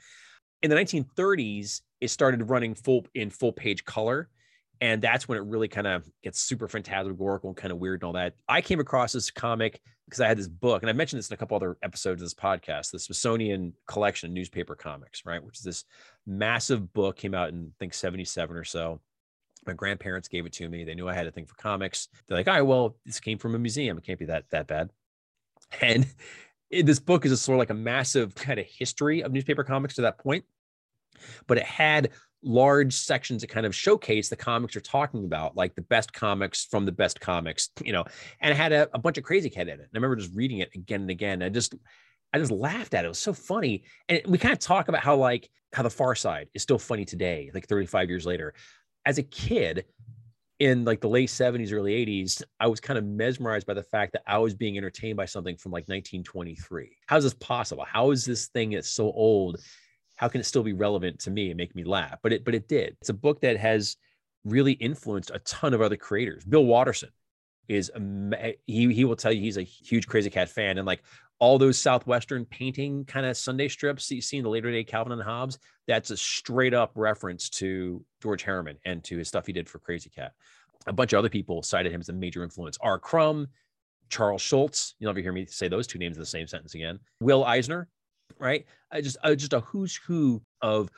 In 0.62 0.70
the 0.70 0.76
1930s, 0.76 1.82
it 2.02 2.10
started 2.10 2.50
running 2.50 2.76
full 2.76 3.06
in 3.14 3.30
full 3.30 3.52
page 3.52 3.86
color. 3.86 4.30
And 4.82 5.02
that's 5.02 5.28
when 5.28 5.38
it 5.38 5.44
really 5.44 5.68
kind 5.68 5.88
of 5.88 6.10
gets 6.24 6.40
super 6.40 6.68
phantasmagorical 6.68 7.50
and 7.50 7.58
kind 7.58 7.72
of 7.72 7.80
weird 7.80 8.02
and 8.02 8.08
all 8.08 8.14
that. 8.14 8.36
I 8.48 8.62
came 8.62 8.80
across 8.80 9.12
this 9.12 9.30
comic 9.30 9.82
because 10.06 10.22
I 10.22 10.28
had 10.28 10.38
this 10.38 10.48
book, 10.48 10.82
and 10.82 10.90
I 10.90 10.94
mentioned 10.94 11.20
this 11.20 11.30
in 11.30 11.34
a 11.34 11.38
couple 11.38 11.56
other 11.56 11.78
episodes 11.84 12.22
of 12.22 12.26
this 12.26 12.34
podcast, 12.34 12.92
the 12.92 13.00
Smithsonian 13.00 13.74
collection 13.88 14.30
of 14.30 14.34
newspaper 14.34 14.74
comics, 14.74 15.24
right? 15.26 15.44
Which 15.44 15.58
is 15.58 15.64
this 15.64 15.84
massive 16.26 16.94
book, 16.94 17.18
came 17.18 17.36
out 17.36 17.50
in 17.50 17.68
I 17.68 17.76
think 17.78 17.94
77 17.94 18.56
or 18.56 18.64
so 18.64 19.02
my 19.66 19.74
grandparents 19.74 20.28
gave 20.28 20.46
it 20.46 20.54
to 20.54 20.70
me. 20.70 20.84
They 20.84 20.96
knew 20.96 21.08
I 21.08 21.14
had 21.14 21.28
a 21.28 21.32
thing 21.32 21.46
for 21.46 21.56
comics. 21.56 22.08
They're 22.28 22.38
like, 22.38 22.48
all 22.48 22.54
right, 22.54 22.62
well, 22.62 22.96
this 23.06 23.20
came 23.20 23.38
from 23.38 23.56
a 23.56 23.60
museum. 23.60 23.98
It 23.98 24.04
can't 24.04 24.20
be 24.20 24.26
that 24.26 24.46
that 24.52 24.68
bad. 24.68 24.90
And 25.82 26.08
it, 26.72 26.86
this 26.88 27.00
book 27.00 27.26
is 27.26 27.32
a 27.32 27.38
sort 27.38 27.58
of 27.58 27.60
like 27.60 27.70
a 27.70 27.76
massive 27.76 28.34
kind 28.34 28.60
of 28.60 28.66
history 28.66 29.22
of 29.22 29.32
newspaper 29.32 29.64
comics 29.64 29.96
to 29.96 30.02
that 30.02 30.18
point. 30.18 30.46
But 31.48 31.58
it 31.58 31.64
had 31.64 32.10
large 32.42 32.94
sections 32.94 33.42
that 33.42 33.50
kind 33.50 33.66
of 33.66 33.76
showcase 33.76 34.30
the 34.30 34.36
comics 34.36 34.74
you're 34.74 34.82
talking 34.82 35.26
about, 35.26 35.56
like 35.56 35.76
the 35.76 35.82
best 35.82 36.14
comics 36.14 36.66
from 36.66 36.86
the 36.86 36.92
best 36.92 37.20
comics, 37.20 37.70
you 37.84 37.92
know, 37.92 38.06
and 38.42 38.52
it 38.52 38.56
had 38.56 38.72
a, 38.72 38.90
a 38.94 39.00
bunch 39.00 39.18
of 39.18 39.24
Krazy 39.24 39.52
Kat 39.54 39.68
in 39.68 39.74
it. 39.74 39.74
And 39.74 39.90
I 39.94 39.98
remember 39.98 40.16
just 40.16 40.34
reading 40.34 40.60
it 40.60 40.70
again 40.74 41.02
and 41.02 41.10
again. 41.10 41.34
And 41.34 41.44
I 41.44 41.50
just 41.50 41.76
I 42.34 42.38
just 42.38 42.52
laughed 42.52 42.94
at 42.94 43.04
it. 43.04 43.08
It 43.08 43.10
was 43.10 43.20
so 43.20 43.34
funny. 43.34 43.84
And 44.08 44.22
we 44.28 44.38
kind 44.38 44.54
of 44.54 44.60
talk 44.60 44.88
about 44.88 45.02
how 45.02 45.16
like 45.16 45.50
how 45.74 45.84
the 45.84 45.90
far 45.90 46.16
side 46.16 46.48
is 46.54 46.64
still 46.64 46.80
funny 46.80 47.06
today, 47.06 47.52
like 47.54 47.68
35 47.68 48.10
years 48.10 48.26
later 48.26 48.54
as 49.10 49.18
a 49.18 49.24
kid 49.24 49.86
in 50.60 50.86
like 50.86 51.02
the 51.02 51.10
late 51.10 51.30
70s 51.30 51.72
early 51.74 51.94
80s 52.06 52.44
i 52.60 52.68
was 52.68 52.80
kind 52.80 53.00
of 53.00 53.06
mesmerized 53.06 53.66
by 53.66 53.74
the 53.74 53.84
fact 53.84 54.14
that 54.14 54.24
i 54.28 54.38
was 54.38 54.54
being 54.54 54.78
entertained 54.78 55.18
by 55.18 55.26
something 55.26 55.56
from 55.58 55.72
like 55.72 55.88
1923 55.88 56.98
how 57.10 57.18
is 57.18 57.24
this 57.24 57.34
possible? 57.34 57.84
How 57.86 58.12
is 58.12 58.24
this 58.24 58.50
thing 58.50 58.70
that's 58.70 58.88
so 58.88 59.06
old? 59.06 59.60
How 60.16 60.28
can 60.28 60.42
it 60.42 60.44
still 60.44 60.62
be 60.62 60.74
relevant 60.74 61.20
to 61.22 61.32
me 61.32 61.50
and 61.50 61.58
make 61.58 61.76
me 61.76 61.84
laugh? 61.84 62.20
But 62.22 62.34
it 62.34 62.46
but 62.46 62.54
it 62.54 62.68
did. 62.68 62.96
It's 63.02 63.10
a 63.10 63.16
book 63.16 63.42
that 63.42 63.58
has 63.58 63.98
really 64.46 64.74
influenced 64.74 65.32
a 65.34 65.40
ton 65.40 65.74
of 65.74 65.82
other 65.82 65.98
creators. 65.98 66.46
Bill 66.46 66.66
watterson 66.66 67.10
is 67.68 67.92
he 68.68 68.94
he 68.94 69.06
will 69.06 69.16
tell 69.16 69.32
you 69.32 69.42
he's 69.42 69.58
a 69.58 69.64
huge 69.64 70.08
Krazy 70.08 70.32
Kat 70.32 70.50
fan. 70.50 70.78
And 70.78 70.86
like 70.86 71.02
all 71.40 71.58
those 71.58 71.80
southwestern 71.80 72.46
painting 72.46 73.06
kind 73.06 73.26
of 73.26 73.36
sunday 73.38 73.68
strips 73.68 74.08
that 74.08 74.16
you 74.16 74.22
see 74.22 74.38
in 74.38 74.44
the 74.44 74.50
later 74.50 74.72
day 74.72 74.84
calvin 74.84 75.14
and 75.14 75.22
hobbes 75.22 75.58
that's 75.88 76.12
a 76.12 76.18
straight 76.18 76.74
up 76.74 76.92
reference 76.96 77.50
to 77.50 78.04
george 78.22 78.44
herriman 78.44 78.78
and 78.86 79.04
to 79.04 79.18
his 79.18 79.28
stuff 79.28 79.46
he 79.46 79.54
did 79.54 79.68
for 79.68 79.80
Krazy 79.80 80.14
Kat. 80.14 80.34
A 80.88 80.94
bunch 80.94 81.14
of 81.14 81.20
other 81.20 81.30
people 81.30 81.62
cited 81.62 81.92
him 81.92 82.00
as 82.00 82.10
a 82.10 82.14
major 82.14 82.44
influence. 82.44 82.78
R. 82.82 83.00
Crumb 83.00 83.48
charles 84.10 84.42
schulz 84.42 84.96
you'll 84.98 85.12
never 85.12 85.22
hear 85.22 85.32
me 85.32 85.46
say 85.46 85.68
those 85.68 85.86
two 85.86 86.00
names 86.00 86.18
in 86.18 86.22
the 86.22 86.26
same 86.26 86.48
sentence 86.48 86.74
again. 86.74 87.00
Will 87.22 87.44
eisner 87.44 87.88
right? 88.38 88.66
I 88.92 89.02
just 89.02 89.18
uh, 89.24 89.36
just 89.36 89.54
a 89.54 89.62
who's 89.62 89.96
who 89.96 90.42
of 90.62 90.90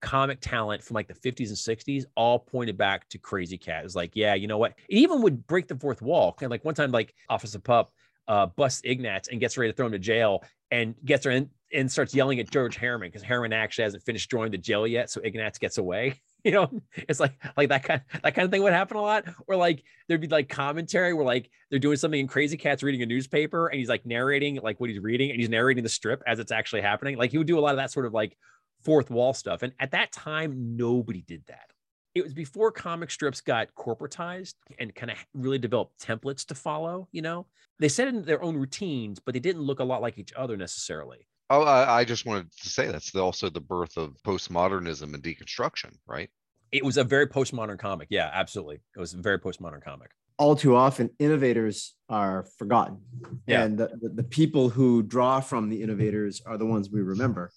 comic 0.00 0.38
talent 0.40 0.82
from 0.82 0.94
like 0.94 1.08
the 1.08 1.14
50s 1.14 1.48
and 1.48 1.56
60s 1.56 2.04
all 2.16 2.38
pointed 2.38 2.78
back 2.78 3.08
to 3.10 3.18
Krazy 3.18 3.60
Kat. 3.60 3.84
It's 3.84 3.94
like 3.94 4.12
yeah 4.14 4.34
you 4.34 4.46
know 4.46 4.58
what? 4.58 4.74
It 4.88 4.96
even 4.96 5.22
would 5.22 5.46
break 5.46 5.68
the 5.68 5.76
fourth 5.76 6.02
wall. 6.02 6.36
And 6.40 6.50
like 6.50 6.64
one 6.64 6.74
time 6.74 6.92
like 6.92 7.14
Office 7.28 7.54
of 7.54 7.64
pup 7.64 7.92
uh, 8.30 8.46
busts 8.46 8.80
Ignatz 8.84 9.28
and 9.28 9.40
gets 9.40 9.58
ready 9.58 9.72
to 9.72 9.76
throw 9.76 9.86
him 9.86 9.92
to 9.92 9.98
jail 9.98 10.44
and 10.70 10.94
gets 11.04 11.24
her 11.24 11.32
in 11.32 11.50
and 11.72 11.90
starts 11.90 12.14
yelling 12.14 12.38
at 12.38 12.48
George 12.48 12.78
Herriman 12.78 13.02
because 13.02 13.24
Herriman 13.24 13.52
actually 13.52 13.84
hasn't 13.84 14.04
finished 14.04 14.30
drawing 14.30 14.52
the 14.52 14.58
jail 14.58 14.86
yet. 14.86 15.10
So 15.10 15.20
Ignatz 15.20 15.58
gets 15.58 15.76
away. 15.76 16.22
You 16.42 16.52
know, 16.52 16.70
it's 16.96 17.20
like 17.20 17.34
like 17.58 17.68
that 17.68 17.84
kind 17.84 18.00
that 18.22 18.34
kind 18.34 18.46
of 18.46 18.50
thing 18.50 18.62
would 18.62 18.72
happen 18.72 18.96
a 18.96 19.02
lot. 19.02 19.26
Or 19.46 19.56
like 19.56 19.84
there'd 20.08 20.22
be 20.22 20.26
like 20.26 20.48
commentary 20.48 21.12
where 21.12 21.26
like 21.26 21.50
they're 21.68 21.78
doing 21.78 21.98
something 21.98 22.18
and 22.18 22.30
Krazy 22.30 22.58
Kat's 22.58 22.82
reading 22.82 23.02
a 23.02 23.06
newspaper 23.06 23.66
and 23.66 23.78
he's 23.78 23.90
like 23.90 24.06
narrating 24.06 24.58
like 24.62 24.80
what 24.80 24.88
he's 24.88 25.00
reading 25.00 25.28
and 25.28 25.38
he's 25.38 25.50
narrating 25.50 25.82
the 25.82 25.90
strip 25.90 26.22
as 26.26 26.38
it's 26.38 26.50
actually 26.50 26.80
happening. 26.80 27.18
Like 27.18 27.30
he 27.30 27.36
would 27.36 27.46
do 27.46 27.58
a 27.58 27.60
lot 27.60 27.72
of 27.72 27.76
that 27.76 27.90
sort 27.90 28.06
of 28.06 28.14
like 28.14 28.38
fourth 28.82 29.10
wall 29.10 29.34
stuff. 29.34 29.60
And 29.60 29.74
at 29.78 29.90
that 29.90 30.12
time, 30.12 30.78
nobody 30.78 31.20
did 31.20 31.42
that. 31.48 31.70
It 32.14 32.22
was 32.24 32.34
before 32.34 32.72
comic 32.72 33.10
strips 33.10 33.40
got 33.40 33.68
corporatized 33.76 34.54
and 34.78 34.94
kind 34.94 35.12
of 35.12 35.18
really 35.32 35.58
developed 35.58 36.04
templates 36.04 36.44
to 36.46 36.54
follow. 36.54 37.08
You 37.12 37.22
know, 37.22 37.46
they 37.78 37.88
set 37.88 38.08
in 38.08 38.22
their 38.22 38.42
own 38.42 38.56
routines, 38.56 39.20
but 39.20 39.32
they 39.32 39.40
didn't 39.40 39.62
look 39.62 39.78
a 39.78 39.84
lot 39.84 40.02
like 40.02 40.18
each 40.18 40.32
other 40.36 40.56
necessarily. 40.56 41.28
Oh, 41.50 41.62
I, 41.62 42.00
I 42.00 42.04
just 42.04 42.26
wanted 42.26 42.50
to 42.62 42.68
say 42.68 42.86
that's 42.86 43.14
also 43.14 43.48
the 43.50 43.60
birth 43.60 43.96
of 43.96 44.16
postmodernism 44.24 45.14
and 45.14 45.22
deconstruction, 45.22 45.96
right? 46.06 46.30
It 46.72 46.84
was 46.84 46.96
a 46.96 47.04
very 47.04 47.26
postmodern 47.26 47.78
comic. 47.78 48.08
Yeah, 48.10 48.30
absolutely. 48.32 48.80
It 48.96 49.00
was 49.00 49.14
a 49.14 49.18
very 49.18 49.38
postmodern 49.38 49.82
comic. 49.82 50.10
All 50.38 50.56
too 50.56 50.74
often, 50.74 51.10
innovators 51.18 51.94
are 52.08 52.46
forgotten. 52.56 52.98
Yeah. 53.46 53.64
And 53.64 53.78
the, 53.78 53.88
the, 54.00 54.08
the 54.08 54.22
people 54.22 54.68
who 54.68 55.02
draw 55.02 55.40
from 55.40 55.68
the 55.68 55.82
innovators 55.82 56.40
are 56.46 56.56
the 56.56 56.66
ones 56.66 56.88
we 56.90 57.02
remember. 57.02 57.50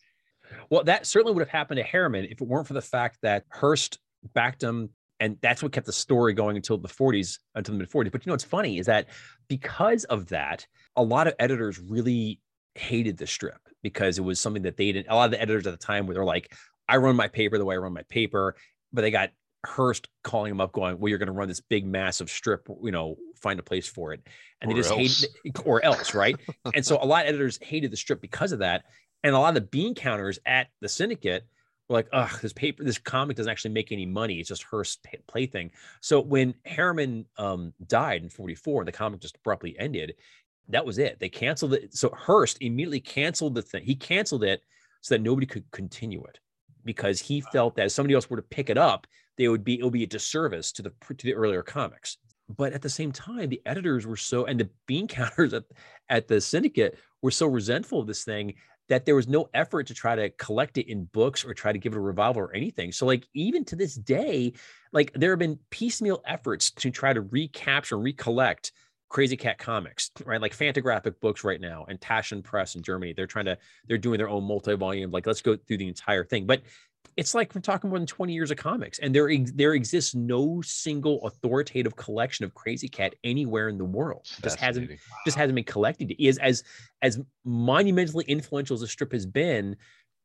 Well, 0.69 0.83
that 0.83 1.05
certainly 1.05 1.33
would 1.33 1.41
have 1.41 1.49
happened 1.49 1.77
to 1.77 1.83
Herriman 1.83 2.29
if 2.29 2.41
it 2.41 2.47
weren't 2.47 2.67
for 2.67 2.73
the 2.73 2.81
fact 2.81 3.19
that 3.21 3.45
Hearst 3.49 3.99
backed 4.33 4.61
them. 4.61 4.89
And 5.19 5.37
that's 5.41 5.63
what 5.63 5.71
kept 5.71 5.85
the 5.85 5.93
story 5.93 6.33
going 6.33 6.55
until 6.57 6.77
the 6.77 6.87
40s, 6.89 7.39
until 7.55 7.73
the 7.73 7.79
mid 7.79 7.89
40s. 7.89 8.11
But 8.11 8.25
you 8.25 8.29
know, 8.29 8.33
what's 8.33 8.43
funny 8.43 8.77
is 8.77 8.87
that 8.87 9.07
because 9.47 10.03
of 10.05 10.27
that, 10.29 10.65
a 10.95 11.03
lot 11.03 11.27
of 11.27 11.33
editors 11.39 11.79
really 11.79 12.39
hated 12.75 13.17
the 13.17 13.27
strip 13.27 13.59
because 13.83 14.17
it 14.17 14.23
was 14.23 14.39
something 14.39 14.63
that 14.63 14.75
they 14.75 14.91
didn't. 14.91 15.07
A 15.09 15.15
lot 15.15 15.25
of 15.25 15.31
the 15.31 15.41
editors 15.41 15.67
at 15.67 15.71
the 15.71 15.85
time 15.85 16.07
were 16.07 16.25
like, 16.25 16.53
I 16.89 16.97
run 16.97 17.15
my 17.15 17.27
paper 17.27 17.57
the 17.57 17.65
way 17.65 17.75
I 17.75 17.77
run 17.77 17.93
my 17.93 18.03
paper, 18.03 18.55
but 18.91 19.01
they 19.01 19.11
got 19.11 19.29
Hearst 19.65 20.09
calling 20.23 20.51
him 20.51 20.59
up, 20.59 20.73
going, 20.73 20.99
"Well, 20.99 21.07
you're 21.09 21.17
going 21.19 21.27
to 21.27 21.33
run 21.33 21.47
this 21.47 21.61
big, 21.61 21.85
massive 21.85 22.29
strip. 22.29 22.67
You 22.83 22.91
know, 22.91 23.15
find 23.41 23.59
a 23.59 23.63
place 23.63 23.87
for 23.87 24.11
it." 24.11 24.21
And 24.59 24.69
Or 24.69 24.73
they 24.73 24.79
just 24.79 24.91
else. 24.91 25.21
hated, 25.21 25.35
it, 25.45 25.61
or 25.65 25.83
else, 25.85 26.13
right? 26.13 26.35
and 26.73 26.85
so 26.85 26.97
a 27.01 27.05
lot 27.05 27.23
of 27.23 27.29
editors 27.29 27.57
hated 27.61 27.89
the 27.91 27.97
strip 27.97 28.19
because 28.19 28.51
of 28.51 28.59
that, 28.59 28.83
and 29.23 29.33
a 29.33 29.39
lot 29.39 29.49
of 29.49 29.55
the 29.55 29.61
bean 29.69 29.95
counters 29.95 30.37
at 30.45 30.67
the 30.81 30.89
syndicate 30.89 31.47
like, 31.93 32.07
"Ugh, 32.13 32.39
this 32.41 32.53
paper, 32.53 32.83
this 32.83 32.97
comic 32.97 33.37
doesn't 33.37 33.51
actually 33.51 33.71
make 33.71 33.91
any 33.91 34.05
money. 34.05 34.39
It's 34.39 34.49
just 34.49 34.63
Hearst's 34.63 34.97
pa- 35.05 35.17
plaything." 35.27 35.71
So 36.01 36.19
when 36.19 36.53
Herriman 36.65 37.25
um, 37.37 37.73
died 37.87 38.23
in 38.23 38.29
'44, 38.29 38.81
and 38.81 38.87
the 38.87 38.91
comic 38.91 39.19
just 39.21 39.37
abruptly 39.37 39.77
ended, 39.79 40.15
that 40.69 40.85
was 40.85 40.97
it. 40.97 41.19
They 41.19 41.29
canceled 41.29 41.73
it. 41.73 41.93
So 41.93 42.09
Hearst 42.09 42.57
immediately 42.61 42.99
canceled 42.99 43.55
the 43.55 43.61
thing. 43.61 43.83
He 43.83 43.95
canceled 43.95 44.43
it 44.43 44.61
so 45.01 45.15
that 45.15 45.21
nobody 45.21 45.45
could 45.45 45.69
continue 45.71 46.23
it 46.23 46.39
because 46.85 47.19
he 47.19 47.41
felt 47.41 47.75
that 47.75 47.87
if 47.87 47.91
somebody 47.91 48.15
else 48.15 48.29
were 48.29 48.37
to 48.37 48.43
pick 48.43 48.69
it 48.69 48.77
up, 48.77 49.07
they 49.37 49.47
would 49.47 49.63
be 49.63 49.79
it 49.79 49.83
would 49.83 49.93
be 49.93 50.03
a 50.03 50.07
disservice 50.07 50.71
to 50.73 50.81
the 50.81 50.91
to 51.09 51.25
the 51.25 51.33
earlier 51.33 51.63
comics. 51.63 52.17
But 52.49 52.73
at 52.73 52.81
the 52.81 52.89
same 52.89 53.11
time, 53.11 53.49
the 53.49 53.61
editors 53.65 54.05
were 54.05 54.17
so 54.17 54.45
and 54.45 54.59
the 54.59 54.69
bean 54.85 55.07
counters 55.09 55.53
at, 55.53 55.63
at 56.09 56.27
the 56.27 56.39
syndicate 56.41 56.97
were 57.21 57.31
so 57.31 57.47
resentful 57.47 57.99
of 57.99 58.07
this 58.07 58.23
thing 58.23 58.55
that 58.89 59.05
there 59.05 59.15
was 59.15 59.27
no 59.27 59.49
effort 59.53 59.87
to 59.87 59.93
try 59.93 60.15
to 60.15 60.29
collect 60.31 60.77
it 60.77 60.89
in 60.89 61.05
books 61.05 61.45
or 61.45 61.53
try 61.53 61.71
to 61.71 61.79
give 61.79 61.93
it 61.93 61.97
a 61.97 62.01
revival 62.01 62.41
or 62.41 62.53
anything. 62.53 62.91
So 62.91 63.05
like 63.05 63.27
even 63.33 63.63
to 63.65 63.75
this 63.75 63.95
day, 63.95 64.53
like 64.91 65.11
there 65.13 65.31
have 65.31 65.39
been 65.39 65.59
piecemeal 65.69 66.21
efforts 66.25 66.71
to 66.71 66.91
try 66.91 67.13
to 67.13 67.21
recapture 67.21 67.95
and 67.95 68.03
recollect 68.03 68.71
Krazy 69.09 69.39
Kat 69.39 69.57
comics, 69.59 70.09
right? 70.25 70.41
Like 70.41 70.57
Fantagraphic 70.57 71.19
books 71.21 71.43
right 71.43 71.61
now 71.61 71.85
and 71.87 71.99
Taschen 71.99 72.43
Press 72.43 72.75
in 72.75 72.81
Germany. 72.81 73.13
They're 73.13 73.27
trying 73.27 73.45
to, 73.45 73.57
they're 73.87 73.97
doing 73.97 74.17
their 74.17 74.29
own 74.29 74.43
multi-volume, 74.43 75.11
like 75.11 75.27
let's 75.27 75.41
go 75.41 75.55
through 75.55 75.77
the 75.77 75.87
entire 75.87 76.23
thing. 76.23 76.45
But 76.45 76.63
it's 77.17 77.33
like 77.35 77.53
we're 77.53 77.61
talking 77.61 77.89
more 77.89 77.99
than 77.99 78.07
20 78.07 78.33
years 78.33 78.51
of 78.51 78.57
comics. 78.57 78.99
And 78.99 79.13
there, 79.13 79.29
there 79.53 79.73
exists 79.73 80.15
no 80.15 80.61
single 80.61 81.25
authoritative 81.25 81.95
collection 81.95 82.45
of 82.45 82.53
Krazy 82.53 82.91
Kat 82.91 83.15
anywhere 83.23 83.69
in 83.69 83.77
the 83.77 83.85
world. 83.85 84.27
It 84.37 84.43
just 84.43 84.57
hasn't 84.59 84.85
Fascinating. 84.87 84.99
just 85.25 85.37
hasn't 85.37 85.55
been 85.55 85.63
collected. 85.63 86.11
It 86.11 86.23
is 86.23 86.37
as 86.39 86.63
as 87.01 87.19
monumentally 87.45 88.25
influential 88.27 88.73
as 88.75 88.81
the 88.81 88.87
strip 88.87 89.11
has 89.11 89.25
been, 89.25 89.75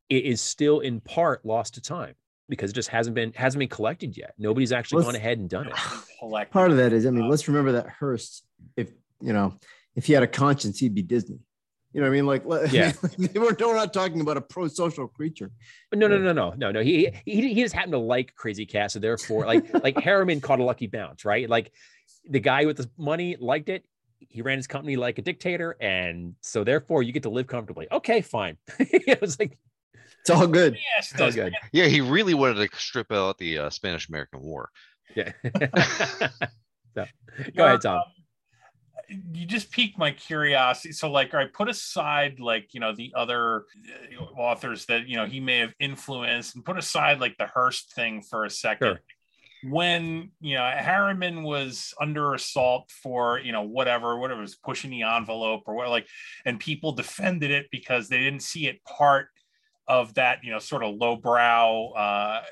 it 0.08 0.24
is 0.24 0.40
still 0.40 0.80
in 0.80 1.00
part 1.00 1.44
lost 1.44 1.74
to 1.74 1.80
time 1.82 2.14
because 2.48 2.70
it 2.70 2.74
just 2.74 2.88
hasn't 2.88 3.14
been 3.14 3.32
hasn't 3.34 3.58
been 3.58 3.68
collected 3.68 4.16
yet. 4.16 4.34
Nobody's 4.38 4.72
actually 4.72 5.04
Let's- 5.04 5.08
gone 5.08 5.16
ahead 5.16 5.38
and 5.38 5.48
done 5.48 5.68
it. 5.68 6.50
Part 6.50 6.70
of 6.70 6.76
that 6.78 6.92
is, 6.92 7.06
I 7.06 7.10
mean, 7.10 7.28
let's 7.28 7.46
remember 7.48 7.72
that 7.72 7.88
Hearst, 8.00 8.44
if 8.76 8.90
you 9.20 9.32
know, 9.32 9.54
if 9.94 10.06
he 10.06 10.12
had 10.12 10.22
a 10.22 10.26
conscience, 10.28 10.78
he'd 10.78 10.94
be 10.94 11.02
Disney. 11.02 11.38
You 11.98 12.04
know 12.04 12.10
what 12.10 12.14
I 12.14 12.20
mean? 12.20 12.26
Like, 12.46 12.72
Yeah. 12.72 12.92
we're, 13.34 13.56
we're 13.58 13.74
not 13.74 13.92
talking 13.92 14.20
about 14.20 14.36
a 14.36 14.40
pro-social 14.40 15.08
creature. 15.08 15.50
But 15.90 15.98
no, 15.98 16.06
no, 16.06 16.16
no, 16.16 16.32
no, 16.32 16.54
no, 16.56 16.70
no. 16.70 16.80
He 16.80 17.10
he 17.24 17.52
he 17.52 17.60
just 17.60 17.74
happened 17.74 17.94
to 17.94 17.98
like 17.98 18.36
Krazy 18.36 18.70
Kat, 18.70 18.92
so 18.92 19.00
therefore, 19.00 19.46
like 19.46 19.74
like 19.82 19.96
Herriman 19.96 20.40
caught 20.40 20.60
a 20.60 20.62
lucky 20.62 20.86
bounce, 20.86 21.24
right? 21.24 21.50
Like 21.50 21.72
the 22.30 22.38
guy 22.38 22.66
with 22.66 22.76
the 22.76 22.88
money 22.98 23.36
liked 23.40 23.68
it. 23.68 23.84
He 24.20 24.42
ran 24.42 24.58
his 24.58 24.68
company 24.68 24.94
like 24.94 25.18
a 25.18 25.22
dictator, 25.22 25.76
and 25.80 26.36
so 26.40 26.62
therefore, 26.62 27.02
you 27.02 27.10
get 27.10 27.24
to 27.24 27.30
live 27.30 27.48
comfortably. 27.48 27.88
Okay, 27.90 28.20
fine. 28.20 28.58
it 28.78 29.20
was 29.20 29.36
like 29.40 29.58
It's 30.20 30.30
all 30.30 30.46
good. 30.46 30.78
Yes, 30.94 31.10
it's 31.10 31.20
all 31.20 31.32
good. 31.32 31.52
Yeah, 31.72 31.86
he 31.86 32.00
really 32.00 32.34
wanted 32.34 32.70
to 32.70 32.78
strip 32.78 33.10
out 33.10 33.38
the 33.38 33.58
uh, 33.58 33.70
Spanish 33.70 34.08
American 34.08 34.40
War. 34.40 34.70
Yeah. 35.16 35.32
so, 36.94 37.06
go 37.56 37.64
ahead, 37.64 37.80
Tom. 37.80 38.02
You 39.08 39.46
just 39.46 39.70
piqued 39.70 39.98
my 39.98 40.10
curiosity. 40.10 40.92
So, 40.92 41.10
like, 41.10 41.34
I 41.34 41.46
put 41.46 41.68
aside, 41.68 42.40
like, 42.40 42.74
you 42.74 42.80
know, 42.80 42.94
the 42.94 43.12
other 43.16 43.64
uh, 44.18 44.24
authors 44.38 44.84
that, 44.86 45.08
you 45.08 45.16
know, 45.16 45.24
he 45.24 45.40
may 45.40 45.58
have 45.58 45.74
influenced 45.80 46.54
and 46.54 46.64
put 46.64 46.76
aside, 46.76 47.18
like, 47.18 47.36
the 47.38 47.46
Hearst 47.46 47.94
thing 47.94 48.22
for 48.22 48.44
a 48.44 48.50
second. 48.50 48.86
Sure. 48.86 49.00
When, 49.72 50.30
you 50.40 50.54
know, 50.54 50.62
Herriman 50.62 51.42
was 51.42 51.92
under 52.00 52.34
assault 52.34 52.92
for, 53.02 53.40
you 53.40 53.50
know, 53.50 53.62
whatever, 53.62 54.16
whatever 54.18 54.42
was 54.42 54.54
pushing 54.54 54.90
the 54.90 55.02
envelope 55.02 55.62
or 55.66 55.74
what, 55.74 55.88
like, 55.88 56.06
and 56.44 56.60
people 56.60 56.92
defended 56.92 57.50
it 57.50 57.66
because 57.72 58.08
they 58.08 58.18
didn't 58.18 58.42
see 58.42 58.68
it 58.68 58.84
part 58.84 59.28
of 59.88 60.14
that, 60.14 60.44
you 60.44 60.52
know, 60.52 60.58
sort 60.58 60.84
of 60.84 60.94
lowbrow, 60.94 61.88
uh, 61.92 62.42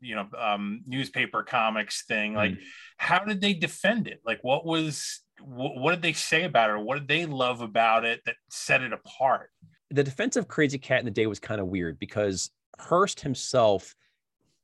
you 0.00 0.14
know, 0.14 0.28
um, 0.38 0.82
newspaper 0.86 1.42
comics 1.42 2.04
thing. 2.06 2.32
Like, 2.32 2.54
how 2.96 3.18
did 3.18 3.40
they 3.40 3.52
defend 3.52 4.06
it? 4.06 4.20
Like, 4.24 4.38
what 4.42 4.64
was 4.64 5.20
what, 5.40 5.76
what 5.76 5.90
did 5.92 6.02
they 6.02 6.12
say 6.12 6.44
about 6.44 6.70
it? 6.70 6.74
Or 6.74 6.78
what 6.78 6.98
did 6.98 7.08
they 7.08 7.26
love 7.26 7.60
about 7.60 8.04
it 8.04 8.22
that 8.26 8.36
set 8.48 8.82
it 8.82 8.92
apart? 8.92 9.50
the 9.90 10.04
defense 10.04 10.36
of 10.36 10.48
Krazy 10.48 10.80
Kat 10.80 11.00
in 11.00 11.04
the 11.04 11.10
day 11.10 11.26
was 11.26 11.38
kind 11.38 11.60
of 11.60 11.68
weird 11.68 11.98
because 11.98 12.50
Hearst 12.78 13.20
himself 13.20 13.94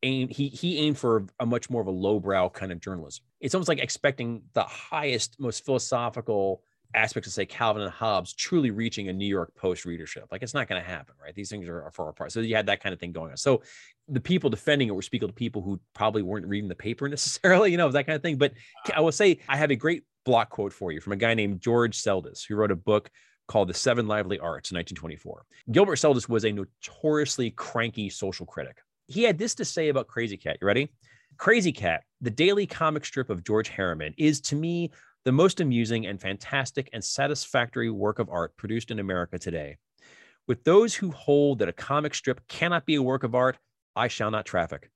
aimed 0.02 0.32
he 0.32 0.48
he 0.48 0.78
aimed 0.78 0.98
for 0.98 1.26
a 1.38 1.46
much 1.46 1.70
more 1.70 1.80
of 1.80 1.86
a 1.86 1.92
lowbrow 1.92 2.48
kind 2.50 2.72
of 2.72 2.80
journalism. 2.80 3.24
It's 3.40 3.54
almost 3.54 3.68
like 3.68 3.78
expecting 3.78 4.42
the 4.52 4.64
highest, 4.64 5.36
most 5.38 5.64
philosophical 5.64 6.62
aspects 6.94 7.26
of 7.26 7.32
say 7.32 7.46
Calvin 7.46 7.82
and 7.82 7.90
Hobbes 7.90 8.34
truly 8.34 8.70
reaching 8.70 9.08
a 9.08 9.12
New 9.12 9.26
York 9.26 9.54
Post 9.54 9.84
readership. 9.86 10.26
Like 10.30 10.42
it's 10.42 10.52
not 10.52 10.68
going 10.68 10.82
to 10.82 10.86
happen, 10.86 11.14
right? 11.22 11.34
These 11.34 11.48
things 11.48 11.66
are, 11.66 11.84
are 11.84 11.90
far 11.90 12.10
apart. 12.10 12.32
So 12.32 12.40
you 12.40 12.54
had 12.54 12.66
that 12.66 12.82
kind 12.82 12.92
of 12.92 13.00
thing 13.00 13.12
going 13.12 13.30
on. 13.30 13.36
So 13.38 13.62
the 14.08 14.20
people 14.20 14.50
defending 14.50 14.88
it 14.88 14.94
were 14.94 15.00
speaking 15.00 15.28
to 15.28 15.32
people 15.32 15.62
who 15.62 15.80
probably 15.94 16.22
weren't 16.22 16.46
reading 16.46 16.68
the 16.68 16.74
paper 16.74 17.08
necessarily, 17.08 17.70
you 17.70 17.78
know, 17.78 17.88
that 17.88 18.06
kind 18.06 18.16
of 18.16 18.22
thing. 18.22 18.36
But 18.36 18.52
I 18.94 19.00
will 19.00 19.12
say 19.12 19.38
I 19.48 19.56
have 19.56 19.70
a 19.70 19.76
great 19.76 20.02
block 20.24 20.50
quote 20.50 20.72
for 20.72 20.92
you 20.92 21.00
from 21.00 21.12
a 21.12 21.16
guy 21.16 21.34
named 21.34 21.60
George 21.60 21.96
Seldes, 21.96 22.44
who 22.46 22.56
wrote 22.56 22.70
a 22.70 22.76
book 22.76 23.10
called 23.48 23.68
The 23.68 23.74
Seven 23.74 24.06
Lively 24.06 24.38
Arts 24.38 24.70
in 24.70 24.76
1924. 24.76 25.44
Gilbert 25.72 25.96
Seldes 25.96 26.28
was 26.28 26.44
a 26.44 26.52
notoriously 26.52 27.50
cranky 27.50 28.08
social 28.08 28.46
critic. 28.46 28.78
He 29.08 29.24
had 29.24 29.38
this 29.38 29.54
to 29.56 29.64
say 29.64 29.88
about 29.88 30.08
Krazy 30.08 30.40
Kat. 30.40 30.58
You 30.60 30.66
ready? 30.66 30.90
Krazy 31.36 31.74
Kat, 31.74 32.04
the 32.20 32.30
daily 32.30 32.66
comic 32.66 33.04
strip 33.04 33.30
of 33.30 33.44
George 33.44 33.70
Herriman, 33.70 34.14
is 34.16 34.40
to 34.42 34.56
me 34.56 34.90
the 35.24 35.32
most 35.32 35.60
amusing 35.60 36.06
and 36.06 36.20
fantastic 36.20 36.88
and 36.92 37.02
satisfactory 37.02 37.90
work 37.90 38.18
of 38.18 38.28
art 38.30 38.56
produced 38.56 38.90
in 38.90 38.98
America 38.98 39.38
today. 39.38 39.76
With 40.48 40.64
those 40.64 40.94
who 40.94 41.10
hold 41.10 41.60
that 41.60 41.68
a 41.68 41.72
comic 41.72 42.14
strip 42.14 42.46
cannot 42.48 42.86
be 42.86 42.96
a 42.96 43.02
work 43.02 43.22
of 43.22 43.34
art, 43.34 43.58
I 43.94 44.08
shall 44.08 44.30
not 44.30 44.46
traffic. 44.46 44.90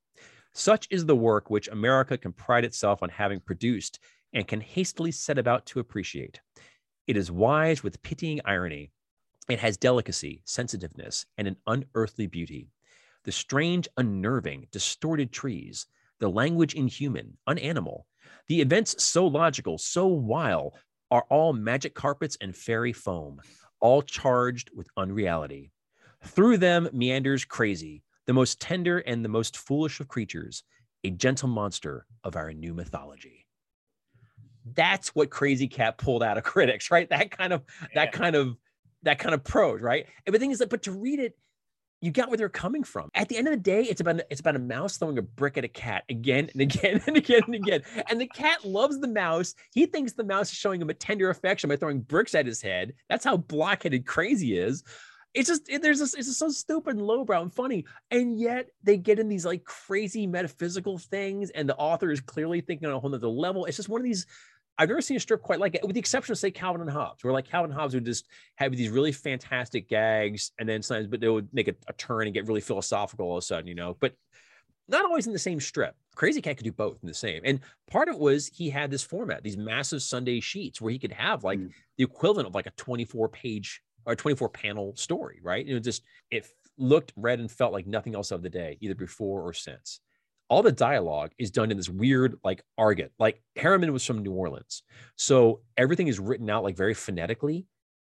Such 0.53 0.87
is 0.89 1.05
the 1.05 1.15
work 1.15 1.49
which 1.49 1.67
America 1.67 2.17
can 2.17 2.33
pride 2.33 2.65
itself 2.65 3.03
on 3.03 3.09
having 3.09 3.39
produced 3.39 3.99
and 4.33 4.47
can 4.47 4.61
hastily 4.61 5.11
set 5.11 5.37
about 5.37 5.65
to 5.67 5.79
appreciate. 5.79 6.39
It 7.07 7.17
is 7.17 7.31
wise 7.31 7.83
with 7.83 8.01
pitying 8.01 8.41
irony. 8.45 8.91
It 9.49 9.59
has 9.59 9.77
delicacy, 9.77 10.41
sensitiveness, 10.45 11.25
and 11.37 11.47
an 11.47 11.57
unearthly 11.67 12.27
beauty. 12.27 12.69
The 13.23 13.31
strange, 13.31 13.87
unnerving, 13.97 14.67
distorted 14.71 15.31
trees, 15.31 15.87
the 16.19 16.29
language 16.29 16.73
inhuman, 16.73 17.37
unanimal, 17.47 18.03
the 18.47 18.61
events 18.61 19.01
so 19.03 19.27
logical, 19.27 19.77
so 19.77 20.07
wild, 20.07 20.73
are 21.11 21.25
all 21.29 21.53
magic 21.53 21.95
carpets 21.95 22.37
and 22.41 22.55
fairy 22.55 22.93
foam, 22.93 23.41
all 23.79 24.01
charged 24.01 24.69
with 24.75 24.89
unreality. 24.97 25.71
Through 26.23 26.57
them 26.57 26.89
meanders 26.91 27.45
Krazy, 27.45 28.01
the 28.25 28.33
most 28.33 28.59
tender 28.59 28.99
and 28.99 29.23
the 29.23 29.29
most 29.29 29.55
foolish 29.55 29.99
of 29.99 30.09
creatures, 30.09 30.63
a 31.03 31.09
gentle 31.09 31.47
monster 31.47 32.05
of 32.23 32.35
our 32.35 32.51
new 32.51 32.73
mythology. 32.73 33.46
That's 34.75 35.09
what 35.09 35.29
Krazy 35.29 35.69
Kat 35.69 35.97
pulled 35.97 36.23
out 36.23 36.37
of 36.37 36.43
critics, 36.45 36.91
right? 36.91 37.09
That 37.09 37.31
kind 37.31 37.53
of 37.53 37.63
that 37.93 38.11
kind 38.11 38.35
of 38.35 38.57
that 39.03 39.19
kind 39.19 39.35
of 39.35 39.43
prose, 39.43 39.81
right? 39.81 40.05
And 40.25 40.33
the 40.33 40.39
thing 40.39 40.51
is 40.51 40.59
that, 40.59 40.69
but 40.69 40.83
to 40.83 40.91
read 40.91 41.19
it, 41.19 41.37
you 42.01 42.11
got 42.11 42.29
where 42.29 42.37
they're 42.37 42.49
coming 42.49 42.83
from. 42.83 43.09
At 43.15 43.27
the 43.27 43.37
end 43.37 43.47
of 43.47 43.51
the 43.53 43.59
day, 43.59 43.81
it's 43.83 44.01
about 44.01 44.21
it's 44.29 44.39
about 44.39 44.55
a 44.55 44.59
mouse 44.59 44.97
throwing 44.97 45.17
a 45.17 45.21
brick 45.23 45.57
at 45.57 45.63
a 45.63 45.67
cat 45.67 46.03
again 46.09 46.49
and 46.53 46.61
again 46.61 47.01
and 47.07 47.17
again 47.17 47.41
and 47.45 47.55
again. 47.55 47.81
And 48.09 48.21
the 48.21 48.27
cat 48.27 48.63
loves 48.63 48.99
the 48.99 49.07
mouse. 49.07 49.55
He 49.73 49.85
thinks 49.87 50.13
the 50.13 50.23
mouse 50.23 50.51
is 50.51 50.57
showing 50.57 50.81
him 50.81 50.89
a 50.89 50.93
tender 50.93 51.29
affection 51.29 51.69
by 51.69 51.75
throwing 51.75 52.01
bricks 52.01 52.35
at 52.35 52.45
his 52.45 52.61
head. 52.61 52.93
That's 53.09 53.25
how 53.25 53.37
blockheaded 53.37 54.05
Krazy 54.05 54.57
is. 54.57 54.83
it's 55.33 55.47
just 55.47 55.69
it, 55.69 55.81
there's 55.81 55.99
this 55.99 56.13
it's 56.13 56.27
just 56.27 56.39
so 56.39 56.49
stupid 56.49 56.97
and 56.97 57.05
lowbrow 57.05 57.41
and 57.41 57.53
funny 57.53 57.85
and 58.11 58.39
yet 58.39 58.67
they 58.83 58.97
get 58.97 59.19
in 59.19 59.27
these 59.27 59.45
like 59.45 59.63
crazy 59.63 60.25
metaphysical 60.25 60.97
things 60.97 61.49
and 61.51 61.67
the 61.67 61.75
author 61.75 62.11
is 62.11 62.21
clearly 62.21 62.61
thinking 62.61 62.87
on 62.87 62.93
a 62.93 62.99
whole 62.99 63.09
nother 63.09 63.27
level 63.27 63.65
it's 63.65 63.77
just 63.77 63.89
one 63.89 64.01
of 64.01 64.05
these 64.05 64.25
I've 64.77 64.89
never 64.89 65.01
seen 65.01 65.17
a 65.17 65.19
strip 65.19 65.41
quite 65.41 65.59
like 65.59 65.75
it, 65.75 65.83
with 65.83 65.95
the 65.95 65.99
exception 65.99 66.31
of 66.31 66.37
say 66.37 66.51
Calvin 66.51 66.81
and 66.81 66.89
Hobbes, 66.89 67.23
where 67.23 67.33
like 67.33 67.49
Calvin 67.49 67.71
and 67.71 67.79
Hobbes 67.79 67.93
would 67.93 68.05
just 68.05 68.27
have 68.55 68.75
these 68.75 68.89
really 68.89 69.11
fantastic 69.11 69.89
gags, 69.89 70.51
and 70.59 70.69
then 70.69 70.81
sometimes, 70.81 71.07
but 71.07 71.19
they 71.19 71.29
would 71.29 71.47
make 71.53 71.67
a, 71.67 71.75
a 71.87 71.93
turn 71.93 72.27
and 72.27 72.33
get 72.33 72.47
really 72.47 72.61
philosophical 72.61 73.27
all 73.27 73.37
of 73.37 73.41
a 73.41 73.45
sudden, 73.45 73.67
you 73.67 73.75
know. 73.75 73.97
But 73.99 74.13
not 74.87 75.05
always 75.05 75.27
in 75.27 75.33
the 75.33 75.39
same 75.39 75.59
strip. 75.59 75.95
Krazy 76.15 76.41
Kat 76.41 76.57
could 76.57 76.63
do 76.63 76.71
both 76.71 76.97
in 77.01 77.07
the 77.07 77.13
same. 77.13 77.41
And 77.43 77.59
part 77.89 78.09
of 78.09 78.15
it 78.15 78.21
was 78.21 78.47
he 78.47 78.69
had 78.69 78.89
this 78.89 79.03
format, 79.03 79.43
these 79.43 79.57
massive 79.57 80.01
Sunday 80.01 80.39
sheets 80.39 80.79
where 80.79 80.91
he 80.91 80.99
could 80.99 81.11
have 81.11 81.43
like 81.43 81.59
mm. 81.59 81.71
the 81.97 82.03
equivalent 82.03 82.47
of 82.47 82.55
like 82.55 82.67
a 82.67 82.71
24 82.71 83.29
page 83.29 83.81
or 84.05 84.15
24 84.15 84.49
panel 84.49 84.95
story, 84.95 85.39
right? 85.43 85.67
It 85.67 85.79
just 85.81 86.03
it 86.31 86.47
looked, 86.77 87.11
read, 87.15 87.39
and 87.39 87.51
felt 87.51 87.73
like 87.73 87.85
nothing 87.85 88.15
else 88.15 88.31
of 88.31 88.41
the 88.41 88.49
day, 88.49 88.77
either 88.79 88.95
before 88.95 89.41
or 89.41 89.53
since. 89.53 89.99
All 90.49 90.63
the 90.63 90.71
dialogue 90.71 91.31
is 91.37 91.51
done 91.51 91.71
in 91.71 91.77
this 91.77 91.89
weird, 91.89 92.37
like 92.43 92.63
argot. 92.77 93.11
Like 93.19 93.41
Herriman 93.57 93.91
was 93.91 94.05
from 94.05 94.19
New 94.19 94.31
Orleans, 94.31 94.83
so 95.15 95.61
everything 95.75 96.07
is 96.07 96.19
written 96.19 96.49
out 96.49 96.63
like 96.63 96.77
very 96.77 96.93
phonetically, 96.93 97.65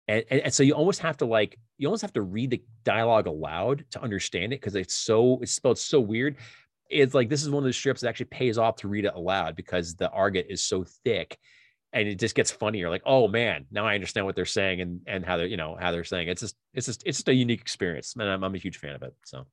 and, 0.07 0.23
and, 0.29 0.41
and 0.41 0.53
so 0.53 0.63
you 0.63 0.73
almost 0.73 0.99
have 0.99 1.17
to 1.17 1.25
like 1.25 1.57
you 1.77 1.87
almost 1.87 2.01
have 2.01 2.13
to 2.13 2.21
read 2.21 2.51
the 2.51 2.63
dialogue 2.83 3.27
aloud 3.27 3.85
to 3.91 4.01
understand 4.01 4.53
it 4.53 4.61
because 4.61 4.75
it's 4.75 4.95
so 4.95 5.39
it's 5.41 5.51
spelled 5.51 5.79
so 5.79 5.99
weird. 5.99 6.35
It's 6.89 7.13
like 7.13 7.29
this 7.29 7.43
is 7.43 7.49
one 7.49 7.63
of 7.63 7.67
the 7.67 7.73
strips 7.73 8.01
that 8.01 8.09
actually 8.09 8.27
pays 8.27 8.57
off 8.57 8.77
to 8.77 8.87
read 8.87 9.05
it 9.05 9.13
aloud 9.15 9.55
because 9.55 9.95
the 9.95 10.09
argot 10.09 10.47
is 10.49 10.63
so 10.63 10.85
thick 11.03 11.37
and 11.93 12.07
it 12.07 12.19
just 12.19 12.35
gets 12.35 12.51
funnier 12.51 12.89
like 12.89 13.01
oh 13.05 13.27
man 13.27 13.65
now 13.71 13.85
i 13.85 13.95
understand 13.95 14.25
what 14.25 14.35
they're 14.35 14.45
saying 14.45 14.81
and 14.81 15.01
and 15.07 15.25
how 15.25 15.37
they're 15.37 15.47
you 15.47 15.57
know 15.57 15.77
how 15.79 15.91
they're 15.91 16.03
saying 16.03 16.27
it's 16.27 16.41
just 16.41 16.55
it's 16.73 16.85
just 16.85 17.03
it's 17.05 17.17
just 17.17 17.29
a 17.29 17.33
unique 17.33 17.61
experience 17.61 18.13
and 18.17 18.29
i'm, 18.29 18.43
I'm 18.43 18.55
a 18.55 18.59
huge 18.59 18.77
fan 18.77 18.95
of 18.95 19.03
it 19.03 19.13
so 19.25 19.45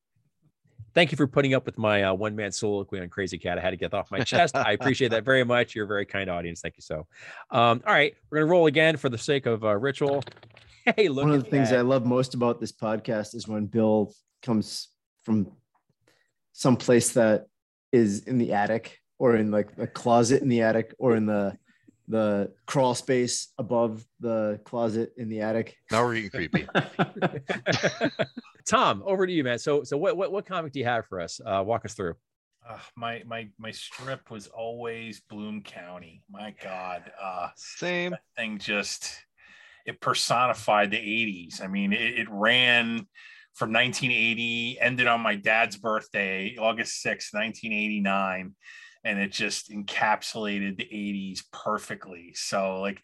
thank 0.96 1.12
you 1.12 1.16
for 1.16 1.26
putting 1.28 1.54
up 1.54 1.66
with 1.66 1.76
my 1.78 2.02
uh, 2.02 2.14
one 2.14 2.34
man 2.34 2.50
soliloquy 2.50 3.00
on 3.00 3.08
Krazy 3.08 3.40
Kat. 3.40 3.58
i 3.58 3.60
had 3.60 3.70
to 3.70 3.76
get 3.76 3.94
off 3.94 4.10
my 4.10 4.20
chest. 4.20 4.56
I 4.56 4.72
appreciate 4.72 5.12
that 5.12 5.24
very 5.24 5.44
much. 5.44 5.74
You're 5.74 5.84
a 5.84 5.88
very 5.88 6.06
kind 6.06 6.28
audience. 6.28 6.60
Thank 6.60 6.76
you 6.76 6.82
so 6.82 7.06
um, 7.52 7.82
all 7.86 7.92
right. 7.92 8.14
We're 8.30 8.38
gonna 8.38 8.50
roll 8.50 8.66
again 8.66 8.96
for 8.96 9.08
the 9.08 9.18
sake 9.18 9.46
of 9.46 9.64
uh, 9.64 9.76
ritual. 9.76 10.24
Hey 10.96 11.08
look 11.08 11.24
one 11.24 11.34
of 11.34 11.42
the 11.42 11.50
things 11.50 11.70
that. 11.70 11.80
i 11.80 11.82
love 11.82 12.06
most 12.06 12.34
about 12.34 12.60
this 12.60 12.70
podcast 12.70 13.34
is 13.34 13.48
when 13.48 13.66
bill 13.66 14.14
comes 14.40 14.86
from 15.24 15.50
some 16.52 16.76
place 16.76 17.14
that 17.14 17.46
is 17.90 18.20
in 18.28 18.38
the 18.38 18.52
attic 18.52 19.00
or 19.18 19.34
in 19.34 19.50
like 19.50 19.70
a 19.78 19.88
closet 19.88 20.42
in 20.42 20.48
the 20.48 20.62
attic 20.62 20.94
or 21.00 21.16
in 21.16 21.26
the 21.26 21.58
the 22.08 22.52
crawl 22.66 22.94
space 22.94 23.48
above 23.58 24.06
the 24.20 24.60
closet 24.64 25.12
in 25.16 25.28
the 25.28 25.40
attic. 25.40 25.76
Now 25.90 26.04
we're 26.04 26.14
getting 26.14 26.30
creepy. 26.30 26.68
Tom, 28.66 29.02
over 29.04 29.26
to 29.26 29.32
you, 29.32 29.44
man. 29.44 29.58
So, 29.58 29.82
so 29.84 29.96
what, 29.96 30.16
what, 30.16 30.32
what 30.32 30.46
comic 30.46 30.72
do 30.72 30.78
you 30.78 30.84
have 30.84 31.06
for 31.06 31.20
us? 31.20 31.40
Uh, 31.44 31.62
walk 31.66 31.84
us 31.84 31.94
through. 31.94 32.14
Uh, 32.68 32.78
my 32.96 33.22
my 33.24 33.48
my 33.58 33.70
strip 33.70 34.28
was 34.28 34.48
always 34.48 35.20
Bloom 35.20 35.62
County. 35.62 36.24
My 36.28 36.52
God, 36.60 37.04
uh, 37.22 37.50
same 37.54 38.16
thing. 38.36 38.58
Just 38.58 39.24
it 39.86 40.00
personified 40.00 40.90
the 40.90 40.96
'80s. 40.96 41.62
I 41.62 41.68
mean, 41.68 41.92
it, 41.92 42.18
it 42.18 42.26
ran 42.28 43.06
from 43.54 43.72
1980, 43.72 44.78
ended 44.80 45.06
on 45.06 45.20
my 45.20 45.34
dad's 45.34 45.76
birthday, 45.76 46.56
August 46.58 47.00
6, 47.00 47.32
1989 47.32 48.54
and 49.06 49.18
it 49.18 49.32
just 49.32 49.70
encapsulated 49.70 50.76
the 50.76 50.84
80s 50.84 51.42
perfectly. 51.52 52.32
So 52.34 52.80
like 52.80 53.00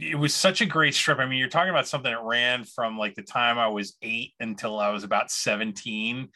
it 0.00 0.18
was 0.18 0.34
such 0.34 0.60
a 0.60 0.66
great 0.66 0.94
strip. 0.94 1.18
I 1.18 1.26
mean, 1.26 1.38
you're 1.38 1.48
talking 1.48 1.70
about 1.70 1.88
something 1.88 2.12
that 2.12 2.22
ran 2.22 2.64
from 2.64 2.98
like 2.98 3.14
the 3.14 3.22
time 3.22 3.58
I 3.58 3.68
was 3.68 3.96
8 4.02 4.34
until 4.38 4.78
I 4.78 4.90
was 4.90 5.02
about 5.02 5.30
17 5.30 6.28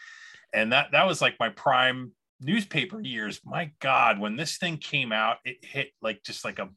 and 0.55 0.73
that 0.73 0.93
that 0.93 1.07
was 1.07 1.21
like 1.21 1.35
my 1.39 1.51
prime 1.51 2.12
newspaper 2.41 3.01
years. 3.01 3.41
My 3.45 3.73
god, 3.81 4.19
when 4.19 4.37
this 4.37 4.57
thing 4.57 4.79
came 4.79 5.12
out, 5.12 5.39
it 5.45 5.62
hit 5.62 5.91
like 6.01 6.23
just 6.23 6.45
like 6.45 6.59
a 6.59 6.71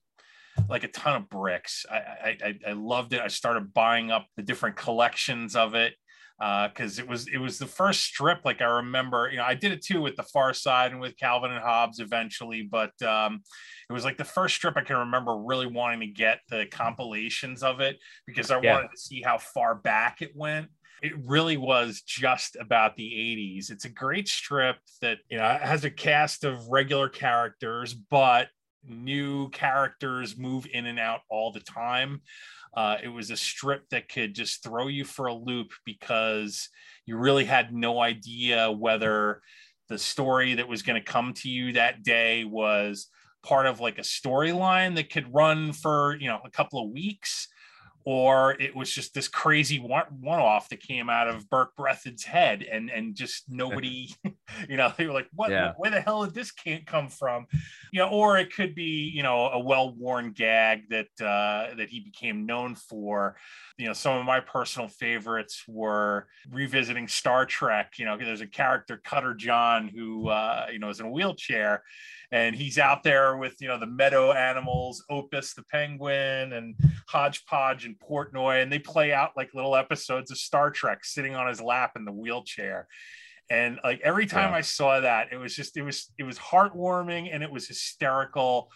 like 0.67 0.83
a 0.83 0.87
ton 0.87 1.15
of 1.15 1.29
bricks. 1.29 1.85
I, 1.89 2.37
I 2.43 2.59
I 2.69 2.71
loved 2.73 3.13
it. 3.13 3.21
I 3.21 3.27
started 3.27 3.73
buying 3.73 4.11
up 4.11 4.25
the 4.35 4.41
different 4.41 4.75
collections 4.75 5.55
of 5.55 5.75
it 5.75 5.93
because 6.37 6.99
uh, 6.99 7.01
it 7.01 7.07
was 7.09 7.27
it 7.27 7.37
was 7.37 7.57
the 7.57 7.65
first 7.65 8.03
strip 8.03 8.41
like 8.45 8.61
I 8.61 8.65
remember 8.65 9.27
you 9.29 9.37
know 9.37 9.43
I 9.43 9.55
did 9.55 9.71
it 9.71 9.83
too 9.83 10.01
with 10.01 10.15
the 10.15 10.23
Far 10.23 10.53
Side 10.53 10.91
and 10.91 11.01
with 11.01 11.17
Calvin 11.17 11.51
and 11.51 11.63
Hobbes 11.63 11.99
eventually 11.99 12.61
but 12.61 12.99
um, 13.01 13.41
it 13.89 13.93
was 13.93 14.03
like 14.03 14.17
the 14.17 14.23
first 14.23 14.55
strip 14.55 14.77
I 14.77 14.81
can 14.81 14.97
remember 14.97 15.35
really 15.35 15.65
wanting 15.65 16.01
to 16.01 16.07
get 16.07 16.41
the 16.49 16.67
compilations 16.69 17.63
of 17.63 17.79
it 17.79 17.97
because 18.27 18.51
I 18.51 18.61
yeah. 18.61 18.75
wanted 18.75 18.91
to 18.91 19.01
see 19.01 19.21
how 19.23 19.39
far 19.39 19.75
back 19.75 20.21
it 20.21 20.35
went. 20.35 20.67
It 21.01 21.13
really 21.25 21.57
was 21.57 22.01
just 22.01 22.55
about 22.59 22.95
the 22.95 23.09
80s 23.09 23.71
it's 23.71 23.85
a 23.85 23.89
great 23.89 24.27
strip 24.27 24.77
that 25.01 25.19
you 25.29 25.37
know 25.37 25.57
has 25.61 25.85
a 25.85 25.91
cast 25.91 26.43
of 26.43 26.67
regular 26.67 27.09
characters 27.09 27.93
but 27.93 28.49
new 28.83 29.49
characters 29.49 30.37
move 30.37 30.67
in 30.71 30.85
and 30.85 30.99
out 30.99 31.21
all 31.29 31.51
the 31.51 31.59
time 31.59 32.21
uh, 32.75 32.97
it 33.01 33.07
was 33.07 33.31
a 33.31 33.37
strip 33.37 33.89
that 33.89 34.09
could 34.09 34.35
just 34.35 34.63
throw 34.63 34.87
you 34.87 35.03
for 35.03 35.27
a 35.27 35.33
loop 35.33 35.71
because 35.85 36.69
you 37.05 37.17
really 37.17 37.45
had 37.45 37.73
no 37.73 38.01
idea 38.01 38.71
whether 38.71 39.41
the 39.89 39.97
story 39.97 40.55
that 40.55 40.67
was 40.67 40.81
going 40.81 41.01
to 41.01 41.11
come 41.11 41.33
to 41.33 41.49
you 41.49 41.73
that 41.73 42.03
day 42.03 42.43
was 42.43 43.07
part 43.43 43.65
of 43.65 43.79
like 43.79 43.97
a 43.97 44.01
storyline 44.01 44.95
that 44.95 45.11
could 45.11 45.33
run 45.33 45.71
for 45.71 46.17
you 46.19 46.27
know 46.27 46.39
a 46.43 46.51
couple 46.51 46.83
of 46.83 46.91
weeks 46.91 47.47
or 48.09 48.51
it 48.61 48.73
was 48.73 48.89
just 48.89 49.13
this 49.13 49.27
crazy 49.27 49.79
one 49.79 50.39
off 50.39 50.69
that 50.69 50.79
came 50.79 51.09
out 51.09 51.27
of 51.27 51.49
Berke 51.49 51.75
Breathed's 51.75 52.23
head 52.23 52.63
and 52.63 52.89
and 52.89 53.15
just 53.15 53.43
nobody 53.49 54.07
you 54.69 54.77
know 54.77 54.93
they 54.95 55.07
were 55.07 55.11
like 55.11 55.27
what 55.33 55.51
yeah. 55.51 55.73
where 55.75 55.91
the 55.91 55.99
hell 55.99 56.23
did 56.23 56.33
this 56.33 56.49
can't 56.51 56.87
come 56.87 57.09
from? 57.09 57.47
You 57.91 57.99
know 57.99 58.07
or 58.07 58.37
it 58.37 58.55
could 58.55 58.75
be 58.75 59.11
you 59.13 59.23
know 59.23 59.49
a 59.49 59.59
well-worn 59.59 60.31
gag 60.31 60.87
that 60.89 61.09
uh 61.19 61.75
that 61.75 61.89
he 61.89 61.99
became 61.99 62.45
known 62.45 62.75
for. 62.75 63.35
You 63.77 63.87
know 63.87 63.93
some 63.93 64.17
of 64.17 64.25
my 64.25 64.39
personal 64.39 64.87
favorites 64.87 65.65
were 65.67 66.27
revisiting 66.49 67.09
Star 67.09 67.45
Trek. 67.45 67.95
You 67.99 68.05
know 68.05 68.15
there's 68.15 68.39
a 68.39 68.47
character 68.47 69.01
Cutter 69.03 69.33
John 69.33 69.89
who 69.89 70.29
uh 70.29 70.67
you 70.71 70.79
know 70.79 70.87
is 70.87 71.01
in 71.01 71.07
a 71.07 71.11
wheelchair 71.11 71.83
and 72.31 72.55
he's 72.55 72.77
out 72.77 73.03
there 73.03 73.37
with 73.37 73.55
you 73.59 73.67
know 73.67 73.79
the 73.79 73.87
meadow 73.87 74.31
animals 74.31 75.03
opus 75.09 75.53
the 75.53 75.63
penguin 75.63 76.53
and 76.53 76.75
hodgepodge 77.07 77.85
and 77.85 77.95
portnoy 77.99 78.61
and 78.61 78.71
they 78.71 78.79
play 78.79 79.13
out 79.13 79.31
like 79.37 79.53
little 79.53 79.75
episodes 79.75 80.31
of 80.31 80.37
star 80.37 80.69
trek 80.69 81.05
sitting 81.05 81.35
on 81.35 81.47
his 81.47 81.61
lap 81.61 81.93
in 81.95 82.05
the 82.05 82.11
wheelchair 82.11 82.87
and 83.49 83.79
like 83.83 84.01
every 84.03 84.25
time 84.25 84.51
yeah. 84.51 84.57
i 84.57 84.61
saw 84.61 84.99
that 84.99 85.27
it 85.31 85.37
was 85.37 85.55
just 85.55 85.77
it 85.77 85.83
was 85.83 86.11
it 86.17 86.23
was 86.23 86.37
heartwarming 86.37 87.33
and 87.33 87.43
it 87.43 87.51
was 87.51 87.67
hysterical 87.67 88.69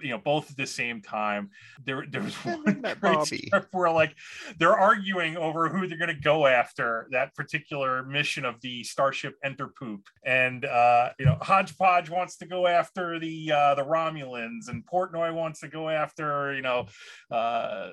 you 0.00 0.10
know 0.10 0.18
both 0.18 0.50
at 0.50 0.56
the 0.56 0.66
same 0.66 1.00
time. 1.00 1.50
There 1.84 2.04
there 2.10 2.22
was 2.22 2.34
one 2.44 2.84
great 3.00 3.54
where 3.72 3.90
like 3.90 4.14
they're 4.58 4.76
arguing 4.76 5.36
over 5.36 5.68
who 5.68 5.86
they're 5.86 5.98
going 5.98 6.14
to 6.14 6.20
go 6.20 6.46
after 6.46 7.08
that 7.12 7.34
particular 7.34 8.04
mission 8.04 8.44
of 8.44 8.60
the 8.60 8.84
starship 8.84 9.34
enterpoop. 9.44 10.02
And 10.24 10.64
uh 10.64 11.10
you 11.18 11.26
know 11.26 11.38
hodgepodge 11.40 12.10
wants 12.10 12.36
to 12.38 12.46
go 12.46 12.66
after 12.66 13.18
the 13.18 13.52
uh 13.52 13.74
the 13.74 13.84
romulans 13.84 14.68
and 14.68 14.84
portnoy 14.86 15.32
wants 15.34 15.60
to 15.60 15.68
go 15.68 15.88
after 15.88 16.54
you 16.54 16.62
know 16.62 16.86
uh 17.30 17.90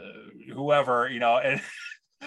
whoever 0.54 1.10
you 1.10 1.20
know 1.20 1.38
and 1.38 1.62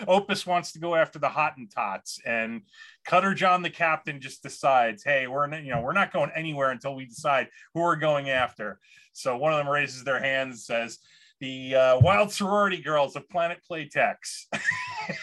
Opus 0.09 0.47
wants 0.47 0.73
to 0.73 0.79
go 0.79 0.95
after 0.95 1.19
the 1.19 1.29
Hottentots, 1.29 2.19
and 2.25 2.63
Cutter 3.05 3.35
John, 3.35 3.63
the 3.63 3.71
captain, 3.71 4.21
just 4.21 4.43
decides, 4.43 5.05
"Hey, 5.05 5.27
we're 5.27 5.53
you 5.55 5.71
know 5.71 5.81
we're 5.81 5.93
not 5.93 6.13
going 6.13 6.31
anywhere 6.35 6.71
until 6.71 6.95
we 6.95 7.07
decide 7.07 7.49
who 7.75 7.81
we're 7.81 7.97
going 7.97 8.31
after." 8.31 8.79
So 9.13 9.37
one 9.37 9.53
of 9.53 9.59
them 9.59 9.69
raises 9.69 10.05
their 10.05 10.21
hand 10.21 10.51
and 10.51 10.59
says, 10.59 10.99
"The 11.41 11.75
uh, 11.75 11.99
Wild 12.01 12.33
Sorority 12.33 12.79
Girls 12.79 13.17
of 13.17 13.29
Planet 13.29 13.59
Playtex." 13.71 14.47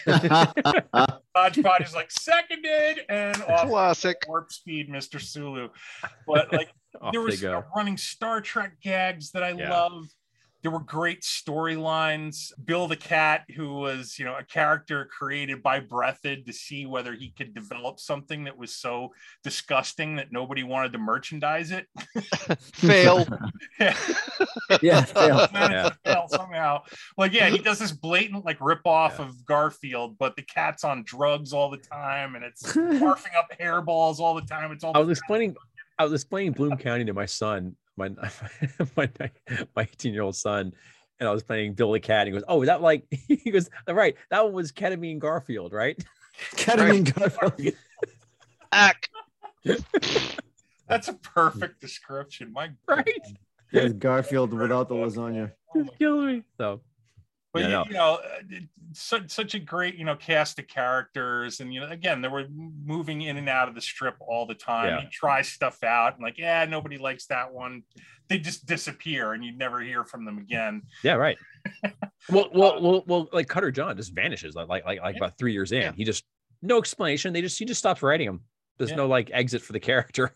Hodgepodge 1.36 1.82
is 1.82 1.94
like 1.94 2.10
seconded 2.10 3.00
and 3.08 3.42
off 3.42 3.68
classic 3.68 4.16
warp 4.28 4.52
speed, 4.52 4.88
Mr. 4.88 5.20
Sulu. 5.20 5.68
But 6.26 6.52
like 6.52 6.70
there 7.12 7.20
was 7.20 7.42
you 7.42 7.50
know, 7.50 7.64
running 7.74 7.96
Star 7.96 8.40
Trek 8.40 8.80
gags 8.80 9.30
that 9.32 9.42
I 9.42 9.50
yeah. 9.50 9.70
love 9.70 10.06
there 10.64 10.70
were 10.70 10.80
great 10.80 11.20
storylines. 11.20 12.50
Bill 12.64 12.88
the 12.88 12.96
Cat, 12.96 13.44
who 13.54 13.74
was, 13.74 14.18
you 14.18 14.24
know, 14.24 14.34
a 14.34 14.42
character 14.42 15.04
created 15.04 15.62
by 15.62 15.78
Breathed 15.78 16.46
to 16.46 16.52
see 16.54 16.86
whether 16.86 17.12
he 17.12 17.32
could 17.36 17.54
develop 17.54 18.00
something 18.00 18.44
that 18.44 18.56
was 18.56 18.74
so 18.74 19.12
disgusting 19.42 20.16
that 20.16 20.32
nobody 20.32 20.62
wanted 20.62 20.94
to 20.94 20.98
merchandise 20.98 21.70
it. 21.70 21.86
fail. 22.62 23.26
yeah. 23.78 23.94
yeah, 24.80 25.02
fail. 25.04 25.46
yeah. 25.52 25.90
fail 26.02 26.28
somehow. 26.28 26.80
Like, 27.18 27.34
yeah, 27.34 27.50
he 27.50 27.58
does 27.58 27.78
this 27.78 27.92
blatant 27.92 28.46
like 28.46 28.56
rip 28.58 28.86
off 28.86 29.16
yeah. 29.18 29.26
of 29.26 29.44
Garfield, 29.44 30.16
but 30.16 30.34
the 30.34 30.42
cat's 30.42 30.82
on 30.82 31.02
drugs 31.04 31.52
all 31.52 31.70
the 31.70 31.76
time 31.76 32.36
and 32.36 32.44
it's 32.44 32.62
barfing 32.72 33.36
up 33.38 33.50
hairballs 33.60 34.18
all 34.18 34.34
the 34.34 34.40
time. 34.40 34.72
It's 34.72 34.82
all 34.82 34.92
I 34.96 35.00
was 35.00 35.10
explaining 35.10 35.56
I 35.98 36.04
was 36.04 36.14
explaining 36.14 36.52
Bloom 36.52 36.78
County 36.78 37.04
to 37.04 37.12
my 37.12 37.26
son 37.26 37.76
my 37.96 38.08
my 38.96 39.10
my 39.76 39.82
18 39.82 40.12
year 40.12 40.22
old 40.22 40.36
son 40.36 40.72
and 41.20 41.28
I 41.28 41.32
was 41.32 41.42
playing 41.42 41.74
Billy 41.74 42.00
Cat. 42.00 42.26
And 42.26 42.28
he 42.28 42.32
goes, 42.32 42.44
"Oh, 42.48 42.62
is 42.62 42.68
that 42.68 42.82
like?" 42.82 43.06
He 43.28 43.50
goes, 43.50 43.70
"Right, 43.88 44.16
that 44.30 44.44
one 44.44 44.52
was 44.52 44.72
Ketamine 44.72 45.18
Garfield, 45.18 45.72
right?" 45.72 46.02
Ketamine 46.52 47.14
Garfield. 47.14 47.74
Ack. 48.72 49.08
That's 50.88 51.08
a 51.08 51.14
perfect 51.14 51.80
description. 51.80 52.52
My 52.52 52.70
Right. 52.86 53.06
There's 53.72 53.92
Garfield 53.94 54.52
without 54.52 54.88
the 54.88 54.94
lasagna. 54.94 55.52
Oh 55.74 55.80
my 55.80 55.86
It's 55.86 55.96
killing 55.96 56.26
me. 56.26 56.42
So 56.58 56.80
but 57.54 57.62
Yeah, 57.62 57.68
you, 57.68 57.72
no. 57.72 57.84
you 57.88 57.92
know 57.94 58.14
uh, 58.16 58.58
such 58.92 59.30
such 59.30 59.54
a 59.54 59.58
great 59.58 59.94
you 59.94 60.04
know 60.04 60.14
cast 60.16 60.58
of 60.58 60.66
characters 60.66 61.60
and 61.60 61.72
you 61.72 61.80
know 61.80 61.88
again 61.88 62.20
they 62.20 62.28
were 62.28 62.46
moving 62.50 63.22
in 63.22 63.36
and 63.38 63.48
out 63.48 63.68
of 63.68 63.74
the 63.74 63.80
strip 63.80 64.16
all 64.20 64.44
the 64.46 64.54
time 64.54 64.88
Yeah. 64.88 65.00
you 65.02 65.08
try 65.10 65.40
stuff 65.42 65.82
out 65.82 66.14
and 66.14 66.22
like 66.22 66.36
yeah 66.36 66.64
nobody 66.66 66.98
likes 66.98 67.24
that 67.26 67.52
one 67.52 67.82
they 68.28 68.38
just 68.38 68.66
disappear 68.66 69.32
and 69.32 69.42
you 69.44 69.52
never 69.56 69.80
hear 69.80 70.04
from 70.04 70.24
them 70.26 70.36
again 70.38 70.82
yeah, 71.02 71.14
right. 71.14 71.38
well, 72.28 72.48
well, 72.54 72.80
well, 72.82 73.04
well, 73.06 73.28
like 73.32 73.48
Cutter 73.48 73.70
John 73.70 73.96
just 73.96 74.12
vanishes 74.14 74.54
like 74.54 74.68
like 74.68 74.84
like, 74.84 75.00
like 75.00 75.16
about 75.16 75.38
three 75.38 75.52
years 75.54 75.72
in. 75.72 75.80
Yeah. 75.80 75.92
He 75.96 76.04
just 76.04 76.24
no 76.62 76.76
explanation. 76.78 77.32
They 77.32 77.40
just 77.42 77.58
he 77.58 77.64
just 77.64 77.78
stops 77.78 78.02
writing 78.02 78.28
him. 78.28 78.40
There's 78.78 78.90
Yeah. 78.90 78.96
no 78.96 79.06
like 79.06 79.30
exit 79.32 79.62
for 79.62 79.72
the 79.72 79.80
character. 79.80 80.34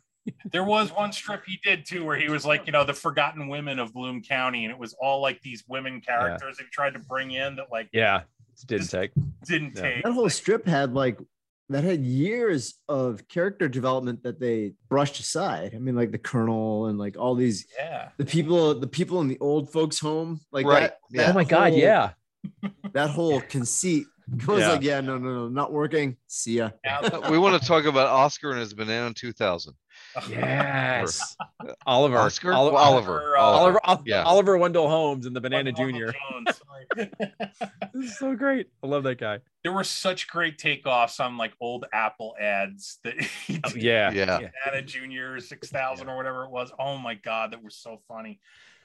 There 0.51 0.64
was 0.64 0.93
one 0.93 1.12
strip 1.12 1.43
he 1.47 1.59
did 1.62 1.85
too 1.87 2.05
where 2.05 2.16
he 2.16 2.29
was 2.29 2.45
like 2.47 2.66
you 2.66 2.72
know 2.72 2.85
the 2.85 2.95
forgotten 2.95 3.49
women 3.49 3.79
of 3.79 3.93
bloom 3.93 4.22
county 4.22 4.64
and 4.64 4.72
it 4.72 4.79
was 4.79 4.95
all 4.95 5.20
like 5.20 5.41
these 5.43 5.64
women 5.68 6.01
characters 6.01 6.57
that 6.57 6.64
he 6.64 6.70
tried 6.70 6.93
to 6.95 6.99
bring 7.01 7.31
in 7.33 7.57
that 7.57 7.66
like 7.70 7.89
Yeah, 7.93 8.22
didn't 8.66 8.89
take. 8.89 9.11
didn't 9.45 9.74
Yeah. 9.76 9.83
take 9.83 10.05
That 10.05 10.12
whole 10.12 10.29
strip 10.31 10.66
had 10.66 10.95
like 10.95 11.18
that 11.70 11.85
had 11.85 12.01
years 12.03 12.74
of 12.89 13.29
character 13.29 13.68
development 13.68 14.22
that 14.22 14.41
they 14.41 14.72
brushed 14.89 15.20
aside. 15.20 15.74
I 15.74 15.79
mean, 15.79 15.95
like 15.95 16.11
the 16.12 16.18
Colonel 16.18 16.87
and 16.87 16.99
like 16.99 17.18
all 17.18 17.35
these 17.35 17.66
yeah 17.79 18.09
the 18.16 18.24
people, 18.24 18.74
the 18.79 18.87
people 18.87 19.20
in 19.20 19.29
the 19.29 19.39
old 19.39 19.70
folks' 19.70 19.99
home, 19.99 20.41
like 20.51 20.64
Right, 20.64 20.81
that. 20.83 20.99
yeah. 21.11 21.22
that 21.26 21.31
Oh 21.31 21.35
my 21.35 21.45
god, 21.45 21.74
yeah. 21.74 22.12
that 22.93 23.11
whole 23.11 23.41
conceit 23.43 24.07
was 24.47 24.61
Yeah. 24.61 24.72
like, 24.72 24.83
yeah, 24.83 25.01
no, 25.03 25.18
no, 25.18 25.31
no, 25.31 25.49
not 25.49 25.72
working. 25.72 26.16
See 26.26 26.57
ya. 26.57 26.70
We 27.31 27.39
want 27.39 27.61
to 27.61 27.66
talk 27.68 27.85
about 27.85 28.07
Oscar 28.09 28.51
and 28.53 28.61
his 28.61 28.72
Banana 28.72 29.12
2000. 29.12 29.74
Yes. 30.29 31.37
Oliver. 31.87 32.19
Oscar? 32.19 32.53
Oli- 32.55 32.73
Well, 32.73 32.83
Oliver. 32.83 33.37
Oliver, 33.37 33.37
uh, 33.37 33.41
Oliver, 33.43 34.03
Yeah. 34.07 34.23
Oliver 34.23 34.57
Wendell 34.59 34.89
Holmes 34.89 35.27
and 35.27 35.35
the 35.37 35.41
Banana 35.41 35.73
Junior. 35.73 36.15
This 36.97 38.13
is 38.13 38.19
so 38.19 38.35
great. 38.35 38.69
I 38.83 38.87
love 38.87 39.03
that 39.05 39.19
guy. 39.21 39.41
there 39.63 39.73
were 39.73 39.85
such 39.85 40.27
great 40.29 40.59
takeoffs 40.59 41.21
on 41.21 41.37
like 41.37 41.53
old 41.61 41.85
Apple 41.93 42.35
ads 42.41 42.99
that 43.05 43.21
he 43.47 43.61
Oh, 43.65 43.71
yeah. 43.77 44.11
Yeah. 44.11 44.39
Banana 44.65 44.83
Junior 44.83 45.39
six 45.41 45.69
thousand 45.69 46.09
or 46.09 46.17
whatever 46.17 46.45
it 46.45 46.51
was. 46.51 46.73
Oh 46.79 46.97
my 46.97 47.15
god, 47.15 47.53
that 47.53 47.63
was 47.63 47.75
so 47.77 48.01
funny. 48.09 48.41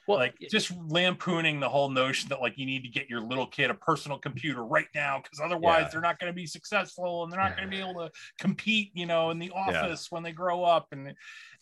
Well, 0.08 0.18
like 0.18 0.36
just 0.52 0.72
lampooning 0.90 1.60
the 1.60 1.70
whole 1.70 1.90
notion 1.90 2.30
that 2.30 2.42
like 2.42 2.58
you 2.58 2.66
need 2.66 2.82
to 2.84 2.90
get 2.90 3.10
your 3.10 3.22
little 3.22 3.48
kid 3.48 3.70
a 3.70 3.74
personal 3.74 4.18
computer 4.18 4.64
right 4.66 4.88
now 4.94 5.22
because 5.24 5.40
otherwise 5.40 5.84
Yeah. 5.84 5.90
they're 5.92 6.02
not 6.02 6.20
going 6.20 6.32
to 6.32 6.36
be 6.36 6.46
successful 6.46 7.24
and 7.24 7.32
they're 7.32 7.40
not 7.40 7.56
going 7.56 7.70
to 7.70 7.76
be 7.76 7.82
able 7.82 7.96
to 8.06 8.12
compete, 8.40 8.92
you 8.94 9.06
know, 9.06 9.30
in 9.30 9.40
the 9.40 9.52
office 9.52 10.08
when 10.12 10.22
they 10.24 10.32
grow 10.34 10.64
up. 10.64 10.88
And 10.92 11.08
it, 11.08 11.16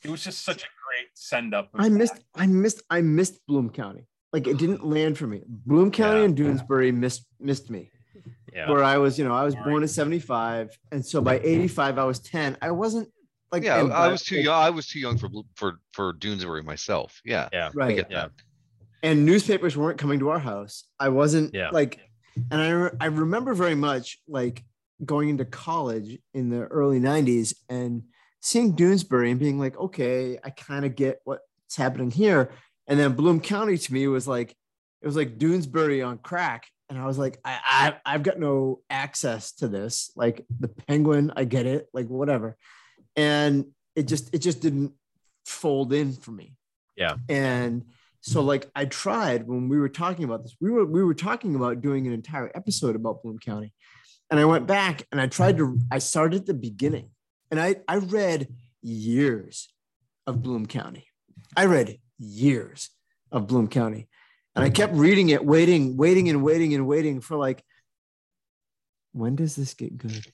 it 0.04 0.10
was 0.10 0.24
just 0.24 0.44
such 0.44 0.64
a 0.64 0.68
great 0.88 1.08
send 1.14 1.54
up. 1.54 1.70
I 1.76 1.90
missed, 1.90 2.20
I 2.36 2.48
missed, 2.48 2.82
I 2.90 3.02
missed 3.02 3.40
Bloom 3.48 3.70
County. 3.70 4.08
Like 4.34 4.48
it 4.48 4.58
didn't 4.58 4.84
land 4.96 5.18
for 5.18 5.28
me. 5.28 5.44
Bloom 5.48 5.92
County 5.92 6.20
Yeah. 6.20 6.26
and 6.26 6.38
Doonesbury 6.38 6.94
missed 6.94 7.26
missed 7.40 7.70
me. 7.70 7.92
yeah. 8.54 8.70
Where 8.70 8.84
I 8.84 8.98
was, 8.98 9.20
you 9.20 9.26
know, 9.26 9.36
I 9.36 9.44
was 9.44 9.56
born 9.56 9.84
in 9.84 9.88
75. 9.88 10.76
And 10.92 11.06
so 11.06 11.22
by 11.22 11.40
85, 11.40 11.98
I 12.00 12.04
was 12.06 12.20
10. 12.20 12.58
I 12.62 12.72
wasn't 12.72 13.08
like 13.52 13.64
Yeah, 13.64 13.84
I 13.84 14.08
was 14.08 14.24
too 14.24 14.38
young. 14.38 14.54
I 14.56 14.70
was 14.70 14.88
too 14.88 15.00
young 15.00 15.18
for 15.18 15.30
for 15.56 15.80
for 15.94 16.14
Doonesbury 16.14 16.64
myself. 16.64 17.22
Yeah, 17.26 17.50
Yeah. 17.52 17.72
Right. 17.74 17.96
get 17.96 18.10
Yeah. 18.12 18.22
that. 18.24 18.32
and 19.04 19.26
newspapers 19.26 19.76
weren't 19.76 19.98
coming 19.98 20.20
to 20.20 20.30
our 20.30 20.40
house. 20.40 20.84
I 21.00 21.10
wasn't 21.10 21.54
Yeah. 21.56 21.72
like, 21.72 22.00
and 22.52 22.62
I, 22.62 22.70
re- 22.70 22.92
I 23.00 23.06
remember 23.08 23.54
very 23.56 23.74
much 23.74 24.20
like 24.28 24.64
going 25.04 25.30
into 25.30 25.44
college 25.46 26.20
in 26.36 26.50
the 26.50 26.62
early 26.66 27.00
90s 27.00 27.56
and 27.68 28.04
seeing 28.42 28.76
Doonesbury 28.76 29.32
and 29.32 29.40
being 29.40 29.58
like, 29.58 29.76
okay, 29.78 30.38
I 30.44 30.52
kind 30.52 30.86
of 30.86 30.96
get 30.96 31.20
what's 31.24 31.76
happening 31.76 32.12
here. 32.12 32.52
And 32.88 33.00
then 33.00 33.14
Bloom 33.14 33.40
County 33.42 33.76
to 33.78 33.94
me 33.94 34.08
was 34.08 34.28
like, 34.28 34.56
it 35.02 35.08
was 35.08 35.16
like 35.16 35.40
Doonesbury 35.40 36.06
on 36.08 36.20
crack. 36.20 36.68
And 36.88 37.00
I 37.00 37.08
was 37.08 37.18
like, 37.18 37.40
I, 37.44 37.58
I, 37.66 38.14
I've 38.14 38.22
got 38.22 38.38
no 38.38 38.82
access 38.92 39.54
to 39.54 39.68
this. 39.68 40.12
Like 40.16 40.46
the 40.60 40.68
penguin, 40.68 41.32
I 41.36 41.46
get 41.46 41.66
it, 41.66 41.88
like 41.92 42.06
whatever. 42.08 42.56
And 43.16 43.66
it 43.96 44.08
just, 44.08 44.34
it 44.34 44.40
just 44.40 44.62
didn't 44.62 44.94
fold 45.46 45.94
in 45.94 46.14
for 46.14 46.32
me. 46.32 46.56
Yeah. 46.96 47.16
And 47.30 47.86
so 48.22 48.42
like 48.42 48.70
I 48.76 48.86
tried 48.86 49.48
when 49.48 49.68
we 49.68 49.80
were 49.80 49.90
talking 49.90 50.24
about 50.24 50.44
this, 50.44 50.56
we 50.62 50.70
were 50.70 50.86
we 50.86 51.04
were 51.04 51.16
talking 51.16 51.56
about 51.56 51.82
doing 51.82 52.08
an 52.08 52.14
entire 52.14 52.52
episode 52.54 52.96
about 52.96 53.24
Bloom 53.24 53.40
County. 53.40 53.74
And 54.30 54.40
I 54.40 54.46
went 54.46 54.68
back 54.68 55.08
and 55.12 55.20
I 55.20 55.28
tried 55.28 55.58
to 55.58 55.80
I 55.92 55.98
started 55.98 56.42
at 56.42 56.46
the 56.46 56.54
beginning 56.54 57.10
and 57.50 57.60
I 57.60 57.78
I 57.88 57.98
read 57.98 58.48
years 58.82 59.70
of 60.28 60.44
Bloom 60.44 60.68
County. 60.68 61.08
I 61.58 61.66
read 61.66 61.98
years 62.20 62.92
of 63.32 63.48
Bloom 63.48 63.68
County. 63.68 64.08
And 64.54 64.66
I 64.66 64.70
kept 64.70 64.94
reading 64.94 65.30
it, 65.30 65.46
waiting, 65.46 65.96
waiting 65.96 66.28
and 66.28 66.44
waiting 66.44 66.74
and 66.74 66.86
waiting 66.86 67.22
for 67.22 67.38
like 67.38 67.64
when 69.14 69.36
does 69.36 69.56
this 69.56 69.74
get 69.74 69.98
good? 69.98 70.26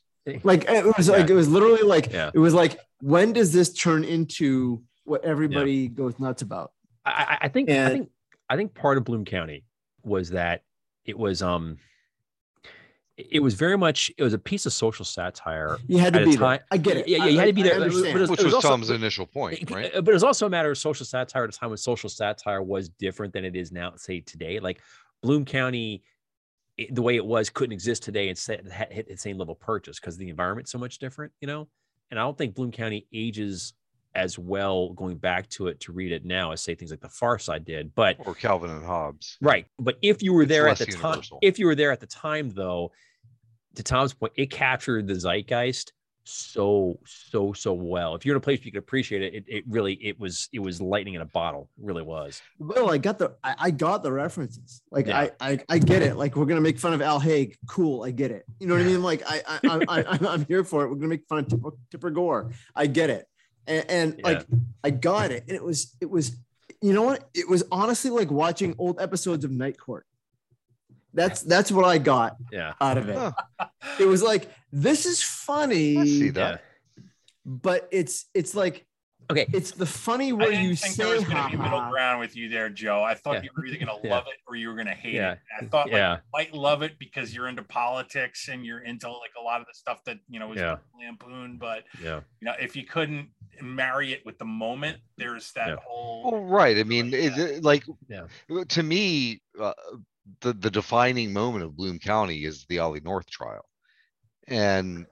Like 0.44 0.66
it 0.70 0.98
was 0.98 1.10
like 1.10 1.30
it 1.30 1.34
was 1.34 1.48
literally 1.50 1.84
like 1.84 2.12
Yeah. 2.12 2.32
it 2.34 2.40
was 2.40 2.54
like 2.54 2.80
when 3.02 3.34
does 3.34 3.54
this 3.54 3.74
turn 3.74 4.04
into 4.04 4.82
what 5.06 5.24
everybody 5.24 5.88
goes 5.88 6.20
nuts 6.20 6.42
about? 6.42 6.72
I, 7.06 7.12
I- 7.12 7.38
I 7.46 7.48
think 7.48 7.70
I 7.70 7.90
think 7.90 8.10
I 8.50 8.56
think 8.58 8.74
part 8.74 8.98
of 8.98 9.04
Bloom 9.06 9.26
County 9.26 9.64
was 10.04 10.32
that 10.32 10.64
it 11.06 11.18
was 11.18 11.42
um 11.42 11.78
it 13.18 13.28
it 13.32 13.40
was 13.40 13.54
very 13.56 13.78
much 13.78 14.12
it 14.18 14.24
was 14.24 14.34
a 14.34 14.38
piece 14.38 14.66
of 14.66 14.74
social 14.74 15.06
satire. 15.06 15.78
You 15.88 15.98
had 16.00 16.14
to 16.14 16.20
be 16.26 16.36
time- 16.36 16.40
there. 16.60 16.66
I 16.72 16.78
get 16.78 16.98
it. 16.98 17.08
Yeah, 17.08 17.18
yeah, 17.20 17.26
you 17.26 17.38
I- 17.38 17.42
had 17.42 17.48
to 17.48 17.54
be 17.54 17.64
there, 17.64 17.76
but 17.80 17.84
it 17.84 17.86
was- 17.86 17.96
understand. 17.96 18.14
but 18.14 18.18
it 18.20 18.22
was- 18.22 18.30
Which 18.32 18.44
was, 18.44 18.54
also- 18.54 18.70
Tom's 18.70 18.90
initial 18.90 19.26
point, 19.26 19.72
right? 19.72 19.92
But 19.94 20.08
it 20.10 20.14
was 20.14 20.24
also 20.24 20.46
a 20.46 20.50
matter 20.50 20.70
of 20.72 20.78
social 20.78 21.06
satire 21.06 21.44
at 21.46 21.54
a 21.56 21.58
time 21.58 21.70
when 21.70 21.78
social 21.78 22.10
satire 22.10 22.62
was 22.62 22.90
different 22.90 23.34
than 23.34 23.46
it 23.46 23.56
is 23.56 23.72
now, 23.72 23.94
say 23.96 24.20
today. 24.20 24.60
Like 24.60 24.82
Bloom 25.24 25.46
County, 25.46 26.04
it- 26.78 26.94
the 26.94 27.02
way 27.02 27.16
it 27.16 27.26
was, 27.26 27.50
couldn't 27.50 27.74
exist 27.74 28.04
today 28.04 28.30
and 28.30 28.38
set, 28.38 28.66
hit 28.92 29.08
the 29.08 29.18
same 29.18 29.38
level 29.38 29.56
purchase 29.56 30.00
because 30.00 30.18
the 30.18 30.30
environment's 30.30 30.72
so 30.72 30.78
much 30.78 31.00
different, 31.00 31.32
you 31.42 31.48
know. 31.48 31.68
And 32.12 32.20
I 32.20 32.24
don't 32.24 32.38
think 32.38 32.56
Bloom 32.56 32.72
County 32.72 33.08
ages 33.14 33.74
as 34.16 34.40
well 34.40 34.94
going 34.94 35.18
back 35.18 35.48
to 35.50 35.68
it 35.68 35.80
to 35.82 35.92
read 35.92 36.12
it 36.12 36.26
now 36.26 36.52
as 36.52 36.62
say 36.62 36.74
things 36.74 36.90
like 36.90 37.02
The 37.02 37.10
Far 37.10 37.38
Side 37.38 37.66
did. 37.66 37.94
But 37.94 38.16
Or 38.26 38.34
Calvin 38.34 38.72
and 38.72 38.84
Hobbes. 38.84 39.38
Right. 39.42 39.68
But 39.78 39.98
if 40.02 40.24
you 40.24 40.34
were 40.34 40.44
It's 40.44 40.50
there 40.50 40.68
at 40.68 40.78
the 40.78 40.86
time, 40.88 41.22
if 41.42 41.60
you 41.60 41.66
were 41.68 41.76
there 41.76 41.92
at 41.92 42.00
the 42.00 42.08
time, 42.08 42.50
though, 42.50 42.92
to 43.76 43.84
Tom's 43.84 44.14
point, 44.14 44.34
it 44.36 44.50
captured 44.50 45.08
the 45.08 45.14
zeitgeist 45.16 45.92
so, 46.28 47.00
so, 47.06 47.54
so 47.54 47.74
well. 47.74 48.16
If 48.16 48.26
you're 48.26 48.36
in 48.36 48.38
a 48.38 48.42
place 48.42 48.60
where 48.60 48.66
you 48.66 48.72
could 48.72 48.80
appreciate 48.80 49.22
it, 49.22 49.34
it, 49.34 49.44
it 49.48 49.64
really, 49.68 49.94
it 49.94 50.20
was, 50.20 50.50
it 50.52 50.60
was 50.60 50.82
lightning 50.82 51.14
in 51.14 51.22
a 51.22 51.26
bottle. 51.26 51.70
It 51.78 51.86
really 51.86 52.04
was. 52.04 52.42
Well, 52.60 52.92
I 52.92 52.98
got 52.98 53.18
the 53.18 53.36
I, 53.44 53.56
I 53.58 53.72
got 53.72 54.04
the 54.04 54.12
references. 54.12 54.82
Like 54.92 55.08
Yeah. 55.08 55.20
I, 55.20 55.32
I 55.40 55.60
I 55.70 55.78
get 55.80 56.02
it. 56.02 56.18
Like 56.18 56.36
we're 56.36 56.46
gonna 56.46 56.62
make 56.62 56.80
fun 56.80 56.94
of 56.94 57.02
Al 57.02 57.20
Haig. 57.20 57.58
Cool, 57.68 58.04
I 58.04 58.12
get 58.12 58.32
it. 58.32 58.46
You 58.60 58.68
know 58.68 58.76
what 58.76 58.84
I 58.84 58.86
mean? 58.86 59.02
Like 59.04 59.24
I 59.26 59.42
I, 59.48 59.60
I, 59.64 60.02
I 60.02 60.20
I'm 60.28 60.46
here 60.46 60.64
for 60.64 60.84
it. 60.84 60.90
We're 60.90 60.96
gonna 60.96 61.08
make 61.08 61.28
fun 61.28 61.40
of 61.40 61.48
Tipper, 61.48 61.70
Tipper 61.92 62.10
Gore. 62.10 62.52
I 62.76 62.88
get 62.88 63.10
it. 63.10 63.26
And, 63.66 63.86
and 63.90 64.22
like 64.24 64.46
I 64.84 64.90
got 64.92 65.32
it. 65.32 65.44
And 65.48 65.56
it 65.56 65.64
was 65.64 65.96
it 66.02 66.10
was 66.10 66.38
you 66.82 66.94
know 66.94 67.04
what? 67.04 67.30
It 67.34 67.50
was 67.50 67.64
honestly 67.72 68.12
like 68.12 68.32
watching 68.32 68.76
old 68.78 69.00
episodes 69.02 69.44
of 69.46 69.52
Night 69.52 69.80
Court. 69.80 70.06
That's 71.18 71.42
that's 71.42 71.72
what 71.72 71.84
I 71.84 71.98
got 71.98 72.38
Yeah. 72.52 72.74
out 72.80 72.98
of 72.98 73.10
it. 73.10 73.18
Huh, 73.18 73.32
It 74.00 74.06
was 74.06 74.22
like 74.22 74.50
this 74.72 75.06
is 75.08 75.22
funny, 75.24 75.98
I 75.98 76.06
see 76.06 76.30
that. 76.30 76.62
but 77.46 77.88
it's 77.92 78.26
it's 78.36 78.54
like 78.54 78.86
Okay. 79.30 79.46
it's 79.52 79.72
the 79.72 79.86
funny 79.86 80.30
I 80.30 80.34
where 80.34 80.52
didn't 80.52 80.66
you 80.70 80.76
think 80.78 80.94
say 80.96 81.04
there 81.04 81.16
was 81.16 81.26
going 81.26 81.44
to 81.44 81.50
be 81.50 81.58
middle 81.62 81.90
ground 81.90 82.22
with 82.22 82.38
you 82.38 82.48
there, 82.48 82.70
Joe. 82.70 83.04
I 83.04 83.14
thought 83.14 83.34
Yeah. 83.38 83.42
you 83.44 83.50
were 83.58 83.66
either 83.66 83.84
going 83.86 83.88
to 84.02 84.08
Yeah. 84.08 84.14
love 84.16 84.24
it 84.28 84.40
or 84.48 84.56
you 84.56 84.70
were 84.70 84.76
going 84.76 84.88
to 84.88 84.94
hate 84.94 85.16
Yeah. 85.16 85.34
it. 85.34 85.40
I 85.60 85.66
thought 85.66 85.88
like, 85.88 85.96
Yeah. 85.98 86.14
you 86.16 86.22
might 86.32 86.54
love 86.54 86.82
it 86.82 86.98
because 86.98 87.34
you're 87.36 87.50
into 87.50 87.64
politics 87.64 88.48
and 88.48 88.66
you're 88.66 88.80
into 88.86 89.10
like 89.12 89.32
a 89.38 89.42
lot 89.44 89.60
of 89.60 89.68
the 89.68 89.74
stuff 89.74 90.02
that 90.06 90.20
you 90.30 90.40
know 90.40 90.54
is 90.54 90.60
Yeah. 90.60 90.78
lampoon. 90.98 91.58
But 91.58 91.84
Yeah. 92.02 92.22
you 92.40 92.46
know, 92.46 92.54
if 92.58 92.76
you 92.78 92.86
couldn't 92.86 93.30
marry 93.62 94.14
it 94.14 94.26
with 94.26 94.38
the 94.38 94.46
moment, 94.46 95.00
there's 95.18 95.52
that 95.54 95.70
Yeah. 95.70 95.76
whole. 95.86 96.32
Well, 96.32 96.44
right. 96.46 96.78
I 96.78 96.84
mean, 96.84 97.14
it, 97.14 97.36
Yeah. 97.36 97.44
it- 97.46 97.64
like 97.66 97.84
Yeah. 98.08 98.28
to 98.70 98.84
me, 98.84 99.42
uh, 99.60 99.74
the 100.42 100.54
the 100.54 100.72
defining 100.72 101.34
moment 101.34 101.64
of 101.64 101.76
Bloom 101.76 102.00
County 102.00 102.44
is 102.44 102.66
the 102.66 102.80
Ollie 102.80 103.02
North 103.02 103.30
trial, 103.30 103.66
and 104.48 105.06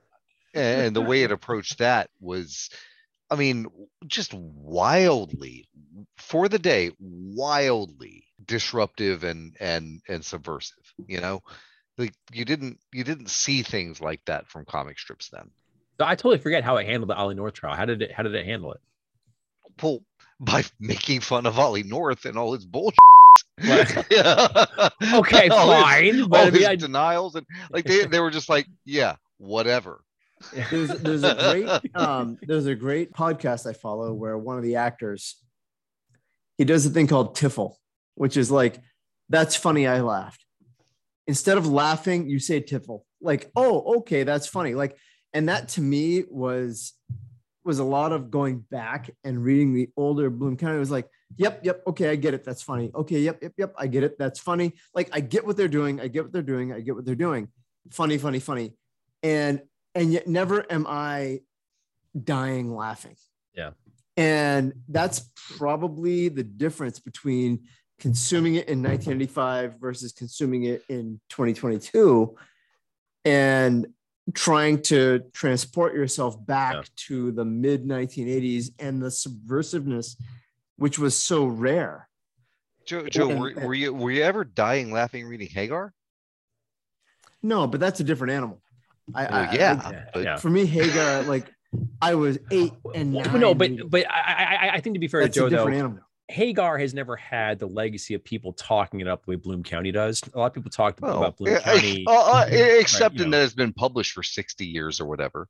and 0.54 0.96
the 0.96 1.02
way 1.02 1.24
it 1.24 1.32
approached 1.32 1.80
that 1.80 2.10
was, 2.20 2.70
I 3.30 3.36
mean, 3.36 3.68
just 4.08 4.34
wildly 4.34 5.68
for 6.18 6.48
the 6.50 6.60
day, 6.60 6.92
wildly 7.00 8.26
disruptive 8.46 9.24
and 9.24 9.56
and 9.60 10.02
and 10.08 10.24
subversive. 10.24 10.94
You 11.08 11.22
know, 11.22 11.42
like 11.98 12.14
you 12.32 12.46
didn't 12.46 12.80
you 12.94 13.04
didn't 13.04 13.30
see 13.30 13.62
things 13.62 14.02
like 14.02 14.22
that 14.26 14.48
from 14.48 14.66
comic 14.66 15.00
strips 15.00 15.30
then. 15.30 15.50
So 16.00 16.06
I 16.06 16.16
totally 16.16 16.40
forget 16.40 16.64
how 16.64 16.78
it 16.78 16.86
handled 16.86 17.10
the 17.10 17.16
Ollie 17.16 17.36
North 17.36 17.54
trial. 17.54 17.76
How 17.76 17.86
did 17.86 18.02
it, 18.02 18.12
how 18.12 18.24
did 18.24 18.36
it 18.36 18.46
handle 18.46 18.74
it? 18.74 18.82
Well, 19.82 20.00
by 20.40 20.64
making 20.80 21.22
fun 21.22 21.46
of 21.46 21.58
Ollie 21.58 21.84
North 21.84 22.26
and 22.26 22.38
all 22.38 22.54
his 22.54 22.66
bullshit. 22.66 22.98
yeah. 23.62 24.66
Okay, 25.14 25.50
All 25.52 25.68
fine. 25.68 26.28
But 26.28 26.40
all 26.40 26.48
I 26.48 26.50
his 26.52 26.66
I, 26.66 26.76
denials 26.76 27.36
and 27.36 27.46
like 27.72 27.86
they, 27.86 28.06
they 28.06 28.20
were 28.20 28.32
just 28.32 28.50
like, 28.50 28.68
yeah, 28.86 29.16
whatever. 29.38 30.02
there's 30.70 30.90
there's 30.90 31.24
a 31.24 31.34
great 31.34 31.96
um 31.96 32.38
there's 32.42 32.66
a 32.66 32.76
great 32.76 33.14
podcast 33.14 33.66
I 33.66 33.72
follow 33.72 34.14
where 34.14 34.38
one 34.38 34.58
of 34.58 34.64
the 34.64 34.76
actors 34.76 35.38
he 36.58 36.66
does 36.66 36.86
a 36.86 36.90
thing 36.90 37.08
called 37.08 37.36
tiffle, 37.36 37.76
which 38.16 38.38
is 38.38 38.52
like 38.52 38.80
that's 39.30 39.56
funny. 39.56 39.88
I 39.88 40.02
laughed. 40.02 40.46
Instead 41.28 41.58
of 41.58 41.66
laughing, 41.66 42.30
you 42.30 42.40
say 42.40 42.62
tiffle. 42.62 43.06
Like, 43.22 43.50
oh, 43.56 43.98
okay, 44.00 44.24
that's 44.24 44.48
funny. 44.48 44.76
Like, 44.76 44.98
and 45.34 45.50
that 45.50 45.70
to 45.70 45.82
me 45.82 46.24
was 46.30 46.94
was 47.64 47.80
a 47.80 47.84
lot 47.84 48.12
of 48.12 48.30
going 48.30 48.60
back 48.60 49.10
and 49.24 49.44
reading 49.44 49.74
the 49.74 49.90
older 49.98 50.30
Bloom 50.30 50.56
County. 50.56 50.76
It 50.76 50.80
was 50.80 50.92
like, 50.92 51.10
yep, 51.38 51.62
yep, 51.64 51.82
okay, 51.88 52.10
I 52.10 52.16
get 52.16 52.34
it. 52.34 52.44
That's 52.44 52.62
funny. 52.62 52.92
Okay, 52.94 53.20
yep, 53.20 53.40
yep, 53.42 53.54
yep, 53.58 53.74
I 53.78 53.88
get 53.88 54.04
it. 54.04 54.18
That's 54.18 54.40
funny. 54.40 54.74
Like, 54.94 55.10
I 55.12 55.20
get 55.20 55.46
what 55.46 55.58
they're 55.58 55.68
doing. 55.68 56.00
I 56.00 56.08
get 56.08 56.24
what 56.24 56.34
they're 56.34 56.42
doing. 56.42 56.74
I 56.74 56.80
get 56.80 56.96
what 56.96 57.06
they're 57.06 57.16
doing. 57.16 57.50
Funny, 57.92 58.18
funny, 58.18 58.40
funny. 58.40 58.74
And 59.24 59.62
and 59.94 60.12
yet 60.12 60.28
never 60.28 60.66
am 60.72 60.86
I 60.88 61.42
dying 62.22 62.76
laughing. 62.76 63.16
Yeah. 63.54 63.72
And 64.18 64.74
that's 64.90 65.30
probably 65.58 66.30
the 66.30 66.44
difference 66.44 67.00
between 67.00 67.66
consuming 68.00 68.56
it 68.56 68.68
in 68.68 68.82
1985 68.84 69.80
versus 69.80 70.12
consuming 70.12 70.64
it 70.64 70.84
in 70.90 71.20
2022 71.30 72.36
and 73.24 73.88
trying 74.34 74.82
to 74.82 75.24
transport 75.34 75.94
yourself 75.94 76.44
back 76.46 76.76
Yeah. 76.76 76.82
to 77.08 77.32
the 77.32 77.46
mid 77.46 77.86
1980s 77.86 78.72
and 78.80 79.02
the 79.02 79.08
subversiveness 79.12 80.16
which 80.78 81.00
was 81.00 81.16
so 81.16 81.46
rare 81.46 82.08
Joe, 82.86 83.08
Joe, 83.08 83.30
And- 83.32 83.40
were, 83.40 83.54
were 83.56 83.74
you 83.74 83.94
were 83.94 84.12
you 84.12 84.24
ever 84.24 84.44
dying 84.44 84.92
laughing 84.92 85.26
reading 85.28 85.48
Hagar? 85.50 85.94
no 87.44 87.68
but 87.68 87.80
that's 87.80 88.00
a 88.00 88.04
different 88.04 88.34
animal 88.34 88.62
I, 89.14 89.24
Well, 89.24 89.34
I- 89.34 89.56
yeah, 89.56 89.82
I- 89.84 89.92
yeah, 89.92 90.06
but- 90.14 90.24
yeah. 90.24 90.38
for 90.38 90.50
me 90.50 90.66
hagar 90.66 91.24
like 91.24 91.52
i 92.02 92.16
was 92.16 92.38
eight 92.52 92.72
and 92.94 93.14
Well, 93.14 93.26
nine 93.26 93.40
no, 93.42 93.54
but 93.54 93.90
but 93.90 94.10
I, 94.10 94.58
I 94.62 94.70
I 94.76 94.80
think 94.82 94.96
to 94.96 95.00
be 95.00 95.08
fair 95.08 95.22
that's 95.22 95.34
to 95.36 95.42
Joe 95.42 95.46
a 95.48 95.50
though, 95.50 95.58
different 95.58 95.78
animal 95.78 96.00
Hagar 96.28 96.80
has 96.80 96.96
never 96.96 97.16
had 97.16 97.60
the 97.60 97.68
legacy 97.68 98.16
of 98.16 98.24
people 98.24 98.52
talking 98.54 99.00
it 99.00 99.08
up 99.08 99.24
the 99.24 99.30
way 99.30 99.36
Bloom 99.36 99.62
County 99.62 99.92
does. 99.92 100.24
A 100.34 100.40
lot 100.40 100.48
of 100.48 100.54
people 100.56 100.72
talked 100.72 101.00
Well, 101.00 101.18
about 101.20 101.38
Bloom 101.38 101.54
yeah, 101.54 101.60
County. 101.60 102.04
uh, 102.08 102.12
uh, 102.12 102.46
except 102.50 103.18
you 103.20 103.26
in 103.26 103.30
know. 103.30 103.38
that 103.38 103.44
it's 103.44 103.54
been 103.54 103.74
published 103.74 104.12
for 104.14 104.24
60 104.24 104.66
years 104.66 105.00
or 105.00 105.06
whatever. 105.06 105.48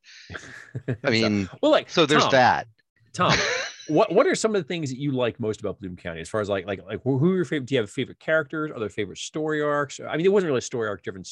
I 1.06 1.10
mean, 1.12 1.48
well, 1.62 1.72
like 1.72 1.90
so 1.90 2.06
there's 2.06 2.24
Tom, 2.24 2.32
that. 2.34 2.68
Tom, 3.14 3.32
what 3.88 4.12
what 4.14 4.28
are 4.28 4.36
some 4.36 4.56
of 4.56 4.62
the 4.62 4.68
things 4.68 4.90
that 4.90 5.00
you 5.00 5.12
like 5.12 5.40
most 5.40 5.60
about 5.60 5.80
Bloom 5.80 5.96
County? 5.96 6.22
As 6.22 6.30
far 6.30 6.42
as 6.42 6.50
like 6.50 6.66
like 6.66 6.84
like 6.86 7.02
who 7.04 7.32
are 7.32 7.36
your 7.36 7.46
favorite? 7.46 7.68
Do 7.68 7.76
you 7.76 7.82
have 7.82 7.90
favorite 7.90 8.20
characters? 8.20 8.72
Are 8.72 8.80
there 8.80 8.90
favorite 8.90 9.18
story 9.18 9.62
arcs? 9.62 10.00
I 10.00 10.18
mean, 10.18 10.26
it 10.26 10.32
wasn't 10.32 10.50
really 10.50 10.60
a 10.60 10.62
story 10.62 10.88
arc 10.88 11.04
driven 11.04 11.24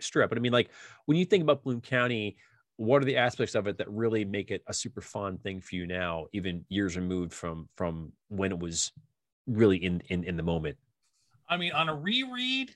strip, 0.00 0.28
but 0.28 0.38
I 0.38 0.40
mean, 0.40 0.52
like 0.52 0.70
when 1.06 1.18
you 1.18 1.24
think 1.24 1.42
about 1.42 1.62
Bloom 1.62 1.80
County, 1.80 2.36
what 2.76 3.02
are 3.02 3.04
the 3.04 3.16
aspects 3.16 3.54
of 3.54 3.66
it 3.66 3.78
that 3.78 3.90
really 3.90 4.24
make 4.24 4.50
it 4.50 4.62
a 4.66 4.72
super 4.72 5.00
fun 5.00 5.38
thing 5.38 5.60
for 5.60 5.74
you 5.74 5.86
now, 5.86 6.26
even 6.32 6.64
years 6.68 6.96
removed 6.96 7.32
from 7.32 7.68
from 7.76 8.12
when 8.28 8.52
it 8.52 8.58
was 8.58 8.92
really 9.46 9.76
in 9.78 10.00
in 10.08 10.24
in 10.24 10.36
the 10.36 10.42
moment? 10.42 10.76
I 11.48 11.56
mean, 11.56 11.72
on 11.72 11.88
a 11.88 11.94
reread, 11.94 12.74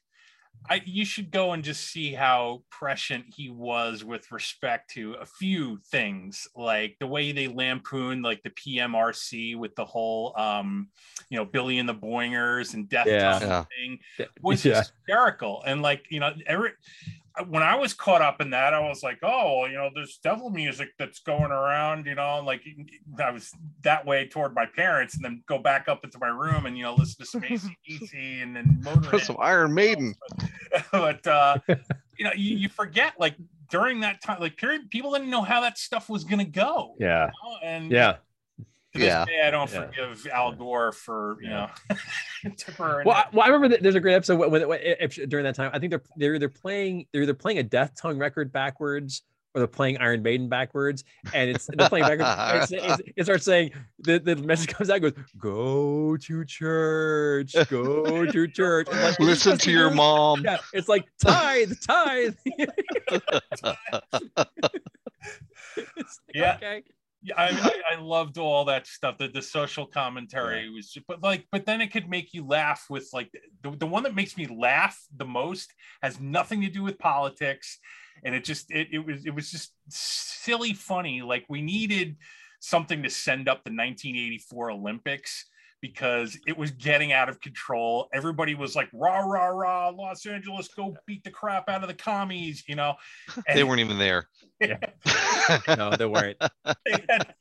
I 0.71 0.81
you 0.85 1.05
should 1.05 1.31
go 1.31 1.53
and 1.53 1.65
just 1.65 1.91
see 1.91 2.13
how 2.13 2.63
prescient 2.71 3.27
he 3.29 3.51
was 3.51 4.05
with 4.05 4.31
respect 4.31 4.91
to 4.91 5.15
a 5.15 5.27
few 5.27 5.79
things, 5.91 6.47
like 6.55 6.97
the 7.01 7.07
way 7.07 7.33
they 7.33 7.49
lampoon 7.49 8.23
like 8.23 8.43
the 8.43 8.51
PMRC 8.51 9.57
with 9.57 9.75
the 9.75 9.85
whole 9.85 10.39
um, 10.39 10.89
you 11.31 11.37
know, 11.39 11.45
Billy 11.45 11.79
and 11.79 11.89
the 11.89 11.95
Boingers 11.95 12.75
and 12.75 12.89
Death 12.89 13.09
Yeah. 13.09 13.41
Yeah. 13.41 13.65
thing 13.77 13.99
was 14.41 14.65
Yeah. 14.65 14.79
hysterical. 14.79 15.63
And 15.67 15.83
like, 15.83 16.07
you 16.11 16.21
know, 16.21 16.33
every 16.47 16.71
when 17.49 17.63
I 17.63 17.77
was 17.77 17.95
caught 17.95 18.23
up 18.23 18.41
in 18.41 18.51
that, 18.51 18.75
I 18.75 18.81
was 18.81 19.03
like, 19.03 19.19
oh, 19.23 19.67
you 19.67 19.75
know, 19.75 19.91
there's 19.95 20.19
devil 20.23 20.51
music 20.51 20.91
that's 20.99 21.21
going 21.21 21.51
around, 21.51 22.07
you 22.07 22.15
know, 22.15 22.43
like 22.45 22.63
I 23.19 23.31
was 23.31 23.51
that 23.83 24.05
way 24.05 24.29
toward 24.29 24.55
my 24.55 24.67
parents, 24.67 25.15
and 25.15 25.25
then 25.25 25.43
go 25.47 25.59
back 25.59 25.89
up 25.89 26.05
into 26.05 26.19
my 26.19 26.29
room 26.29 26.67
and 26.67 26.77
you 26.77 26.85
know 26.85 26.95
listen 26.95 27.25
to 27.25 27.27
some 27.27 27.41
ACDC 27.43 28.43
and 28.43 28.57
then 28.57 28.81
Motorhead. 28.83 29.23
Some 29.23 29.37
Iron 29.41 29.75
Maiden. 29.75 30.15
but 30.93 31.27
uh, 31.27 31.59
you 32.19 32.25
know, 32.25 32.33
you, 32.35 32.57
you 32.57 32.69
forget 32.69 33.15
like 33.19 33.37
during 33.71 34.01
that 34.01 34.23
time, 34.23 34.41
like 34.41 34.57
period, 34.57 34.91
people 34.91 35.13
didn't 35.13 35.31
know 35.31 35.43
how 35.43 35.61
that 35.61 35.79
stuff 35.79 36.09
was 36.09 36.25
gonna 36.25 36.45
go. 36.45 36.95
Yeah, 36.99 37.27
you 37.27 37.51
know? 37.51 37.59
And 37.63 37.91
yeah. 37.91 38.17
To 38.93 38.99
this 38.99 39.07
Yeah. 39.07 39.25
day, 39.25 39.43
I 39.45 39.51
don't 39.51 39.71
Yeah. 39.73 39.87
forgive 39.87 40.27
Al 40.33 40.53
Gore 40.53 40.93
for 40.93 41.37
you 41.41 41.51
Yeah. 41.51 41.71
know 41.91 42.51
temporary. 42.57 43.05
Well, 43.05 43.17
I, 43.17 43.25
well, 43.33 43.45
I 43.45 43.49
remember 43.49 43.69
that 43.69 43.83
there's 43.83 43.95
a 43.95 44.01
great 44.01 44.15
episode 44.15 44.37
when, 44.39 44.51
when, 44.51 44.69
when 44.69 44.81
if, 44.83 45.17
during 45.29 45.45
that 45.45 45.55
time. 45.55 45.71
I 45.73 45.79
think 45.79 45.91
they're 45.91 46.03
they're 46.17 46.35
either 46.35 46.49
playing 46.49 47.07
they're 47.13 47.23
either 47.23 47.35
playing 47.35 47.59
a 47.59 47.63
Death 47.63 47.93
Tongue 48.01 48.19
record 48.19 48.53
backwards 48.53 49.23
or 49.55 49.61
they're 49.61 49.67
playing 49.69 49.99
Iron 49.99 50.23
Maiden 50.23 50.49
backwards, 50.49 51.05
and 51.35 51.51
it's 51.51 51.69
they're 51.77 51.87
playing 51.91 52.07
backwards. 52.07 52.73
It's, 52.73 52.83
it's, 52.83 53.03
it 53.17 53.25
starts 53.25 53.45
saying 53.45 53.73
the, 53.99 54.19
the 54.19 54.35
message 54.37 54.69
comes 54.69 54.89
out 54.89 55.03
goes, 55.03 55.13
"Go 55.39 56.17
to 56.17 56.45
church, 56.47 57.55
go 57.69 58.25
to 58.25 58.49
church." 58.49 58.89
Like, 58.91 59.21
Listen 59.21 59.59
to 59.59 59.71
your 59.71 59.91
do- 59.91 59.97
mom. 59.97 60.43
Yeah, 60.43 60.57
it's 60.73 60.89
like 60.89 61.05
tithe, 61.23 61.73
tithe. 61.87 62.35
It's 65.77 66.19
like, 66.27 66.35
Yeah. 66.35 66.57
Okay. 66.57 66.83
Yeah, 67.23 67.35
I, 67.37 67.49
I, 67.49 67.97
I 67.97 68.01
loved 68.01 68.39
all 68.39 68.65
that 68.65 68.87
stuff. 68.87 69.19
The, 69.19 69.29
the 69.29 69.43
social 69.43 69.87
commentary 69.87 70.69
was, 70.71 70.91
just, 70.91 71.07
but 71.07 71.23
like, 71.23 71.47
but 71.53 71.67
then 71.67 71.81
it 71.81 71.93
could 71.93 72.09
make 72.09 72.35
you 72.35 72.47
laugh 72.47 72.87
with 72.91 73.09
like 73.13 73.31
the, 73.63 73.71
the 73.71 73.87
one 73.87 74.03
that 74.03 74.15
makes 74.15 74.37
me 74.37 74.47
laugh 74.47 74.99
the 75.17 75.25
most 75.25 75.73
has 76.03 76.21
nothing 76.21 76.61
to 76.63 76.69
do 76.69 76.83
with 76.83 76.99
politics, 76.99 77.79
and 78.25 78.35
it 78.35 78.45
just 78.45 78.71
it, 78.71 78.89
it 78.93 79.07
was 79.07 79.25
it 79.25 79.35
was 79.35 79.51
just 79.51 79.73
silly 79.89 80.75
funny. 80.75 81.23
Like 81.23 81.45
we 81.49 81.63
needed 81.63 82.17
something 82.61 83.03
to 83.03 83.11
send 83.11 83.49
up 83.49 83.65
the 83.65 83.71
1984 83.71 84.71
Olympics 84.73 85.47
because 85.83 86.39
it 86.47 86.57
was 86.57 86.71
getting 86.71 87.13
out 87.13 87.29
of 87.29 87.41
control. 87.41 88.09
Everybody 88.15 88.55
was 88.55 88.75
like, 88.75 88.89
rah, 88.95 89.19
rah, 89.19 89.49
rah, 89.49 89.89
Los 89.91 90.25
Angeles, 90.25 90.69
go 90.69 90.97
beat 91.07 91.25
the 91.25 91.31
crap 91.31 91.69
out 91.69 91.83
of 91.83 91.89
the 91.89 91.95
commies, 91.95 92.65
you 92.67 92.77
know? 92.77 92.95
They 93.53 93.65
weren't 93.65 93.81
even 93.81 93.99
there. 93.99 94.29
No, 95.77 95.91
they 95.97 96.07
weren't. 96.07 96.37
they 96.87 97.05
had 97.09 97.35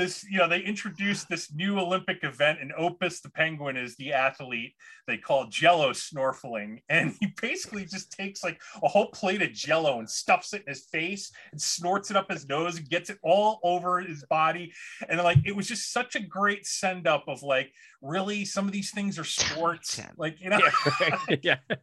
this, 0.00 0.24
you 0.28 0.38
know, 0.38 0.48
they 0.48 0.60
introduced 0.60 1.28
this 1.28 1.52
new 1.52 1.78
Olympic 1.78 2.24
event, 2.24 2.58
and 2.60 2.72
Opus 2.76 3.20
the 3.20 3.30
penguin 3.30 3.76
is 3.76 3.96
the 3.96 4.12
athlete 4.12 4.74
they 5.06 5.18
call 5.18 5.46
Jello 5.46 5.90
snorkeling, 5.90 6.82
and 6.88 7.14
he 7.20 7.34
basically 7.40 7.84
just 7.84 8.10
takes 8.10 8.42
like 8.42 8.60
a 8.82 8.88
whole 8.88 9.10
plate 9.10 9.42
of 9.42 9.52
Jello 9.52 9.98
and 9.98 10.08
stuffs 10.08 10.54
it 10.54 10.62
in 10.66 10.68
his 10.68 10.86
face 10.86 11.30
and 11.52 11.60
snorts 11.60 12.10
it 12.10 12.16
up 12.16 12.30
his 12.30 12.48
nose 12.48 12.78
and 12.78 12.88
gets 12.88 13.10
it 13.10 13.18
all 13.22 13.60
over 13.62 14.00
his 14.00 14.24
body, 14.30 14.72
and 15.08 15.18
like 15.20 15.38
it 15.44 15.54
was 15.54 15.68
just 15.68 15.92
such 15.92 16.16
a 16.16 16.20
great 16.20 16.66
send 16.66 17.06
up 17.06 17.24
of 17.28 17.42
like, 17.42 17.70
really, 18.00 18.44
some 18.44 18.66
of 18.66 18.72
these 18.72 18.90
things 18.90 19.18
are 19.18 19.24
sports, 19.24 20.00
like 20.16 20.40
you 20.40 20.48
know, 20.48 20.60
Yeah, 21.00 21.18
yeah. 21.42 21.76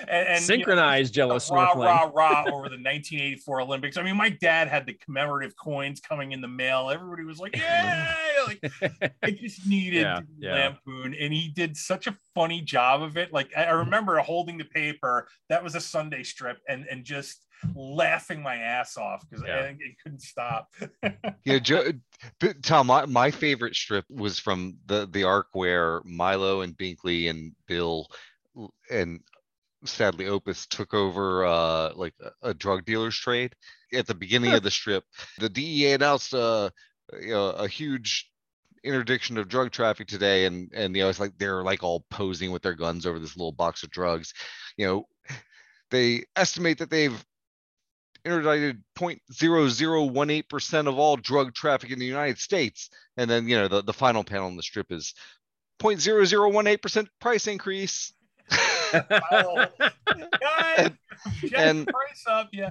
And, 0.00 0.10
and 0.10 0.28
you 0.28 0.34
know, 0.34 0.38
synchronized 0.40 1.14
Jello 1.14 1.38
rah 1.50 1.72
rah 1.72 2.10
rah 2.14 2.40
over 2.46 2.68
the 2.68 2.76
1984 2.76 3.60
Olympics. 3.62 3.96
I 3.96 4.02
mean, 4.02 4.16
my 4.16 4.28
dad 4.28 4.68
had 4.68 4.86
the 4.86 4.94
commemorative 4.94 5.56
coins 5.56 6.00
coming 6.00 6.32
in 6.32 6.40
the 6.40 6.48
mail. 6.48 6.90
Everybody 6.90 7.24
was 7.24 7.38
like, 7.38 7.56
"Yeah!" 7.56 8.14
Like 8.46 8.60
it 9.24 9.40
just 9.40 9.66
needed 9.66 10.02
Yeah, 10.02 10.20
yeah. 10.38 10.52
lampoon, 10.52 11.14
and 11.18 11.32
he 11.32 11.48
did 11.48 11.76
such 11.76 12.06
a 12.06 12.16
funny 12.32 12.60
job 12.60 13.02
of 13.02 13.16
it. 13.16 13.32
Like 13.32 13.50
I 13.56 13.64
I 13.64 13.70
remember 13.72 14.16
holding 14.18 14.56
the 14.56 14.64
paper. 14.64 15.26
That 15.48 15.64
was 15.64 15.74
a 15.74 15.80
Sunday 15.80 16.22
strip, 16.22 16.58
and 16.68 16.86
and 16.88 17.04
just 17.04 17.44
laughing 17.74 18.42
my 18.42 18.56
ass 18.56 18.96
off 18.96 19.24
because 19.28 19.44
Yeah. 19.46 19.56
I, 19.56 19.66
I 19.68 19.76
couldn't 20.02 20.22
stop. 20.22 20.72
Yeah, 21.44 21.58
Joe, 21.60 21.92
but 22.40 22.62
Tom, 22.62 22.88
my, 22.88 23.06
my 23.06 23.30
favorite 23.30 23.74
strip 23.76 24.04
was 24.10 24.38
from 24.38 24.76
the 24.86 25.06
the 25.10 25.22
arc 25.24 25.48
where 25.52 26.00
Milo 26.04 26.60
and 26.62 26.76
Binkley 26.76 27.30
and 27.30 27.52
Bill 27.66 28.08
and 28.90 29.20
sadly 29.86 30.26
Opus 30.26 30.66
took 30.66 30.94
over 30.94 31.44
uh 31.44 31.92
like 31.94 32.14
a, 32.20 32.50
a 32.50 32.54
drug 32.54 32.84
dealer's 32.84 33.16
trade. 33.16 33.54
At 33.92 34.06
the 34.06 34.14
beginning 34.14 34.52
of 34.52 34.62
the 34.62 34.70
strip, 34.70 35.04
the 35.38 35.48
DEA 35.48 35.92
announced 35.92 36.34
uh 36.34 36.70
you 37.20 37.30
know 37.30 37.50
a 37.50 37.68
huge 37.68 38.30
interdiction 38.84 39.38
of 39.38 39.48
drug 39.48 39.72
traffic 39.72 40.06
today 40.06 40.46
and 40.46 40.70
and 40.72 40.94
you 40.94 41.02
know 41.02 41.08
it's 41.08 41.18
like 41.18 41.36
they're 41.38 41.62
like 41.62 41.82
all 41.82 42.04
posing 42.10 42.52
with 42.52 42.62
their 42.62 42.74
guns 42.74 43.06
over 43.06 43.18
this 43.18 43.36
little 43.36 43.52
box 43.52 43.82
of 43.82 43.90
drugs. 43.90 44.34
You 44.76 44.86
know, 44.86 45.08
they 45.90 46.24
estimate 46.36 46.78
that 46.78 46.90
they've 46.90 47.24
interdicted 48.26 48.82
0.0018% 48.98 50.88
of 50.88 50.98
all 50.98 51.16
drug 51.16 51.54
traffic 51.54 51.90
in 51.90 51.98
the 51.98 52.06
United 52.06 52.38
States. 52.38 52.90
And 53.16 53.30
then, 53.30 53.48
you 53.48 53.56
know, 53.56 53.68
the, 53.68 53.82
the 53.82 53.92
final 53.92 54.24
panel 54.24 54.48
in 54.48 54.56
the 54.56 54.62
strip 54.62 54.90
is 54.90 55.14
0.0018% 55.80 57.06
price 57.20 57.46
increase. 57.46 58.12
oh, 58.94 59.66
God, 60.10 60.92
and- 61.54 61.86
price 61.86 62.24
up, 62.28 62.48
yeah. 62.52 62.70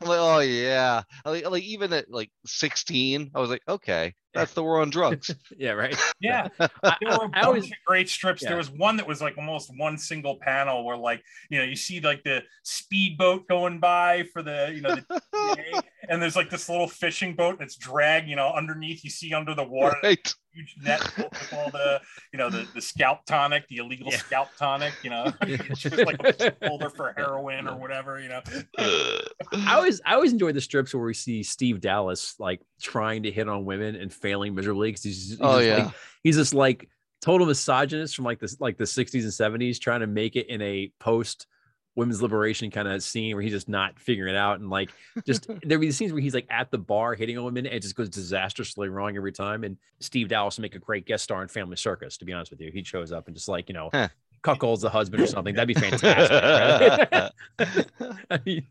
I'm 0.00 0.08
like, 0.08 0.18
oh 0.20 0.38
yeah. 0.40 1.02
Like, 1.24 1.48
like 1.48 1.62
even 1.62 1.92
at 1.92 2.10
like 2.10 2.30
16, 2.46 3.30
I 3.34 3.40
was 3.40 3.50
like, 3.50 3.62
okay, 3.68 4.14
that's 4.34 4.54
the 4.54 4.62
war 4.62 4.80
on 4.80 4.90
drugs. 4.90 5.34
yeah, 5.58 5.72
right. 5.72 5.96
Yeah, 6.20 6.48
there 6.58 6.68
were 6.78 7.10
a 7.10 7.14
I 7.14 7.28
bunch 7.28 7.44
always, 7.44 7.64
of 7.66 7.72
great 7.86 8.08
strips. 8.08 8.42
yeah. 8.42 8.48
There 8.50 8.58
was 8.58 8.70
one 8.70 8.96
that 8.96 9.06
was 9.06 9.20
like 9.20 9.36
almost 9.36 9.70
one 9.76 9.98
single 9.98 10.38
panel 10.40 10.84
where 10.84 10.96
like 10.96 11.22
you 11.50 11.58
know 11.58 11.64
you 11.64 11.76
see 11.76 12.00
like 12.00 12.22
the 12.24 12.42
speedboat 12.62 13.46
going 13.48 13.78
by 13.78 14.24
for 14.32 14.42
the 14.42 14.72
you 14.74 14.80
know 14.80 14.94
the 14.94 15.82
and 16.08 16.22
there's 16.22 16.36
like 16.36 16.50
this 16.50 16.68
little 16.68 16.88
fishing 16.88 17.34
boat 17.34 17.58
that's 17.58 17.76
dragged 17.76 18.28
you 18.28 18.36
know 18.36 18.52
underneath. 18.52 19.04
You 19.04 19.10
see 19.10 19.34
under 19.34 19.54
the 19.54 19.64
water 19.64 19.96
right. 20.02 20.34
huge 20.52 20.76
net 20.82 21.02
with 21.16 21.52
all 21.54 21.70
the 21.70 22.00
you 22.32 22.38
know 22.38 22.48
the 22.48 22.66
the 22.74 22.80
scalp 22.80 23.26
tonic, 23.26 23.68
the 23.68 23.80
illegal 23.84 24.10
Yeah. 24.10 24.18
scalp 24.18 24.48
tonic. 24.58 24.92
You 25.02 25.10
know, 25.10 25.32
it's 25.42 25.80
just 25.80 25.96
like 26.06 26.20
a 26.40 26.54
holder 26.66 26.88
for 26.90 27.12
heroin 27.16 27.68
or 27.68 27.76
whatever. 27.76 28.20
You 28.20 28.28
know, 28.30 28.40
I 28.78 29.74
always, 29.74 30.00
I 30.04 30.14
always 30.14 30.32
enjoy 30.32 30.52
the 30.52 30.60
strips 30.60 30.94
where 30.94 31.04
we 31.04 31.14
see 31.14 31.42
Steve 31.42 31.80
Dallas 31.80 32.34
like 32.38 32.60
trying 32.80 33.24
to 33.24 33.30
hit 33.30 33.48
on 33.48 33.64
women 33.64 33.96
and 33.96 34.12
failing 34.12 34.54
miserably 34.54 34.88
because 34.88 35.02
he's, 35.04 35.28
he's 35.30 35.38
Oh 35.40 35.58
just, 35.58 35.66
yeah. 35.68 35.84
like, 35.86 35.94
he's 36.22 36.36
this 36.36 36.54
like 36.54 36.88
total 37.20 37.46
misogynist 37.46 38.16
from 38.16 38.24
like 38.24 38.40
this 38.40 38.60
like 38.60 38.76
the 38.78 38.84
60s 38.84 39.22
and 39.22 39.60
70s 39.60 39.78
trying 39.78 40.00
to 40.00 40.06
make 40.06 40.34
it 40.36 40.48
in 40.48 40.60
a 40.62 40.92
post 40.98 41.46
women's 41.94 42.22
liberation 42.22 42.70
kind 42.70 42.88
of 42.88 43.02
scene 43.02 43.34
where 43.34 43.42
he's 43.42 43.52
just 43.52 43.68
not 43.68 43.98
figuring 43.98 44.34
it 44.34 44.38
out 44.38 44.60
and 44.60 44.70
like 44.70 44.90
just 45.26 45.46
there 45.62 45.78
be 45.78 45.86
the 45.86 45.92
scenes 45.92 46.12
where 46.12 46.22
he's 46.22 46.34
like 46.34 46.46
at 46.50 46.70
the 46.70 46.78
bar 46.78 47.14
hitting 47.14 47.36
a 47.36 47.42
woman 47.42 47.66
and 47.66 47.74
it 47.74 47.80
just 47.82 47.94
goes 47.94 48.08
disastrously 48.08 48.88
wrong 48.88 49.16
every 49.16 49.32
time 49.32 49.62
and 49.64 49.76
steve 50.00 50.28
dallas 50.28 50.58
make 50.58 50.74
a 50.74 50.78
great 50.78 51.04
guest 51.06 51.24
star 51.24 51.42
in 51.42 51.48
family 51.48 51.76
circus 51.76 52.16
to 52.16 52.24
be 52.24 52.32
honest 52.32 52.50
with 52.50 52.60
you 52.60 52.70
he 52.72 52.82
shows 52.82 53.12
up 53.12 53.26
and 53.26 53.36
just 53.36 53.48
like 53.48 53.68
you 53.68 53.74
know 53.74 53.90
Huh. 53.92 54.08
cuckolds 54.42 54.80
the 54.80 54.88
husband 54.88 55.22
or 55.22 55.26
something 55.26 55.54
that'd 55.54 55.68
be 55.68 55.74
fantastic 55.74 56.42
right? 57.60 57.86
I 58.30 58.40
mean, 58.46 58.66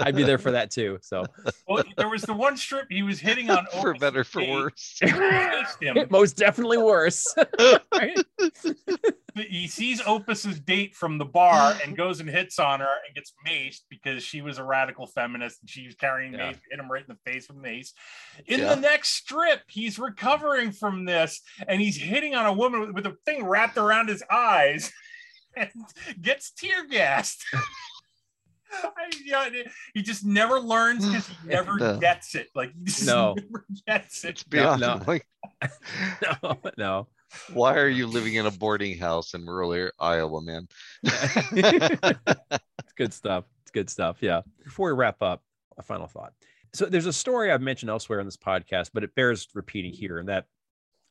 I'd 0.00 0.14
be 0.14 0.22
there 0.22 0.38
for 0.38 0.50
that 0.52 0.70
too 0.70 0.98
so 1.00 1.24
well, 1.66 1.82
there 1.96 2.08
was 2.08 2.22
the 2.22 2.34
one 2.34 2.56
strip 2.56 2.86
he 2.90 3.02
was 3.02 3.18
hitting 3.18 3.50
on 3.50 3.66
for 3.72 3.90
Opus 3.90 4.00
better 4.00 4.24
for 4.24 4.42
worse. 4.46 5.00
most 6.10 6.36
definitely 6.36 6.78
worse 6.78 7.24
right? 7.94 8.18
He 9.38 9.66
sees 9.66 10.00
Opus's 10.00 10.60
date 10.60 10.94
from 10.94 11.18
the 11.18 11.24
bar 11.24 11.74
and 11.84 11.96
goes 11.96 12.20
and 12.20 12.28
hits 12.28 12.58
on 12.58 12.80
her 12.80 12.86
and 13.06 13.14
gets 13.14 13.32
maced 13.46 13.82
because 13.88 14.22
she 14.22 14.40
was 14.42 14.58
a 14.58 14.64
radical 14.64 15.06
feminist 15.06 15.60
and 15.60 15.70
she 15.70 15.86
was 15.86 15.94
carrying 15.94 16.32
Yeah. 16.34 16.48
mace, 16.48 16.56
hit 16.70 16.78
him 16.80 16.90
right 16.90 17.04
in 17.08 17.14
the 17.14 17.30
face 17.30 17.48
with 17.48 17.56
mace. 17.58 17.92
In 18.46 18.60
Yeah. 18.60 18.74
the 18.74 18.80
next 18.80 19.10
strip, 19.14 19.62
he's 19.68 19.98
recovering 19.98 20.72
from 20.72 21.04
this 21.04 21.40
and 21.66 21.80
he's 21.80 21.96
hitting 21.96 22.34
on 22.34 22.46
a 22.46 22.52
woman 22.52 22.80
with, 22.80 22.90
with 22.92 23.06
a 23.06 23.16
thing 23.24 23.44
wrapped 23.44 23.76
around 23.78 24.08
his 24.08 24.22
eyes 24.30 24.92
and 25.56 25.70
gets 26.20 26.50
tear 26.50 26.86
gassed. 26.86 27.44
I, 28.70 29.08
you 29.24 29.32
know, 29.32 29.48
he 29.94 30.02
just 30.02 30.26
never 30.26 30.60
learns 30.60 31.06
because 31.06 31.26
he 31.26 31.34
never 31.44 31.78
No. 31.78 31.98
gets 31.98 32.34
it. 32.34 32.48
Like 32.54 32.72
he 32.76 32.84
just 32.84 33.06
No. 33.06 33.34
never 33.34 33.64
gets 33.86 34.24
it. 34.24 34.28
It's 34.30 34.42
beyond 34.44 34.82
no. 34.82 35.00
like 35.06 35.26
no 36.42 36.58
no 36.76 37.08
why 37.52 37.76
are 37.76 37.88
you 37.88 38.06
living 38.06 38.34
in 38.34 38.46
a 38.46 38.50
boarding 38.50 38.98
house 38.98 39.34
in 39.34 39.44
rural 39.44 39.90
Iowa, 39.98 40.40
man? 40.40 40.68
it's 41.02 42.18
good 42.96 43.12
stuff. 43.12 43.44
It's 43.62 43.70
good 43.70 43.90
stuff. 43.90 44.18
Yeah. 44.20 44.42
Before 44.64 44.92
we 44.92 44.98
wrap 44.98 45.22
up, 45.22 45.42
a 45.76 45.82
final 45.82 46.06
thought. 46.06 46.32
So 46.74 46.86
there's 46.86 47.06
a 47.06 47.12
story 47.12 47.50
I've 47.50 47.62
mentioned 47.62 47.90
elsewhere 47.90 48.20
in 48.20 48.26
this 48.26 48.36
podcast, 48.36 48.90
but 48.92 49.04
it 49.04 49.14
bears 49.14 49.48
repeating 49.54 49.92
here, 49.92 50.18
and 50.18 50.28
that 50.28 50.46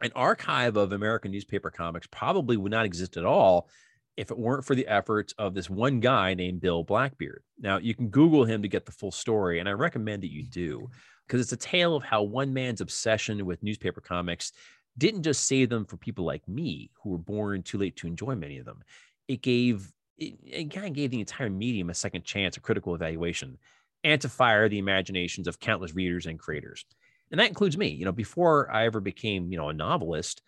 an 0.01 0.11
archive 0.15 0.77
of 0.77 0.91
American 0.91 1.31
newspaper 1.31 1.71
comics 1.71 2.07
probably 2.11 2.57
would 2.57 2.71
not 2.71 2.85
exist 2.85 3.17
at 3.17 3.25
all 3.25 3.69
if 4.15 4.31
it 4.31 4.37
weren't 4.37 4.65
for 4.65 4.75
the 4.75 4.87
efforts 4.87 5.33
of 5.37 5.53
this 5.53 5.69
one 5.69 5.99
guy 5.99 6.33
named 6.33 6.61
Bill 6.61 6.83
Blackbeard. 6.83 7.43
Now, 7.59 7.77
you 7.77 7.95
can 7.95 8.09
Google 8.09 8.45
him 8.45 8.61
to 8.61 8.67
get 8.67 8.85
the 8.85 8.91
full 8.91 9.11
story, 9.11 9.59
and 9.59 9.69
I 9.69 9.73
recommend 9.73 10.23
that 10.23 10.31
you 10.31 10.43
do 10.43 10.89
because 11.27 11.41
it's 11.41 11.51
a 11.51 11.57
tale 11.57 11.95
of 11.95 12.03
how 12.03 12.23
one 12.23 12.53
man's 12.53 12.81
obsession 12.81 13.45
with 13.45 13.61
newspaper 13.63 14.01
comics 14.01 14.53
didn't 14.97 15.23
just 15.23 15.45
save 15.45 15.69
them 15.69 15.85
for 15.85 15.97
people 15.97 16.25
like 16.25 16.47
me 16.47 16.89
who 17.01 17.09
were 17.09 17.17
born 17.17 17.63
too 17.63 17.77
late 17.77 17.95
to 17.97 18.07
enjoy 18.07 18.35
many 18.35 18.57
of 18.57 18.65
them. 18.65 18.83
It 19.27 19.41
gave 19.41 19.91
it, 20.17 20.35
it 20.43 20.71
kind 20.71 20.87
of 20.87 20.93
gave 20.93 21.11
the 21.11 21.19
entire 21.19 21.49
medium 21.49 21.89
a 21.89 21.93
second 21.93 22.23
chance, 22.23 22.57
a 22.57 22.61
critical 22.61 22.95
evaluation, 22.95 23.57
and 24.03 24.19
to 24.21 24.29
fire 24.29 24.67
the 24.67 24.79
imaginations 24.79 25.47
of 25.47 25.59
countless 25.59 25.93
readers 25.93 26.25
and 26.25 26.39
creators. 26.39 26.85
And 27.29 27.39
that 27.39 27.49
includes 27.49 27.77
me. 27.77 27.89
You 27.89 28.05
know, 28.05 28.11
before 28.11 28.71
I 28.71 28.85
ever 28.85 28.99
became, 28.99 29.51
you 29.51 29.57
know, 29.57 29.69
a 29.69 29.73
novelist, 29.73 30.41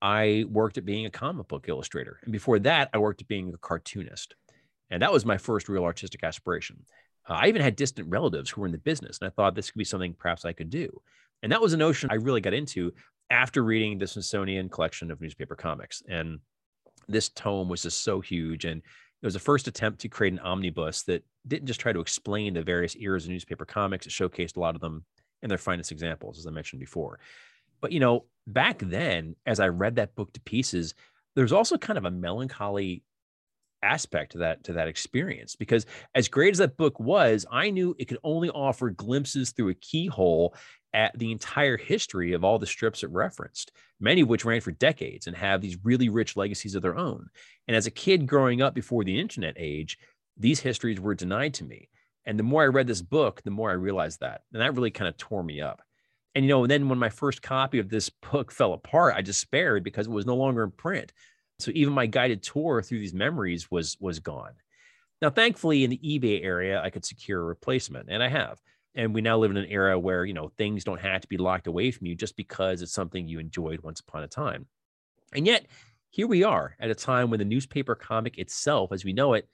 I 0.00 0.44
worked 0.48 0.78
at 0.78 0.84
being 0.84 1.06
a 1.06 1.10
comic 1.10 1.48
book 1.48 1.68
illustrator. 1.68 2.20
And 2.22 2.32
before 2.32 2.58
that, 2.60 2.90
I 2.92 2.98
worked 2.98 3.22
at 3.22 3.28
being 3.28 3.52
a 3.52 3.58
cartoonist. 3.58 4.34
And 4.90 5.02
that 5.02 5.12
was 5.12 5.24
my 5.24 5.38
first 5.38 5.68
real 5.68 5.84
artistic 5.84 6.22
aspiration. 6.22 6.84
Uh, 7.28 7.34
I 7.34 7.48
even 7.48 7.62
had 7.62 7.76
distant 7.76 8.08
relatives 8.08 8.50
who 8.50 8.60
were 8.60 8.66
in 8.66 8.72
the 8.72 8.78
business, 8.78 9.18
and 9.20 9.26
I 9.26 9.30
thought 9.30 9.54
this 9.54 9.70
could 9.70 9.78
be 9.78 9.84
something 9.84 10.14
perhaps 10.14 10.44
I 10.44 10.52
could 10.52 10.70
do. 10.70 11.02
And 11.42 11.52
that 11.52 11.60
was 11.60 11.72
a 11.72 11.76
notion 11.76 12.10
I 12.10 12.16
really 12.16 12.40
got 12.40 12.54
into 12.54 12.92
after 13.30 13.62
reading 13.62 13.98
the 13.98 14.06
Smithsonian 14.06 14.68
collection 14.68 15.10
of 15.10 15.20
newspaper 15.20 15.54
comics. 15.54 16.02
And 16.08 16.38
this 17.08 17.28
tome 17.28 17.68
was 17.68 17.82
just 17.82 18.02
so 18.02 18.20
huge. 18.20 18.64
And 18.64 18.80
it 18.80 19.26
was 19.26 19.34
the 19.34 19.40
first 19.40 19.68
attempt 19.68 20.00
to 20.00 20.08
create 20.08 20.32
an 20.32 20.38
omnibus 20.38 21.02
that 21.04 21.24
didn't 21.46 21.66
just 21.66 21.80
try 21.80 21.92
to 21.92 22.00
explain 22.00 22.54
the 22.54 22.62
various 22.62 22.96
eras 22.96 23.24
of 23.24 23.30
newspaper 23.30 23.64
comics. 23.64 24.06
It 24.06 24.10
showcased 24.10 24.56
a 24.56 24.60
lot 24.60 24.74
of 24.74 24.80
them 24.80 25.04
in 25.42 25.48
their 25.48 25.58
finest 25.58 25.92
examples, 25.92 26.38
as 26.38 26.46
I 26.46 26.50
mentioned 26.50 26.80
before. 26.80 27.18
But, 27.80 27.92
you 27.92 28.00
know, 28.00 28.24
back 28.46 28.78
then, 28.78 29.36
as 29.46 29.60
I 29.60 29.68
read 29.68 29.96
that 29.96 30.14
book 30.14 30.32
to 30.32 30.40
pieces, 30.40 30.94
there's 31.36 31.52
also 31.52 31.78
kind 31.78 31.98
of 31.98 32.04
a 32.04 32.10
melancholy 32.10 33.02
aspect 33.82 34.32
to 34.32 34.38
that 34.38 34.64
to 34.64 34.72
that 34.72 34.88
experience 34.88 35.54
because 35.54 35.86
as 36.14 36.28
great 36.28 36.50
as 36.50 36.58
that 36.58 36.76
book 36.76 36.98
was 36.98 37.46
i 37.52 37.70
knew 37.70 37.94
it 37.98 38.06
could 38.06 38.18
only 38.24 38.50
offer 38.50 38.90
glimpses 38.90 39.52
through 39.52 39.68
a 39.68 39.74
keyhole 39.74 40.54
at 40.94 41.16
the 41.18 41.30
entire 41.30 41.76
history 41.76 42.32
of 42.32 42.42
all 42.42 42.58
the 42.58 42.66
strips 42.66 43.02
it 43.02 43.10
referenced 43.10 43.72
many 44.00 44.20
of 44.20 44.28
which 44.28 44.44
ran 44.44 44.60
for 44.60 44.70
decades 44.72 45.26
and 45.26 45.36
have 45.36 45.60
these 45.60 45.78
really 45.84 46.08
rich 46.08 46.36
legacies 46.36 46.74
of 46.74 46.82
their 46.82 46.96
own. 46.96 47.28
And 47.66 47.76
as 47.76 47.86
a 47.86 47.92
kid 47.92 48.26
growing 48.26 48.62
up 48.62 48.74
before 48.74 49.04
the 49.04 49.18
internet 49.18 49.54
age 49.56 49.98
these 50.36 50.60
histories 50.60 51.00
were 51.00 51.16
denied 51.16 51.54
to 51.54 51.64
me. 51.64 51.88
And 52.24 52.38
the 52.38 52.44
more 52.44 52.62
i 52.62 52.66
read 52.66 52.86
this 52.86 53.02
book 53.02 53.42
the 53.42 53.50
more 53.50 53.70
i 53.70 53.74
realized 53.74 54.20
that 54.20 54.42
and 54.52 54.62
that 54.62 54.74
really 54.74 54.90
kind 54.90 55.08
of 55.08 55.16
tore 55.16 55.42
me 55.42 55.60
up. 55.60 55.82
And 56.34 56.44
you 56.44 56.50
know 56.50 56.66
then 56.66 56.88
when 56.88 56.98
my 56.98 57.10
first 57.10 57.42
copy 57.42 57.78
of 57.78 57.88
this 57.88 58.10
book 58.32 58.52
fell 58.52 58.72
apart 58.72 59.14
i 59.16 59.22
despaired 59.22 59.84
because 59.84 60.06
it 60.06 60.12
was 60.12 60.26
no 60.26 60.36
longer 60.36 60.64
in 60.64 60.70
print 60.70 61.12
so 61.58 61.70
even 61.74 61.92
my 61.92 62.06
guided 62.06 62.42
tour 62.42 62.82
through 62.82 63.00
these 63.00 63.14
memories 63.14 63.70
was 63.70 63.96
was 64.00 64.20
gone. 64.20 64.52
Now, 65.20 65.30
thankfully, 65.30 65.82
in 65.82 65.90
the 65.90 65.98
eBay 65.98 66.44
area, 66.44 66.80
I 66.80 66.90
could 66.90 67.04
secure 67.04 67.40
a 67.40 67.44
replacement, 67.44 68.08
and 68.08 68.22
I 68.22 68.28
have. 68.28 68.60
And 68.94 69.12
we 69.12 69.20
now 69.20 69.36
live 69.38 69.50
in 69.50 69.56
an 69.56 69.66
era 69.66 69.98
where 69.98 70.24
you 70.24 70.34
know 70.34 70.52
things 70.56 70.84
don't 70.84 71.00
have 71.00 71.20
to 71.22 71.28
be 71.28 71.36
locked 71.36 71.66
away 71.66 71.90
from 71.90 72.06
you 72.06 72.14
just 72.14 72.36
because 72.36 72.82
it's 72.82 72.92
something 72.92 73.26
you 73.26 73.38
enjoyed 73.38 73.80
once 73.80 74.00
upon 74.00 74.22
a 74.22 74.28
time. 74.28 74.66
And 75.34 75.46
yet, 75.46 75.66
here 76.10 76.26
we 76.26 76.44
are 76.44 76.76
at 76.80 76.90
a 76.90 76.94
time 76.94 77.30
when 77.30 77.38
the 77.38 77.44
newspaper 77.44 77.94
comic 77.94 78.38
itself, 78.38 78.92
as 78.92 79.04
we 79.04 79.12
know 79.12 79.34
it, 79.34 79.48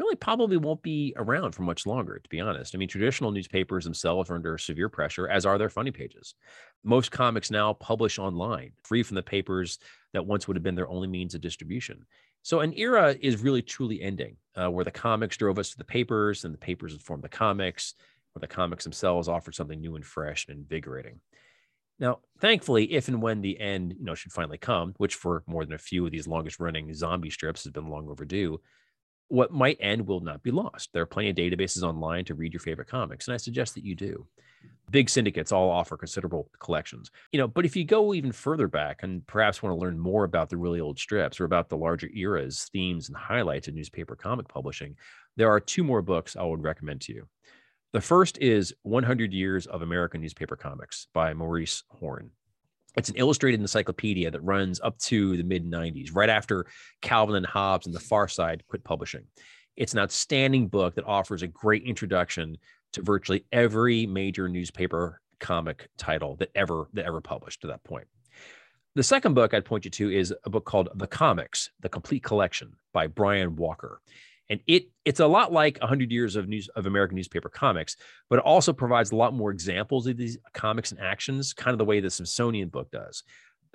really 0.00 0.16
probably 0.16 0.56
won't 0.56 0.82
be 0.82 1.12
around 1.16 1.54
for 1.54 1.62
much 1.62 1.86
longer, 1.86 2.18
to 2.18 2.28
be 2.30 2.40
honest. 2.40 2.74
I 2.74 2.78
mean, 2.78 2.88
traditional 2.88 3.30
newspapers 3.30 3.84
themselves 3.84 4.30
are 4.30 4.34
under 4.34 4.58
severe 4.58 4.88
pressure, 4.88 5.28
as 5.28 5.46
are 5.46 5.58
their 5.58 5.68
funny 5.68 5.90
pages. 5.90 6.34
Most 6.82 7.12
comics 7.12 7.50
now 7.50 7.74
publish 7.74 8.18
online, 8.18 8.72
free 8.82 9.02
from 9.02 9.16
the 9.16 9.22
papers 9.22 9.78
that 10.12 10.26
once 10.26 10.48
would 10.48 10.56
have 10.56 10.64
been 10.64 10.74
their 10.74 10.88
only 10.88 11.06
means 11.06 11.34
of 11.34 11.40
distribution. 11.40 12.06
So 12.42 12.60
an 12.60 12.72
era 12.76 13.14
is 13.20 13.42
really 13.42 13.62
truly 13.62 14.00
ending, 14.00 14.36
uh, 14.56 14.70
where 14.70 14.84
the 14.84 14.90
comics 14.90 15.36
drove 15.36 15.58
us 15.58 15.70
to 15.70 15.78
the 15.78 15.84
papers, 15.84 16.44
and 16.44 16.54
the 16.54 16.58
papers 16.58 16.94
informed 16.94 17.22
the 17.22 17.28
comics, 17.28 17.94
where 18.32 18.40
the 18.40 18.46
comics 18.46 18.84
themselves 18.84 19.28
offered 19.28 19.54
something 19.54 19.80
new 19.80 19.96
and 19.96 20.04
fresh 20.04 20.48
and 20.48 20.58
invigorating. 20.58 21.20
Now, 21.98 22.20
thankfully, 22.40 22.90
if 22.94 23.08
and 23.08 23.20
when 23.20 23.42
the 23.42 23.60
end, 23.60 23.94
you 23.98 24.04
know, 24.06 24.14
should 24.14 24.32
finally 24.32 24.56
come, 24.56 24.94
which 24.96 25.16
for 25.16 25.42
more 25.46 25.66
than 25.66 25.74
a 25.74 25.78
few 25.78 26.06
of 26.06 26.12
these 26.12 26.26
longest-running 26.26 26.94
zombie 26.94 27.28
strips 27.28 27.64
has 27.64 27.72
been 27.72 27.90
long 27.90 28.08
overdue, 28.08 28.58
what 29.30 29.52
might 29.52 29.78
end 29.80 30.06
will 30.06 30.20
not 30.20 30.42
be 30.42 30.50
lost. 30.50 30.90
There 30.92 31.02
are 31.02 31.06
plenty 31.06 31.30
of 31.30 31.36
databases 31.36 31.82
online 31.82 32.24
to 32.26 32.34
read 32.34 32.52
your 32.52 32.60
favorite 32.60 32.88
comics, 32.88 33.28
and 33.28 33.34
I 33.34 33.38
suggest 33.38 33.74
that 33.74 33.84
you 33.84 33.94
do. 33.94 34.26
Big 34.90 35.08
syndicates 35.08 35.52
all 35.52 35.70
offer 35.70 35.96
considerable 35.96 36.50
collections. 36.58 37.12
You 37.32 37.38
know, 37.38 37.46
but 37.46 37.64
if 37.64 37.76
you 37.76 37.84
go 37.84 38.12
even 38.12 38.32
further 38.32 38.66
back 38.66 39.04
and 39.04 39.24
perhaps 39.28 39.62
want 39.62 39.72
to 39.72 39.80
learn 39.80 39.98
more 39.98 40.24
about 40.24 40.50
the 40.50 40.56
really 40.56 40.80
old 40.80 40.98
strips 40.98 41.38
or 41.38 41.44
about 41.44 41.68
the 41.68 41.76
larger 41.76 42.08
eras, 42.12 42.68
themes, 42.72 43.08
and 43.08 43.16
highlights 43.16 43.68
of 43.68 43.74
newspaper 43.74 44.16
comic 44.16 44.48
publishing, 44.48 44.96
there 45.36 45.48
are 45.48 45.60
two 45.60 45.84
more 45.84 46.02
books 46.02 46.34
I 46.34 46.42
would 46.42 46.64
recommend 46.64 47.00
to 47.02 47.12
you. 47.12 47.28
The 47.92 48.00
first 48.00 48.36
is 48.38 48.74
100 48.82 49.32
Years 49.32 49.66
of 49.66 49.82
American 49.82 50.20
Newspaper 50.20 50.56
Comics 50.56 51.06
by 51.14 51.34
Maurice 51.34 51.84
Horn. 51.88 52.30
It's 52.96 53.08
an 53.08 53.16
illustrated 53.16 53.60
encyclopedia 53.60 54.30
that 54.30 54.40
runs 54.40 54.80
up 54.80 54.98
to 55.00 55.36
the 55.36 55.42
mid 55.42 55.70
90s, 55.70 56.10
right 56.14 56.28
after 56.28 56.66
Calvin 57.02 57.36
and 57.36 57.46
Hobbes 57.46 57.86
and 57.86 57.94
The 57.94 58.00
Far 58.00 58.28
Side 58.28 58.64
quit 58.68 58.84
publishing. 58.84 59.24
It's 59.76 59.92
an 59.92 60.00
outstanding 60.00 60.68
book 60.68 60.94
that 60.96 61.04
offers 61.04 61.42
a 61.42 61.46
great 61.46 61.84
introduction 61.84 62.58
to 62.92 63.02
virtually 63.02 63.44
every 63.52 64.06
major 64.06 64.48
newspaper 64.48 65.20
comic 65.38 65.88
title 65.96 66.36
that 66.36 66.50
ever 66.54 66.88
that 66.92 67.06
ever 67.06 67.20
published 67.20 67.62
to 67.62 67.66
that 67.68 67.82
point. 67.84 68.06
The 68.96 69.02
second 69.02 69.34
book 69.34 69.54
I'd 69.54 69.64
point 69.64 69.84
you 69.84 69.90
to 69.92 70.10
is 70.10 70.34
a 70.44 70.50
book 70.50 70.64
called 70.64 70.88
The 70.96 71.06
Comics, 71.06 71.70
The 71.80 71.88
Complete 71.88 72.24
Collection 72.24 72.74
by 72.92 73.06
Brian 73.06 73.54
Walker. 73.54 74.00
And 74.50 74.60
it 74.66 74.88
it's 75.04 75.20
a 75.20 75.26
lot 75.26 75.52
like 75.52 75.78
100 75.78 76.10
years 76.10 76.36
of 76.36 76.48
news 76.48 76.68
of 76.74 76.86
American 76.86 77.16
newspaper 77.16 77.48
comics, 77.48 77.96
but 78.28 78.40
it 78.40 78.44
also 78.44 78.72
provides 78.72 79.12
a 79.12 79.16
lot 79.16 79.32
more 79.32 79.50
examples 79.50 80.06
of 80.06 80.16
these 80.16 80.36
comics 80.52 80.90
and 80.90 81.00
actions, 81.00 81.54
kind 81.54 81.72
of 81.72 81.78
the 81.78 81.84
way 81.84 82.00
the 82.00 82.10
Smithsonian 82.10 82.68
book 82.68 82.90
does. 82.90 83.22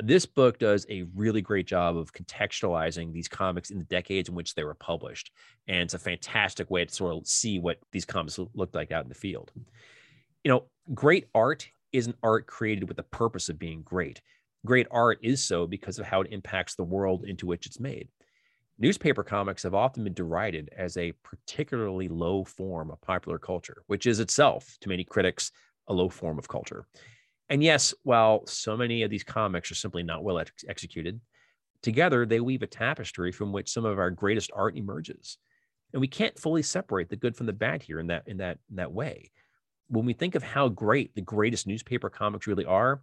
This 0.03 0.25
book 0.25 0.59
does 0.59 0.85
a 0.89 1.05
really 1.15 1.41
great 1.41 1.65
job 1.65 1.95
of 1.95 2.11
contextualizing 2.11 3.13
these 3.13 3.29
comics 3.29 3.69
in 3.69 3.79
the 3.79 3.85
decades 3.85 4.27
in 4.27 4.35
which 4.35 4.53
they 4.53 4.65
were 4.65 4.73
published. 4.73 5.31
And 5.69 5.83
it's 5.83 5.93
a 5.93 5.99
fantastic 5.99 6.69
way 6.69 6.83
to 6.83 6.93
sort 6.93 7.15
of 7.15 7.25
see 7.25 7.59
what 7.59 7.79
these 7.93 8.03
comics 8.03 8.37
looked 8.53 8.75
like 8.75 8.91
out 8.91 9.03
in 9.03 9.09
the 9.09 9.15
field. 9.15 9.53
You 10.43 10.51
know, 10.51 10.65
great 10.93 11.27
art 11.33 11.69
isn't 11.93 12.17
art 12.21 12.45
created 12.45 12.89
with 12.89 12.97
the 12.97 13.03
purpose 13.03 13.47
of 13.47 13.57
being 13.57 13.83
great. 13.83 14.21
Great 14.65 14.87
art 14.91 15.19
is 15.23 15.41
so 15.41 15.65
because 15.65 15.97
of 15.97 16.05
how 16.05 16.19
it 16.19 16.31
impacts 16.31 16.75
the 16.75 16.83
world 16.83 17.23
into 17.23 17.45
which 17.45 17.65
it's 17.65 17.79
made. 17.79 18.09
Newspaper 18.77 19.23
comics 19.23 19.63
have 19.63 19.73
often 19.73 20.03
been 20.03 20.13
derided 20.13 20.69
as 20.75 20.97
a 20.97 21.13
particularly 21.23 22.09
low 22.09 22.43
form 22.43 22.91
of 22.91 22.99
popular 23.01 23.39
culture, 23.39 23.83
which 23.87 24.05
is 24.05 24.19
itself, 24.19 24.77
to 24.81 24.89
many 24.89 25.03
critics, 25.03 25.51
a 25.87 25.93
low 25.93 26.09
form 26.09 26.37
of 26.37 26.49
culture. 26.49 26.85
And 27.47 27.63
yes, 27.63 27.93
while 28.03 28.45
so 28.47 28.75
many 28.75 29.03
of 29.03 29.09
these 29.09 29.23
comics 29.23 29.71
are 29.71 29.75
simply 29.75 30.03
not 30.03 30.23
well 30.23 30.39
ex- 30.39 30.65
executed, 30.67 31.21
together 31.81 32.25
they 32.25 32.41
weave 32.41 32.63
a 32.63 32.67
tapestry 32.67 33.31
from 33.31 33.53
which 33.53 33.71
some 33.71 33.85
of 33.85 33.97
our 33.97 34.11
greatest 34.11 34.51
art 34.53 34.75
emerges. 34.75 35.37
And 35.93 36.01
we 36.01 36.07
can't 36.07 36.37
fully 36.37 36.63
separate 36.63 37.09
the 37.09 37.15
good 37.15 37.37
from 37.37 37.45
the 37.45 37.53
bad 37.53 37.81
here 37.81 37.99
in 37.99 38.07
that 38.07 38.23
in 38.27 38.37
that 38.37 38.57
in 38.69 38.75
that 38.75 38.91
way. 38.91 39.31
When 39.87 40.05
we 40.05 40.13
think 40.13 40.35
of 40.35 40.43
how 40.43 40.67
great 40.67 41.15
the 41.15 41.21
greatest 41.21 41.65
newspaper 41.65 42.09
comics 42.09 42.47
really 42.47 42.65
are, 42.65 43.01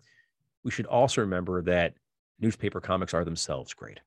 we 0.65 0.71
should 0.71 0.87
also 0.87 1.23
remember 1.23 1.63
that 1.63 1.95
newspaper 2.41 2.81
comics 2.81 3.15
are 3.15 3.25
themselves 3.25 3.73
great. 3.73 4.01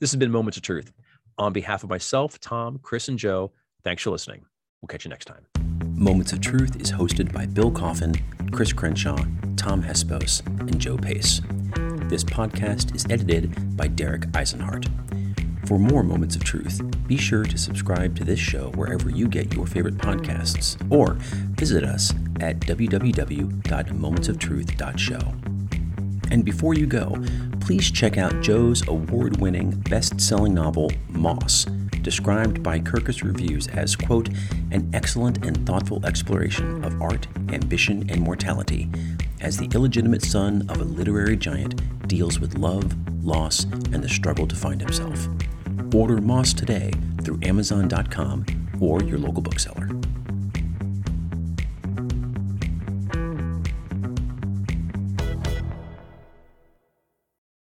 This 0.00 0.12
has 0.12 0.18
been 0.18 0.30
Moments 0.30 0.56
of 0.56 0.62
Truth. 0.62 0.92
On 1.38 1.52
behalf 1.52 1.82
of 1.82 1.90
myself, 1.90 2.38
Tom, 2.40 2.78
Chris, 2.82 3.08
and 3.08 3.18
Joe, 3.18 3.52
thanks 3.82 4.02
for 4.02 4.10
listening. 4.10 4.44
We'll 4.80 4.88
catch 4.88 5.04
you 5.04 5.08
next 5.08 5.26
time. 5.26 5.46
Moments 5.94 6.32
of 6.32 6.40
Truth 6.40 6.80
is 6.80 6.92
hosted 6.92 7.32
by 7.32 7.46
Bill 7.46 7.70
Coffin, 7.70 8.14
Chris 8.50 8.72
Crenshaw, 8.72 9.18
Tom 9.56 9.82
Hespos, 9.82 10.46
and 10.60 10.78
Joe 10.78 10.96
Pace. 10.96 11.40
This 12.08 12.24
podcast 12.24 12.94
is 12.94 13.06
edited 13.08 13.76
by 13.76 13.86
Derek 13.86 14.22
Eisenhart. 14.32 14.88
For 15.66 15.78
more 15.78 16.02
Moments 16.02 16.34
of 16.34 16.44
Truth, 16.44 16.82
be 17.06 17.16
sure 17.16 17.44
to 17.44 17.56
subscribe 17.56 18.16
to 18.16 18.24
this 18.24 18.40
show 18.40 18.72
wherever 18.74 19.08
you 19.08 19.28
get 19.28 19.54
your 19.54 19.66
favorite 19.66 19.96
podcasts 19.96 20.76
or 20.90 21.14
visit 21.54 21.84
us 21.84 22.12
at 22.40 22.58
www.momentsoftruth.show. 22.60 25.34
And 26.30 26.44
before 26.44 26.74
you 26.74 26.86
go, 26.86 27.16
please 27.62 27.90
check 27.90 28.18
out 28.18 28.40
Joe's 28.40 28.86
award 28.88 29.40
winning 29.40 29.70
best 29.88 30.20
selling 30.20 30.52
novel, 30.52 30.90
Moss 31.08 31.66
described 32.02 32.62
by 32.62 32.80
Kirkus 32.80 33.22
Reviews 33.22 33.68
as, 33.68 33.94
quote, 33.94 34.28
an 34.72 34.90
excellent 34.92 35.46
and 35.46 35.64
thoughtful 35.64 36.04
exploration 36.04 36.84
of 36.84 37.00
art, 37.00 37.28
ambition, 37.50 38.10
and 38.10 38.20
mortality 38.20 38.90
as 39.40 39.56
the 39.56 39.70
illegitimate 39.74 40.22
son 40.22 40.66
of 40.68 40.80
a 40.80 40.84
literary 40.84 41.36
giant 41.36 42.08
deals 42.08 42.40
with 42.40 42.58
love, 42.58 42.96
loss, 43.24 43.64
and 43.64 44.02
the 44.02 44.08
struggle 44.08 44.46
to 44.48 44.56
find 44.56 44.80
himself. 44.80 45.28
Order 45.94 46.20
Moss 46.20 46.52
today 46.52 46.90
through 47.22 47.38
Amazon.com 47.42 48.44
or 48.80 49.02
your 49.04 49.18
local 49.18 49.42
bookseller. 49.42 49.88